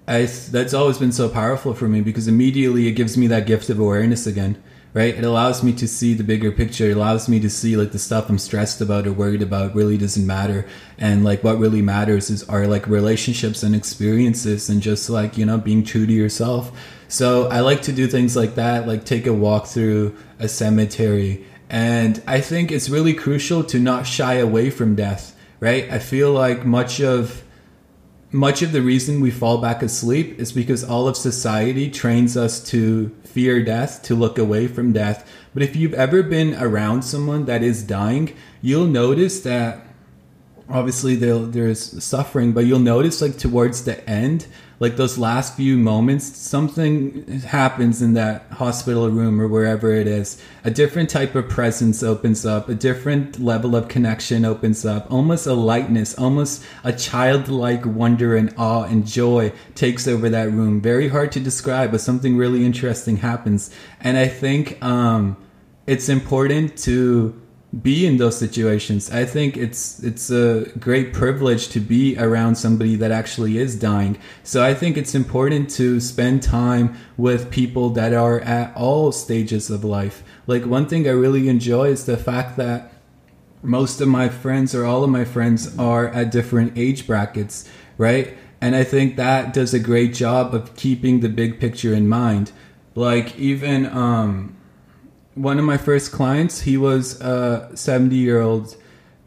I, 0.07 0.26
that's 0.26 0.74
always 0.74 0.99
been 0.99 1.12
so 1.12 1.28
powerful 1.28 1.74
for 1.74 1.88
me 1.88 2.01
because 2.01 2.28
immediately 2.28 2.86
it 2.86 2.92
gives 2.92 3.16
me 3.16 3.26
that 3.26 3.47
gift 3.47 3.70
of 3.70 3.80
awareness 3.80 4.24
again, 4.26 4.62
right? 4.94 5.16
It 5.16 5.24
allows 5.24 5.64
me 5.64 5.72
to 5.72 5.88
see 5.88 6.14
the 6.14 6.22
bigger 6.22 6.53
picture. 6.53 6.90
It 6.90 6.97
allows 6.97 7.28
me 7.28 7.40
to 7.40 7.51
see 7.51 7.76
like 7.76 7.90
the 7.90 7.99
stuff 7.99 8.28
I'm 8.28 8.38
stressed 8.38 8.80
about 8.80 9.07
or 9.07 9.12
worried 9.12 9.42
about 9.42 9.74
really 9.74 9.99
doesn't 9.99 10.24
matter. 10.24 10.64
And 10.97 11.24
like 11.24 11.42
what 11.42 11.59
really 11.59 11.82
matters 11.82 12.30
is 12.30 12.49
are 12.49 12.68
like 12.68 12.86
relationships 12.86 13.64
and 13.64 13.74
experiences 13.74 14.68
and 14.68 14.80
just 14.80 15.11
like, 15.11 15.36
you 15.36 15.44
know, 15.44 15.59
being 15.59 15.82
true 15.82 16.07
to 16.07 16.12
yourself. 16.12 16.70
So 17.09 17.49
I 17.49 17.61
like 17.61 17.82
to 17.82 17.92
do 17.92 18.07
things 18.07 18.36
like 18.36 18.55
that, 18.55 18.86
like 18.86 19.05
take 19.05 19.26
a 19.26 19.32
walk 19.32 19.66
through 19.66 20.16
a 20.38 20.49
cemetery 20.49 21.44
and 21.68 22.22
I 22.26 22.40
think 22.40 22.70
it's 22.70 22.88
really 22.88 23.14
crucial 23.14 23.64
to 23.64 23.78
not 23.78 24.06
shy 24.06 24.34
away 24.34 24.70
from 24.70 24.94
death, 24.94 25.36
right? 25.60 25.90
I 25.90 25.98
feel 25.98 26.32
like 26.32 26.64
much 26.64 27.00
of 27.00 27.42
much 28.32 28.60
of 28.60 28.72
the 28.72 28.82
reason 28.82 29.20
we 29.20 29.30
fall 29.30 29.58
back 29.58 29.82
asleep 29.82 30.38
is 30.38 30.52
because 30.52 30.84
all 30.84 31.08
of 31.08 31.16
society 31.16 31.90
trains 31.90 32.36
us 32.36 32.62
to 32.70 33.08
fear 33.24 33.62
death, 33.64 34.02
to 34.02 34.14
look 34.14 34.36
away 34.36 34.66
from 34.66 34.92
death. 34.92 35.30
But 35.54 35.62
if 35.62 35.76
you've 35.76 35.94
ever 35.94 36.22
been 36.22 36.54
around 36.54 37.02
someone 37.02 37.46
that 37.46 37.62
is 37.62 37.82
dying, 37.82 38.34
you'll 38.60 38.88
notice 38.88 39.40
that 39.40 39.86
obviously 40.68 41.14
there's 41.16 42.02
suffering, 42.02 42.52
but 42.52 42.66
you'll 42.66 42.78
notice 42.78 43.22
like 43.22 43.38
towards 43.38 43.84
the 43.84 44.08
end, 44.08 44.46
like 44.78 44.96
those 44.96 45.16
last 45.16 45.56
few 45.56 45.78
moments, 45.78 46.36
something 46.36 47.40
happens 47.46 48.02
in 48.02 48.12
that 48.14 48.46
hospital 48.52 49.08
room 49.08 49.40
or 49.40 49.48
wherever 49.48 49.90
it 49.92 50.06
is. 50.06 50.40
A 50.64 50.70
different 50.70 51.08
type 51.08 51.34
of 51.34 51.48
presence 51.48 52.02
opens 52.02 52.44
up, 52.44 52.68
a 52.68 52.74
different 52.74 53.40
level 53.40 53.74
of 53.74 53.88
connection 53.88 54.44
opens 54.44 54.84
up, 54.84 55.10
almost 55.10 55.46
a 55.46 55.54
lightness, 55.54 56.18
almost 56.18 56.62
a 56.84 56.92
childlike 56.92 57.86
wonder 57.86 58.36
and 58.36 58.52
awe 58.58 58.82
and 58.82 59.06
joy 59.06 59.52
takes 59.74 60.06
over 60.06 60.28
that 60.28 60.50
room. 60.50 60.82
Very 60.82 61.08
hard 61.08 61.32
to 61.32 61.40
describe, 61.40 61.90
but 61.92 62.00
something 62.02 62.36
really 62.36 62.64
interesting 62.64 63.18
happens. 63.18 63.70
And 64.00 64.18
I 64.18 64.28
think 64.28 64.82
um, 64.84 65.38
it's 65.86 66.10
important 66.10 66.76
to 66.78 67.40
be 67.82 68.06
in 68.06 68.16
those 68.16 68.38
situations. 68.38 69.10
I 69.10 69.24
think 69.24 69.56
it's 69.56 70.02
it's 70.02 70.30
a 70.30 70.66
great 70.78 71.12
privilege 71.12 71.68
to 71.70 71.80
be 71.80 72.16
around 72.16 72.54
somebody 72.56 72.96
that 72.96 73.10
actually 73.10 73.58
is 73.58 73.76
dying. 73.76 74.18
So 74.44 74.64
I 74.64 74.72
think 74.72 74.96
it's 74.96 75.14
important 75.14 75.68
to 75.70 76.00
spend 76.00 76.42
time 76.42 76.96
with 77.16 77.50
people 77.50 77.90
that 77.90 78.14
are 78.14 78.40
at 78.40 78.74
all 78.76 79.12
stages 79.12 79.68
of 79.68 79.84
life. 79.84 80.22
Like 80.46 80.64
one 80.64 80.86
thing 80.86 81.06
I 81.06 81.12
really 81.12 81.48
enjoy 81.48 81.88
is 81.88 82.06
the 82.06 82.16
fact 82.16 82.56
that 82.56 82.92
most 83.62 84.00
of 84.00 84.08
my 84.08 84.28
friends 84.28 84.74
or 84.74 84.84
all 84.84 85.02
of 85.02 85.10
my 85.10 85.24
friends 85.24 85.76
are 85.76 86.08
at 86.08 86.30
different 86.30 86.78
age 86.78 87.06
brackets, 87.06 87.68
right? 87.98 88.38
And 88.60 88.76
I 88.76 88.84
think 88.84 89.16
that 89.16 89.52
does 89.52 89.74
a 89.74 89.80
great 89.80 90.14
job 90.14 90.54
of 90.54 90.76
keeping 90.76 91.20
the 91.20 91.28
big 91.28 91.58
picture 91.60 91.92
in 91.92 92.08
mind. 92.08 92.53
Like 92.94 93.36
even 93.38 93.86
um 93.86 94.57
one 95.37 95.58
of 95.58 95.64
my 95.64 95.76
first 95.76 96.13
clients, 96.13 96.63
he 96.63 96.76
was 96.76 97.21
a 97.21 97.71
70 97.75 98.17
year 98.17 98.41
old 98.41 98.75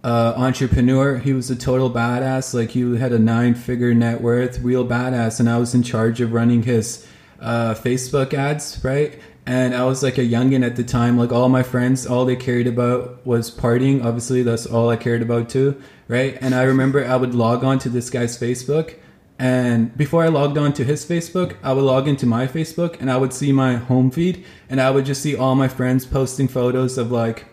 uh, 0.04 0.34
entrepreneur. 0.36 1.18
He 1.18 1.34
was 1.34 1.50
a 1.52 1.56
total 1.56 1.90
badass. 1.90 2.54
Like 2.54 2.72
he 2.72 2.98
had 2.98 3.14
a 3.14 3.20
nine 3.20 3.54
figure 3.54 3.94
net 3.94 4.22
worth, 4.22 4.60
real 4.60 4.86
badass. 4.86 5.40
And 5.40 5.50
I 5.50 5.60
was 5.60 5.74
in 5.76 5.84
charge 5.84 6.20
of 6.20 6.34
running 6.34 6.64
his 6.64 7.08
uh, 7.40 7.76
Facebook 7.76 8.34
ads, 8.34 8.84
right? 8.84 9.20
And 9.46 9.76
I 9.76 9.86
was 9.86 10.02
like 10.02 10.18
a 10.18 10.26
youngin 10.26 10.66
at 10.66 10.76
the 10.76 10.84
time. 10.84 11.18
Like 11.18 11.32
all 11.32 11.48
my 11.48 11.64
friends, 11.64 12.08
all 12.08 12.26
they 12.26 12.36
cared 12.36 12.68
about 12.68 13.26
was 13.26 13.56
partying. 13.56 14.04
Obviously, 14.04 14.42
that's 14.42 14.66
all 14.66 14.90
I 14.90 14.96
cared 14.96 15.22
about 15.22 15.50
too, 15.50 15.82
right? 16.08 16.38
And 16.42 16.56
I 16.56 16.64
remember 16.64 17.06
I 17.06 17.16
would 17.16 17.36
log 17.36 17.64
on 17.64 17.80
to 17.80 17.90
this 17.90 18.10
guy's 18.10 18.38
Facebook, 18.38 18.96
and 19.40 19.96
before 19.98 20.24
I 20.26 20.28
logged 20.28 20.58
on 20.58 20.74
to 20.74 20.84
his 20.84 21.06
Facebook, 21.06 21.56
I 21.64 21.72
would 21.72 21.86
log 21.86 22.10
into 22.10 22.26
my 22.26 22.46
Facebook, 22.46 23.00
and 23.00 23.10
I 23.10 23.16
would 23.16 23.32
see 23.32 23.54
my 23.54 23.76
home 23.76 24.12
feed, 24.12 24.46
and 24.70 24.82
I 24.82 24.92
would 24.92 25.06
just 25.06 25.22
see 25.22 25.34
all 25.34 25.56
my 25.56 25.70
friends 25.70 26.06
posting 26.06 26.50
photos 26.50 26.98
of 26.98 27.10
like 27.10 27.46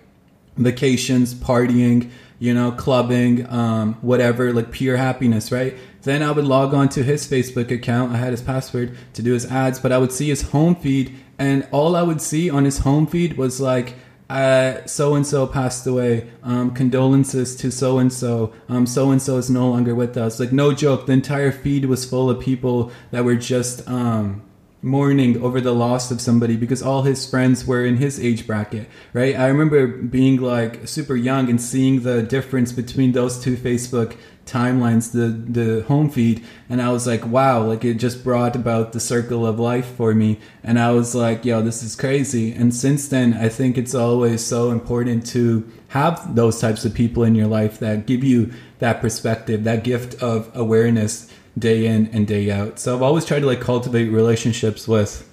vacations, 0.56 1.32
partying, 1.32 2.10
you 2.40 2.52
know, 2.52 2.72
clubbing, 2.72 3.48
um, 3.48 3.94
whatever, 4.00 4.52
like 4.52 4.72
pure 4.72 4.96
happiness, 4.96 5.52
right? 5.52 5.74
Then 6.02 6.24
I 6.24 6.32
would 6.32 6.44
log 6.44 6.74
on 6.74 6.88
to 6.90 7.04
his 7.04 7.26
Facebook 7.26 7.70
account. 7.70 8.12
I 8.12 8.16
had 8.16 8.32
his 8.32 8.42
password 8.42 8.96
to 9.14 9.22
do 9.22 9.32
his 9.32 9.46
ads, 9.46 9.78
but 9.78 9.92
I 9.92 9.98
would 9.98 10.12
see 10.12 10.28
his 10.28 10.50
home 10.50 10.74
feed, 10.74 11.14
and 11.38 11.68
all 11.70 11.94
I 11.94 12.02
would 12.02 12.20
see 12.20 12.50
on 12.50 12.64
his 12.64 12.78
home 12.78 13.06
feed 13.06 13.36
was 13.38 13.60
like, 13.60 13.94
so 14.28 15.14
and 15.14 15.26
so 15.26 15.46
passed 15.46 15.86
away. 15.86 16.28
Um, 16.42 16.72
condolences 16.72 17.54
to 17.56 17.70
so 17.70 17.98
and 17.98 18.12
so. 18.12 18.52
Um 18.68 18.86
So 18.86 19.10
and 19.10 19.22
so 19.22 19.36
is 19.36 19.48
no 19.50 19.70
longer 19.70 19.94
with 19.94 20.16
us. 20.16 20.40
Like 20.40 20.52
no 20.52 20.72
joke, 20.72 21.06
the 21.06 21.12
entire 21.12 21.52
feed 21.52 21.84
was 21.84 22.04
full 22.04 22.28
of 22.30 22.40
people 22.40 22.90
that 23.12 23.24
were 23.24 23.36
just 23.36 23.86
um, 23.88 24.42
mourning 24.82 25.42
over 25.42 25.60
the 25.60 25.72
loss 25.74 26.10
of 26.10 26.20
somebody 26.20 26.56
because 26.56 26.82
all 26.82 27.02
his 27.02 27.28
friends 27.28 27.66
were 27.66 27.84
in 27.84 27.96
his 27.96 28.20
age 28.20 28.46
bracket, 28.46 28.88
right? 29.12 29.36
I 29.36 29.48
remember 29.48 29.86
being 29.86 30.40
like 30.40 30.86
super 30.86 31.16
young 31.16 31.48
and 31.50 31.60
seeing 31.60 32.02
the 32.02 32.22
difference 32.22 32.72
between 32.72 33.12
those 33.12 33.38
two 33.38 33.56
Facebook 33.56 34.16
timelines, 34.46 35.12
the 35.12 35.28
the 35.28 35.82
home 35.82 36.08
feed, 36.08 36.44
and 36.68 36.80
I 36.80 36.90
was 36.90 37.06
like, 37.06 37.26
wow, 37.26 37.62
like 37.62 37.84
it 37.84 37.94
just 37.94 38.24
brought 38.24 38.56
about 38.56 38.92
the 38.92 39.00
circle 39.00 39.46
of 39.46 39.58
life 39.58 39.86
for 39.96 40.14
me, 40.14 40.38
and 40.62 40.78
I 40.78 40.92
was 40.92 41.14
like, 41.14 41.44
yo, 41.44 41.60
this 41.62 41.82
is 41.82 41.96
crazy. 41.96 42.52
And 42.52 42.74
since 42.74 43.08
then, 43.08 43.34
I 43.34 43.48
think 43.48 43.76
it's 43.76 43.94
always 43.94 44.44
so 44.44 44.70
important 44.70 45.26
to 45.28 45.70
have 45.88 46.34
those 46.34 46.60
types 46.60 46.84
of 46.84 46.94
people 46.94 47.24
in 47.24 47.34
your 47.34 47.48
life 47.48 47.78
that 47.80 48.06
give 48.06 48.24
you 48.24 48.52
that 48.78 49.00
perspective, 49.00 49.64
that 49.64 49.84
gift 49.84 50.22
of 50.22 50.50
awareness 50.54 51.30
day 51.58 51.86
in 51.86 52.06
and 52.08 52.26
day 52.26 52.50
out. 52.50 52.78
So 52.78 52.94
I've 52.94 53.02
always 53.02 53.24
tried 53.24 53.40
to 53.40 53.46
like 53.46 53.60
cultivate 53.60 54.08
relationships 54.08 54.86
with 54.86 55.28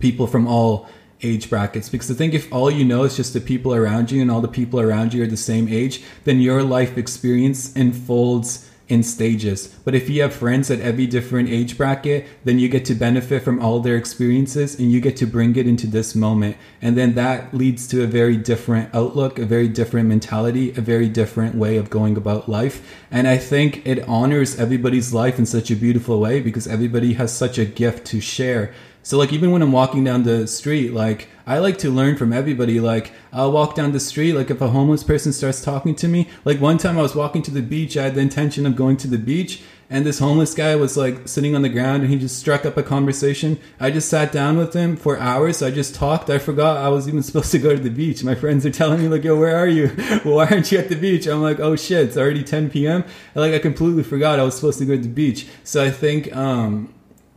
people 0.00 0.26
from 0.26 0.46
all 0.46 0.88
age 1.22 1.48
brackets 1.48 1.88
because 1.88 2.10
I 2.10 2.14
think 2.14 2.34
if 2.34 2.52
all 2.52 2.70
you 2.70 2.84
know 2.84 3.04
is 3.04 3.16
just 3.16 3.32
the 3.32 3.40
people 3.40 3.74
around 3.74 4.10
you 4.10 4.20
and 4.20 4.30
all 4.30 4.40
the 4.40 4.48
people 4.48 4.80
around 4.80 5.14
you 5.14 5.22
are 5.22 5.26
the 5.26 5.36
same 5.36 5.68
age, 5.68 6.02
then 6.24 6.40
your 6.40 6.62
life 6.62 6.98
experience 6.98 7.74
unfolds 7.74 8.70
in 8.88 9.02
stages. 9.02 9.68
But 9.84 9.94
if 9.94 10.08
you 10.08 10.22
have 10.22 10.32
friends 10.32 10.70
at 10.70 10.80
every 10.80 11.06
different 11.06 11.48
age 11.48 11.76
bracket, 11.76 12.26
then 12.44 12.58
you 12.58 12.68
get 12.68 12.84
to 12.86 12.94
benefit 12.94 13.42
from 13.42 13.60
all 13.60 13.80
their 13.80 13.96
experiences 13.96 14.78
and 14.78 14.92
you 14.92 15.00
get 15.00 15.16
to 15.16 15.26
bring 15.26 15.56
it 15.56 15.66
into 15.66 15.86
this 15.86 16.14
moment. 16.14 16.56
And 16.80 16.96
then 16.96 17.14
that 17.14 17.52
leads 17.52 17.88
to 17.88 18.04
a 18.04 18.06
very 18.06 18.36
different 18.36 18.94
outlook, 18.94 19.38
a 19.38 19.44
very 19.44 19.68
different 19.68 20.08
mentality, 20.08 20.70
a 20.70 20.80
very 20.80 21.08
different 21.08 21.56
way 21.56 21.76
of 21.76 21.90
going 21.90 22.16
about 22.16 22.48
life. 22.48 23.04
And 23.10 23.26
I 23.26 23.38
think 23.38 23.84
it 23.86 24.08
honors 24.08 24.58
everybody's 24.58 25.12
life 25.12 25.38
in 25.38 25.46
such 25.46 25.70
a 25.70 25.76
beautiful 25.76 26.20
way 26.20 26.40
because 26.40 26.68
everybody 26.68 27.14
has 27.14 27.36
such 27.36 27.58
a 27.58 27.64
gift 27.64 28.06
to 28.08 28.20
share. 28.20 28.72
So 29.06 29.16
like 29.18 29.32
even 29.32 29.52
when 29.52 29.62
I'm 29.62 29.70
walking 29.70 30.02
down 30.02 30.24
the 30.24 30.48
street, 30.48 30.92
like 30.92 31.28
I 31.46 31.58
like 31.58 31.78
to 31.78 31.90
learn 31.90 32.16
from 32.16 32.32
everybody. 32.32 32.80
Like 32.80 33.12
I'll 33.32 33.52
walk 33.52 33.76
down 33.76 33.92
the 33.92 34.00
street, 34.00 34.32
like 34.32 34.50
if 34.50 34.60
a 34.60 34.70
homeless 34.70 35.04
person 35.04 35.32
starts 35.32 35.62
talking 35.62 35.94
to 35.94 36.08
me, 36.08 36.28
like 36.44 36.60
one 36.60 36.76
time 36.76 36.98
I 36.98 37.02
was 37.02 37.14
walking 37.14 37.40
to 37.42 37.52
the 37.52 37.62
beach, 37.62 37.96
I 37.96 38.02
had 38.02 38.16
the 38.16 38.20
intention 38.20 38.66
of 38.66 38.74
going 38.74 38.96
to 38.96 39.06
the 39.06 39.16
beach, 39.16 39.62
and 39.88 40.04
this 40.04 40.18
homeless 40.18 40.54
guy 40.54 40.74
was 40.74 40.96
like 40.96 41.28
sitting 41.28 41.54
on 41.54 41.62
the 41.62 41.68
ground 41.68 42.02
and 42.02 42.12
he 42.12 42.18
just 42.18 42.36
struck 42.36 42.66
up 42.66 42.76
a 42.76 42.82
conversation. 42.82 43.60
I 43.78 43.92
just 43.92 44.08
sat 44.08 44.32
down 44.32 44.56
with 44.56 44.74
him 44.74 44.96
for 44.96 45.16
hours. 45.20 45.62
I 45.62 45.70
just 45.70 45.94
talked. 45.94 46.28
I 46.28 46.38
forgot 46.38 46.76
I 46.76 46.88
was 46.88 47.06
even 47.06 47.22
supposed 47.28 47.52
to 47.52 47.60
go 47.60 47.76
to 47.76 47.80
the 47.80 47.90
beach. 47.90 48.24
My 48.24 48.34
friends 48.34 48.66
are 48.66 48.72
telling 48.72 49.00
me 49.00 49.06
like, 49.06 49.22
"Yo, 49.22 49.38
where 49.38 49.56
are 49.56 49.68
you? 49.68 49.86
Why 50.24 50.48
aren't 50.48 50.72
you 50.72 50.78
at 50.78 50.88
the 50.88 50.96
beach?" 50.96 51.28
I'm 51.28 51.42
like, 51.42 51.60
"Oh 51.60 51.76
shit, 51.76 52.08
it's 52.08 52.16
already 52.16 52.42
10 52.42 52.70
p.m." 52.70 53.04
And, 53.36 53.40
like 53.40 53.54
I 53.54 53.60
completely 53.60 54.02
forgot 54.02 54.40
I 54.40 54.42
was 54.42 54.56
supposed 54.56 54.80
to 54.80 54.84
go 54.84 54.96
to 54.96 55.00
the 55.00 55.08
beach. 55.08 55.46
So 55.62 55.84
I 55.84 55.92
think 55.92 56.34
um 56.34 56.92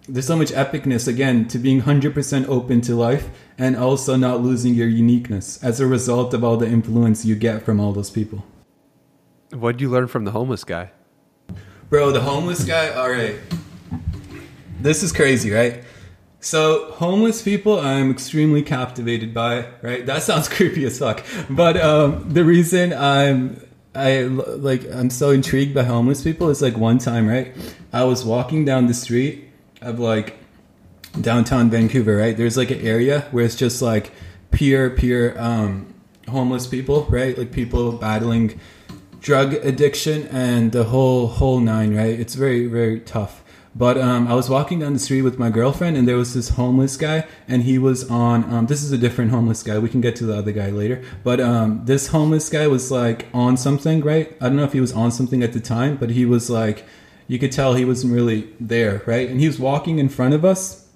there's 0.10 0.26
so 0.26 0.36
much 0.36 0.50
epicness 0.52 1.08
again 1.08 1.48
to 1.48 1.60
being 1.60 1.84
100% 1.84 2.48
open 2.48 2.82
to 2.82 2.96
life 2.96 3.30
and 3.58 3.78
also 3.78 4.16
not 4.16 4.42
losing 4.42 4.74
your 4.74 4.88
uniqueness 4.88 5.64
as 5.64 5.80
a 5.80 5.86
result 5.86 6.34
of 6.34 6.44
all 6.44 6.58
the 6.58 6.68
influence 6.68 7.26
you 7.26 7.36
get 7.36 7.64
from 7.64 7.80
all 7.80 7.94
those 7.94 8.10
people. 8.10 8.44
What 9.52 9.74
did 9.74 9.82
you 9.82 9.90
learn 9.90 10.08
from 10.08 10.26
the 10.26 10.32
homeless 10.32 10.64
guy? 10.64 10.92
Bro, 11.90 12.12
the 12.12 12.22
homeless 12.22 12.64
guy, 12.66 12.90
all 12.90 13.10
right. 13.10 13.36
This 14.80 15.04
is 15.04 15.12
crazy, 15.12 15.52
right? 15.52 15.84
So, 16.40 16.92
homeless 16.94 17.42
people, 17.42 17.80
I'm 17.80 18.10
extremely 18.10 18.62
captivated 18.62 19.34
by, 19.34 19.66
right? 19.82 20.06
That 20.06 20.24
sounds 20.24 20.48
creepy 20.56 20.86
as 20.86 20.98
fuck. 20.98 21.24
But 21.50 21.78
um, 21.78 22.32
the 22.32 22.44
reason 22.46 22.94
I'm 22.94 23.62
I 23.96 24.22
like 24.22 24.90
I'm 24.94 25.10
so 25.10 25.32
intrigued 25.32 25.74
by 25.74 25.84
homeless 25.84 26.24
people 26.24 26.50
is 26.50 26.62
like 26.62 26.78
one 26.78 27.00
time, 27.00 27.28
right? 27.28 27.54
I 27.92 28.04
was 28.04 28.24
walking 28.24 28.64
down 28.64 28.88
the 28.88 28.94
street 28.94 29.49
of 29.82 30.00
like 30.00 30.38
downtown 31.20 31.70
Vancouver, 31.70 32.18
right? 32.18 32.36
There's 32.36 32.58
like 32.58 32.72
an 32.72 32.82
area 32.82 33.22
where 33.32 33.46
it's 33.46 33.56
just 33.56 33.82
like 33.82 34.12
pure, 34.52 34.90
pure 34.90 35.40
um, 35.42 35.94
homeless 36.28 36.68
people, 36.68 37.06
right? 37.06 37.38
Like 37.38 37.52
people 37.52 37.92
battling 37.94 38.60
drug 39.22 39.54
addiction 39.54 40.28
and 40.28 40.72
the 40.72 40.86
whole 40.86 41.28
whole 41.28 41.60
nine, 41.60 41.96
right? 41.96 42.20
It's 42.20 42.36
very, 42.36 42.68
very 42.68 43.00
tough. 43.00 43.44
But 43.76 43.98
um, 44.00 44.28
I 44.28 44.34
was 44.34 44.50
walking 44.50 44.80
down 44.80 44.94
the 44.94 45.00
street 45.00 45.22
with 45.22 45.38
my 45.38 45.50
girlfriend, 45.52 45.96
and 45.96 46.08
there 46.08 46.18
was 46.18 46.34
this 46.34 46.50
homeless 46.50 46.98
guy, 46.98 47.28
and 47.48 47.64
he 47.64 47.78
was 47.78 48.10
on. 48.10 48.44
Um, 48.52 48.66
this 48.66 48.82
is 48.84 48.92
a 48.92 48.98
different 48.98 49.32
homeless 49.32 49.62
guy. 49.62 49.78
We 49.78 49.90
can 49.90 50.02
get 50.02 50.16
to 50.18 50.26
the 50.26 50.36
other 50.36 50.52
guy 50.52 50.70
later. 50.70 51.04
But 51.24 51.40
um, 51.40 51.82
this 51.86 52.08
homeless 52.08 52.50
guy 52.50 52.66
was 52.68 52.92
like 52.92 53.28
on 53.34 53.58
something, 53.58 54.02
right? 54.02 54.36
I 54.42 54.48
don't 54.48 54.58
know 54.58 54.64
if 54.64 54.74
he 54.74 54.82
was 54.82 54.92
on 54.92 55.12
something 55.12 55.44
at 55.44 55.54
the 55.54 55.60
time, 55.60 55.98
but 55.98 56.10
he 56.10 56.26
was 56.26 56.50
like 56.50 56.86
you 57.30 57.38
could 57.38 57.52
tell 57.52 57.76
he 57.76 57.86
wasn't 57.86 58.12
really 58.12 58.52
there, 58.60 59.04
right? 59.06 59.30
And 59.30 59.40
he 59.40 59.46
was 59.46 59.60
walking 59.60 60.00
in 60.00 60.10
front 60.10 60.34
of 60.34 60.44
us, 60.44 60.88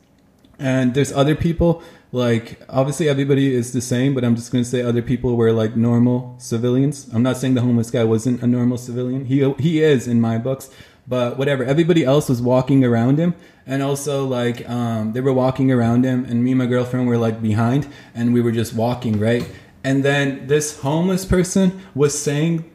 and 0.59 0.93
there's 0.95 1.13
other 1.13 1.35
people. 1.35 1.81
Like 2.11 2.59
obviously 2.69 3.07
everybody 3.07 3.53
is 3.53 3.71
the 3.71 3.81
same, 3.81 4.13
but 4.13 4.23
I'm 4.23 4.35
just 4.35 4.51
gonna 4.51 4.65
say 4.65 4.81
other 4.81 5.01
people 5.01 5.37
were 5.37 5.51
like 5.51 5.75
normal 5.75 6.35
civilians. 6.39 7.07
I'm 7.13 7.23
not 7.23 7.37
saying 7.37 7.53
the 7.53 7.61
homeless 7.61 7.91
guy 7.91 8.03
wasn't 8.03 8.41
a 8.41 8.47
normal 8.47 8.77
civilian. 8.77 9.25
He 9.25 9.49
he 9.59 9.81
is 9.81 10.07
in 10.07 10.19
my 10.19 10.39
books, 10.39 10.69
but 11.07 11.37
whatever. 11.37 11.63
Everybody 11.63 12.03
else 12.03 12.29
was 12.29 12.41
walking 12.41 12.83
around 12.83 13.19
him, 13.19 13.35
and 13.67 13.83
also 13.83 14.25
like 14.25 14.67
um, 14.67 15.13
they 15.13 15.21
were 15.21 15.33
walking 15.33 15.71
around 15.71 16.03
him, 16.03 16.25
and 16.25 16.43
me 16.43 16.51
and 16.51 16.59
my 16.59 16.65
girlfriend 16.65 17.07
were 17.07 17.17
like 17.17 17.41
behind, 17.41 17.87
and 18.15 18.33
we 18.33 18.41
were 18.41 18.51
just 18.51 18.73
walking 18.73 19.19
right. 19.19 19.47
And 19.83 20.03
then 20.03 20.47
this 20.47 20.79
homeless 20.79 21.25
person 21.25 21.81
was 21.93 22.19
saying 22.19 22.72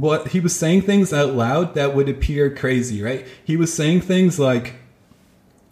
what 0.00 0.28
he 0.28 0.40
was 0.40 0.54
saying 0.54 0.82
things 0.82 1.12
out 1.12 1.34
loud 1.34 1.74
that 1.74 1.94
would 1.94 2.08
appear 2.08 2.54
crazy, 2.54 3.02
right? 3.02 3.26
He 3.44 3.56
was 3.56 3.72
saying 3.72 4.02
things 4.02 4.38
like 4.38 4.74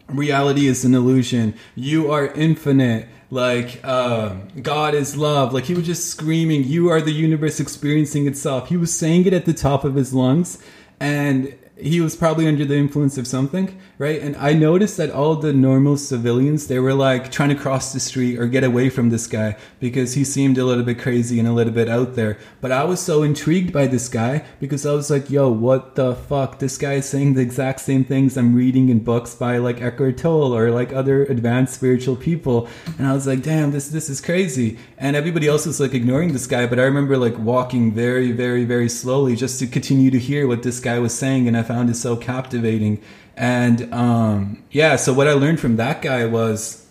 reality 0.08 0.66
is 0.66 0.84
an 0.84 0.94
illusion, 0.94 1.54
you 1.74 2.10
are 2.10 2.26
infinite, 2.26 3.08
like 3.30 3.80
uh, 3.84 4.34
God 4.60 4.94
is 4.94 5.16
love. 5.16 5.54
Like 5.54 5.64
he 5.64 5.74
was 5.74 5.86
just 5.86 6.08
screaming, 6.08 6.64
"You 6.64 6.88
are 6.88 7.00
the 7.00 7.12
universe 7.12 7.60
experiencing 7.60 8.26
itself." 8.26 8.68
He 8.68 8.76
was 8.76 8.94
saying 8.94 9.26
it 9.26 9.32
at 9.32 9.44
the 9.44 9.54
top 9.54 9.84
of 9.84 9.94
his 9.94 10.12
lungs, 10.12 10.62
and 10.98 11.54
he 11.76 12.00
was 12.00 12.16
probably 12.16 12.46
under 12.46 12.64
the 12.64 12.76
influence 12.76 13.16
of 13.18 13.26
something, 13.26 13.80
right? 14.00 14.22
And 14.22 14.34
I 14.38 14.54
noticed 14.54 14.96
that 14.96 15.10
all 15.10 15.36
the 15.36 15.52
normal 15.52 15.98
civilians, 15.98 16.68
they 16.68 16.78
were 16.78 16.94
like 16.94 17.30
trying 17.30 17.50
to 17.50 17.54
cross 17.54 17.92
the 17.92 18.00
street 18.00 18.38
or 18.38 18.46
get 18.46 18.64
away 18.64 18.88
from 18.88 19.10
this 19.10 19.26
guy 19.26 19.58
because 19.78 20.14
he 20.14 20.24
seemed 20.24 20.56
a 20.56 20.64
little 20.64 20.84
bit 20.84 20.98
crazy 20.98 21.38
and 21.38 21.46
a 21.46 21.52
little 21.52 21.72
bit 21.74 21.86
out 21.86 22.14
there. 22.14 22.38
But 22.62 22.72
I 22.72 22.84
was 22.84 22.98
so 22.98 23.22
intrigued 23.22 23.74
by 23.74 23.86
this 23.86 24.08
guy 24.08 24.46
because 24.58 24.86
I 24.86 24.94
was 24.94 25.10
like, 25.10 25.28
yo, 25.28 25.50
what 25.50 25.96
the 25.96 26.14
fuck? 26.14 26.60
This 26.60 26.78
guy 26.78 26.94
is 26.94 27.10
saying 27.10 27.34
the 27.34 27.42
exact 27.42 27.80
same 27.80 28.02
things 28.02 28.38
I'm 28.38 28.54
reading 28.54 28.88
in 28.88 29.04
books 29.04 29.34
by 29.34 29.58
like 29.58 29.82
Eckhart 29.82 30.16
Tolle 30.16 30.56
or 30.56 30.70
like 30.70 30.94
other 30.94 31.24
advanced 31.26 31.74
spiritual 31.74 32.16
people. 32.16 32.70
And 32.96 33.06
I 33.06 33.12
was 33.12 33.26
like, 33.26 33.42
damn, 33.42 33.70
this 33.70 33.88
this 33.88 34.08
is 34.08 34.22
crazy. 34.22 34.78
And 34.96 35.14
everybody 35.14 35.46
else 35.46 35.66
was 35.66 35.78
like 35.78 35.92
ignoring 35.92 36.32
this 36.32 36.46
guy, 36.46 36.66
but 36.66 36.78
I 36.80 36.84
remember 36.84 37.18
like 37.18 37.38
walking 37.38 37.92
very, 37.92 38.32
very, 38.32 38.64
very 38.64 38.88
slowly 38.88 39.36
just 39.36 39.58
to 39.58 39.66
continue 39.66 40.10
to 40.10 40.18
hear 40.18 40.46
what 40.46 40.62
this 40.62 40.80
guy 40.80 40.98
was 40.98 41.12
saying 41.12 41.48
and 41.48 41.54
I 41.54 41.62
found 41.62 41.90
it 41.90 41.96
so 41.96 42.16
captivating. 42.16 43.02
And 43.40 43.90
um, 43.94 44.62
yeah, 44.70 44.96
so 44.96 45.14
what 45.14 45.26
I 45.26 45.32
learned 45.32 45.60
from 45.60 45.76
that 45.76 46.02
guy 46.02 46.26
was 46.26 46.86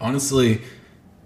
honestly, 0.00 0.62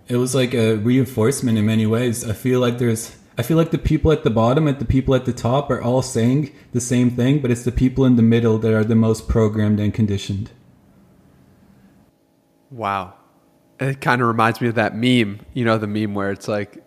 it 0.06 0.16
was 0.16 0.34
like 0.34 0.52
a 0.52 0.74
reinforcement 0.74 1.56
in 1.56 1.64
many 1.64 1.86
ways. 1.86 2.28
I 2.28 2.34
feel 2.34 2.60
like 2.60 2.76
there's, 2.76 3.16
I 3.38 3.42
feel 3.42 3.56
like 3.56 3.70
the 3.70 3.78
people 3.78 4.12
at 4.12 4.24
the 4.24 4.30
bottom 4.30 4.68
and 4.68 4.78
the 4.78 4.84
people 4.84 5.14
at 5.14 5.24
the 5.24 5.32
top 5.32 5.70
are 5.70 5.80
all 5.80 6.02
saying 6.02 6.54
the 6.74 6.80
same 6.80 7.10
thing, 7.10 7.40
but 7.40 7.50
it's 7.50 7.64
the 7.64 7.72
people 7.72 8.04
in 8.04 8.16
the 8.16 8.22
middle 8.22 8.58
that 8.58 8.74
are 8.74 8.84
the 8.84 8.94
most 8.94 9.28
programmed 9.28 9.80
and 9.80 9.94
conditioned. 9.94 10.50
Wow. 12.70 13.14
It 13.80 14.02
kind 14.02 14.20
of 14.20 14.28
reminds 14.28 14.60
me 14.60 14.68
of 14.68 14.74
that 14.74 14.94
meme, 14.94 15.40
you 15.54 15.64
know, 15.64 15.78
the 15.78 15.86
meme 15.86 16.14
where 16.14 16.32
it's 16.32 16.48
like 16.48 16.84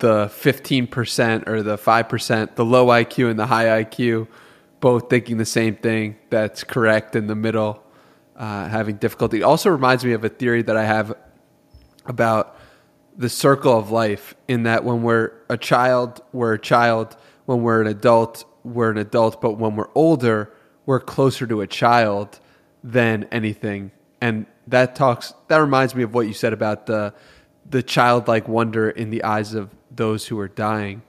the 0.00 0.26
15% 0.26 1.48
or 1.48 1.62
the 1.62 1.78
5%, 1.78 2.54
the 2.54 2.64
low 2.66 2.88
IQ 2.88 3.30
and 3.30 3.38
the 3.38 3.46
high 3.46 3.82
IQ 3.82 4.28
both 4.82 5.08
thinking 5.08 5.38
the 5.38 5.46
same 5.46 5.76
thing 5.76 6.18
that's 6.28 6.64
correct 6.64 7.14
in 7.14 7.28
the 7.28 7.36
middle 7.36 7.80
uh, 8.36 8.68
having 8.68 8.96
difficulty. 8.96 9.38
It 9.38 9.44
also 9.44 9.70
reminds 9.70 10.04
me 10.04 10.12
of 10.12 10.24
a 10.24 10.28
theory 10.28 10.62
that 10.62 10.76
I 10.76 10.84
have 10.84 11.16
about 12.04 12.58
the 13.16 13.28
circle 13.28 13.78
of 13.78 13.92
life. 13.92 14.34
In 14.48 14.64
that, 14.64 14.82
when 14.82 15.04
we're 15.04 15.32
a 15.48 15.56
child, 15.56 16.20
we're 16.32 16.54
a 16.54 16.58
child. 16.58 17.16
When 17.44 17.62
we're 17.62 17.80
an 17.80 17.86
adult, 17.86 18.44
we're 18.64 18.90
an 18.90 18.98
adult. 18.98 19.40
But 19.40 19.52
when 19.52 19.76
we're 19.76 19.90
older, 19.94 20.52
we're 20.84 20.98
closer 20.98 21.46
to 21.46 21.60
a 21.60 21.68
child 21.68 22.40
than 22.82 23.28
anything. 23.30 23.92
And 24.20 24.46
that 24.66 24.96
talks. 24.96 25.32
That 25.46 25.58
reminds 25.58 25.94
me 25.94 26.02
of 26.02 26.12
what 26.12 26.26
you 26.26 26.34
said 26.34 26.52
about 26.52 26.86
the 26.86 27.14
the 27.70 27.84
childlike 27.84 28.48
wonder 28.48 28.90
in 28.90 29.10
the 29.10 29.22
eyes 29.22 29.54
of 29.54 29.70
those 29.92 30.26
who 30.26 30.40
are 30.40 30.48
dying. 30.48 31.02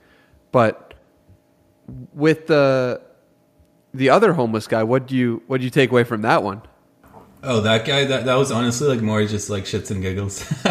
But 0.52 0.94
with 2.14 2.46
the 2.46 3.02
the 3.94 4.10
other 4.10 4.34
homeless 4.34 4.68
guy, 4.68 4.84
what 4.84 5.08
do 5.08 5.16
you 5.16 5.44
what 5.48 5.60
do 5.60 5.64
you 5.64 5.70
take 5.70 5.92
away 5.92 6.04
from 6.04 6.22
that 6.24 6.44
one? 6.44 6.62
Oh, 7.46 7.60
that 7.60 7.84
guy, 7.84 8.06
that, 8.06 8.24
that 8.24 8.36
was 8.36 8.54
honestly 8.54 8.88
like 8.88 9.02
more 9.02 9.26
just 9.26 9.50
like 9.50 9.66
shits 9.66 9.92
and 9.92 10.02
giggles. 10.02 10.50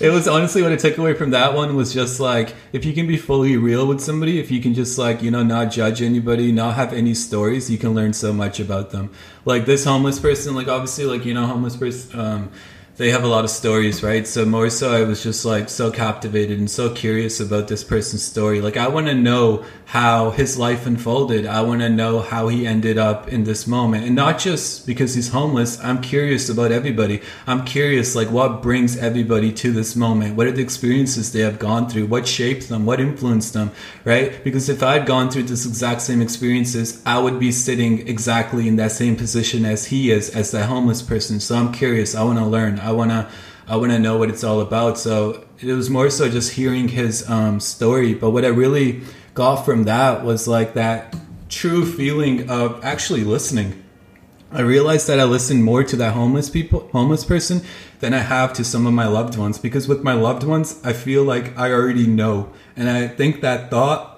it 0.00 0.10
was 0.10 0.28
honestly 0.28 0.60
what 0.60 0.70
I 0.70 0.76
took 0.76 0.98
away 0.98 1.14
from 1.14 1.30
that 1.30 1.54
one 1.54 1.74
was 1.74 1.94
just 1.94 2.20
like, 2.20 2.54
if 2.74 2.84
you 2.84 2.92
can 2.92 3.06
be 3.06 3.16
fully 3.16 3.56
real 3.56 3.86
with 3.86 4.02
somebody, 4.02 4.38
if 4.38 4.50
you 4.50 4.60
can 4.60 4.74
just 4.74 4.98
like, 4.98 5.22
you 5.22 5.30
know, 5.30 5.42
not 5.42 5.72
judge 5.72 6.02
anybody, 6.02 6.52
not 6.52 6.74
have 6.74 6.92
any 6.92 7.14
stories, 7.14 7.70
you 7.70 7.78
can 7.78 7.94
learn 7.94 8.12
so 8.12 8.30
much 8.30 8.60
about 8.60 8.90
them. 8.90 9.10
Like 9.46 9.64
this 9.64 9.86
homeless 9.86 10.18
person, 10.18 10.54
like 10.54 10.68
obviously, 10.68 11.06
like, 11.06 11.24
you 11.24 11.32
know, 11.32 11.46
homeless 11.46 11.78
person, 11.78 12.20
um, 12.20 12.52
they 13.02 13.10
have 13.10 13.24
a 13.24 13.28
lot 13.28 13.42
of 13.42 13.50
stories, 13.50 14.00
right? 14.00 14.28
So 14.28 14.44
more 14.44 14.70
so, 14.70 14.92
I 14.92 15.02
was 15.02 15.24
just 15.24 15.44
like 15.44 15.68
so 15.68 15.90
captivated 15.90 16.60
and 16.60 16.70
so 16.70 16.94
curious 16.94 17.40
about 17.40 17.66
this 17.66 17.82
person's 17.82 18.22
story. 18.22 18.60
Like 18.60 18.76
I 18.76 18.86
want 18.86 19.08
to 19.08 19.14
know 19.14 19.64
how 19.86 20.30
his 20.30 20.56
life 20.56 20.86
unfolded. 20.86 21.44
I 21.44 21.62
want 21.62 21.80
to 21.80 21.90
know 21.90 22.20
how 22.20 22.46
he 22.46 22.64
ended 22.64 22.98
up 22.98 23.28
in 23.28 23.42
this 23.42 23.66
moment, 23.66 24.06
and 24.06 24.14
not 24.14 24.38
just 24.38 24.86
because 24.86 25.14
he's 25.14 25.30
homeless. 25.30 25.82
I'm 25.82 26.00
curious 26.00 26.48
about 26.48 26.70
everybody. 26.70 27.20
I'm 27.46 27.64
curious, 27.64 28.14
like 28.14 28.30
what 28.30 28.62
brings 28.62 28.96
everybody 28.96 29.52
to 29.54 29.72
this 29.72 29.96
moment. 29.96 30.36
What 30.36 30.46
are 30.46 30.52
the 30.52 30.62
experiences 30.62 31.32
they 31.32 31.40
have 31.40 31.58
gone 31.58 31.88
through? 31.88 32.06
What 32.06 32.28
shaped 32.28 32.68
them? 32.68 32.86
What 32.86 33.00
influenced 33.00 33.52
them? 33.52 33.72
Right? 34.04 34.42
Because 34.44 34.68
if 34.68 34.80
I 34.80 34.94
had 34.94 35.06
gone 35.06 35.28
through 35.28 35.42
this 35.42 35.66
exact 35.66 36.02
same 36.02 36.22
experiences, 36.22 37.02
I 37.04 37.18
would 37.18 37.40
be 37.40 37.50
sitting 37.50 38.06
exactly 38.06 38.68
in 38.68 38.76
that 38.76 38.92
same 38.92 39.16
position 39.16 39.66
as 39.66 39.86
he 39.86 40.12
is, 40.12 40.30
as 40.30 40.52
that 40.52 40.68
homeless 40.68 41.02
person. 41.02 41.40
So 41.40 41.56
I'm 41.56 41.72
curious. 41.72 42.14
I 42.14 42.22
want 42.22 42.38
to 42.38 42.46
learn. 42.46 42.78
I 42.78 42.91
want 42.92 43.10
to 43.10 43.28
I 43.66 43.76
want 43.76 43.92
to 43.92 43.98
know 43.98 44.18
what 44.18 44.28
it's 44.28 44.44
all 44.44 44.60
about. 44.60 44.98
So 44.98 45.44
it 45.60 45.72
was 45.72 45.88
more 45.88 46.10
so 46.10 46.28
just 46.28 46.52
hearing 46.52 46.88
his 46.88 47.28
um, 47.30 47.60
story. 47.60 48.14
But 48.14 48.30
what 48.30 48.44
I 48.44 48.48
really 48.48 49.02
got 49.34 49.64
from 49.64 49.84
that 49.84 50.24
was 50.24 50.48
like 50.48 50.74
that 50.74 51.14
true 51.48 51.86
feeling 51.86 52.50
of 52.50 52.84
actually 52.84 53.24
listening. 53.24 53.82
I 54.50 54.60
realized 54.60 55.06
that 55.06 55.18
I 55.18 55.24
listen 55.24 55.62
more 55.62 55.82
to 55.84 55.96
that 55.96 56.12
homeless 56.12 56.50
people, 56.50 56.88
homeless 56.92 57.24
person, 57.24 57.62
than 58.00 58.12
I 58.12 58.18
have 58.18 58.52
to 58.54 58.64
some 58.64 58.86
of 58.86 58.92
my 58.92 59.06
loved 59.06 59.38
ones. 59.38 59.58
Because 59.58 59.88
with 59.88 60.02
my 60.02 60.12
loved 60.12 60.42
ones, 60.42 60.78
I 60.84 60.92
feel 60.92 61.24
like 61.24 61.56
I 61.56 61.72
already 61.72 62.06
know, 62.06 62.52
and 62.76 62.90
I 62.90 63.08
think 63.08 63.40
that 63.40 63.70
thought 63.70 64.10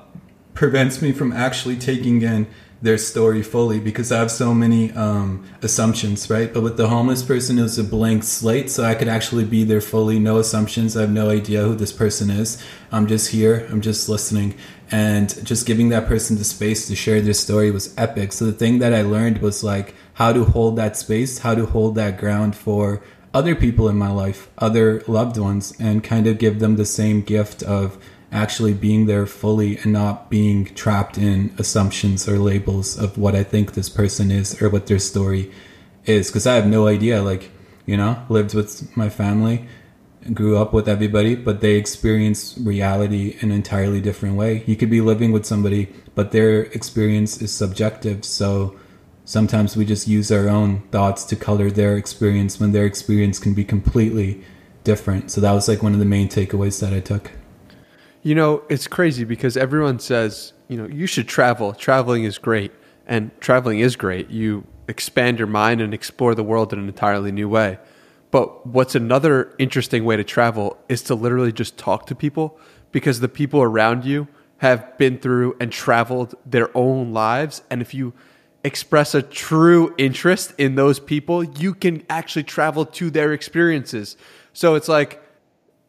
prevents 0.55 1.03
me 1.03 1.13
from 1.13 1.33
actually 1.33 1.77
taking 1.77 2.23
in 2.23 2.47
their 2.85 2.99
story 2.99 3.43
fully 3.43 3.81
because 3.81 4.13
I 4.13 4.19
have 4.19 4.31
so 4.31 4.53
many 4.53 4.93
um, 4.93 5.43
assumptions, 5.63 6.29
right? 6.29 6.53
But 6.53 6.63
with 6.63 6.77
the 6.77 6.89
homeless 6.89 7.23
person, 7.23 7.59
it 7.59 7.63
was 7.63 7.79
a 7.79 7.83
blank 7.83 8.25
slate, 8.25 8.71
so 8.71 8.85
I 8.85 8.95
could 8.95 9.09
actually 9.09 9.47
be 9.47 9.65
there 9.65 9.81
fully, 9.81 10.19
no 10.19 10.37
assumptions. 10.37 10.95
I 10.95 11.01
have 11.01 11.11
no 11.11 11.31
idea 11.31 11.63
who 11.63 11.75
this 11.75 11.93
person 11.93 12.29
is. 12.29 12.63
I'm 12.93 13.07
just 13.07 13.31
here, 13.31 13.67
I'm 13.71 13.81
just 13.81 14.07
listening. 14.11 14.55
And 14.91 15.45
just 15.47 15.67
giving 15.67 15.89
that 15.89 16.07
person 16.07 16.37
the 16.37 16.45
space 16.45 16.87
to 16.89 16.95
share 16.95 17.23
their 17.23 17.33
story 17.33 17.71
was 17.71 17.95
epic. 17.97 18.35
So 18.35 18.45
the 18.45 18.53
thing 18.53 18.81
that 18.81 18.93
I 18.93 19.01
learned 19.01 19.39
was 19.39 19.65
like 19.65 19.95
how 20.15 20.35
to 20.35 20.45
hold 20.45 20.77
that 20.77 20.95
space, 20.99 21.39
how 21.39 21.55
to 21.55 21.65
hold 21.65 21.95
that 21.95 22.19
ground 22.19 22.55
for 22.55 23.03
other 23.33 23.55
people 23.55 23.89
in 23.89 23.97
my 23.97 24.11
life, 24.11 24.51
other 24.59 25.03
loved 25.09 25.39
ones, 25.39 25.73
and 25.81 26.05
kind 26.05 26.27
of 26.27 26.37
give 26.37 26.61
them 26.61 26.77
the 26.77 26.85
same 26.85 27.23
gift 27.23 27.63
of 27.63 27.99
actually 28.35 28.75
being 28.75 29.07
there 29.07 29.27
fully 29.27 29.79
and 29.79 29.93
not 29.93 30.29
being 30.29 30.67
trapped 30.75 31.17
in 31.17 31.55
assumptions 31.57 32.29
or 32.29 32.39
labels 32.39 32.99
of 32.99 33.17
what 33.17 33.37
I 33.37 33.45
think 33.45 33.73
this 33.73 33.89
person 33.89 34.31
is 34.31 34.61
or 34.61 34.69
what 34.69 34.89
their 34.89 34.99
story 34.99 35.53
is. 36.05 36.29
Because 36.29 36.47
I 36.47 36.57
have 36.57 36.67
no 36.67 36.89
idea. 36.89 37.23
Like, 37.23 37.51
you 37.87 37.97
know, 37.97 38.23
lived 38.29 38.53
with 38.53 38.95
my 38.97 39.09
family, 39.09 39.69
grew 40.33 40.59
up 40.59 40.73
with 40.73 40.89
everybody, 40.89 41.37
but 41.37 41.61
they 41.61 41.77
experience 41.77 42.59
reality 42.59 43.37
in 43.41 43.51
an 43.51 43.57
entirely 43.57 44.01
different 44.01 44.35
way. 44.35 44.65
You 44.67 44.75
could 44.75 44.91
be 44.91 45.01
living 45.01 45.31
with 45.31 45.47
somebody, 45.47 45.93
but 46.17 46.33
their 46.33 46.65
experience 46.65 47.41
is 47.41 47.53
subjective. 47.53 48.25
So 48.25 48.77
sometimes 49.25 49.77
we 49.77 49.85
just 49.85 50.09
use 50.09 50.33
our 50.33 50.49
own 50.49 50.81
thoughts 50.91 51.25
to 51.27 51.37
color 51.37 51.71
their 51.71 51.97
experience 51.97 52.59
when 52.59 52.73
their 52.73 52.85
experience 52.85 53.39
can 53.39 53.55
be 53.55 53.65
completely 53.65 54.43
different. 54.83 55.31
So 55.31 55.41
that 55.41 55.53
was 55.53 55.69
like 55.69 55.85
one 55.85 55.93
of 55.93 56.01
the 56.01 56.05
main 56.05 56.29
takeaways 56.29 56.81
that 56.81 56.93
I 56.93 57.01
took. 57.01 57.31
You 58.25 58.35
know, 58.35 58.63
it's 58.71 58.87
crazy 58.87 59.25
because 59.25 59.55
everyone 59.55 59.99
says, 59.99 60.55
you 60.69 60.79
know, 60.79 60.87
you 60.87 61.07
should 61.07 61.29
travel. 61.29 61.75
Traveling 61.75 62.25
is 62.25 62.39
great. 62.39 62.73
And 63.07 63.31
traveling 63.39 63.81
is 63.81 63.97
great. 63.97 64.31
You 64.31 64.67
expand 64.89 65.39
your 65.39 65.47
mind 65.47 65.83
and 65.83 65.93
explore 65.93 66.35
the 66.35 66.43
world 66.43 66.73
in 66.73 66.79
an 66.79 66.89
entirely 66.89 67.31
new 67.33 67.51
way. 67.51 67.79
But 68.31 68.67
what's 68.67 68.95
another 68.95 69.55
interesting 69.59 70.07
way 70.07 70.17
to 70.17 70.25
travel 70.25 70.79
is 70.89 71.03
to 71.03 71.15
literally 71.15 71.53
just 71.53 71.77
talk 71.77 72.07
to 72.07 72.15
people 72.15 72.59
because 72.93 73.21
the 73.21 73.29
people 73.29 73.61
around 73.61 74.07
you 74.07 74.27
have 74.57 74.97
been 74.97 75.19
through 75.19 75.59
and 75.61 75.71
traveled 75.71 76.35
their 76.47 76.75
own 76.75 77.13
lives. 77.13 77.63
And 77.69 77.83
if 77.83 77.93
you 77.93 78.15
express 78.65 79.15
a 79.15 79.21
true 79.21 79.95
interest 79.99 80.55
in 80.57 80.77
those 80.77 80.99
people, 80.99 81.45
you 81.45 81.75
can 81.75 82.03
actually 82.09 82.45
travel 82.45 82.87
to 82.87 83.11
their 83.11 83.35
experiences. 83.35 84.17
So 84.55 84.77
it's 84.77 84.89
like, 84.89 85.23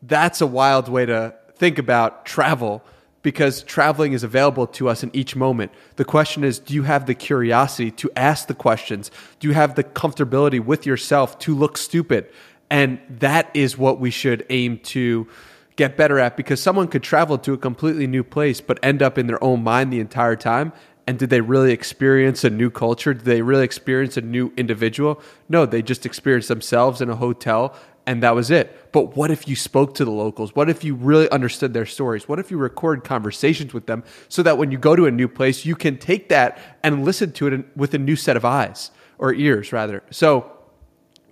that's 0.04 0.42
a 0.42 0.48
wild 0.48 0.90
way 0.90 1.06
to 1.06 1.34
think 1.56 1.78
about 1.78 2.26
travel 2.26 2.84
because 3.22 3.64
traveling 3.64 4.14
is 4.14 4.24
available 4.24 4.68
to 4.68 4.88
us 4.88 5.02
in 5.02 5.10
each 5.12 5.36
moment. 5.36 5.72
The 5.96 6.06
question 6.06 6.44
is 6.44 6.60
do 6.60 6.76
you 6.76 6.84
have 6.84 7.08
the 7.08 7.16
curiosity 7.16 7.90
to 7.92 8.12
ask 8.16 8.48
the 8.48 8.54
questions? 8.54 9.10
Do 9.40 9.48
you 9.48 9.56
have 9.56 9.74
the 9.74 9.84
comfortability 9.84 10.64
with 10.64 10.86
yourself 10.86 11.40
to 11.40 11.56
look 11.56 11.78
stupid? 11.78 12.30
And 12.70 13.00
that 13.10 13.50
is 13.56 13.78
what 13.78 14.00
we 14.00 14.12
should 14.12 14.46
aim 14.52 14.78
to 14.94 15.28
get 15.76 15.98
better 15.98 16.20
at 16.20 16.38
because 16.38 16.62
someone 16.62 16.88
could 16.88 17.04
travel 17.04 17.38
to 17.40 17.54
a 17.54 17.58
completely 17.58 18.08
new 18.08 18.24
place 18.24 18.62
but 18.62 18.80
end 18.84 19.02
up 19.02 19.18
in 19.18 19.28
their 19.28 19.44
own 19.44 19.64
mind 19.64 19.92
the 19.92 20.00
entire 20.00 20.36
time. 20.36 20.72
And 21.08 21.18
did 21.18 21.30
they 21.32 21.42
really 21.42 21.72
experience 21.72 22.44
a 22.44 22.50
new 22.50 22.70
culture? 22.70 23.14
Did 23.14 23.26
they 23.26 23.42
really 23.42 23.64
experience 23.64 24.18
a 24.18 24.22
new 24.22 24.52
individual? 24.56 25.22
No, 25.50 25.66
they 25.66 25.82
just 25.82 26.06
experienced 26.06 26.48
themselves 26.48 27.02
in 27.02 27.10
a 27.10 27.16
hotel 27.16 27.76
and 28.08 28.22
that 28.24 28.36
was 28.36 28.52
it. 28.52 28.92
But 28.92 29.16
what 29.16 29.32
if 29.32 29.48
you 29.48 29.56
spoke 29.56 29.96
to 29.96 30.06
the 30.06 30.12
locals? 30.12 30.56
What 30.56 30.70
if 30.70 30.84
you 30.84 30.96
really 30.96 31.30
understood 31.30 31.74
their 31.74 31.86
stories? 31.86 32.28
What 32.28 32.40
if 32.40 32.52
you 32.52 32.58
record 32.58 33.04
conversations 33.04 33.74
with 33.74 33.88
them 33.88 34.04
so 34.30 34.44
that 34.44 34.58
when 34.58 34.72
you 34.72 34.78
go 34.78 34.96
to 34.96 35.06
a 35.06 35.12
new 35.12 35.28
place, 35.28 35.66
you 35.66 35.76
can 35.76 35.98
take 35.98 36.30
that 36.30 36.60
and 36.84 37.04
listen 37.04 37.32
to 37.34 37.48
it 37.48 37.66
with 37.76 37.94
a 37.94 37.98
new 37.98 38.16
set 38.16 38.38
of 38.38 38.46
eyes 38.46 38.92
or 39.18 39.34
ears, 39.34 39.74
rather? 39.74 40.04
So, 40.12 40.52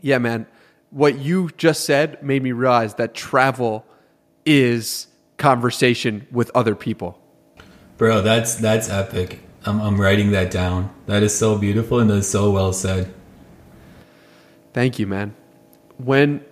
yeah, 0.02 0.18
man, 0.18 0.48
what 0.90 1.20
you 1.20 1.50
just 1.58 1.86
said 1.86 2.22
made 2.24 2.44
me 2.44 2.52
realize 2.52 2.95
that 2.95 3.14
travel 3.14 3.86
is 4.45 5.08
conversation 5.38 6.28
with 6.32 6.52
other 6.56 6.76
people. 6.76 7.20
Bro, 7.98 8.22
that's 8.22 8.56
that's 8.56 8.90
epic. 8.90 9.40
I'm, 9.66 9.80
I'm 9.80 10.02
writing 10.02 10.32
that 10.32 10.52
down. 10.52 10.94
That 11.06 11.24
is 11.24 11.38
so 11.38 11.58
beautiful 11.58 12.00
and 12.00 12.10
that 12.10 12.18
is 12.18 12.30
so 12.30 12.52
well 12.52 12.74
said. 12.74 13.14
Thank 14.74 15.00
you, 15.00 15.08
man. 15.08 15.36
When 15.98 16.44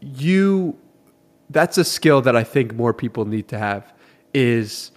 you 0.00 0.78
that's 1.50 1.78
a 1.78 1.84
skill 1.84 2.20
that 2.22 2.36
I 2.36 2.44
think 2.44 2.74
more 2.74 2.92
people 2.92 3.24
need 3.24 3.48
to 3.48 3.58
have 3.58 3.92
is 4.34 4.90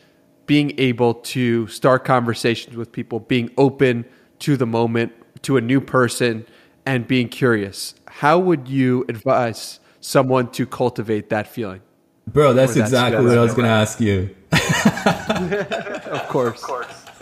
being 0.46 0.74
able 0.80 1.14
to 1.14 1.68
start 1.68 2.04
conversations 2.04 2.76
with 2.76 2.92
people, 2.92 3.20
being 3.20 3.52
open 3.58 4.06
to 4.40 4.58
the 4.58 4.66
moment, 4.66 5.14
to 5.44 5.58
a 5.58 5.62
new 5.62 5.80
person, 5.80 6.46
and 6.86 7.08
being 7.08 7.30
curious. 7.30 7.94
How 8.08 8.40
would 8.40 8.68
you 8.68 9.06
advise 9.08 9.80
someone 10.02 10.50
to 10.52 10.66
cultivate 10.66 11.30
that 11.30 11.48
feeling? 11.48 11.82
Bro, 12.28 12.54
that's 12.54 12.76
exactly 12.76 13.24
what 13.24 13.38
I 13.38 13.42
was 13.42 13.54
going 13.54 13.66
to 13.66 13.72
ask 13.72 14.00
you. 14.00 14.36
of 14.52 16.28
course. 16.30 16.62
Of 16.62 16.68
course. 16.68 17.06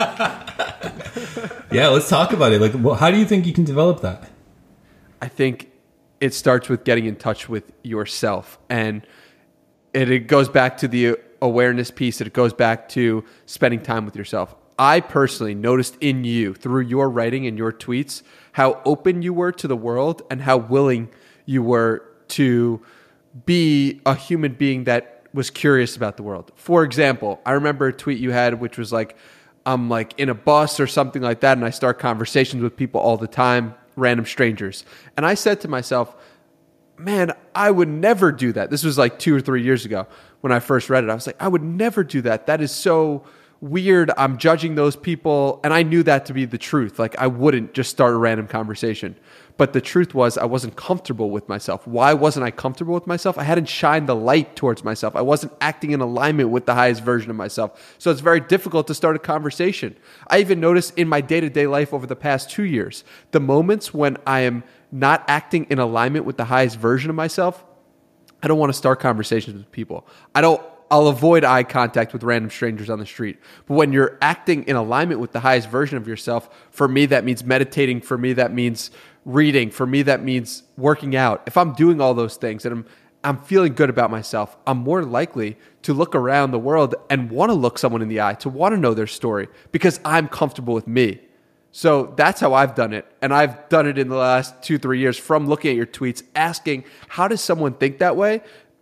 yeah, 1.70 1.88
let's 1.88 2.08
talk 2.08 2.32
about 2.32 2.52
it. 2.52 2.60
Like, 2.60 2.72
well, 2.76 2.94
how 2.94 3.10
do 3.10 3.18
you 3.18 3.26
think 3.26 3.46
you 3.46 3.52
can 3.52 3.64
develop 3.64 4.00
that? 4.00 4.30
I 5.20 5.28
think 5.28 5.70
it 6.20 6.34
starts 6.34 6.68
with 6.68 6.84
getting 6.84 7.06
in 7.06 7.16
touch 7.16 7.48
with 7.48 7.72
yourself. 7.82 8.58
And 8.68 9.06
it, 9.92 10.10
it 10.10 10.20
goes 10.26 10.48
back 10.48 10.78
to 10.78 10.88
the 10.88 11.16
awareness 11.40 11.90
piece. 11.90 12.20
It 12.20 12.32
goes 12.32 12.52
back 12.52 12.88
to 12.90 13.24
spending 13.46 13.80
time 13.80 14.04
with 14.04 14.16
yourself. 14.16 14.54
I 14.78 15.00
personally 15.00 15.54
noticed 15.54 15.96
in 16.00 16.24
you 16.24 16.54
through 16.54 16.82
your 16.82 17.10
writing 17.10 17.46
and 17.46 17.58
your 17.58 17.72
tweets 17.72 18.22
how 18.52 18.80
open 18.84 19.22
you 19.22 19.32
were 19.32 19.52
to 19.52 19.66
the 19.66 19.76
world 19.76 20.22
and 20.30 20.40
how 20.42 20.56
willing 20.56 21.08
you 21.46 21.62
were 21.62 22.04
to 22.28 22.80
be 23.44 24.00
a 24.06 24.14
human 24.14 24.52
being 24.52 24.84
that 24.84 25.24
was 25.32 25.50
curious 25.50 25.96
about 25.96 26.16
the 26.16 26.22
world. 26.22 26.52
For 26.56 26.84
example 26.84 27.40
i 27.44 27.52
remember 27.52 27.88
a 27.88 27.92
tweet 27.92 28.18
you 28.18 28.30
had 28.30 28.60
which 28.60 28.78
was 28.78 28.92
like 28.92 29.16
i'm 29.66 29.88
like 29.88 30.18
in 30.18 30.28
a 30.28 30.34
bus 30.34 30.80
or 30.80 30.86
something 30.86 31.22
like 31.22 31.40
that 31.40 31.56
and 31.56 31.64
i 31.66 31.70
start 31.70 31.98
conversations 31.98 32.62
with 32.62 32.76
people 32.76 33.00
all 33.00 33.16
the 33.16 33.26
time 33.28 33.74
random 33.98 34.26
strangers. 34.26 34.84
And 35.16 35.26
I 35.26 35.34
said 35.34 35.60
to 35.62 35.68
myself, 35.68 36.14
man, 36.96 37.32
I 37.54 37.70
would 37.70 37.88
never 37.88 38.32
do 38.32 38.52
that. 38.52 38.70
This 38.70 38.84
was 38.84 38.98
like 38.98 39.18
two 39.18 39.34
or 39.34 39.40
three 39.40 39.62
years 39.62 39.84
ago 39.84 40.06
when 40.40 40.52
I 40.52 40.60
first 40.60 40.90
read 40.90 41.04
it. 41.04 41.10
I 41.10 41.14
was 41.14 41.26
like, 41.26 41.40
I 41.40 41.48
would 41.48 41.62
never 41.62 42.04
do 42.04 42.22
that. 42.22 42.46
That 42.46 42.60
is 42.60 42.72
so 42.72 43.24
weird. 43.60 44.10
I'm 44.16 44.38
judging 44.38 44.74
those 44.74 44.96
people. 44.96 45.60
And 45.64 45.72
I 45.72 45.82
knew 45.82 46.02
that 46.04 46.26
to 46.26 46.32
be 46.32 46.44
the 46.44 46.58
truth. 46.58 46.98
Like, 46.98 47.18
I 47.18 47.26
wouldn't 47.26 47.74
just 47.74 47.90
start 47.90 48.14
a 48.14 48.16
random 48.16 48.46
conversation. 48.46 49.16
But 49.58 49.72
the 49.72 49.80
truth 49.80 50.14
was, 50.14 50.38
I 50.38 50.44
wasn't 50.44 50.76
comfortable 50.76 51.30
with 51.30 51.48
myself. 51.48 51.84
Why 51.84 52.14
wasn't 52.14 52.46
I 52.46 52.52
comfortable 52.52 52.94
with 52.94 53.08
myself? 53.08 53.36
I 53.36 53.42
hadn't 53.42 53.68
shined 53.68 54.08
the 54.08 54.14
light 54.14 54.54
towards 54.54 54.84
myself. 54.84 55.16
I 55.16 55.20
wasn't 55.20 55.52
acting 55.60 55.90
in 55.90 56.00
alignment 56.00 56.50
with 56.50 56.64
the 56.64 56.74
highest 56.74 57.02
version 57.02 57.28
of 57.28 57.36
myself. 57.36 57.96
So 57.98 58.12
it's 58.12 58.20
very 58.20 58.38
difficult 58.38 58.86
to 58.86 58.94
start 58.94 59.16
a 59.16 59.18
conversation. 59.18 59.96
I 60.28 60.38
even 60.38 60.60
noticed 60.60 60.96
in 60.96 61.08
my 61.08 61.20
day 61.20 61.40
to 61.40 61.50
day 61.50 61.66
life 61.66 61.92
over 61.92 62.06
the 62.06 62.16
past 62.16 62.50
two 62.50 62.62
years, 62.62 63.02
the 63.32 63.40
moments 63.40 63.92
when 63.92 64.16
I 64.24 64.40
am 64.40 64.62
not 64.92 65.24
acting 65.26 65.66
in 65.68 65.80
alignment 65.80 66.24
with 66.24 66.36
the 66.36 66.44
highest 66.44 66.78
version 66.78 67.10
of 67.10 67.16
myself, 67.16 67.64
I 68.40 68.46
don't 68.46 68.58
want 68.58 68.70
to 68.70 68.78
start 68.78 69.00
conversations 69.00 69.56
with 69.56 69.72
people. 69.72 70.06
I 70.36 70.40
don't 70.40 70.62
I'll 70.90 71.08
avoid 71.08 71.44
eye 71.44 71.64
contact 71.64 72.12
with 72.12 72.22
random 72.22 72.50
strangers 72.50 72.88
on 72.88 72.98
the 72.98 73.06
street. 73.06 73.38
But 73.66 73.74
when 73.74 73.92
you're 73.92 74.16
acting 74.22 74.64
in 74.64 74.76
alignment 74.76 75.20
with 75.20 75.32
the 75.32 75.40
highest 75.40 75.68
version 75.68 75.98
of 75.98 76.08
yourself, 76.08 76.48
for 76.70 76.88
me 76.88 77.06
that 77.06 77.24
means 77.24 77.44
meditating, 77.44 78.00
for 78.00 78.16
me 78.16 78.32
that 78.34 78.52
means 78.52 78.90
reading, 79.24 79.70
for 79.70 79.86
me 79.86 80.02
that 80.02 80.22
means 80.22 80.62
working 80.76 81.16
out. 81.16 81.42
If 81.46 81.56
I'm 81.56 81.72
doing 81.72 82.00
all 82.00 82.14
those 82.14 82.36
things 82.36 82.64
and 82.64 82.72
I'm 82.72 82.86
I'm 83.24 83.38
feeling 83.38 83.74
good 83.74 83.90
about 83.90 84.10
myself, 84.10 84.56
I'm 84.66 84.78
more 84.78 85.02
likely 85.02 85.56
to 85.82 85.92
look 85.92 86.14
around 86.14 86.52
the 86.52 86.58
world 86.58 86.94
and 87.10 87.30
want 87.30 87.50
to 87.50 87.54
look 87.54 87.76
someone 87.78 88.00
in 88.00 88.08
the 88.08 88.20
eye, 88.20 88.34
to 88.34 88.48
want 88.48 88.74
to 88.74 88.80
know 88.80 88.94
their 88.94 89.08
story 89.08 89.48
because 89.72 89.98
I'm 90.04 90.28
comfortable 90.28 90.72
with 90.72 90.86
me. 90.86 91.20
So 91.72 92.14
that's 92.16 92.40
how 92.40 92.54
I've 92.54 92.74
done 92.74 92.92
it. 92.92 93.06
And 93.20 93.34
I've 93.34 93.68
done 93.68 93.86
it 93.86 93.98
in 93.98 94.08
the 94.08 94.16
last 94.16 94.62
two, 94.62 94.78
three 94.78 95.00
years 95.00 95.18
from 95.18 95.48
looking 95.48 95.70
at 95.70 95.76
your 95.76 95.86
tweets, 95.86 96.22
asking, 96.34 96.84
how 97.08 97.28
does 97.28 97.40
someone 97.40 97.74
think 97.74 97.98
that 97.98 98.16
way? 98.16 98.40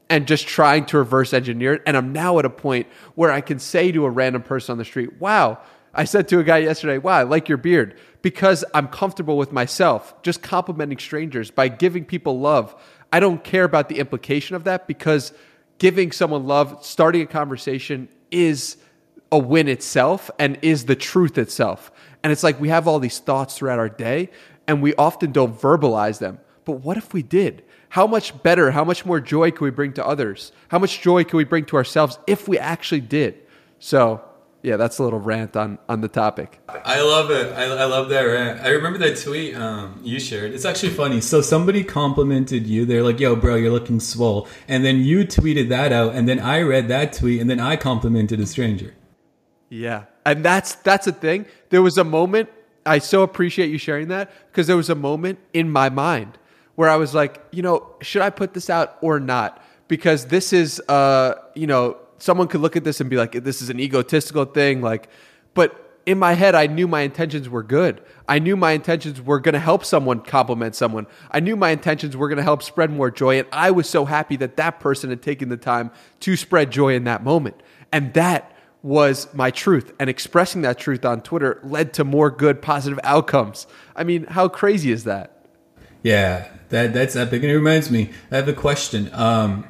And 0.09 0.27
just 0.27 0.47
trying 0.47 0.85
to 0.87 0.99
reverse 0.99 1.33
engineer 1.33 1.75
it. 1.75 1.83
And 1.87 1.97
I'm 1.97 2.13
now 2.13 2.39
at 2.39 2.45
a 2.45 2.51
point 2.51 2.87
where 3.15 3.33
I 3.33 3.41
can 3.41 3.59
say 3.59 3.91
to 3.91 4.05
a 4.05 4.11
random 4.11 4.43
person 4.43 4.73
on 4.73 4.79
the 4.79 4.85
street, 4.85 5.19
wow, 5.21 5.59
I 5.97 6.05
said 6.05 6.29
to 6.29 6.39
a 6.39 6.45
guy 6.45 6.59
yesterday, 6.59 6.99
wow, 6.99 7.15
I 7.15 7.23
like 7.23 7.49
your 7.49 7.59
beard 7.59 7.99
because 8.21 8.65
I'm 8.75 8.87
comfortable 8.87 9.39
with 9.39 9.51
myself, 9.51 10.15
just 10.23 10.43
complimenting 10.43 10.99
strangers 10.99 11.51
by 11.51 11.69
giving 11.69 12.05
people 12.05 12.39
love. 12.39 12.75
I 13.11 13.19
don't 13.19 13.43
care 13.43 13.65
about 13.65 13.89
the 13.89 13.99
implication 13.99 14.57
of 14.57 14.65
that 14.65 14.87
because 14.87 15.33
giving 15.79 16.13
someone 16.13 16.47
love, 16.47 16.85
starting 16.85 17.23
a 17.23 17.27
conversation 17.27 18.09
is 18.31 18.77
a 19.33 19.39
win 19.39 19.69
itself 19.69 20.31
and 20.39 20.59
is 20.61 20.85
the 20.85 20.97
truth 20.97 21.39
itself. 21.39 21.91
And 22.23 22.31
it's 22.31 22.43
like 22.43 22.61
we 22.61 22.69
have 22.69 22.87
all 22.87 22.99
these 22.99 23.19
thoughts 23.19 23.57
throughout 23.57 23.79
our 23.79 23.89
day 23.89 24.31
and 24.67 24.83
we 24.83 24.95
often 24.97 25.33
don't 25.33 25.59
verbalize 25.59 26.19
them. 26.19 26.39
But 26.67 26.81
what 26.83 26.99
if 26.99 27.15
we 27.15 27.23
did? 27.23 27.65
How 27.89 28.07
much 28.07 28.43
better, 28.43 28.71
how 28.73 28.85
much 28.85 29.07
more 29.07 29.21
joy 29.21 29.51
can 29.51 29.65
we 29.65 29.71
bring 29.71 29.95
to 29.95 30.07
others? 30.07 30.53
How 30.69 30.79
much 30.79 31.01
joy 31.01 31.25
can 31.25 31.39
we 31.39 31.45
bring 31.45 31.65
to 31.67 31.77
ourselves 31.77 32.19
if 32.27 32.49
we 32.49 32.59
actually 32.59 33.01
did? 33.01 33.41
So, 33.79 34.23
yeah, 34.67 34.77
that's 34.77 34.99
a 34.99 35.05
little 35.05 35.21
rant 35.21 35.57
on 35.57 35.79
on 35.89 36.01
the 36.01 36.09
topic. 36.09 36.59
I 36.69 37.01
love 37.01 37.31
it. 37.31 37.53
I, 37.53 37.67
I 37.67 37.85
love 37.85 38.09
that 38.09 38.23
rant. 38.23 38.63
I 38.63 38.71
remember 38.71 38.99
that 38.99 39.17
tweet 39.17 39.55
um, 39.55 40.01
you 40.03 40.19
shared. 40.19 40.53
It's 40.53 40.65
actually 40.65 40.91
funny. 40.91 41.21
So 41.21 41.41
somebody 41.41 41.85
complimented 41.85 42.67
you. 42.67 42.85
They're 42.85 43.05
like, 43.05 43.21
"Yo, 43.21 43.37
bro, 43.37 43.55
you're 43.55 43.71
looking 43.71 44.01
swole," 44.01 44.49
and 44.67 44.85
then 44.85 45.03
you 45.03 45.25
tweeted 45.25 45.69
that 45.69 45.93
out, 45.93 46.17
and 46.17 46.29
then 46.29 46.41
I 46.41 46.63
read 46.63 46.89
that 46.89 47.13
tweet, 47.13 47.41
and 47.41 47.49
then 47.49 47.61
I 47.61 47.77
complimented 47.77 48.41
a 48.41 48.47
stranger. 48.47 48.93
Yeah. 49.69 50.07
And 50.25 50.45
that's 50.45 50.75
that's 50.75 51.07
a 51.07 51.13
thing. 51.13 51.47
There 51.71 51.81
was 51.81 51.97
a 51.97 52.05
moment 52.05 52.49
I 52.85 52.99
so 52.99 53.23
appreciate 53.23 53.71
you 53.71 53.79
sharing 53.79 54.09
that 54.09 54.33
because 54.51 54.67
there 54.67 54.77
was 54.77 54.91
a 54.91 54.97
moment 54.97 55.39
in 55.53 55.71
my 55.71 55.91
mind 55.91 56.39
where 56.75 56.89
I 56.89 56.97
was 56.97 57.15
like, 57.15 57.41
you 57.53 57.63
know, 57.63 57.95
should 58.03 58.23
I 58.23 58.31
put 58.31 58.53
this 58.53 58.69
out 58.69 58.99
or 59.01 59.21
not? 59.21 59.63
Because 59.87 60.27
this 60.27 60.53
is 60.53 60.81
uh, 60.89 61.35
you 61.55 61.69
know, 61.69 61.99
someone 62.19 62.49
could 62.49 62.61
look 62.61 62.77
at 62.77 62.85
this 62.85 63.01
and 63.01 63.11
be 63.11 63.17
like, 63.17 63.33
this 63.33 63.63
is 63.63 63.71
an 63.71 63.81
egotistical 63.81 64.45
thing, 64.45 64.81
like 64.81 65.09
but 65.57 65.87
in 66.07 66.19
my 66.19 66.35
head, 66.35 66.55
I 66.55 66.69
knew 66.69 66.87
my 66.87 67.01
intentions 67.01 67.49
were 67.49 67.65
good. 67.65 68.01
I 68.29 68.39
knew 68.39 68.57
my 68.57 68.73
intentions 68.73 69.21
were 69.21 69.41
going 69.41 69.55
to 69.55 69.59
help 69.59 69.85
someone 69.85 70.21
compliment 70.21 70.77
someone. 70.77 71.09
I 71.33 71.41
knew 71.41 71.57
my 71.57 71.71
intentions 71.71 72.17
were 72.17 72.29
going 72.29 72.37
to 72.37 72.45
help 72.45 72.63
spread 72.63 72.93
more 72.93 73.11
joy. 73.11 73.41
And 73.41 73.49
I 73.51 73.73
was 73.73 73.89
so 73.89 74.05
happy 74.05 74.37
that 74.37 74.57
that 74.57 74.79
person 74.79 75.11
had 75.11 75.21
taken 75.21 75.49
the 75.49 75.57
time 75.57 75.91
to 76.21 76.37
spread 76.37 76.71
joy 76.71 76.95
in 76.95 77.05
that 77.05 77.25
moment. 77.25 77.61
And 77.91 78.15
that 78.15 78.53
was 78.83 79.33
my 79.35 79.51
truth. 79.51 79.93
And 79.99 80.09
expressing 80.09 80.63
that 80.63 80.79
truth 80.79 81.05
on 81.05 81.23
Twitter 81.23 81.59
led 81.65 81.93
to 81.95 82.05
more 82.05 82.31
good, 82.31 82.63
positive 82.63 83.01
outcomes. 83.03 83.67
I 83.97 84.05
mean, 84.05 84.27
how 84.27 84.47
crazy 84.47 84.93
is 84.93 85.05
that? 85.05 85.45
Yeah, 86.05 86.49
that 86.69 86.93
that's 86.95 87.17
epic. 87.17 87.43
And 87.43 87.51
it 87.51 87.57
reminds 87.57 87.91
me, 87.91 88.13
I 88.31 88.37
have 88.37 88.47
a 88.47 88.53
question. 88.53 89.11
Um, 89.13 89.67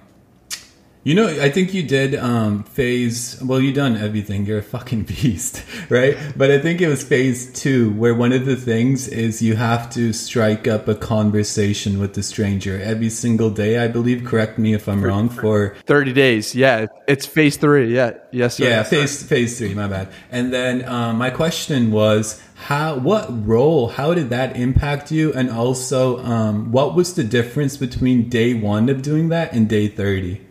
you 1.07 1.15
know, 1.15 1.29
I 1.29 1.51
think 1.51 1.73
you 1.73 1.85
did 1.85 2.17
um, 2.17 2.65
phase. 2.65 3.41
Well, 3.41 3.61
you 3.61 3.73
done 3.73 3.97
everything. 3.97 4.45
You're 4.45 4.59
a 4.59 4.63
fucking 4.63 5.03
beast, 5.23 5.63
right? 5.89 6.19
But 6.37 6.51
I 6.51 6.59
think 6.59 6.81
it 6.81 6.89
was 6.89 7.05
phase 7.05 7.53
two, 7.53 7.93
where 7.93 8.13
one 8.13 8.33
of 8.33 8.45
the 8.45 8.57
things 8.57 9.07
is 9.07 9.41
you 9.41 9.55
have 9.55 9.89
to 9.91 10.13
strike 10.13 10.67
up 10.67 10.89
a 10.89 10.97
conversation 10.97 12.01
with 12.01 12.15
the 12.15 12.25
stranger 12.25 12.83
every 12.83 13.09
single 13.09 13.51
day. 13.51 13.79
I 13.79 13.87
believe. 13.87 14.25
Correct 14.25 14.59
me 14.59 14.75
if 14.75 14.89
I'm 14.89 15.01
wrong. 15.01 15.29
For 15.29 15.77
thirty 15.87 16.13
days, 16.13 16.57
yeah, 16.57 16.87
it's 17.07 17.25
phase 17.25 17.57
three. 17.57 17.95
Yeah, 17.95 18.15
yes, 18.33 18.57
sir. 18.57 18.65
yeah, 18.65 18.83
phase 18.83 19.23
phase 19.23 19.59
three. 19.59 19.75
My 19.75 19.87
bad. 19.87 20.09
And 20.33 20.53
then 20.53 20.85
um, 20.89 21.19
my 21.19 21.31
question 21.31 21.93
was, 21.93 22.43
how 22.57 22.99
what 22.99 23.29
role 23.47 23.91
how 23.91 24.13
did 24.13 24.31
that 24.31 24.57
impact 24.57 25.13
you 25.13 25.33
and 25.35 25.51
also 25.51 26.19
um, 26.25 26.73
what 26.73 26.97
was 26.97 27.15
the 27.15 27.23
difference 27.23 27.77
between 27.77 28.29
day 28.29 28.55
one 28.55 28.89
of 28.89 29.03
doing 29.03 29.29
that 29.29 29.53
and 29.53 29.69
day 29.69 29.87
30 29.87 30.46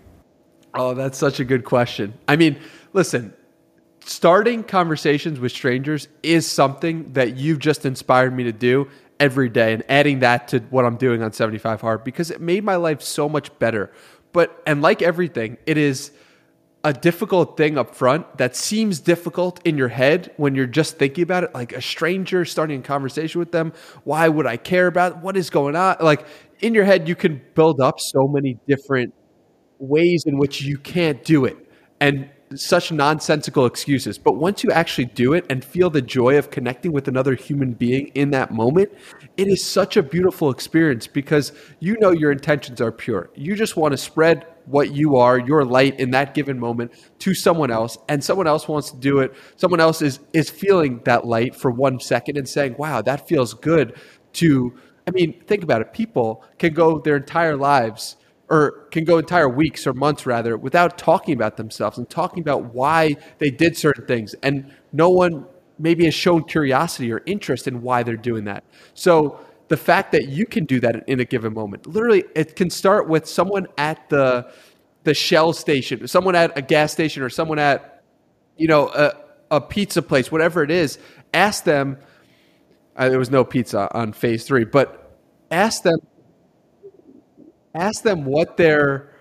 Oh, 0.75 0.93
that's 0.93 1.17
such 1.17 1.39
a 1.39 1.45
good 1.45 1.63
question. 1.63 2.13
I 2.27 2.35
mean, 2.35 2.59
listen, 2.93 3.33
starting 4.03 4.63
conversations 4.63 5.39
with 5.39 5.51
strangers 5.51 6.07
is 6.21 6.49
something 6.49 7.13
that 7.13 7.37
you've 7.37 7.59
just 7.59 7.85
inspired 7.85 8.35
me 8.35 8.43
to 8.43 8.51
do 8.51 8.89
every 9.19 9.47
day 9.47 9.73
and 9.73 9.83
adding 9.87 10.19
that 10.19 10.49
to 10.49 10.59
what 10.69 10.83
I'm 10.83 10.97
doing 10.97 11.23
on 11.23 11.31
75 11.31 11.79
Hard 11.79 12.03
because 12.03 12.29
it 12.29 12.41
made 12.41 12.65
my 12.65 12.75
life 12.75 13.01
so 13.01 13.29
much 13.29 13.57
better. 13.59 13.91
But, 14.33 14.61
and 14.67 14.81
like 14.81 15.01
everything, 15.01 15.57
it 15.65 15.77
is 15.77 16.11
a 16.83 16.91
difficult 16.91 17.55
thing 17.55 17.77
up 17.77 17.95
front 17.95 18.37
that 18.37 18.55
seems 18.55 18.99
difficult 18.99 19.65
in 19.65 19.77
your 19.77 19.87
head 19.87 20.33
when 20.35 20.55
you're 20.55 20.67
just 20.67 20.97
thinking 20.97 21.23
about 21.23 21.45
it. 21.45 21.53
Like 21.53 21.71
a 21.71 21.81
stranger 21.81 22.43
starting 22.43 22.81
a 22.81 22.83
conversation 22.83 23.39
with 23.39 23.53
them. 23.53 23.71
Why 24.03 24.27
would 24.27 24.45
I 24.45 24.57
care 24.57 24.87
about 24.87 25.23
what 25.23 25.37
is 25.37 25.49
going 25.49 25.77
on? 25.77 25.95
Like 26.01 26.27
in 26.59 26.73
your 26.73 26.83
head, 26.83 27.07
you 27.07 27.15
can 27.15 27.41
build 27.55 27.79
up 27.79 27.99
so 27.99 28.27
many 28.27 28.59
different 28.67 29.13
ways 29.79 30.23
in 30.25 30.37
which 30.37 30.61
you 30.61 30.77
can't 30.77 31.23
do 31.23 31.45
it 31.45 31.57
and 31.99 32.29
such 32.53 32.91
nonsensical 32.91 33.65
excuses. 33.65 34.17
But 34.17 34.33
once 34.33 34.63
you 34.63 34.71
actually 34.71 35.05
do 35.05 35.33
it 35.33 35.45
and 35.49 35.63
feel 35.63 35.89
the 35.89 36.01
joy 36.01 36.37
of 36.37 36.51
connecting 36.51 36.91
with 36.91 37.07
another 37.07 37.33
human 37.33 37.73
being 37.73 38.07
in 38.09 38.29
that 38.31 38.51
moment, 38.51 38.91
it 39.35 39.47
is 39.47 39.63
such 39.63 39.97
a 39.97 40.03
beautiful 40.03 40.51
experience 40.51 41.07
because 41.07 41.53
you 41.79 41.97
know 41.99 42.11
your 42.11 42.31
intentions 42.31 42.81
are 42.81 42.91
pure. 42.91 43.29
You 43.35 43.55
just 43.55 43.77
want 43.77 43.91
to 43.93 43.97
spread 43.97 44.45
what 44.65 44.93
you 44.93 45.15
are, 45.15 45.39
your 45.39 45.63
light 45.65 45.99
in 45.99 46.11
that 46.11 46.33
given 46.33 46.59
moment 46.59 46.91
to 47.19 47.33
someone 47.33 47.71
else 47.71 47.97
and 48.09 48.23
someone 48.23 48.47
else 48.47 48.67
wants 48.67 48.91
to 48.91 48.97
do 48.97 49.19
it. 49.19 49.33
Someone 49.57 49.79
else 49.79 50.01
is 50.01 50.19
is 50.33 50.49
feeling 50.49 51.01
that 51.05 51.25
light 51.25 51.55
for 51.55 51.71
1 51.71 51.99
second 51.99 52.37
and 52.37 52.47
saying, 52.47 52.75
"Wow, 52.77 53.01
that 53.01 53.27
feels 53.27 53.53
good." 53.53 53.95
To 54.33 54.73
I 55.07 55.11
mean, 55.11 55.41
think 55.47 55.63
about 55.63 55.81
it. 55.81 55.93
People 55.93 56.43
can 56.57 56.73
go 56.73 56.99
their 56.99 57.15
entire 57.17 57.55
lives 57.55 58.17
or 58.49 58.87
can 58.91 59.03
go 59.03 59.17
entire 59.17 59.49
weeks 59.49 59.87
or 59.87 59.93
months 59.93 60.25
rather 60.25 60.55
without 60.55 60.97
talking 60.97 61.33
about 61.33 61.57
themselves 61.57 61.97
and 61.97 62.09
talking 62.09 62.41
about 62.41 62.73
why 62.73 63.15
they 63.39 63.49
did 63.49 63.75
certain 63.75 64.05
things. 64.05 64.35
And 64.43 64.71
no 64.93 65.09
one 65.09 65.45
maybe 65.79 66.05
has 66.05 66.13
shown 66.13 66.43
curiosity 66.43 67.11
or 67.11 67.21
interest 67.25 67.67
in 67.67 67.81
why 67.81 68.03
they're 68.03 68.15
doing 68.15 68.45
that. 68.45 68.63
So 68.93 69.39
the 69.67 69.77
fact 69.77 70.11
that 70.11 70.27
you 70.29 70.45
can 70.45 70.65
do 70.65 70.79
that 70.79 71.07
in 71.07 71.19
a 71.19 71.25
given 71.25 71.53
moment 71.53 71.87
literally 71.87 72.23
it 72.35 72.55
can 72.55 72.69
start 72.69 73.07
with 73.07 73.27
someone 73.27 73.67
at 73.77 74.09
the 74.09 74.51
the 75.03 75.13
shell 75.13 75.53
station 75.53 76.07
someone 76.07 76.35
at 76.35 76.55
a 76.57 76.61
gas 76.61 76.91
station 76.91 77.23
or 77.23 77.29
someone 77.29 77.59
at 77.59 78.03
you 78.57 78.67
know 78.67 78.89
a, 78.89 79.13
a 79.51 79.61
pizza 79.61 80.01
place 80.01 80.31
whatever 80.31 80.63
it 80.63 80.71
is. 80.71 80.97
Ask 81.33 81.63
them 81.63 81.97
uh, 82.95 83.09
there 83.09 83.19
was 83.19 83.29
no 83.29 83.43
pizza 83.43 83.89
on 83.97 84.13
phase 84.13 84.45
three 84.45 84.65
but 84.65 85.17
ask 85.51 85.83
them 85.83 85.97
ask 87.75 88.03
them 88.03 88.25
what 88.25 88.57
their 88.57 89.11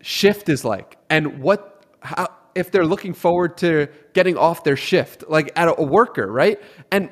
shift 0.00 0.48
is 0.48 0.64
like 0.64 0.98
and 1.08 1.40
what 1.40 1.84
how 2.00 2.28
if 2.54 2.70
they're 2.72 2.86
looking 2.86 3.14
forward 3.14 3.56
to 3.56 3.86
getting 4.12 4.36
off 4.36 4.64
their 4.64 4.76
shift 4.76 5.24
like 5.28 5.52
at 5.56 5.68
a, 5.68 5.82
worker 5.82 6.26
right? 6.30 6.60
And 6.90 7.10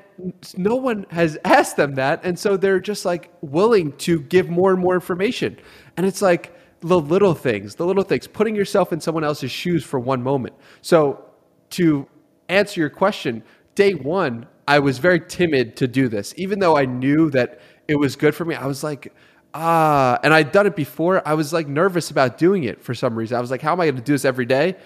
no 0.57 0.75
one 0.77 1.07
has 1.11 1.39
asked 1.45 1.77
them 1.77 1.95
that 1.95 2.25
and 2.25 2.39
so 2.39 2.57
they're 2.57 2.81
just 2.81 3.05
like 3.05 3.31
willing 3.41 3.93
to 3.99 4.21
give 4.21 4.49
more 4.49 4.73
and 4.73 4.81
more 4.81 4.95
information. 4.95 5.59
And 5.97 6.07
it's 6.07 6.23
like 6.23 6.55
the 6.81 6.99
little 6.99 7.35
things 7.35 7.75
the 7.75 7.87
little 7.87 8.03
things 8.05 8.27
putting 8.27 8.55
yourself 8.55 8.93
in 8.93 9.01
someone 9.01 9.25
else's 9.25 9.51
shoes 9.51 9.85
for 9.85 10.01
one 10.01 10.23
moment. 10.23 10.55
So 10.83 11.25
to 11.71 12.07
answer 12.49 12.81
your 12.81 12.91
question 12.91 13.43
day 13.75 13.95
one, 13.95 14.47
I 14.67 14.81
was 14.81 14.99
very 14.99 15.21
timid 15.21 15.77
to 15.77 15.87
do 15.87 16.09
this, 16.09 16.35
even 16.37 16.59
though 16.59 16.77
I 16.77 16.85
knew 16.85 17.31
that 17.31 17.61
it 17.87 17.95
was 17.95 18.17
good 18.17 18.35
for 18.35 18.45
me. 18.45 18.55
I 18.55 18.67
was 18.67 18.83
like, 18.83 19.15
ah, 19.55 20.19
and 20.23 20.33
I'd 20.33 20.53
done 20.53 20.67
it 20.67 20.77
before. 20.77 21.27
I 21.27 21.35
was 21.35 21.53
like 21.53 21.69
nervous 21.69 22.11
about 22.11 22.39
doing 22.39 22.65
it 22.65 22.83
for 22.83 22.95
some 22.95 23.17
reason. 23.17 23.37
I 23.37 23.41
was 23.41 23.51
like, 23.51 23.63
how 23.63 23.73
am 23.73 23.81
I 23.81 23.87
going 23.87 23.97
to 23.97 24.03
do 24.03 24.13
this 24.13 24.25
every 24.25 24.47
day? 24.47 24.77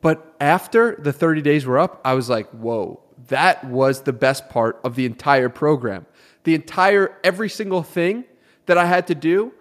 But 0.00 0.34
after 0.40 0.96
the 0.96 1.12
30 1.12 1.42
days 1.42 1.66
were 1.66 1.78
up, 1.78 2.00
I 2.04 2.14
was 2.14 2.30
like, 2.30 2.48
whoa, 2.50 3.00
that 3.28 3.64
was 3.64 4.02
the 4.02 4.12
best 4.12 4.48
part 4.48 4.80
of 4.82 4.94
the 4.94 5.04
entire 5.04 5.48
program. 5.48 6.06
The 6.44 6.54
entire, 6.54 7.18
every 7.22 7.50
single 7.50 7.82
thing 7.82 8.24
that 8.66 8.78
I 8.78 8.86
had 8.86 9.08
to 9.08 9.14
do, 9.14 9.52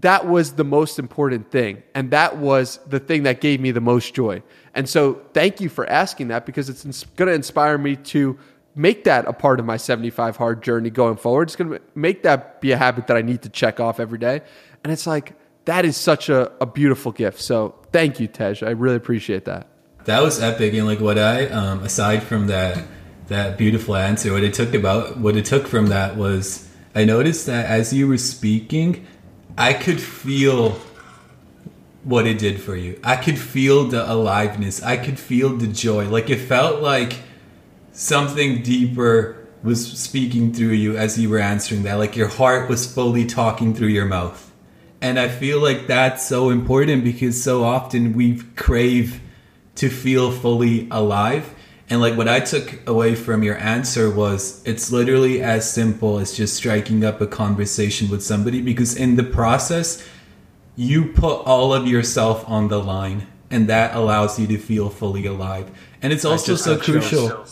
that 0.00 0.26
was 0.26 0.52
the 0.52 0.64
most 0.64 0.98
important 0.98 1.50
thing. 1.50 1.82
And 1.94 2.10
that 2.10 2.36
was 2.36 2.78
the 2.86 3.00
thing 3.00 3.24
that 3.24 3.40
gave 3.40 3.60
me 3.60 3.70
the 3.70 3.80
most 3.80 4.14
joy. 4.14 4.42
And 4.74 4.88
so 4.88 5.20
thank 5.32 5.60
you 5.60 5.68
for 5.68 5.88
asking 5.88 6.28
that 6.28 6.46
because 6.46 6.68
it's 6.68 6.84
going 6.84 7.28
to 7.28 7.34
inspire 7.34 7.78
me 7.78 7.96
to 7.96 8.38
make 8.74 9.04
that 9.04 9.26
a 9.26 9.32
part 9.32 9.60
of 9.60 9.66
my 9.66 9.76
75 9.76 10.36
hard 10.36 10.62
journey 10.62 10.90
going 10.90 11.16
forward. 11.16 11.48
It's 11.48 11.56
going 11.56 11.70
to 11.70 11.80
make 11.94 12.22
that 12.22 12.60
be 12.60 12.72
a 12.72 12.76
habit 12.76 13.06
that 13.08 13.16
I 13.16 13.22
need 13.22 13.42
to 13.42 13.48
check 13.48 13.80
off 13.80 14.00
every 14.00 14.18
day. 14.18 14.42
And 14.84 14.92
it's 14.92 15.06
like, 15.06 15.34
that 15.64 15.84
is 15.84 15.96
such 15.96 16.28
a, 16.28 16.52
a 16.60 16.66
beautiful 16.66 17.12
gift. 17.12 17.40
So 17.40 17.74
thank 17.92 18.20
you, 18.20 18.28
Tej. 18.28 18.62
I 18.62 18.70
really 18.70 18.96
appreciate 18.96 19.44
that. 19.44 19.66
That 20.04 20.22
was 20.22 20.40
epic. 20.40 20.72
And 20.74 20.86
like 20.86 21.00
what 21.00 21.18
I, 21.18 21.46
um, 21.46 21.82
aside 21.82 22.22
from 22.22 22.46
that, 22.46 22.82
that 23.26 23.58
beautiful 23.58 23.96
answer, 23.96 24.32
what 24.32 24.42
it 24.42 24.54
took 24.54 24.74
about, 24.74 25.18
what 25.18 25.36
it 25.36 25.44
took 25.44 25.66
from 25.66 25.88
that 25.88 26.16
was 26.16 26.68
I 26.94 27.04
noticed 27.04 27.46
that 27.46 27.66
as 27.66 27.92
you 27.92 28.08
were 28.08 28.18
speaking, 28.18 29.06
I 29.56 29.72
could 29.74 30.00
feel 30.00 30.80
what 32.02 32.26
it 32.26 32.38
did 32.38 32.60
for 32.60 32.74
you. 32.74 32.98
I 33.04 33.16
could 33.16 33.38
feel 33.38 33.84
the 33.84 34.10
aliveness. 34.10 34.82
I 34.82 34.96
could 34.96 35.18
feel 35.18 35.56
the 35.56 35.66
joy. 35.66 36.08
Like 36.08 36.30
it 36.30 36.38
felt 36.38 36.80
like 36.80 37.18
something 37.92 38.62
deeper 38.62 39.36
was 39.62 39.98
speaking 39.98 40.52
through 40.52 40.68
you 40.68 40.96
as 40.96 41.18
you 41.18 41.28
were 41.28 41.38
answering 41.38 41.82
that. 41.82 41.94
Like 41.94 42.16
your 42.16 42.28
heart 42.28 42.68
was 42.68 42.92
fully 42.92 43.26
talking 43.26 43.74
through 43.74 43.88
your 43.88 44.06
mouth. 44.06 44.50
And 45.02 45.18
I 45.18 45.28
feel 45.28 45.60
like 45.60 45.86
that's 45.86 46.26
so 46.26 46.50
important 46.50 47.04
because 47.04 47.42
so 47.42 47.64
often 47.64 48.12
we 48.12 48.40
crave 48.56 49.20
to 49.76 49.88
feel 49.88 50.30
fully 50.30 50.88
alive. 50.90 51.54
And 51.88 52.00
like 52.00 52.16
what 52.16 52.28
I 52.28 52.40
took 52.40 52.86
away 52.88 53.14
from 53.14 53.42
your 53.42 53.56
answer 53.56 54.10
was 54.10 54.62
it's 54.64 54.92
literally 54.92 55.42
as 55.42 55.70
simple 55.70 56.18
as 56.18 56.36
just 56.36 56.54
striking 56.54 57.04
up 57.04 57.20
a 57.20 57.26
conversation 57.26 58.08
with 58.08 58.22
somebody 58.22 58.60
because 58.60 58.94
in 58.94 59.16
the 59.16 59.24
process, 59.24 60.06
you 60.76 61.12
put 61.12 61.40
all 61.46 61.74
of 61.74 61.86
yourself 61.86 62.48
on 62.48 62.68
the 62.68 62.78
line 62.82 63.26
and 63.50 63.68
that 63.68 63.94
allows 63.94 64.38
you 64.38 64.46
to 64.46 64.58
feel 64.58 64.88
fully 64.88 65.26
alive. 65.26 65.70
And 66.00 66.12
it's 66.12 66.24
also 66.24 66.54
so 66.54 66.78
crucial. 66.78 67.44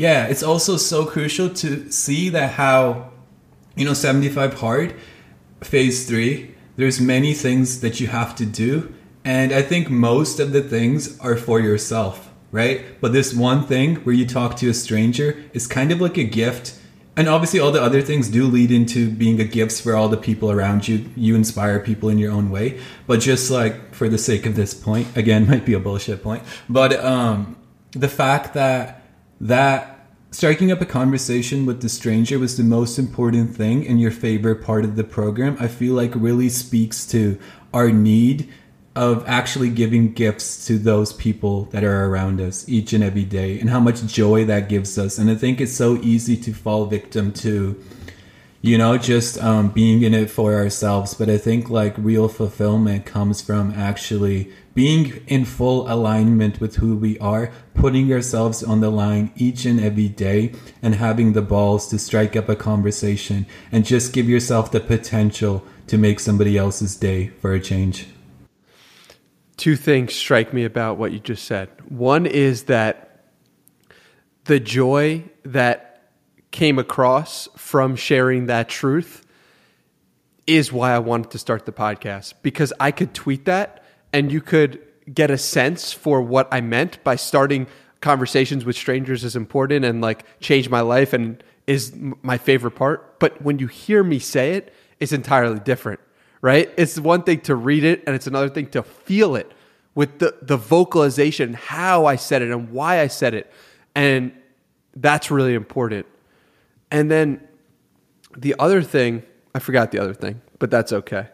Yeah, 0.00 0.28
it's 0.28 0.42
also 0.42 0.78
so 0.78 1.04
crucial 1.04 1.50
to 1.56 1.92
see 1.92 2.30
that 2.30 2.52
how, 2.52 3.10
you 3.76 3.84
know, 3.84 3.92
75 3.92 4.54
hard, 4.54 4.94
phase 5.60 6.08
three, 6.08 6.54
there's 6.76 6.98
many 7.02 7.34
things 7.34 7.80
that 7.82 8.00
you 8.00 8.06
have 8.06 8.34
to 8.36 8.46
do. 8.46 8.94
And 9.26 9.52
I 9.52 9.60
think 9.60 9.90
most 9.90 10.40
of 10.40 10.52
the 10.52 10.62
things 10.62 11.20
are 11.20 11.36
for 11.36 11.60
yourself, 11.60 12.30
right? 12.50 12.98
But 13.02 13.12
this 13.12 13.34
one 13.34 13.66
thing 13.66 13.96
where 13.96 14.14
you 14.14 14.24
talk 14.24 14.56
to 14.56 14.70
a 14.70 14.72
stranger 14.72 15.44
is 15.52 15.66
kind 15.66 15.92
of 15.92 16.00
like 16.00 16.16
a 16.16 16.24
gift. 16.24 16.80
And 17.14 17.28
obviously, 17.28 17.60
all 17.60 17.70
the 17.70 17.82
other 17.82 18.00
things 18.00 18.30
do 18.30 18.46
lead 18.46 18.70
into 18.70 19.10
being 19.10 19.38
a 19.38 19.44
gift 19.44 19.82
for 19.82 19.94
all 19.94 20.08
the 20.08 20.16
people 20.16 20.50
around 20.50 20.88
you. 20.88 21.10
You 21.14 21.34
inspire 21.36 21.78
people 21.78 22.08
in 22.08 22.16
your 22.16 22.32
own 22.32 22.48
way. 22.48 22.80
But 23.06 23.20
just 23.20 23.50
like 23.50 23.94
for 23.94 24.08
the 24.08 24.16
sake 24.16 24.46
of 24.46 24.56
this 24.56 24.72
point, 24.72 25.14
again, 25.14 25.46
might 25.50 25.66
be 25.66 25.74
a 25.74 25.78
bullshit 25.78 26.22
point. 26.22 26.42
But 26.70 27.04
um, 27.04 27.58
the 27.92 28.08
fact 28.08 28.54
that 28.54 28.99
that 29.40 30.06
striking 30.30 30.70
up 30.70 30.80
a 30.80 30.86
conversation 30.86 31.66
with 31.66 31.82
the 31.82 31.88
stranger 31.88 32.38
was 32.38 32.56
the 32.56 32.62
most 32.62 32.98
important 32.98 33.54
thing 33.56 33.84
in 33.84 33.98
your 33.98 34.10
favorite 34.10 34.62
part 34.62 34.84
of 34.84 34.96
the 34.96 35.04
program, 35.04 35.56
I 35.58 35.68
feel 35.68 35.94
like 35.94 36.14
really 36.14 36.48
speaks 36.48 37.06
to 37.08 37.38
our 37.72 37.90
need 37.90 38.48
of 38.96 39.26
actually 39.28 39.70
giving 39.70 40.12
gifts 40.12 40.66
to 40.66 40.76
those 40.76 41.12
people 41.12 41.64
that 41.66 41.84
are 41.84 42.06
around 42.06 42.40
us 42.40 42.68
each 42.68 42.92
and 42.92 43.04
every 43.04 43.24
day 43.24 43.58
and 43.60 43.70
how 43.70 43.80
much 43.80 44.04
joy 44.06 44.44
that 44.44 44.68
gives 44.68 44.98
us. 44.98 45.16
And 45.16 45.30
I 45.30 45.36
think 45.36 45.60
it's 45.60 45.72
so 45.72 45.96
easy 45.96 46.36
to 46.38 46.52
fall 46.52 46.86
victim 46.86 47.32
to 47.34 47.80
you 48.62 48.76
know, 48.76 48.98
just 48.98 49.38
um, 49.42 49.68
being 49.68 50.02
in 50.02 50.12
it 50.12 50.30
for 50.30 50.54
ourselves. 50.54 51.14
But 51.14 51.30
I 51.30 51.38
think 51.38 51.70
like 51.70 51.94
real 51.96 52.28
fulfillment 52.28 53.06
comes 53.06 53.40
from 53.40 53.72
actually 53.72 54.52
being 54.74 55.24
in 55.26 55.44
full 55.44 55.90
alignment 55.90 56.60
with 56.60 56.76
who 56.76 56.96
we 56.96 57.18
are, 57.18 57.50
putting 57.74 58.12
ourselves 58.12 58.62
on 58.62 58.80
the 58.80 58.90
line 58.90 59.32
each 59.34 59.64
and 59.64 59.80
every 59.80 60.08
day, 60.08 60.52
and 60.82 60.94
having 60.94 61.32
the 61.32 61.42
balls 61.42 61.88
to 61.88 61.98
strike 61.98 62.36
up 62.36 62.48
a 62.48 62.56
conversation 62.56 63.46
and 63.72 63.84
just 63.84 64.12
give 64.12 64.28
yourself 64.28 64.70
the 64.70 64.80
potential 64.80 65.64
to 65.86 65.96
make 65.98 66.20
somebody 66.20 66.56
else's 66.56 66.96
day 66.96 67.28
for 67.40 67.52
a 67.52 67.60
change. 67.60 68.06
Two 69.56 69.76
things 69.76 70.14
strike 70.14 70.52
me 70.52 70.64
about 70.64 70.98
what 70.98 71.12
you 71.12 71.18
just 71.18 71.44
said. 71.44 71.68
One 71.88 72.26
is 72.26 72.64
that 72.64 73.24
the 74.44 74.60
joy 74.60 75.24
that 75.44 75.79
came 76.50 76.78
across 76.78 77.48
from 77.56 77.96
sharing 77.96 78.46
that 78.46 78.68
truth 78.68 79.24
is 80.46 80.72
why 80.72 80.92
I 80.92 80.98
wanted 80.98 81.30
to 81.30 81.38
start 81.38 81.64
the 81.64 81.72
podcast 81.72 82.34
because 82.42 82.72
I 82.80 82.90
could 82.90 83.14
tweet 83.14 83.44
that 83.44 83.84
and 84.12 84.32
you 84.32 84.40
could 84.40 84.80
get 85.12 85.30
a 85.30 85.38
sense 85.38 85.92
for 85.92 86.20
what 86.20 86.48
I 86.50 86.60
meant 86.60 87.02
by 87.04 87.16
starting 87.16 87.66
conversations 88.00 88.64
with 88.64 88.76
strangers 88.76 89.24
is 89.24 89.36
important 89.36 89.84
and 89.84 90.00
like 90.00 90.24
change 90.40 90.68
my 90.68 90.80
life 90.80 91.12
and 91.12 91.42
is 91.66 91.94
my 92.22 92.38
favorite 92.38 92.72
part. 92.72 93.20
But 93.20 93.40
when 93.42 93.58
you 93.58 93.66
hear 93.66 94.02
me 94.02 94.18
say 94.18 94.54
it, 94.54 94.74
it's 94.98 95.12
entirely 95.12 95.60
different, 95.60 96.00
right? 96.40 96.70
It's 96.76 96.98
one 96.98 97.22
thing 97.22 97.40
to 97.42 97.54
read 97.54 97.84
it 97.84 98.02
and 98.06 98.16
it's 98.16 98.26
another 98.26 98.48
thing 98.48 98.66
to 98.70 98.82
feel 98.82 99.36
it 99.36 99.52
with 99.94 100.18
the, 100.18 100.36
the 100.42 100.56
vocalization, 100.56 101.54
how 101.54 102.06
I 102.06 102.16
said 102.16 102.42
it 102.42 102.50
and 102.50 102.70
why 102.70 103.00
I 103.00 103.06
said 103.06 103.34
it. 103.34 103.52
And 103.94 104.32
that's 104.96 105.30
really 105.30 105.54
important. 105.54 106.06
And 106.90 107.10
then 107.10 107.46
the 108.36 108.54
other 108.58 108.82
thing, 108.82 109.22
I 109.54 109.58
forgot 109.58 109.90
the 109.92 109.98
other 109.98 110.14
thing, 110.14 110.40
but 110.58 110.70
that's 110.70 110.92
okay. 110.92 111.28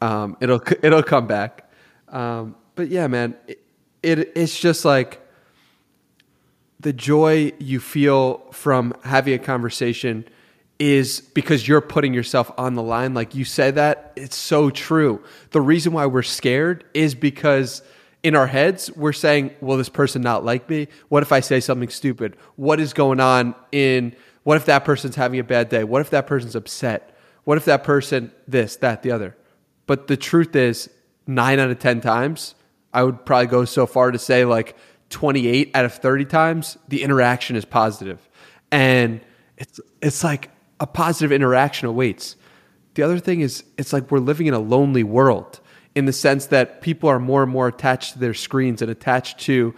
Um, 0.00 0.36
it'll 0.40 0.62
it'll 0.82 1.02
come 1.02 1.26
back. 1.26 1.70
Um, 2.08 2.56
but 2.74 2.88
yeah, 2.88 3.06
man, 3.06 3.36
it, 3.46 3.62
it 4.02 4.32
it's 4.34 4.58
just 4.58 4.84
like 4.84 5.20
the 6.80 6.92
joy 6.92 7.52
you 7.58 7.78
feel 7.78 8.38
from 8.52 8.94
having 9.04 9.34
a 9.34 9.38
conversation 9.38 10.24
is 10.78 11.20
because 11.20 11.68
you're 11.68 11.80
putting 11.80 12.12
yourself 12.12 12.50
on 12.58 12.74
the 12.74 12.82
line. 12.82 13.14
Like 13.14 13.36
you 13.36 13.44
said 13.44 13.76
that, 13.76 14.12
it's 14.16 14.34
so 14.34 14.68
true. 14.68 15.22
The 15.52 15.60
reason 15.60 15.92
why 15.92 16.06
we're 16.06 16.22
scared 16.22 16.84
is 16.92 17.14
because 17.14 17.82
in 18.24 18.34
our 18.34 18.48
heads, 18.48 18.90
we're 18.96 19.12
saying, 19.12 19.54
will 19.60 19.76
this 19.76 19.88
person 19.88 20.22
not 20.22 20.44
like 20.44 20.68
me? 20.68 20.88
What 21.08 21.22
if 21.22 21.30
I 21.30 21.38
say 21.38 21.60
something 21.60 21.88
stupid? 21.88 22.36
What 22.56 22.80
is 22.80 22.92
going 22.92 23.20
on 23.20 23.54
in 23.70 24.16
what 24.42 24.56
if 24.56 24.64
that 24.66 24.84
person's 24.84 25.16
having 25.16 25.38
a 25.38 25.44
bad 25.44 25.68
day? 25.68 25.84
What 25.84 26.00
if 26.00 26.10
that 26.10 26.26
person's 26.26 26.56
upset? 26.56 27.16
What 27.44 27.58
if 27.58 27.64
that 27.66 27.84
person 27.84 28.32
this, 28.46 28.76
that, 28.76 29.02
the 29.02 29.10
other? 29.10 29.36
But 29.86 30.06
the 30.06 30.16
truth 30.16 30.54
is, 30.56 30.90
nine 31.26 31.58
out 31.58 31.70
of 31.70 31.78
10 31.78 32.00
times, 32.00 32.54
I 32.92 33.02
would 33.02 33.24
probably 33.24 33.46
go 33.46 33.64
so 33.64 33.86
far 33.86 34.10
to 34.10 34.18
say 34.18 34.44
like 34.44 34.76
28 35.10 35.70
out 35.74 35.84
of 35.84 35.94
30 35.94 36.24
times, 36.24 36.78
the 36.88 37.02
interaction 37.02 37.56
is 37.56 37.64
positive. 37.64 38.28
And 38.70 39.20
it's, 39.56 39.80
it's 40.00 40.24
like 40.24 40.50
a 40.80 40.86
positive 40.86 41.32
interaction 41.32 41.88
awaits. 41.88 42.36
The 42.94 43.02
other 43.02 43.18
thing 43.18 43.40
is, 43.40 43.64
it's 43.78 43.92
like 43.92 44.10
we're 44.10 44.18
living 44.18 44.46
in 44.46 44.54
a 44.54 44.58
lonely 44.58 45.04
world 45.04 45.60
in 45.94 46.06
the 46.06 46.12
sense 46.12 46.46
that 46.46 46.80
people 46.80 47.08
are 47.08 47.18
more 47.18 47.42
and 47.42 47.52
more 47.52 47.68
attached 47.68 48.14
to 48.14 48.18
their 48.18 48.34
screens 48.34 48.82
and 48.82 48.90
attached 48.90 49.40
to 49.40 49.74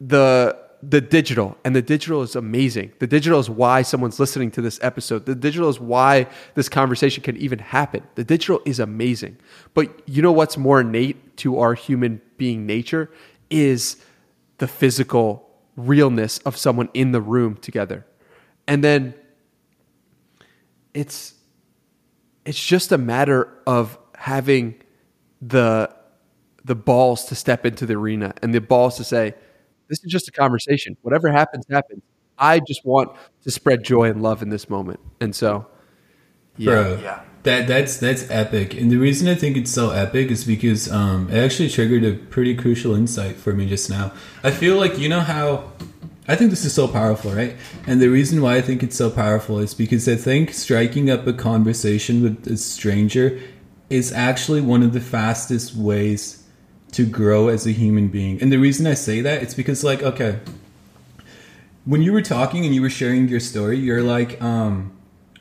the 0.00 0.56
the 0.82 1.00
digital 1.00 1.58
and 1.64 1.76
the 1.76 1.82
digital 1.82 2.22
is 2.22 2.34
amazing. 2.34 2.92
The 2.98 3.06
digital 3.06 3.38
is 3.38 3.50
why 3.50 3.82
someone's 3.82 4.18
listening 4.18 4.50
to 4.52 4.62
this 4.62 4.78
episode. 4.82 5.26
The 5.26 5.34
digital 5.34 5.68
is 5.68 5.78
why 5.78 6.26
this 6.54 6.68
conversation 6.68 7.22
can 7.22 7.36
even 7.36 7.58
happen. 7.58 8.02
The 8.14 8.24
digital 8.24 8.62
is 8.64 8.80
amazing. 8.80 9.36
But 9.74 10.08
you 10.08 10.22
know 10.22 10.32
what's 10.32 10.56
more 10.56 10.80
innate 10.80 11.36
to 11.38 11.58
our 11.58 11.74
human 11.74 12.22
being 12.38 12.66
nature 12.66 13.10
is 13.50 13.96
the 14.58 14.68
physical 14.68 15.50
realness 15.76 16.38
of 16.38 16.56
someone 16.56 16.88
in 16.94 17.12
the 17.12 17.20
room 17.20 17.56
together. 17.56 18.06
And 18.66 18.82
then 18.82 19.14
it's 20.94 21.34
it's 22.44 22.64
just 22.64 22.90
a 22.90 22.98
matter 22.98 23.52
of 23.66 23.98
having 24.14 24.76
the 25.42 25.94
the 26.64 26.74
balls 26.74 27.24
to 27.26 27.34
step 27.34 27.66
into 27.66 27.86
the 27.86 27.94
arena 27.94 28.34
and 28.42 28.54
the 28.54 28.60
balls 28.60 28.96
to 28.96 29.04
say 29.04 29.34
this 29.90 30.02
is 30.04 30.10
just 30.10 30.28
a 30.28 30.32
conversation. 30.32 30.96
Whatever 31.02 31.30
happens, 31.30 31.66
happens. 31.68 32.02
I 32.38 32.60
just 32.60 32.86
want 32.86 33.14
to 33.42 33.50
spread 33.50 33.84
joy 33.84 34.04
and 34.04 34.22
love 34.22 34.40
in 34.40 34.48
this 34.48 34.70
moment. 34.70 35.00
And 35.20 35.34
so, 35.34 35.66
yeah. 36.56 36.70
Bro, 36.70 37.00
yeah. 37.02 37.20
That 37.42 37.66
that's 37.66 37.96
that's 37.96 38.30
epic. 38.30 38.74
And 38.74 38.90
the 38.90 38.98
reason 38.98 39.26
I 39.26 39.34
think 39.34 39.56
it's 39.56 39.70
so 39.70 39.90
epic 39.90 40.30
is 40.30 40.44
because 40.44 40.90
um, 40.92 41.30
it 41.30 41.38
actually 41.38 41.70
triggered 41.70 42.04
a 42.04 42.12
pretty 42.12 42.54
crucial 42.54 42.94
insight 42.94 43.36
for 43.36 43.54
me 43.54 43.66
just 43.66 43.88
now. 43.88 44.12
I 44.44 44.50
feel 44.50 44.76
like 44.76 44.98
you 44.98 45.08
know 45.08 45.20
how 45.20 45.72
I 46.28 46.36
think 46.36 46.50
this 46.50 46.66
is 46.66 46.74
so 46.74 46.86
powerful, 46.86 47.32
right? 47.32 47.56
And 47.86 48.00
the 48.00 48.08
reason 48.08 48.42
why 48.42 48.56
I 48.56 48.60
think 48.60 48.82
it's 48.82 48.96
so 48.96 49.10
powerful 49.10 49.58
is 49.58 49.72
because 49.72 50.06
I 50.06 50.16
think 50.16 50.52
striking 50.52 51.10
up 51.10 51.26
a 51.26 51.32
conversation 51.32 52.22
with 52.22 52.46
a 52.46 52.58
stranger 52.58 53.40
is 53.88 54.12
actually 54.12 54.60
one 54.60 54.82
of 54.82 54.92
the 54.92 55.00
fastest 55.00 55.74
ways 55.74 56.39
to 56.92 57.06
grow 57.06 57.48
as 57.48 57.66
a 57.66 57.72
human 57.72 58.08
being. 58.08 58.40
And 58.42 58.52
the 58.52 58.58
reason 58.58 58.86
I 58.86 58.94
say 58.94 59.20
that 59.20 59.42
it's 59.42 59.54
because 59.54 59.84
like 59.84 60.02
okay, 60.02 60.40
when 61.84 62.02
you 62.02 62.12
were 62.12 62.22
talking 62.22 62.64
and 62.64 62.74
you 62.74 62.82
were 62.82 62.90
sharing 62.90 63.28
your 63.28 63.40
story, 63.40 63.78
you're 63.78 64.02
like 64.02 64.40
um 64.42 64.92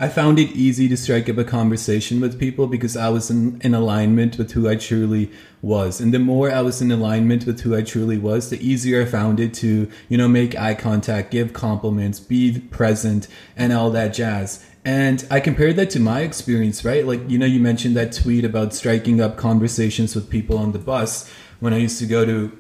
I 0.02 0.08
found 0.08 0.40
it 0.40 0.52
easy 0.52 0.88
to 0.88 0.96
strike 0.96 1.28
up 1.28 1.38
a 1.38 1.44
conversation 1.44 2.22
with 2.22 2.40
people 2.40 2.68
because 2.68 2.96
I 2.96 3.10
was 3.10 3.30
in, 3.30 3.60
in 3.62 3.74
alignment 3.74 4.38
with 4.38 4.54
who 4.54 4.70
I 4.70 4.78
truly 4.78 5.30
was. 5.62 6.00
And 6.00 6.14
the 6.14 6.20
more 6.20 6.50
I 6.50 6.62
was 6.62 6.82
in 6.82 6.90
alignment 6.90 7.46
with 7.46 7.60
who 7.60 7.76
I 7.76 7.82
truly 7.82 8.18
was, 8.18 8.50
the 8.50 8.66
easier 8.66 9.02
I 9.02 9.06
found 9.06 9.42
it 9.42 9.54
to, 9.56 9.92
you 10.08 10.18
know, 10.18 10.30
make 10.30 10.58
eye 10.58 10.74
contact, 10.74 11.32
give 11.32 11.52
compliments, 11.52 12.22
be 12.22 12.60
present, 12.60 13.28
and 13.58 13.74
all 13.74 13.92
that 13.92 14.14
jazz. 14.14 14.66
And 14.86 15.28
I 15.30 15.42
compared 15.42 15.76
that 15.76 15.90
to 15.90 16.00
my 16.00 16.22
experience, 16.22 16.86
right? 16.86 17.06
Like, 17.06 17.30
you 17.30 17.38
know, 17.38 17.46
you 17.46 17.60
mentioned 17.60 17.98
that 17.98 18.14
tweet 18.14 18.46
about 18.46 18.74
striking 18.74 19.20
up 19.20 19.36
conversations 19.36 20.16
with 20.16 20.30
people 20.30 20.58
on 20.58 20.72
the 20.72 20.80
bus 20.80 21.30
when 21.60 21.74
I 21.74 21.78
used 21.78 22.00
to 22.00 22.06
go 22.06 22.26
to 22.26 22.58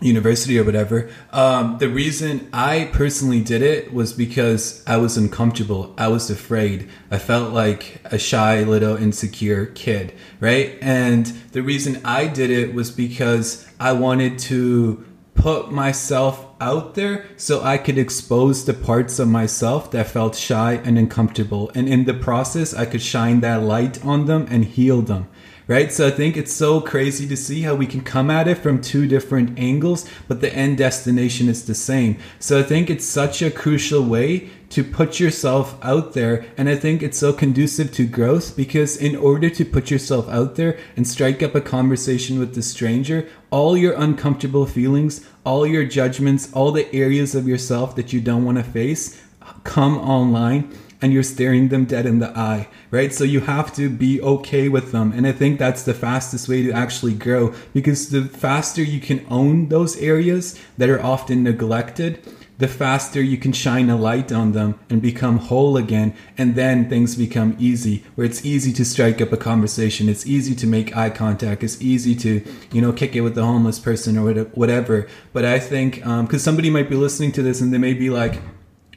university 0.00 0.58
or 0.58 0.64
whatever. 0.64 1.08
Um, 1.32 1.78
the 1.78 1.88
reason 1.88 2.48
I 2.52 2.90
personally 2.92 3.40
did 3.40 3.62
it 3.62 3.92
was 3.92 4.12
because 4.12 4.84
I 4.86 4.96
was 4.98 5.16
uncomfortable. 5.16 5.94
I 5.96 6.08
was 6.08 6.30
afraid. 6.30 6.88
I 7.10 7.18
felt 7.18 7.52
like 7.52 8.00
a 8.04 8.18
shy, 8.18 8.62
little 8.62 8.96
insecure 8.96 9.66
kid, 9.66 10.14
right? 10.40 10.78
And 10.80 11.26
the 11.52 11.62
reason 11.62 12.00
I 12.04 12.26
did 12.26 12.50
it 12.50 12.74
was 12.74 12.90
because 12.90 13.66
I 13.80 13.92
wanted 13.92 14.38
to 14.40 15.04
put 15.34 15.72
myself 15.72 16.46
out 16.60 16.94
there 16.94 17.26
so 17.36 17.62
I 17.62 17.76
could 17.76 17.98
expose 17.98 18.64
the 18.64 18.72
parts 18.72 19.18
of 19.18 19.28
myself 19.28 19.90
that 19.90 20.06
felt 20.06 20.36
shy 20.36 20.80
and 20.84 20.98
uncomfortable. 20.98 21.70
And 21.74 21.88
in 21.88 22.04
the 22.04 22.14
process, 22.14 22.72
I 22.72 22.86
could 22.86 23.02
shine 23.02 23.40
that 23.40 23.62
light 23.62 24.04
on 24.04 24.26
them 24.26 24.46
and 24.48 24.64
heal 24.64 25.02
them 25.02 25.28
right? 25.66 25.92
So 25.92 26.06
I 26.06 26.10
think 26.10 26.36
it's 26.36 26.52
so 26.52 26.80
crazy 26.80 27.26
to 27.26 27.36
see 27.36 27.62
how 27.62 27.74
we 27.74 27.86
can 27.86 28.02
come 28.02 28.30
at 28.30 28.48
it 28.48 28.58
from 28.58 28.80
two 28.80 29.06
different 29.06 29.58
angles, 29.58 30.08
but 30.28 30.40
the 30.40 30.54
end 30.54 30.78
destination 30.78 31.48
is 31.48 31.64
the 31.64 31.74
same. 31.74 32.18
So 32.38 32.58
I 32.58 32.62
think 32.62 32.90
it's 32.90 33.06
such 33.06 33.42
a 33.42 33.50
crucial 33.50 34.02
way 34.02 34.50
to 34.70 34.82
put 34.82 35.20
yourself 35.20 35.78
out 35.82 36.12
there. 36.14 36.44
And 36.56 36.68
I 36.68 36.76
think 36.76 37.02
it's 37.02 37.18
so 37.18 37.32
conducive 37.32 37.92
to 37.92 38.06
growth 38.06 38.56
because 38.56 38.96
in 38.96 39.14
order 39.16 39.48
to 39.50 39.64
put 39.64 39.90
yourself 39.90 40.28
out 40.28 40.56
there 40.56 40.78
and 40.96 41.06
strike 41.06 41.42
up 41.42 41.54
a 41.54 41.60
conversation 41.60 42.38
with 42.38 42.54
the 42.54 42.62
stranger, 42.62 43.28
all 43.50 43.76
your 43.76 43.94
uncomfortable 43.94 44.66
feelings, 44.66 45.26
all 45.44 45.66
your 45.66 45.84
judgments, 45.84 46.52
all 46.52 46.72
the 46.72 46.92
areas 46.94 47.34
of 47.34 47.46
yourself 47.46 47.94
that 47.96 48.12
you 48.12 48.20
don't 48.20 48.44
want 48.44 48.58
to 48.58 48.64
face 48.64 49.20
come 49.62 49.98
online 49.98 50.70
and 51.00 51.12
you're 51.12 51.22
staring 51.22 51.68
them 51.68 51.84
dead 51.84 52.06
in 52.06 52.18
the 52.18 52.36
eye, 52.36 52.68
right? 52.90 53.12
So 53.12 53.24
you 53.24 53.40
have 53.40 53.74
to 53.74 53.88
be 53.88 54.20
okay 54.20 54.68
with 54.68 54.92
them. 54.92 55.12
And 55.12 55.26
I 55.26 55.32
think 55.32 55.58
that's 55.58 55.82
the 55.82 55.94
fastest 55.94 56.48
way 56.48 56.62
to 56.62 56.72
actually 56.72 57.14
grow 57.14 57.54
because 57.72 58.10
the 58.10 58.22
faster 58.22 58.82
you 58.82 59.00
can 59.00 59.26
own 59.28 59.68
those 59.68 59.96
areas 59.98 60.58
that 60.78 60.88
are 60.88 61.02
often 61.02 61.42
neglected, 61.42 62.20
the 62.58 62.68
faster 62.68 63.20
you 63.20 63.36
can 63.36 63.52
shine 63.52 63.90
a 63.90 63.96
light 63.96 64.30
on 64.30 64.52
them 64.52 64.78
and 64.88 65.02
become 65.02 65.38
whole 65.38 65.76
again. 65.76 66.14
And 66.38 66.54
then 66.54 66.88
things 66.88 67.16
become 67.16 67.56
easy, 67.58 68.04
where 68.14 68.24
it's 68.24 68.44
easy 68.44 68.72
to 68.74 68.84
strike 68.84 69.20
up 69.20 69.32
a 69.32 69.36
conversation. 69.36 70.08
It's 70.08 70.26
easy 70.26 70.54
to 70.54 70.66
make 70.66 70.96
eye 70.96 71.10
contact. 71.10 71.64
It's 71.64 71.82
easy 71.82 72.14
to, 72.16 72.42
you 72.72 72.80
know, 72.80 72.92
kick 72.92 73.16
it 73.16 73.22
with 73.22 73.34
the 73.34 73.44
homeless 73.44 73.80
person 73.80 74.16
or 74.16 74.44
whatever. 74.44 75.08
But 75.32 75.44
I 75.44 75.58
think, 75.58 75.96
because 75.96 76.06
um, 76.06 76.38
somebody 76.38 76.70
might 76.70 76.88
be 76.88 76.96
listening 76.96 77.32
to 77.32 77.42
this 77.42 77.60
and 77.60 77.74
they 77.74 77.78
may 77.78 77.94
be 77.94 78.08
like, 78.08 78.40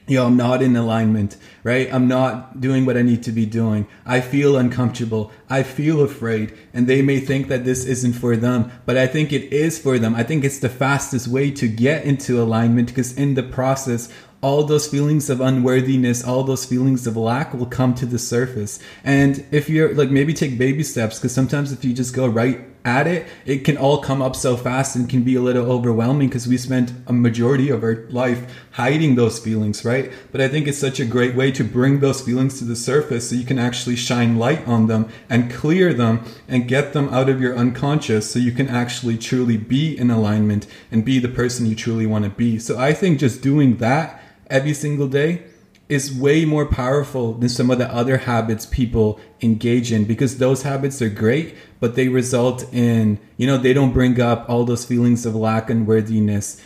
yo, 0.08 0.26
I'm 0.26 0.36
not 0.36 0.62
in 0.62 0.74
alignment, 0.74 1.36
right? 1.62 1.92
I'm 1.92 2.08
not 2.08 2.60
doing 2.60 2.86
what 2.86 2.96
I 2.96 3.02
need 3.02 3.22
to 3.24 3.32
be 3.32 3.46
doing. 3.46 3.86
I 4.06 4.20
feel 4.20 4.56
uncomfortable. 4.56 5.30
I 5.48 5.62
feel 5.62 6.00
afraid. 6.02 6.56
And 6.72 6.86
they 6.86 7.02
may 7.02 7.20
think 7.20 7.48
that 7.48 7.64
this 7.64 7.84
isn't 7.84 8.14
for 8.14 8.36
them, 8.36 8.72
but 8.86 8.96
I 8.96 9.06
think 9.06 9.32
it 9.32 9.52
is 9.52 9.78
for 9.78 9.98
them. 9.98 10.14
I 10.14 10.22
think 10.22 10.44
it's 10.44 10.58
the 10.58 10.68
fastest 10.68 11.28
way 11.28 11.50
to 11.52 11.68
get 11.68 12.04
into 12.04 12.42
alignment 12.42 12.88
because 12.88 13.16
in 13.16 13.34
the 13.34 13.42
process, 13.42 14.12
all 14.40 14.62
those 14.64 14.86
feelings 14.86 15.28
of 15.28 15.40
unworthiness, 15.40 16.24
all 16.24 16.44
those 16.44 16.64
feelings 16.64 17.06
of 17.06 17.16
lack 17.16 17.52
will 17.52 17.66
come 17.66 17.94
to 17.96 18.06
the 18.06 18.18
surface. 18.18 18.78
And 19.02 19.44
if 19.50 19.68
you're 19.68 19.94
like, 19.94 20.10
maybe 20.10 20.32
take 20.32 20.56
baby 20.58 20.84
steps, 20.84 21.18
because 21.18 21.34
sometimes 21.34 21.72
if 21.72 21.84
you 21.84 21.92
just 21.92 22.14
go 22.14 22.26
right 22.26 22.77
at 22.88 23.06
it, 23.06 23.26
it 23.44 23.64
can 23.64 23.76
all 23.76 23.98
come 23.98 24.22
up 24.22 24.34
so 24.34 24.56
fast 24.56 24.96
and 24.96 25.08
can 25.08 25.22
be 25.22 25.34
a 25.34 25.42
little 25.42 25.70
overwhelming 25.70 26.28
because 26.28 26.48
we 26.48 26.56
spent 26.56 26.92
a 27.06 27.12
majority 27.12 27.68
of 27.68 27.82
our 27.82 28.06
life 28.08 28.50
hiding 28.72 29.14
those 29.14 29.38
feelings, 29.38 29.84
right? 29.84 30.10
But 30.32 30.40
I 30.40 30.48
think 30.48 30.66
it's 30.66 30.78
such 30.78 30.98
a 30.98 31.04
great 31.04 31.34
way 31.34 31.52
to 31.52 31.62
bring 31.62 32.00
those 32.00 32.22
feelings 32.22 32.58
to 32.58 32.64
the 32.64 32.76
surface 32.76 33.28
so 33.28 33.36
you 33.36 33.44
can 33.44 33.58
actually 33.58 33.96
shine 33.96 34.38
light 34.38 34.66
on 34.66 34.86
them 34.86 35.08
and 35.28 35.52
clear 35.52 35.92
them 35.92 36.24
and 36.48 36.66
get 36.66 36.94
them 36.94 37.08
out 37.10 37.28
of 37.28 37.40
your 37.40 37.56
unconscious 37.56 38.30
so 38.30 38.38
you 38.38 38.52
can 38.52 38.68
actually 38.68 39.18
truly 39.18 39.58
be 39.58 39.96
in 39.96 40.10
alignment 40.10 40.66
and 40.90 41.04
be 41.04 41.18
the 41.18 41.28
person 41.28 41.66
you 41.66 41.74
truly 41.74 42.06
want 42.06 42.24
to 42.24 42.30
be. 42.30 42.58
So 42.58 42.78
I 42.78 42.94
think 42.94 43.18
just 43.18 43.42
doing 43.42 43.76
that 43.76 44.22
every 44.48 44.74
single 44.74 45.08
day 45.08 45.42
is 45.88 46.12
way 46.12 46.44
more 46.44 46.66
powerful 46.66 47.32
than 47.32 47.48
some 47.48 47.70
of 47.70 47.78
the 47.78 47.92
other 47.92 48.18
habits 48.18 48.66
people 48.66 49.18
engage 49.40 49.90
in 49.90 50.04
because 50.04 50.38
those 50.38 50.62
habits 50.62 51.00
are 51.00 51.08
great, 51.08 51.54
but 51.80 51.94
they 51.94 52.08
result 52.08 52.72
in, 52.74 53.18
you 53.38 53.46
know, 53.46 53.56
they 53.56 53.72
don't 53.72 53.92
bring 53.92 54.20
up 54.20 54.44
all 54.48 54.64
those 54.64 54.84
feelings 54.84 55.24
of 55.24 55.34
lack 55.34 55.70
and 55.70 55.86
worthiness 55.86 56.62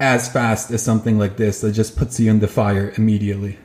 as 0.00 0.30
fast 0.30 0.70
as 0.70 0.82
something 0.82 1.18
like 1.18 1.36
this 1.36 1.60
that 1.60 1.72
just 1.72 1.96
puts 1.96 2.18
you 2.18 2.30
in 2.30 2.40
the 2.40 2.48
fire 2.48 2.92
immediately. 2.96 3.58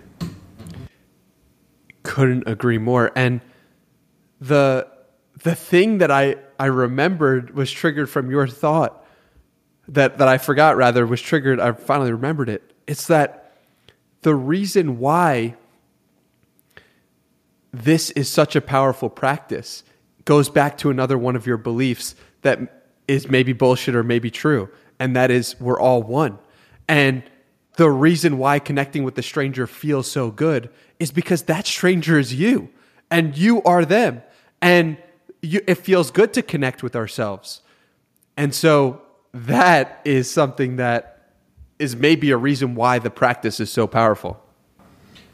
Couldn't 2.04 2.48
agree 2.48 2.78
more. 2.78 3.12
And 3.16 3.42
the 4.40 4.88
the 5.44 5.56
thing 5.56 5.98
that 6.00 6.12
I, 6.12 6.36
I 6.60 6.68
remembered 6.68 7.56
was 7.56 7.72
triggered 7.72 8.10
from 8.10 8.30
your 8.30 8.48
thought 8.48 9.04
that, 9.88 10.20
that 10.20 10.28
I 10.28 10.38
forgot 10.38 10.78
rather 10.78 11.06
was 11.08 11.22
triggered. 11.22 11.60
I 11.60 11.72
finally 11.72 12.12
remembered 12.12 12.50
it. 12.50 12.74
It's 12.86 13.08
that 13.08 13.41
the 14.22 14.36
reason 14.36 15.00
why 15.00 15.56
this 17.74 18.10
is 18.12 18.30
such 18.30 18.56
a 18.56 18.62
powerful 18.62 19.10
practice 19.10 19.84
goes 20.26 20.50
back 20.50 20.78
to 20.80 20.90
another 20.90 21.18
one 21.18 21.36
of 21.36 21.48
your 21.48 21.58
beliefs 21.58 22.16
that 22.42 22.84
is 23.08 23.30
maybe 23.30 23.54
bullshit 23.54 23.96
or 23.96 24.04
maybe 24.04 24.30
true, 24.30 24.70
and 25.00 25.16
that 25.16 25.32
is 25.32 25.60
we're 25.60 25.80
all 25.80 26.04
one. 26.04 26.38
And 26.88 27.24
the 27.76 27.90
reason 27.90 28.38
why 28.38 28.60
connecting 28.60 29.04
with 29.04 29.16
the 29.16 29.24
stranger 29.24 29.66
feels 29.66 30.10
so 30.10 30.30
good 30.30 30.70
is 31.00 31.12
because 31.12 31.44
that 31.44 31.66
stranger 31.66 32.20
is 32.20 32.34
you 32.34 32.70
and 33.10 33.38
you 33.38 33.64
are 33.64 33.86
them. 33.86 34.22
And 34.62 34.98
you, 35.42 35.62
it 35.68 35.76
feels 35.76 36.12
good 36.12 36.34
to 36.34 36.42
connect 36.42 36.84
with 36.84 36.96
ourselves. 36.96 37.62
And 38.38 38.54
so 38.54 39.02
that 39.34 40.02
is 40.06 40.30
something 40.30 40.76
that 40.76 41.21
is 41.82 41.96
maybe 41.96 42.32
a 42.32 42.38
reason 42.38 42.76
why 42.76 43.00
the 43.00 43.10
practice 43.10 43.60
is 43.60 43.72
so 43.72 43.88
powerful. 43.88 44.40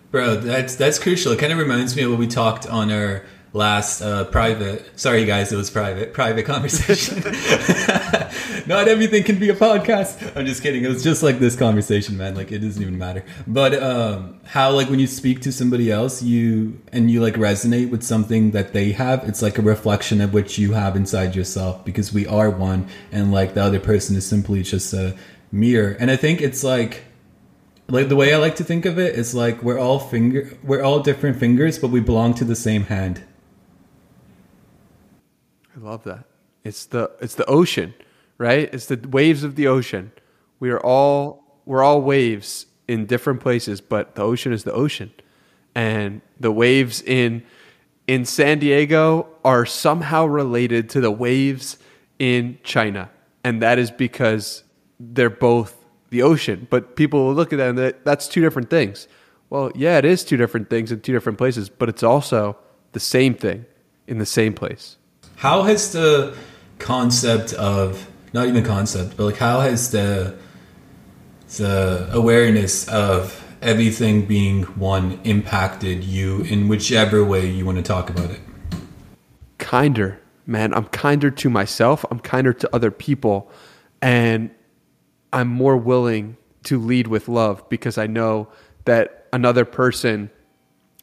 Bro, 0.09 0.37
that's 0.37 0.75
that's 0.75 0.97
crucial. 0.97 1.33
It 1.33 1.39
kind 1.39 1.51
of 1.51 1.59
reminds 1.59 1.95
me 1.95 2.03
of 2.03 2.11
what 2.11 2.19
we 2.19 2.27
talked 2.27 2.65
on 2.65 2.89
our 2.91 3.25
last 3.51 4.01
uh, 4.01 4.23
private. 4.25 4.97
Sorry, 4.97 5.25
guys, 5.25 5.51
it 5.51 5.57
was 5.57 5.69
private. 5.69 6.13
Private 6.13 6.45
conversation. 6.45 7.17
Not 8.67 8.87
everything 8.87 9.23
can 9.23 9.39
be 9.39 9.49
a 9.49 9.55
podcast. 9.55 10.35
I'm 10.35 10.45
just 10.45 10.61
kidding. 10.61 10.83
It 10.83 10.87
was 10.87 11.03
just 11.03 11.23
like 11.23 11.39
this 11.39 11.55
conversation, 11.55 12.17
man. 12.17 12.35
Like 12.35 12.51
it 12.51 12.59
doesn't 12.59 12.81
even 12.81 12.97
matter. 12.97 13.25
But 13.45 13.81
um, 13.81 14.39
how 14.45 14.71
like 14.71 14.89
when 14.89 14.99
you 14.99 15.07
speak 15.07 15.41
to 15.41 15.51
somebody 15.51 15.91
else, 15.91 16.21
you 16.21 16.79
and 16.91 17.09
you 17.11 17.21
like 17.21 17.35
resonate 17.35 17.89
with 17.89 18.03
something 18.03 18.51
that 18.51 18.73
they 18.73 18.91
have. 18.93 19.27
It's 19.27 19.41
like 19.41 19.57
a 19.57 19.61
reflection 19.61 20.21
of 20.21 20.33
what 20.33 20.57
you 20.57 20.73
have 20.73 20.95
inside 20.95 21.35
yourself 21.35 21.83
because 21.83 22.13
we 22.13 22.27
are 22.27 22.49
one, 22.49 22.87
and 23.11 23.31
like 23.31 23.53
the 23.53 23.63
other 23.63 23.79
person 23.79 24.15
is 24.15 24.25
simply 24.25 24.63
just 24.63 24.93
a 24.93 25.17
mirror. 25.51 25.95
And 25.99 26.11
I 26.11 26.15
think 26.15 26.41
it's 26.41 26.63
like 26.63 27.03
like 27.89 28.09
the 28.09 28.15
way 28.15 28.33
I 28.33 28.37
like 28.37 28.57
to 28.57 28.63
think 28.63 28.85
of 28.85 28.99
it 28.99 29.15
is 29.15 29.33
like 29.33 29.63
we're 29.63 29.79
all 29.79 29.99
finger 29.99 30.57
we're 30.63 30.83
all 30.83 30.99
different 30.99 31.39
fingers, 31.39 31.79
but 31.79 31.89
we 31.89 31.99
belong 31.99 32.33
to 32.35 32.45
the 32.45 32.55
same 32.55 32.83
hand. 32.83 33.23
I 35.75 35.79
love 35.79 36.03
that. 36.03 36.25
It's 36.63 36.85
the 36.85 37.11
it's 37.21 37.35
the 37.35 37.45
ocean, 37.45 37.93
right? 38.37 38.69
It's 38.73 38.87
the 38.87 38.99
waves 39.07 39.43
of 39.43 39.55
the 39.55 39.67
ocean. 39.67 40.11
We 40.59 40.69
are 40.69 40.79
all 40.79 41.61
we're 41.65 41.83
all 41.83 42.01
waves 42.01 42.65
in 42.87 43.05
different 43.05 43.41
places, 43.41 43.81
but 43.81 44.15
the 44.15 44.23
ocean 44.23 44.53
is 44.53 44.63
the 44.63 44.73
ocean. 44.73 45.11
And 45.75 46.21
the 46.39 46.51
waves 46.51 47.01
in 47.01 47.43
in 48.07 48.25
San 48.25 48.59
Diego 48.59 49.27
are 49.43 49.65
somehow 49.65 50.25
related 50.25 50.89
to 50.91 51.01
the 51.01 51.11
waves 51.11 51.77
in 52.19 52.57
China. 52.63 53.09
And 53.43 53.61
that 53.61 53.77
is 53.77 53.91
because 53.91 54.63
they're 54.99 55.29
both 55.29 55.75
the 56.09 56.21
ocean. 56.21 56.67
But 56.69 56.95
people 56.95 57.25
will 57.25 57.33
look 57.33 57.53
at 57.53 57.57
that 57.57 57.69
and 57.69 57.95
that's 58.03 58.27
two 58.27 58.41
different 58.41 58.69
things. 58.69 59.07
Well, 59.49 59.71
yeah, 59.75 59.97
it 59.97 60.05
is 60.05 60.23
two 60.23 60.37
different 60.37 60.69
things 60.69 60.91
in 60.91 61.01
two 61.01 61.13
different 61.13 61.37
places, 61.37 61.69
but 61.69 61.87
it's 61.89 62.03
also 62.03 62.57
the 62.91 62.99
same 62.99 63.33
thing 63.33 63.65
in 64.07 64.17
the 64.17 64.25
same 64.25 64.53
place. 64.53 64.97
How 65.37 65.63
has 65.63 65.91
the 65.91 66.35
concept 66.79 67.53
of 67.53 68.09
not 68.33 68.47
even 68.47 68.63
concept, 68.63 69.17
but 69.17 69.25
like 69.25 69.37
how 69.37 69.61
has 69.61 69.91
the 69.91 70.37
the 71.57 72.09
awareness 72.11 72.87
of 72.89 73.43
everything 73.61 74.25
being 74.25 74.63
one 74.63 75.19
impacted 75.23 76.03
you 76.03 76.41
in 76.41 76.67
whichever 76.67 77.23
way 77.23 77.49
you 77.49 77.65
want 77.65 77.77
to 77.77 77.83
talk 77.83 78.09
about 78.09 78.29
it? 78.31 78.39
Kinder, 79.57 80.19
man. 80.45 80.73
I'm 80.73 80.85
kinder 80.85 81.31
to 81.31 81.49
myself. 81.49 82.05
I'm 82.11 82.19
kinder 82.19 82.53
to 82.53 82.75
other 82.75 82.91
people. 82.91 83.49
And 84.01 84.51
I'm 85.31 85.47
more 85.47 85.77
willing 85.77 86.37
to 86.63 86.79
lead 86.79 87.07
with 87.07 87.27
love 87.27 87.67
because 87.69 87.97
I 87.97 88.07
know 88.07 88.49
that 88.85 89.27
another 89.33 89.65
person 89.65 90.29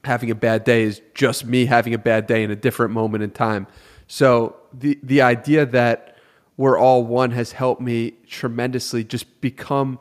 having 0.04 0.30
a 0.30 0.34
bad 0.34 0.64
day 0.64 0.82
is 0.82 1.00
just 1.14 1.44
me 1.44 1.66
having 1.66 1.94
a 1.94 1.98
bad 1.98 2.26
day 2.26 2.42
in 2.42 2.50
a 2.50 2.56
different 2.56 2.92
moment 2.92 3.22
in 3.22 3.30
time. 3.30 3.66
So 4.06 4.56
the 4.72 4.98
the 5.02 5.22
idea 5.22 5.66
that 5.66 6.16
we're 6.56 6.78
all 6.78 7.04
one 7.04 7.32
has 7.32 7.52
helped 7.52 7.80
me 7.80 8.12
tremendously 8.26 9.04
just 9.04 9.40
become 9.40 9.98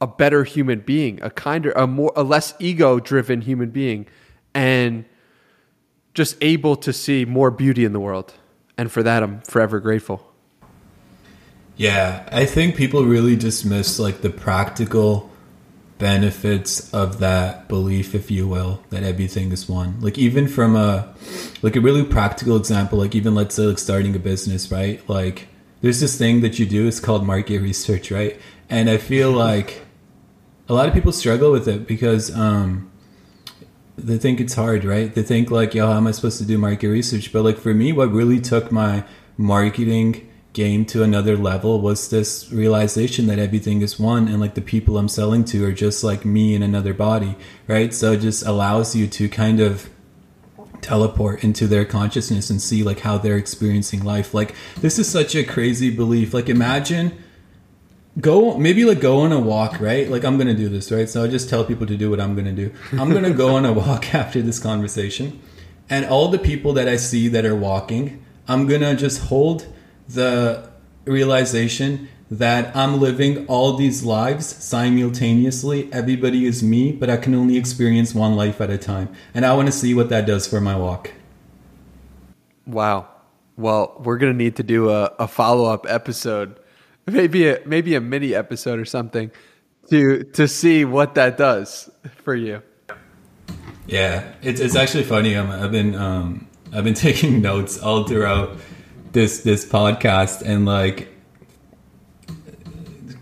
a 0.00 0.06
better 0.06 0.44
human 0.44 0.80
being, 0.80 1.20
a 1.22 1.30
kinder, 1.30 1.72
a 1.72 1.86
more, 1.86 2.12
a 2.14 2.22
less 2.22 2.54
ego 2.58 3.00
driven 3.00 3.40
human 3.40 3.70
being, 3.70 4.06
and 4.52 5.04
just 6.12 6.36
able 6.40 6.76
to 6.76 6.92
see 6.92 7.24
more 7.24 7.50
beauty 7.50 7.84
in 7.84 7.92
the 7.92 8.00
world. 8.00 8.34
And 8.76 8.90
for 8.90 9.02
that, 9.02 9.22
I'm 9.22 9.40
forever 9.40 9.80
grateful. 9.80 10.33
Yeah, 11.76 12.28
I 12.30 12.44
think 12.44 12.76
people 12.76 13.04
really 13.04 13.34
dismiss 13.36 13.98
like 13.98 14.20
the 14.20 14.30
practical 14.30 15.30
benefits 15.98 16.92
of 16.92 17.18
that 17.18 17.68
belief, 17.68 18.14
if 18.14 18.30
you 18.30 18.46
will, 18.46 18.80
that 18.90 19.02
everything 19.02 19.50
is 19.52 19.68
one. 19.68 20.00
Like 20.00 20.16
even 20.18 20.46
from 20.46 20.76
a 20.76 21.14
like 21.62 21.76
a 21.76 21.80
really 21.80 22.04
practical 22.04 22.56
example, 22.56 22.98
like 22.98 23.14
even 23.14 23.34
let's 23.34 23.56
say 23.56 23.64
like 23.64 23.78
starting 23.78 24.14
a 24.14 24.20
business, 24.20 24.70
right? 24.70 25.06
Like 25.08 25.48
there's 25.80 26.00
this 26.00 26.16
thing 26.16 26.42
that 26.42 26.58
you 26.58 26.66
do, 26.66 26.86
it's 26.86 27.00
called 27.00 27.26
market 27.26 27.60
research, 27.60 28.10
right? 28.10 28.40
And 28.70 28.88
I 28.88 28.96
feel 28.96 29.32
like 29.48 29.82
a 30.68 30.74
lot 30.74 30.88
of 30.88 30.94
people 30.94 31.12
struggle 31.12 31.50
with 31.50 31.66
it 31.66 31.88
because 31.88 32.34
um, 32.36 32.90
they 33.96 34.18
think 34.18 34.40
it's 34.40 34.54
hard, 34.54 34.84
right? 34.84 35.12
They 35.12 35.22
think 35.22 35.50
like, 35.50 35.74
yo, 35.74 35.86
how 35.88 35.96
am 35.96 36.06
I 36.06 36.12
supposed 36.12 36.38
to 36.38 36.44
do 36.44 36.56
market 36.56 36.88
research? 36.88 37.32
But 37.32 37.42
like 37.42 37.58
for 37.58 37.74
me, 37.74 37.92
what 37.92 38.12
really 38.12 38.40
took 38.40 38.70
my 38.70 39.04
marketing 39.36 40.30
game 40.54 40.86
to 40.86 41.02
another 41.02 41.36
level 41.36 41.80
was 41.80 42.08
this 42.08 42.50
realization 42.50 43.26
that 43.26 43.40
everything 43.40 43.82
is 43.82 43.98
one 43.98 44.28
and 44.28 44.40
like 44.40 44.54
the 44.54 44.62
people 44.62 44.96
I'm 44.96 45.08
selling 45.08 45.44
to 45.46 45.64
are 45.66 45.72
just 45.72 46.02
like 46.02 46.24
me 46.24 46.54
in 46.54 46.62
another 46.62 46.94
body, 46.94 47.36
right? 47.66 47.92
So 47.92 48.12
it 48.12 48.20
just 48.20 48.46
allows 48.46 48.96
you 48.96 49.06
to 49.08 49.28
kind 49.28 49.60
of 49.60 49.90
teleport 50.80 51.42
into 51.42 51.66
their 51.66 51.84
consciousness 51.84 52.50
and 52.50 52.62
see 52.62 52.82
like 52.82 53.00
how 53.00 53.18
they're 53.18 53.36
experiencing 53.36 54.04
life. 54.04 54.32
Like 54.32 54.54
this 54.80 54.98
is 54.98 55.10
such 55.10 55.34
a 55.34 55.42
crazy 55.42 55.90
belief. 55.90 56.32
Like 56.32 56.48
imagine 56.48 57.18
go 58.20 58.56
maybe 58.56 58.84
like 58.84 59.00
go 59.00 59.20
on 59.20 59.32
a 59.32 59.40
walk 59.40 59.80
right 59.80 60.08
like 60.08 60.24
i'm 60.24 60.38
gonna 60.38 60.54
do 60.54 60.68
this 60.68 60.92
right 60.92 61.08
so 61.08 61.24
i 61.24 61.26
just 61.26 61.48
tell 61.50 61.64
people 61.64 61.84
to 61.84 61.96
do 61.96 62.08
what 62.08 62.20
i'm 62.20 62.36
gonna 62.36 62.52
do 62.52 62.72
i'm 62.92 63.12
gonna 63.12 63.32
go 63.32 63.56
on 63.56 63.64
a 63.64 63.72
walk 63.82 64.14
after 64.14 64.40
this 64.40 64.60
conversation 64.60 65.40
and 65.90 66.06
all 66.06 66.28
the 66.28 66.38
people 66.38 66.72
that 66.72 66.86
i 66.86 66.94
see 66.94 67.26
that 67.26 67.44
are 67.44 67.56
walking 67.56 68.24
i'm 68.46 68.68
gonna 68.68 68.94
just 68.94 69.20
hold 69.22 69.66
the 70.08 70.68
realization 71.04 72.08
that 72.30 72.74
i'm 72.74 72.98
living 72.98 73.46
all 73.46 73.76
these 73.76 74.02
lives 74.02 74.46
simultaneously. 74.46 75.92
Everybody 75.92 76.46
is 76.46 76.62
me 76.62 76.92
but 76.92 77.10
i 77.10 77.16
can 77.16 77.34
only 77.34 77.56
experience 77.56 78.14
one 78.14 78.34
life 78.36 78.60
at 78.60 78.70
a 78.70 78.78
time. 78.78 79.08
And 79.34 79.44
i 79.44 79.54
want 79.54 79.66
to 79.66 79.72
see 79.72 79.94
what 79.94 80.08
that 80.08 80.26
does 80.26 80.46
for 80.46 80.60
my 80.60 80.76
walk. 80.76 81.12
Wow. 82.66 83.08
Well 83.56 84.00
we're 84.02 84.18
gonna 84.18 84.32
need 84.32 84.56
to 84.56 84.62
do 84.62 84.90
a, 84.90 85.12
a 85.18 85.28
follow-up 85.28 85.86
episode 85.88 86.58
maybe 87.06 87.48
a 87.48 87.60
maybe 87.66 87.94
a 87.94 88.00
mini 88.00 88.34
episode 88.34 88.78
or 88.78 88.84
something 88.84 89.30
to 89.90 90.24
to 90.24 90.48
see 90.48 90.84
what 90.84 91.14
that 91.14 91.36
does 91.36 91.90
for 92.22 92.34
you. 92.34 92.62
Yeah, 93.86 94.32
it's 94.42 94.60
it's 94.60 94.76
actually 94.76 95.04
funny. 95.04 95.36
i 95.36 95.58
have 95.58 95.72
been 95.72 95.94
um, 95.94 96.48
I've 96.72 96.84
been 96.84 96.94
taking 97.08 97.42
notes 97.42 97.80
all 97.80 98.04
throughout 98.04 98.58
this 99.14 99.40
this 99.40 99.64
podcast 99.64 100.42
and 100.42 100.66
like 100.66 101.08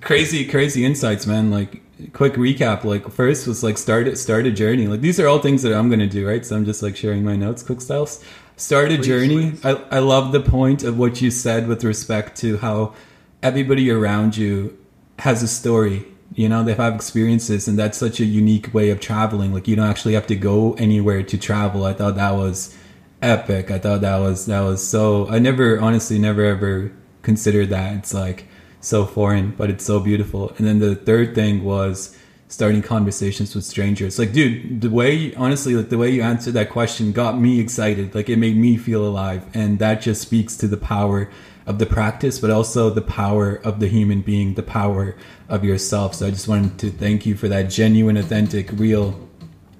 crazy 0.01 0.45
crazy 0.45 0.85
insights, 0.85 1.27
man. 1.27 1.51
Like 1.53 1.83
quick 2.13 2.35
recap. 2.35 2.83
Like 2.83 3.09
first 3.11 3.47
was 3.47 3.63
like 3.63 3.79
start 3.79 4.09
it 4.09 4.17
start 4.17 4.47
a 4.47 4.51
journey. 4.51 4.89
Like 4.89 5.01
these 5.01 5.21
are 5.21 5.29
all 5.29 5.39
things 5.39 5.63
that 5.63 5.73
I'm 5.73 5.89
gonna 5.89 6.09
do, 6.09 6.27
right? 6.27 6.45
So 6.45 6.57
I'm 6.57 6.65
just 6.65 6.83
like 6.83 6.97
sharing 6.97 7.25
my 7.25 7.37
notes, 7.37 7.63
quick 7.63 7.81
styles. 7.81 8.25
Start 8.57 8.91
a 8.91 8.97
please, 8.97 9.07
journey. 9.07 9.51
Please. 9.53 9.65
I 9.65 9.71
I 9.91 9.99
love 10.01 10.33
the 10.33 10.41
point 10.41 10.83
of 10.83 10.99
what 10.99 11.23
you 11.23 11.31
said 11.31 11.69
with 11.69 11.85
respect 11.85 12.37
to 12.39 12.59
how 12.59 12.95
everybody 13.43 13.91
around 13.91 14.37
you 14.37 14.77
has 15.19 15.43
a 15.43 15.49
story 15.49 16.05
you 16.35 16.49
know 16.49 16.65
they 16.65 16.75
have 16.75 16.95
experiences 16.95 17.69
and 17.69 17.79
that's 17.79 17.99
such 17.99 18.19
a 18.19 18.25
unique 18.25 18.73
way 18.73 18.91
of 18.91 19.01
traveling 19.01 19.53
like 19.53 19.69
you 19.69 19.77
don't 19.77 19.89
actually 19.89 20.15
have 20.15 20.27
to 20.27 20.37
go 20.37 20.73
anywhere 20.75 21.23
to 21.23 21.37
travel 21.37 21.85
i 21.85 21.93
thought 21.93 22.17
that 22.17 22.31
was 22.31 22.77
epic. 23.23 23.71
I 23.71 23.79
thought 23.79 24.01
that 24.01 24.19
was 24.19 24.47
that 24.47 24.61
was 24.61 24.87
so 24.87 25.29
i 25.29 25.39
never 25.39 25.81
honestly 25.81 26.19
never 26.19 26.45
ever 26.45 26.93
considered 27.23 27.71
that. 27.71 27.97
It's 27.97 28.15
like 28.15 28.49
so 28.81 29.07
foreign 29.07 29.53
but 29.53 29.71
it's 29.71 29.85
so 29.85 30.01
beautiful. 30.01 30.53
And 30.59 30.67
then 30.67 30.81
the 30.81 30.95
third 30.97 31.35
thing 31.35 31.65
was 31.65 32.17
starting 32.49 32.83
conversations 32.83 33.55
with 33.55 33.65
strangers. 33.65 34.19
Like 34.19 34.33
dude 34.33 34.81
the 34.81 34.91
way 34.91 35.35
honestly 35.37 35.75
like 35.75 35.89
the 35.89 35.99
way 35.99 36.11
you 36.11 36.23
answered 36.23 36.55
that 36.55 36.71
question 36.71 37.13
got 37.13 37.39
me 37.39 37.61
excited. 37.61 38.15
Like 38.15 38.29
it 38.29 38.37
made 38.39 38.57
me 38.57 38.77
feel 38.77 39.07
alive. 39.07 39.45
And 39.55 39.79
that 39.79 40.03
just 40.03 40.21
speaks 40.21 40.57
to 40.59 40.69
the 40.69 40.77
power 40.77 41.31
of 41.67 41.79
the 41.79 41.87
practice, 41.87 42.41
but 42.41 42.51
also 42.51 42.91
the 42.91 43.03
power 43.03 43.55
of 43.55 43.81
the 43.81 43.87
human 43.89 44.21
being, 44.21 44.55
the 44.55 44.63
power 44.63 45.17
of 45.49 45.65
yourself. 45.65 46.15
So 46.15 46.27
I 46.27 46.31
just 46.31 46.49
wanted 46.49 46.79
to 46.81 46.91
thank 46.91 47.25
you 47.25 47.37
for 47.37 47.49
that 47.49 47.71
genuine, 47.71 48.17
authentic, 48.17 48.71
real 48.73 49.29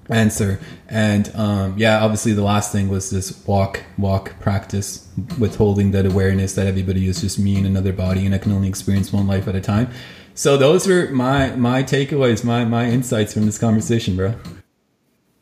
answer. 0.09 0.59
And 0.87 1.33
um, 1.35 1.75
yeah, 1.77 2.03
obviously 2.03 2.33
the 2.33 2.43
last 2.43 2.71
thing 2.71 2.89
was 2.89 3.09
this 3.09 3.45
walk, 3.45 3.83
walk 3.97 4.39
practice, 4.39 5.07
withholding 5.39 5.91
that 5.91 6.05
awareness 6.05 6.53
that 6.55 6.67
everybody 6.67 7.07
is 7.07 7.21
just 7.21 7.39
me 7.39 7.57
in 7.57 7.65
another 7.65 7.93
body, 7.93 8.25
and 8.25 8.35
I 8.35 8.37
can 8.37 8.51
only 8.51 8.67
experience 8.67 9.13
one 9.13 9.27
life 9.27 9.47
at 9.47 9.55
a 9.55 9.61
time. 9.61 9.89
So 10.35 10.57
those 10.57 10.87
were 10.87 11.09
my 11.11 11.55
my 11.55 11.83
takeaways, 11.83 12.43
my 12.43 12.65
my 12.65 12.89
insights 12.89 13.33
from 13.33 13.45
this 13.45 13.57
conversation, 13.57 14.15
bro. 14.15 14.35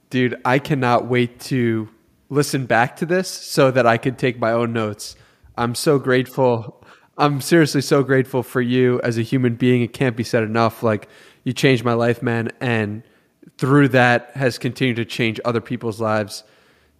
Dude, 0.10 0.40
I 0.44 0.60
cannot 0.60 1.08
wait 1.08 1.40
to 1.42 1.90
listen 2.30 2.66
back 2.66 2.98
to 2.98 3.06
this 3.06 3.30
so 3.30 3.72
that 3.72 3.86
I 3.86 3.98
could 3.98 4.18
take 4.18 4.40
my 4.40 4.52
own 4.52 4.74
notes 4.74 5.16
I'm 5.58 5.76
so 5.76 6.00
grateful. 6.00 6.84
I'm 7.18 7.42
seriously 7.42 7.82
so 7.82 8.04
grateful 8.04 8.44
for 8.44 8.62
you 8.62 9.00
as 9.04 9.18
a 9.18 9.22
human 9.22 9.56
being. 9.56 9.82
It 9.82 9.94
can't 9.94 10.16
be 10.16 10.24
said 10.24 10.44
enough. 10.44 10.82
Like 10.82 11.08
you 11.44 11.54
changed 11.54 11.84
my 11.84 11.94
life, 11.94 12.22
man, 12.22 12.52
and 12.60 13.04
through 13.58 13.90
that 13.90 14.32
has 14.36 14.58
continued 14.58 14.98
to 14.98 15.06
change 15.06 15.40
other 15.46 15.62
people's 15.62 16.00
lives. 16.00 16.44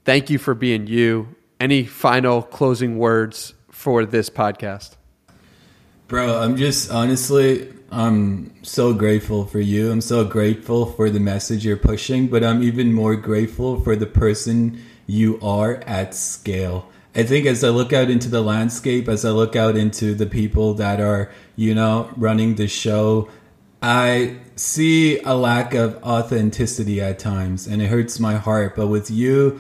Thank 0.06 0.30
you 0.30 0.38
for 0.38 0.54
being 0.54 0.88
you. 0.88 1.36
Any 1.60 1.84
final 1.84 2.42
closing 2.42 2.98
words 2.98 3.54
for 3.70 4.06
this 4.06 4.30
podcast? 4.30 4.96
Bro, 6.08 6.42
I'm 6.42 6.58
just 6.58 6.92
honestly, 6.92 7.72
I'm 7.92 8.54
so 8.64 8.94
grateful 8.94 9.46
for 9.46 9.60
you. 9.60 9.92
I'm 9.92 10.02
so 10.02 10.26
grateful 10.26 10.86
for 10.86 11.10
the 11.10 11.20
message 11.20 11.66
you're 11.66 11.78
pushing, 11.78 12.28
but 12.28 12.44
I'm 12.44 12.64
even 12.64 12.94
more 12.94 13.16
grateful 13.16 13.80
for 13.82 13.96
the 13.96 14.06
person 14.06 14.82
you 15.08 15.40
are 15.42 15.76
at 15.88 16.16
scale. 16.16 16.90
I 17.14 17.24
think 17.24 17.46
as 17.46 17.64
I 17.64 17.70
look 17.70 17.92
out 17.92 18.10
into 18.10 18.30
the 18.30 18.42
landscape, 18.42 19.10
as 19.10 19.26
I 19.26 19.32
look 19.32 19.56
out 19.56 19.76
into 19.76 20.14
the 20.14 20.26
people 20.26 20.74
that 20.76 21.02
are, 21.02 21.32
you 21.56 21.76
know, 21.76 22.10
running 22.16 22.56
the 22.56 22.68
show, 22.68 23.30
I 23.82 24.38
see 24.62 25.20
a 25.22 25.34
lack 25.34 25.74
of 25.74 26.02
authenticity 26.04 27.02
at 27.02 27.18
times 27.18 27.66
and 27.66 27.82
it 27.82 27.88
hurts 27.88 28.20
my 28.20 28.36
heart. 28.36 28.76
But 28.76 28.88
with 28.88 29.10
you, 29.10 29.60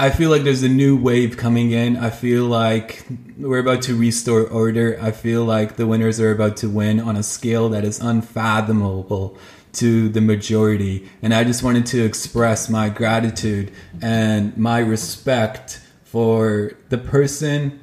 I 0.00 0.10
feel 0.10 0.30
like 0.30 0.42
there's 0.42 0.64
a 0.64 0.68
new 0.68 0.96
wave 0.96 1.36
coming 1.36 1.70
in. 1.70 1.96
I 1.96 2.10
feel 2.10 2.46
like 2.46 3.06
we're 3.38 3.60
about 3.60 3.82
to 3.82 3.94
restore 3.94 4.42
order. 4.42 4.98
I 5.00 5.12
feel 5.12 5.44
like 5.44 5.76
the 5.76 5.86
winners 5.86 6.18
are 6.18 6.32
about 6.32 6.56
to 6.58 6.68
win 6.68 6.98
on 6.98 7.14
a 7.14 7.22
scale 7.22 7.68
that 7.68 7.84
is 7.84 8.00
unfathomable 8.00 9.38
to 9.74 10.08
the 10.08 10.20
majority. 10.20 11.08
And 11.22 11.32
I 11.32 11.44
just 11.44 11.62
wanted 11.62 11.86
to 11.86 12.04
express 12.04 12.68
my 12.68 12.88
gratitude 12.88 13.70
and 14.02 14.56
my 14.56 14.80
respect 14.80 15.80
for 16.02 16.72
the 16.88 16.98
person 16.98 17.81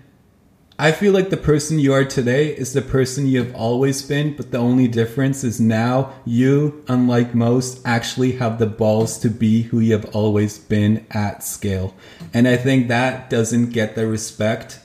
I 0.82 0.94
feel 0.94 1.12
like 1.12 1.30
the 1.30 1.36
person 1.36 1.78
you 1.78 1.92
are 1.92 2.06
today 2.06 2.56
is 2.56 2.72
the 2.72 2.82
person 2.82 3.28
you 3.28 3.44
have 3.44 3.54
always 3.54 4.02
been, 4.02 4.34
but 4.38 4.52
the 4.52 4.60
only 4.60 4.88
difference 4.88 5.44
is 5.44 5.60
now 5.60 6.14
you, 6.24 6.86
unlike 6.88 7.36
most, 7.36 7.86
actually 7.86 8.32
have 8.38 8.60
the 8.60 8.66
balls 8.66 9.18
to 9.20 9.30
be 9.30 9.64
who 9.64 9.82
you 9.82 9.92
have 9.92 10.16
always 10.16 10.58
been 10.58 11.06
at 11.12 11.44
scale. 11.44 11.94
And 12.34 12.48
I 12.48 12.56
think 12.56 12.88
that 12.88 13.30
doesn't 13.30 13.72
get 13.72 13.96
the 13.96 14.08
respect 14.08 14.80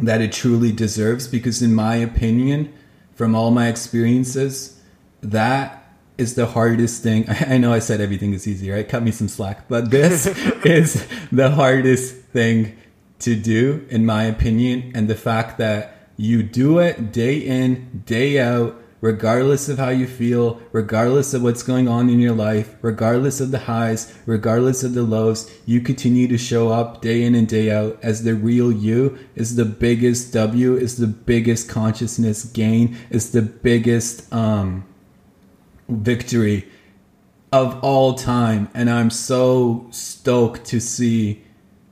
that 0.00 0.20
it 0.20 0.32
truly 0.32 0.72
deserves 0.72 1.28
because, 1.28 1.62
in 1.62 1.76
my 1.76 1.94
opinion, 1.94 2.74
from 3.14 3.36
all 3.36 3.52
my 3.52 3.68
experiences, 3.68 4.80
that 5.22 5.94
is 6.18 6.34
the 6.34 6.46
hardest 6.46 7.04
thing. 7.04 7.26
I 7.46 7.56
know 7.58 7.72
I 7.72 7.78
said 7.78 8.00
everything 8.00 8.32
is 8.32 8.48
easy, 8.48 8.68
right? 8.68 8.88
Cut 8.88 9.04
me 9.04 9.12
some 9.12 9.28
slack, 9.28 9.68
but 9.68 9.92
this 9.92 10.26
is 10.64 11.06
the 11.30 11.52
hardest 11.52 12.16
thing 12.16 12.76
to 13.24 13.34
do, 13.34 13.86
in 13.88 14.04
my 14.04 14.24
opinion. 14.24 14.92
And 14.94 15.08
the 15.08 15.14
fact 15.14 15.58
that 15.58 16.08
you 16.16 16.42
do 16.42 16.78
it 16.78 17.10
day 17.10 17.38
in, 17.38 18.02
day 18.06 18.38
out, 18.38 18.80
regardless 19.00 19.68
of 19.68 19.78
how 19.78 19.88
you 19.88 20.06
feel, 20.06 20.60
regardless 20.72 21.34
of 21.34 21.42
what's 21.42 21.62
going 21.62 21.88
on 21.88 22.08
in 22.08 22.20
your 22.20 22.34
life, 22.34 22.76
regardless 22.82 23.40
of 23.40 23.50
the 23.50 23.60
highs, 23.60 24.14
regardless 24.26 24.82
of 24.82 24.94
the 24.94 25.02
lows, 25.02 25.50
you 25.66 25.80
continue 25.80 26.28
to 26.28 26.38
show 26.38 26.70
up 26.70 27.00
day 27.00 27.22
in 27.22 27.34
and 27.34 27.48
day 27.48 27.70
out 27.70 27.98
as 28.02 28.24
the 28.24 28.34
real 28.34 28.70
you 28.70 29.18
is 29.34 29.56
the 29.56 29.64
biggest 29.64 30.32
W, 30.32 30.76
is 30.76 30.96
the 30.96 31.06
biggest 31.06 31.68
consciousness 31.68 32.44
gain, 32.44 32.96
is 33.10 33.32
the 33.32 33.42
biggest 33.42 34.32
um, 34.32 34.84
victory 35.88 36.66
of 37.52 37.82
all 37.82 38.14
time. 38.14 38.68
And 38.74 38.90
I'm 38.90 39.10
so 39.10 39.86
stoked 39.90 40.66
to 40.66 40.80
see 40.80 41.42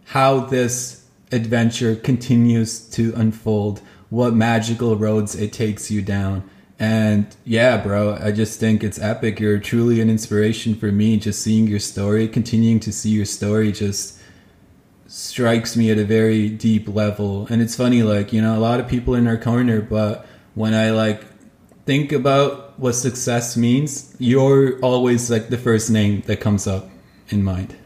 how 0.05 0.41
this 0.41 1.02
adventure 1.33 1.97
continues 1.97 2.81
to 2.91 3.13
unfold, 3.17 3.81
what 4.11 4.35
magical 4.35 4.97
roads 4.97 5.35
it 5.35 5.53
takes 5.53 5.91
you 5.91 6.03
down. 6.03 6.49
And 6.79 7.27
yeah, 7.45 7.77
bro, 7.77 8.19
I 8.21 8.33
just 8.33 8.59
think 8.59 8.83
it's 8.83 8.99
epic. 8.99 9.39
You're 9.39 9.59
truly 9.59 10.01
an 10.01 10.11
inspiration 10.11 10.75
for 10.75 10.91
me. 10.91 11.17
Just 11.17 11.41
seeing 11.41 11.69
your 11.69 11.79
story, 11.79 12.27
continuing 12.29 12.81
to 12.81 12.93
see 12.93 13.11
your 13.11 13.25
story 13.25 13.71
just 13.71 14.19
strikes 15.07 15.77
me 15.77 15.91
at 15.91 15.99
a 15.99 16.05
very 16.05 16.49
deep 16.49 16.89
level. 16.89 17.47
And 17.51 17.63
it's 17.63 17.77
funny, 17.77 18.03
like, 18.03 18.33
you 18.33 18.43
know, 18.43 18.57
a 18.57 18.61
lot 18.61 18.81
of 18.81 18.89
people 18.89 19.15
in 19.15 19.27
our 19.27 19.37
corner, 19.37 19.81
but 19.81 20.27
when 20.55 20.75
I 20.75 20.91
like 20.91 21.25
think 21.87 22.13
about 22.13 22.79
what 22.79 22.95
success 22.95 23.57
means, 23.57 24.17
you're 24.19 24.81
always 24.81 25.31
like 25.31 25.51
the 25.51 25.59
first 25.59 25.91
name 25.91 26.23
that 26.23 26.41
comes 26.41 26.67
up 26.67 26.89
in 27.29 27.45
mind. 27.45 27.77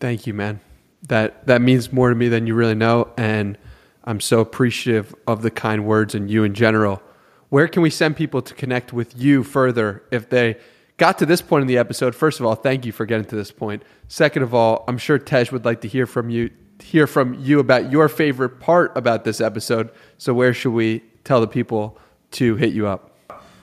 Thank 0.00 0.26
you, 0.26 0.34
man. 0.34 0.60
That 1.08 1.46
that 1.46 1.60
means 1.60 1.92
more 1.92 2.08
to 2.08 2.14
me 2.14 2.28
than 2.28 2.46
you 2.46 2.54
really 2.54 2.74
know, 2.74 3.12
and 3.16 3.58
I'm 4.04 4.20
so 4.20 4.40
appreciative 4.40 5.14
of 5.26 5.42
the 5.42 5.50
kind 5.50 5.84
words 5.86 6.14
and 6.14 6.30
you 6.30 6.44
in 6.44 6.54
general. 6.54 7.02
Where 7.48 7.68
can 7.68 7.82
we 7.82 7.90
send 7.90 8.16
people 8.16 8.42
to 8.42 8.54
connect 8.54 8.92
with 8.92 9.16
you 9.16 9.44
further 9.44 10.02
if 10.10 10.28
they 10.28 10.56
got 10.96 11.18
to 11.18 11.26
this 11.26 11.42
point 11.42 11.62
in 11.62 11.68
the 11.68 11.78
episode? 11.78 12.14
First 12.14 12.40
of 12.40 12.46
all, 12.46 12.54
thank 12.54 12.84
you 12.84 12.92
for 12.92 13.06
getting 13.06 13.26
to 13.26 13.36
this 13.36 13.50
point. 13.50 13.82
Second 14.08 14.42
of 14.42 14.54
all, 14.54 14.84
I'm 14.88 14.98
sure 14.98 15.18
Tej 15.18 15.46
would 15.52 15.64
like 15.64 15.80
to 15.82 15.88
hear 15.88 16.06
from 16.06 16.30
you 16.30 16.50
hear 16.82 17.06
from 17.06 17.34
you 17.34 17.60
about 17.60 17.90
your 17.90 18.08
favorite 18.08 18.60
part 18.60 18.96
about 18.96 19.24
this 19.24 19.40
episode. 19.40 19.90
So 20.18 20.34
where 20.34 20.52
should 20.52 20.72
we 20.72 21.02
tell 21.22 21.40
the 21.40 21.46
people 21.46 21.98
to 22.32 22.56
hit 22.56 22.72
you 22.72 22.86
up? 22.86 23.10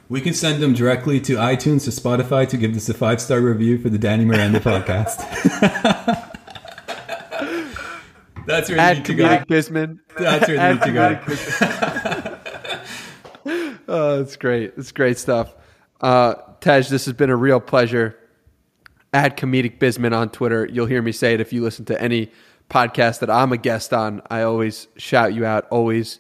We 0.10 0.22
can 0.22 0.34
send 0.34 0.62
them 0.62 0.74
directly 0.74 1.20
to 1.22 1.36
iTunes 1.36 1.86
to 1.86 1.92
Spotify 1.92 2.48
to 2.50 2.58
give 2.58 2.74
this 2.74 2.90
a 2.90 2.94
five 2.94 3.22
star 3.22 3.40
review 3.40 3.78
for 3.78 3.90
the 3.90 3.98
Danny 3.98 4.26
Miranda 4.26 4.60
podcast. 4.62 6.28
That's 8.46 8.70
where 8.70 8.90
you 8.90 8.96
need 8.96 9.06
to 9.06 9.14
go. 9.14 9.28
Bisman. 9.50 10.00
That's 10.18 10.48
where 10.48 10.70
you 10.70 10.74
need 10.74 10.84
to 10.84 10.92
go. 10.92 11.20
oh, 13.88 14.18
that's 14.18 14.36
great. 14.38 14.74
It's 14.78 14.92
great 14.92 15.18
stuff. 15.18 15.56
Uh, 16.00 16.36
Tej, 16.60 16.82
this 16.82 17.06
has 17.06 17.14
been 17.14 17.30
a 17.30 17.36
real 17.36 17.60
pleasure. 17.60 18.18
Add 19.14 19.38
comedic 19.38 19.78
Bisman 19.80 20.16
on 20.16 20.30
Twitter. 20.30 20.66
You'll 20.66 20.86
hear 20.86 21.02
me 21.02 21.12
say 21.12 21.34
it 21.34 21.42
if 21.42 21.52
you 21.54 21.62
listen 21.62 21.86
to 21.86 22.02
any 22.02 22.32
podcast 22.70 23.20
that 23.20 23.30
I'm 23.30 23.52
a 23.52 23.58
guest 23.58 23.94
on. 23.94 24.22
I 24.30 24.44
always 24.44 24.88
shout 24.96 25.34
you 25.34 25.46
out. 25.46 25.68
Always 25.70 26.20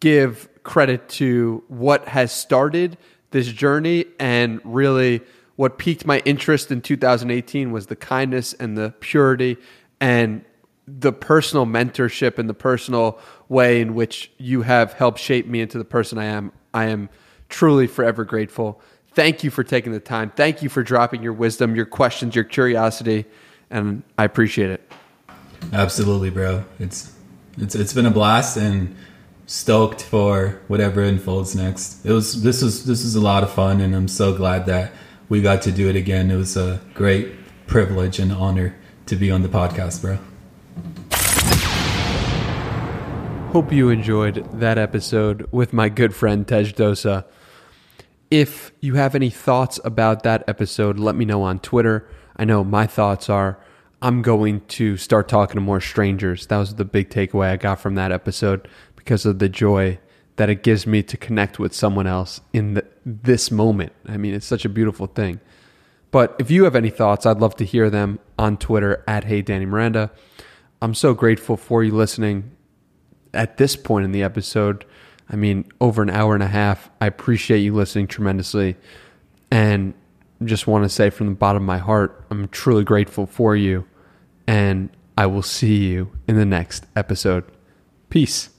give 0.00 0.48
credit 0.62 1.08
to 1.08 1.62
what 1.68 2.08
has 2.08 2.32
started 2.32 2.98
this 3.30 3.46
journey 3.48 4.06
and 4.18 4.60
really 4.64 5.20
what 5.56 5.78
piqued 5.78 6.06
my 6.06 6.20
interest 6.24 6.70
in 6.70 6.80
2018 6.80 7.72
was 7.72 7.86
the 7.86 7.96
kindness 7.96 8.52
and 8.54 8.76
the 8.76 8.94
purity 9.00 9.56
and 10.00 10.44
the 10.86 11.12
personal 11.12 11.66
mentorship 11.66 12.38
and 12.38 12.48
the 12.48 12.54
personal 12.54 13.18
way 13.48 13.80
in 13.80 13.94
which 13.94 14.30
you 14.38 14.62
have 14.62 14.92
helped 14.92 15.18
shape 15.18 15.46
me 15.46 15.60
into 15.60 15.78
the 15.78 15.84
person 15.84 16.18
I 16.18 16.26
am. 16.26 16.52
I 16.72 16.86
am 16.86 17.08
truly 17.48 17.86
forever 17.86 18.24
grateful. 18.24 18.80
Thank 19.12 19.42
you 19.42 19.50
for 19.50 19.64
taking 19.64 19.92
the 19.92 20.00
time. 20.00 20.30
Thank 20.36 20.62
you 20.62 20.68
for 20.68 20.82
dropping 20.82 21.22
your 21.22 21.32
wisdom, 21.32 21.74
your 21.74 21.86
questions, 21.86 22.34
your 22.34 22.44
curiosity, 22.44 23.24
and 23.70 24.02
I 24.18 24.24
appreciate 24.24 24.70
it. 24.70 24.92
Absolutely, 25.72 26.30
bro. 26.30 26.64
It's 26.78 27.12
it's 27.58 27.74
it's 27.74 27.92
been 27.92 28.06
a 28.06 28.10
blast 28.10 28.56
and 28.56 28.94
stoked 29.46 30.02
for 30.02 30.60
whatever 30.68 31.02
unfolds 31.02 31.56
next. 31.56 32.04
It 32.04 32.12
was 32.12 32.42
this 32.42 32.62
was 32.62 32.84
this 32.84 33.02
was 33.02 33.14
a 33.14 33.20
lot 33.20 33.42
of 33.42 33.50
fun 33.50 33.80
and 33.80 33.94
I'm 33.94 34.08
so 34.08 34.36
glad 34.36 34.66
that 34.66 34.92
we 35.28 35.40
got 35.40 35.62
to 35.62 35.72
do 35.72 35.88
it 35.88 35.96
again. 35.96 36.30
It 36.30 36.36
was 36.36 36.56
a 36.56 36.80
great 36.94 37.32
privilege 37.66 38.18
and 38.18 38.32
honor 38.32 38.76
to 39.06 39.16
be 39.16 39.30
on 39.30 39.42
the 39.42 39.48
podcast, 39.48 40.02
bro. 40.02 40.18
Hope 43.56 43.72
you 43.72 43.88
enjoyed 43.88 44.46
that 44.60 44.76
episode 44.76 45.48
with 45.50 45.72
my 45.72 45.88
good 45.88 46.14
friend 46.14 46.46
Tej 46.46 46.74
Dosa. 46.74 47.24
If 48.30 48.70
you 48.80 48.96
have 48.96 49.14
any 49.14 49.30
thoughts 49.30 49.80
about 49.82 50.24
that 50.24 50.44
episode, 50.46 50.98
let 50.98 51.14
me 51.14 51.24
know 51.24 51.40
on 51.40 51.60
Twitter. 51.60 52.06
I 52.36 52.44
know 52.44 52.62
my 52.62 52.86
thoughts 52.86 53.30
are 53.30 53.58
I'm 54.02 54.20
going 54.20 54.60
to 54.66 54.98
start 54.98 55.30
talking 55.30 55.54
to 55.54 55.62
more 55.62 55.80
strangers. 55.80 56.48
That 56.48 56.58
was 56.58 56.74
the 56.74 56.84
big 56.84 57.08
takeaway 57.08 57.48
I 57.48 57.56
got 57.56 57.80
from 57.80 57.94
that 57.94 58.12
episode 58.12 58.68
because 58.94 59.24
of 59.24 59.38
the 59.38 59.48
joy 59.48 60.00
that 60.36 60.50
it 60.50 60.62
gives 60.62 60.86
me 60.86 61.02
to 61.04 61.16
connect 61.16 61.58
with 61.58 61.74
someone 61.74 62.06
else 62.06 62.42
in 62.52 62.74
the, 62.74 62.84
this 63.06 63.50
moment. 63.50 63.94
I 64.06 64.18
mean, 64.18 64.34
it's 64.34 64.44
such 64.44 64.66
a 64.66 64.68
beautiful 64.68 65.06
thing. 65.06 65.40
But 66.10 66.36
if 66.38 66.50
you 66.50 66.64
have 66.64 66.76
any 66.76 66.90
thoughts, 66.90 67.24
I'd 67.24 67.40
love 67.40 67.56
to 67.56 67.64
hear 67.64 67.88
them 67.88 68.18
on 68.38 68.58
Twitter 68.58 69.02
at 69.08 69.24
Hey 69.24 69.40
Danny 69.40 69.64
Miranda. 69.64 70.10
I'm 70.82 70.92
so 70.92 71.14
grateful 71.14 71.56
for 71.56 71.82
you 71.82 71.92
listening 71.94 72.55
at 73.34 73.56
this 73.56 73.76
point 73.76 74.04
in 74.04 74.12
the 74.12 74.22
episode. 74.22 74.84
I 75.28 75.36
mean, 75.36 75.70
over 75.80 76.02
an 76.02 76.10
hour 76.10 76.34
and 76.34 76.42
a 76.42 76.48
half. 76.48 76.90
I 77.00 77.06
appreciate 77.06 77.58
you 77.58 77.74
listening 77.74 78.06
tremendously. 78.06 78.76
And 79.50 79.94
just 80.44 80.66
want 80.66 80.84
to 80.84 80.88
say 80.88 81.10
from 81.10 81.26
the 81.26 81.34
bottom 81.34 81.62
of 81.62 81.66
my 81.66 81.78
heart, 81.78 82.24
I'm 82.30 82.48
truly 82.48 82.84
grateful 82.84 83.26
for 83.26 83.56
you. 83.56 83.86
And 84.46 84.90
I 85.18 85.26
will 85.26 85.42
see 85.42 85.86
you 85.86 86.12
in 86.28 86.36
the 86.36 86.44
next 86.44 86.86
episode. 86.94 87.44
Peace. 88.10 88.50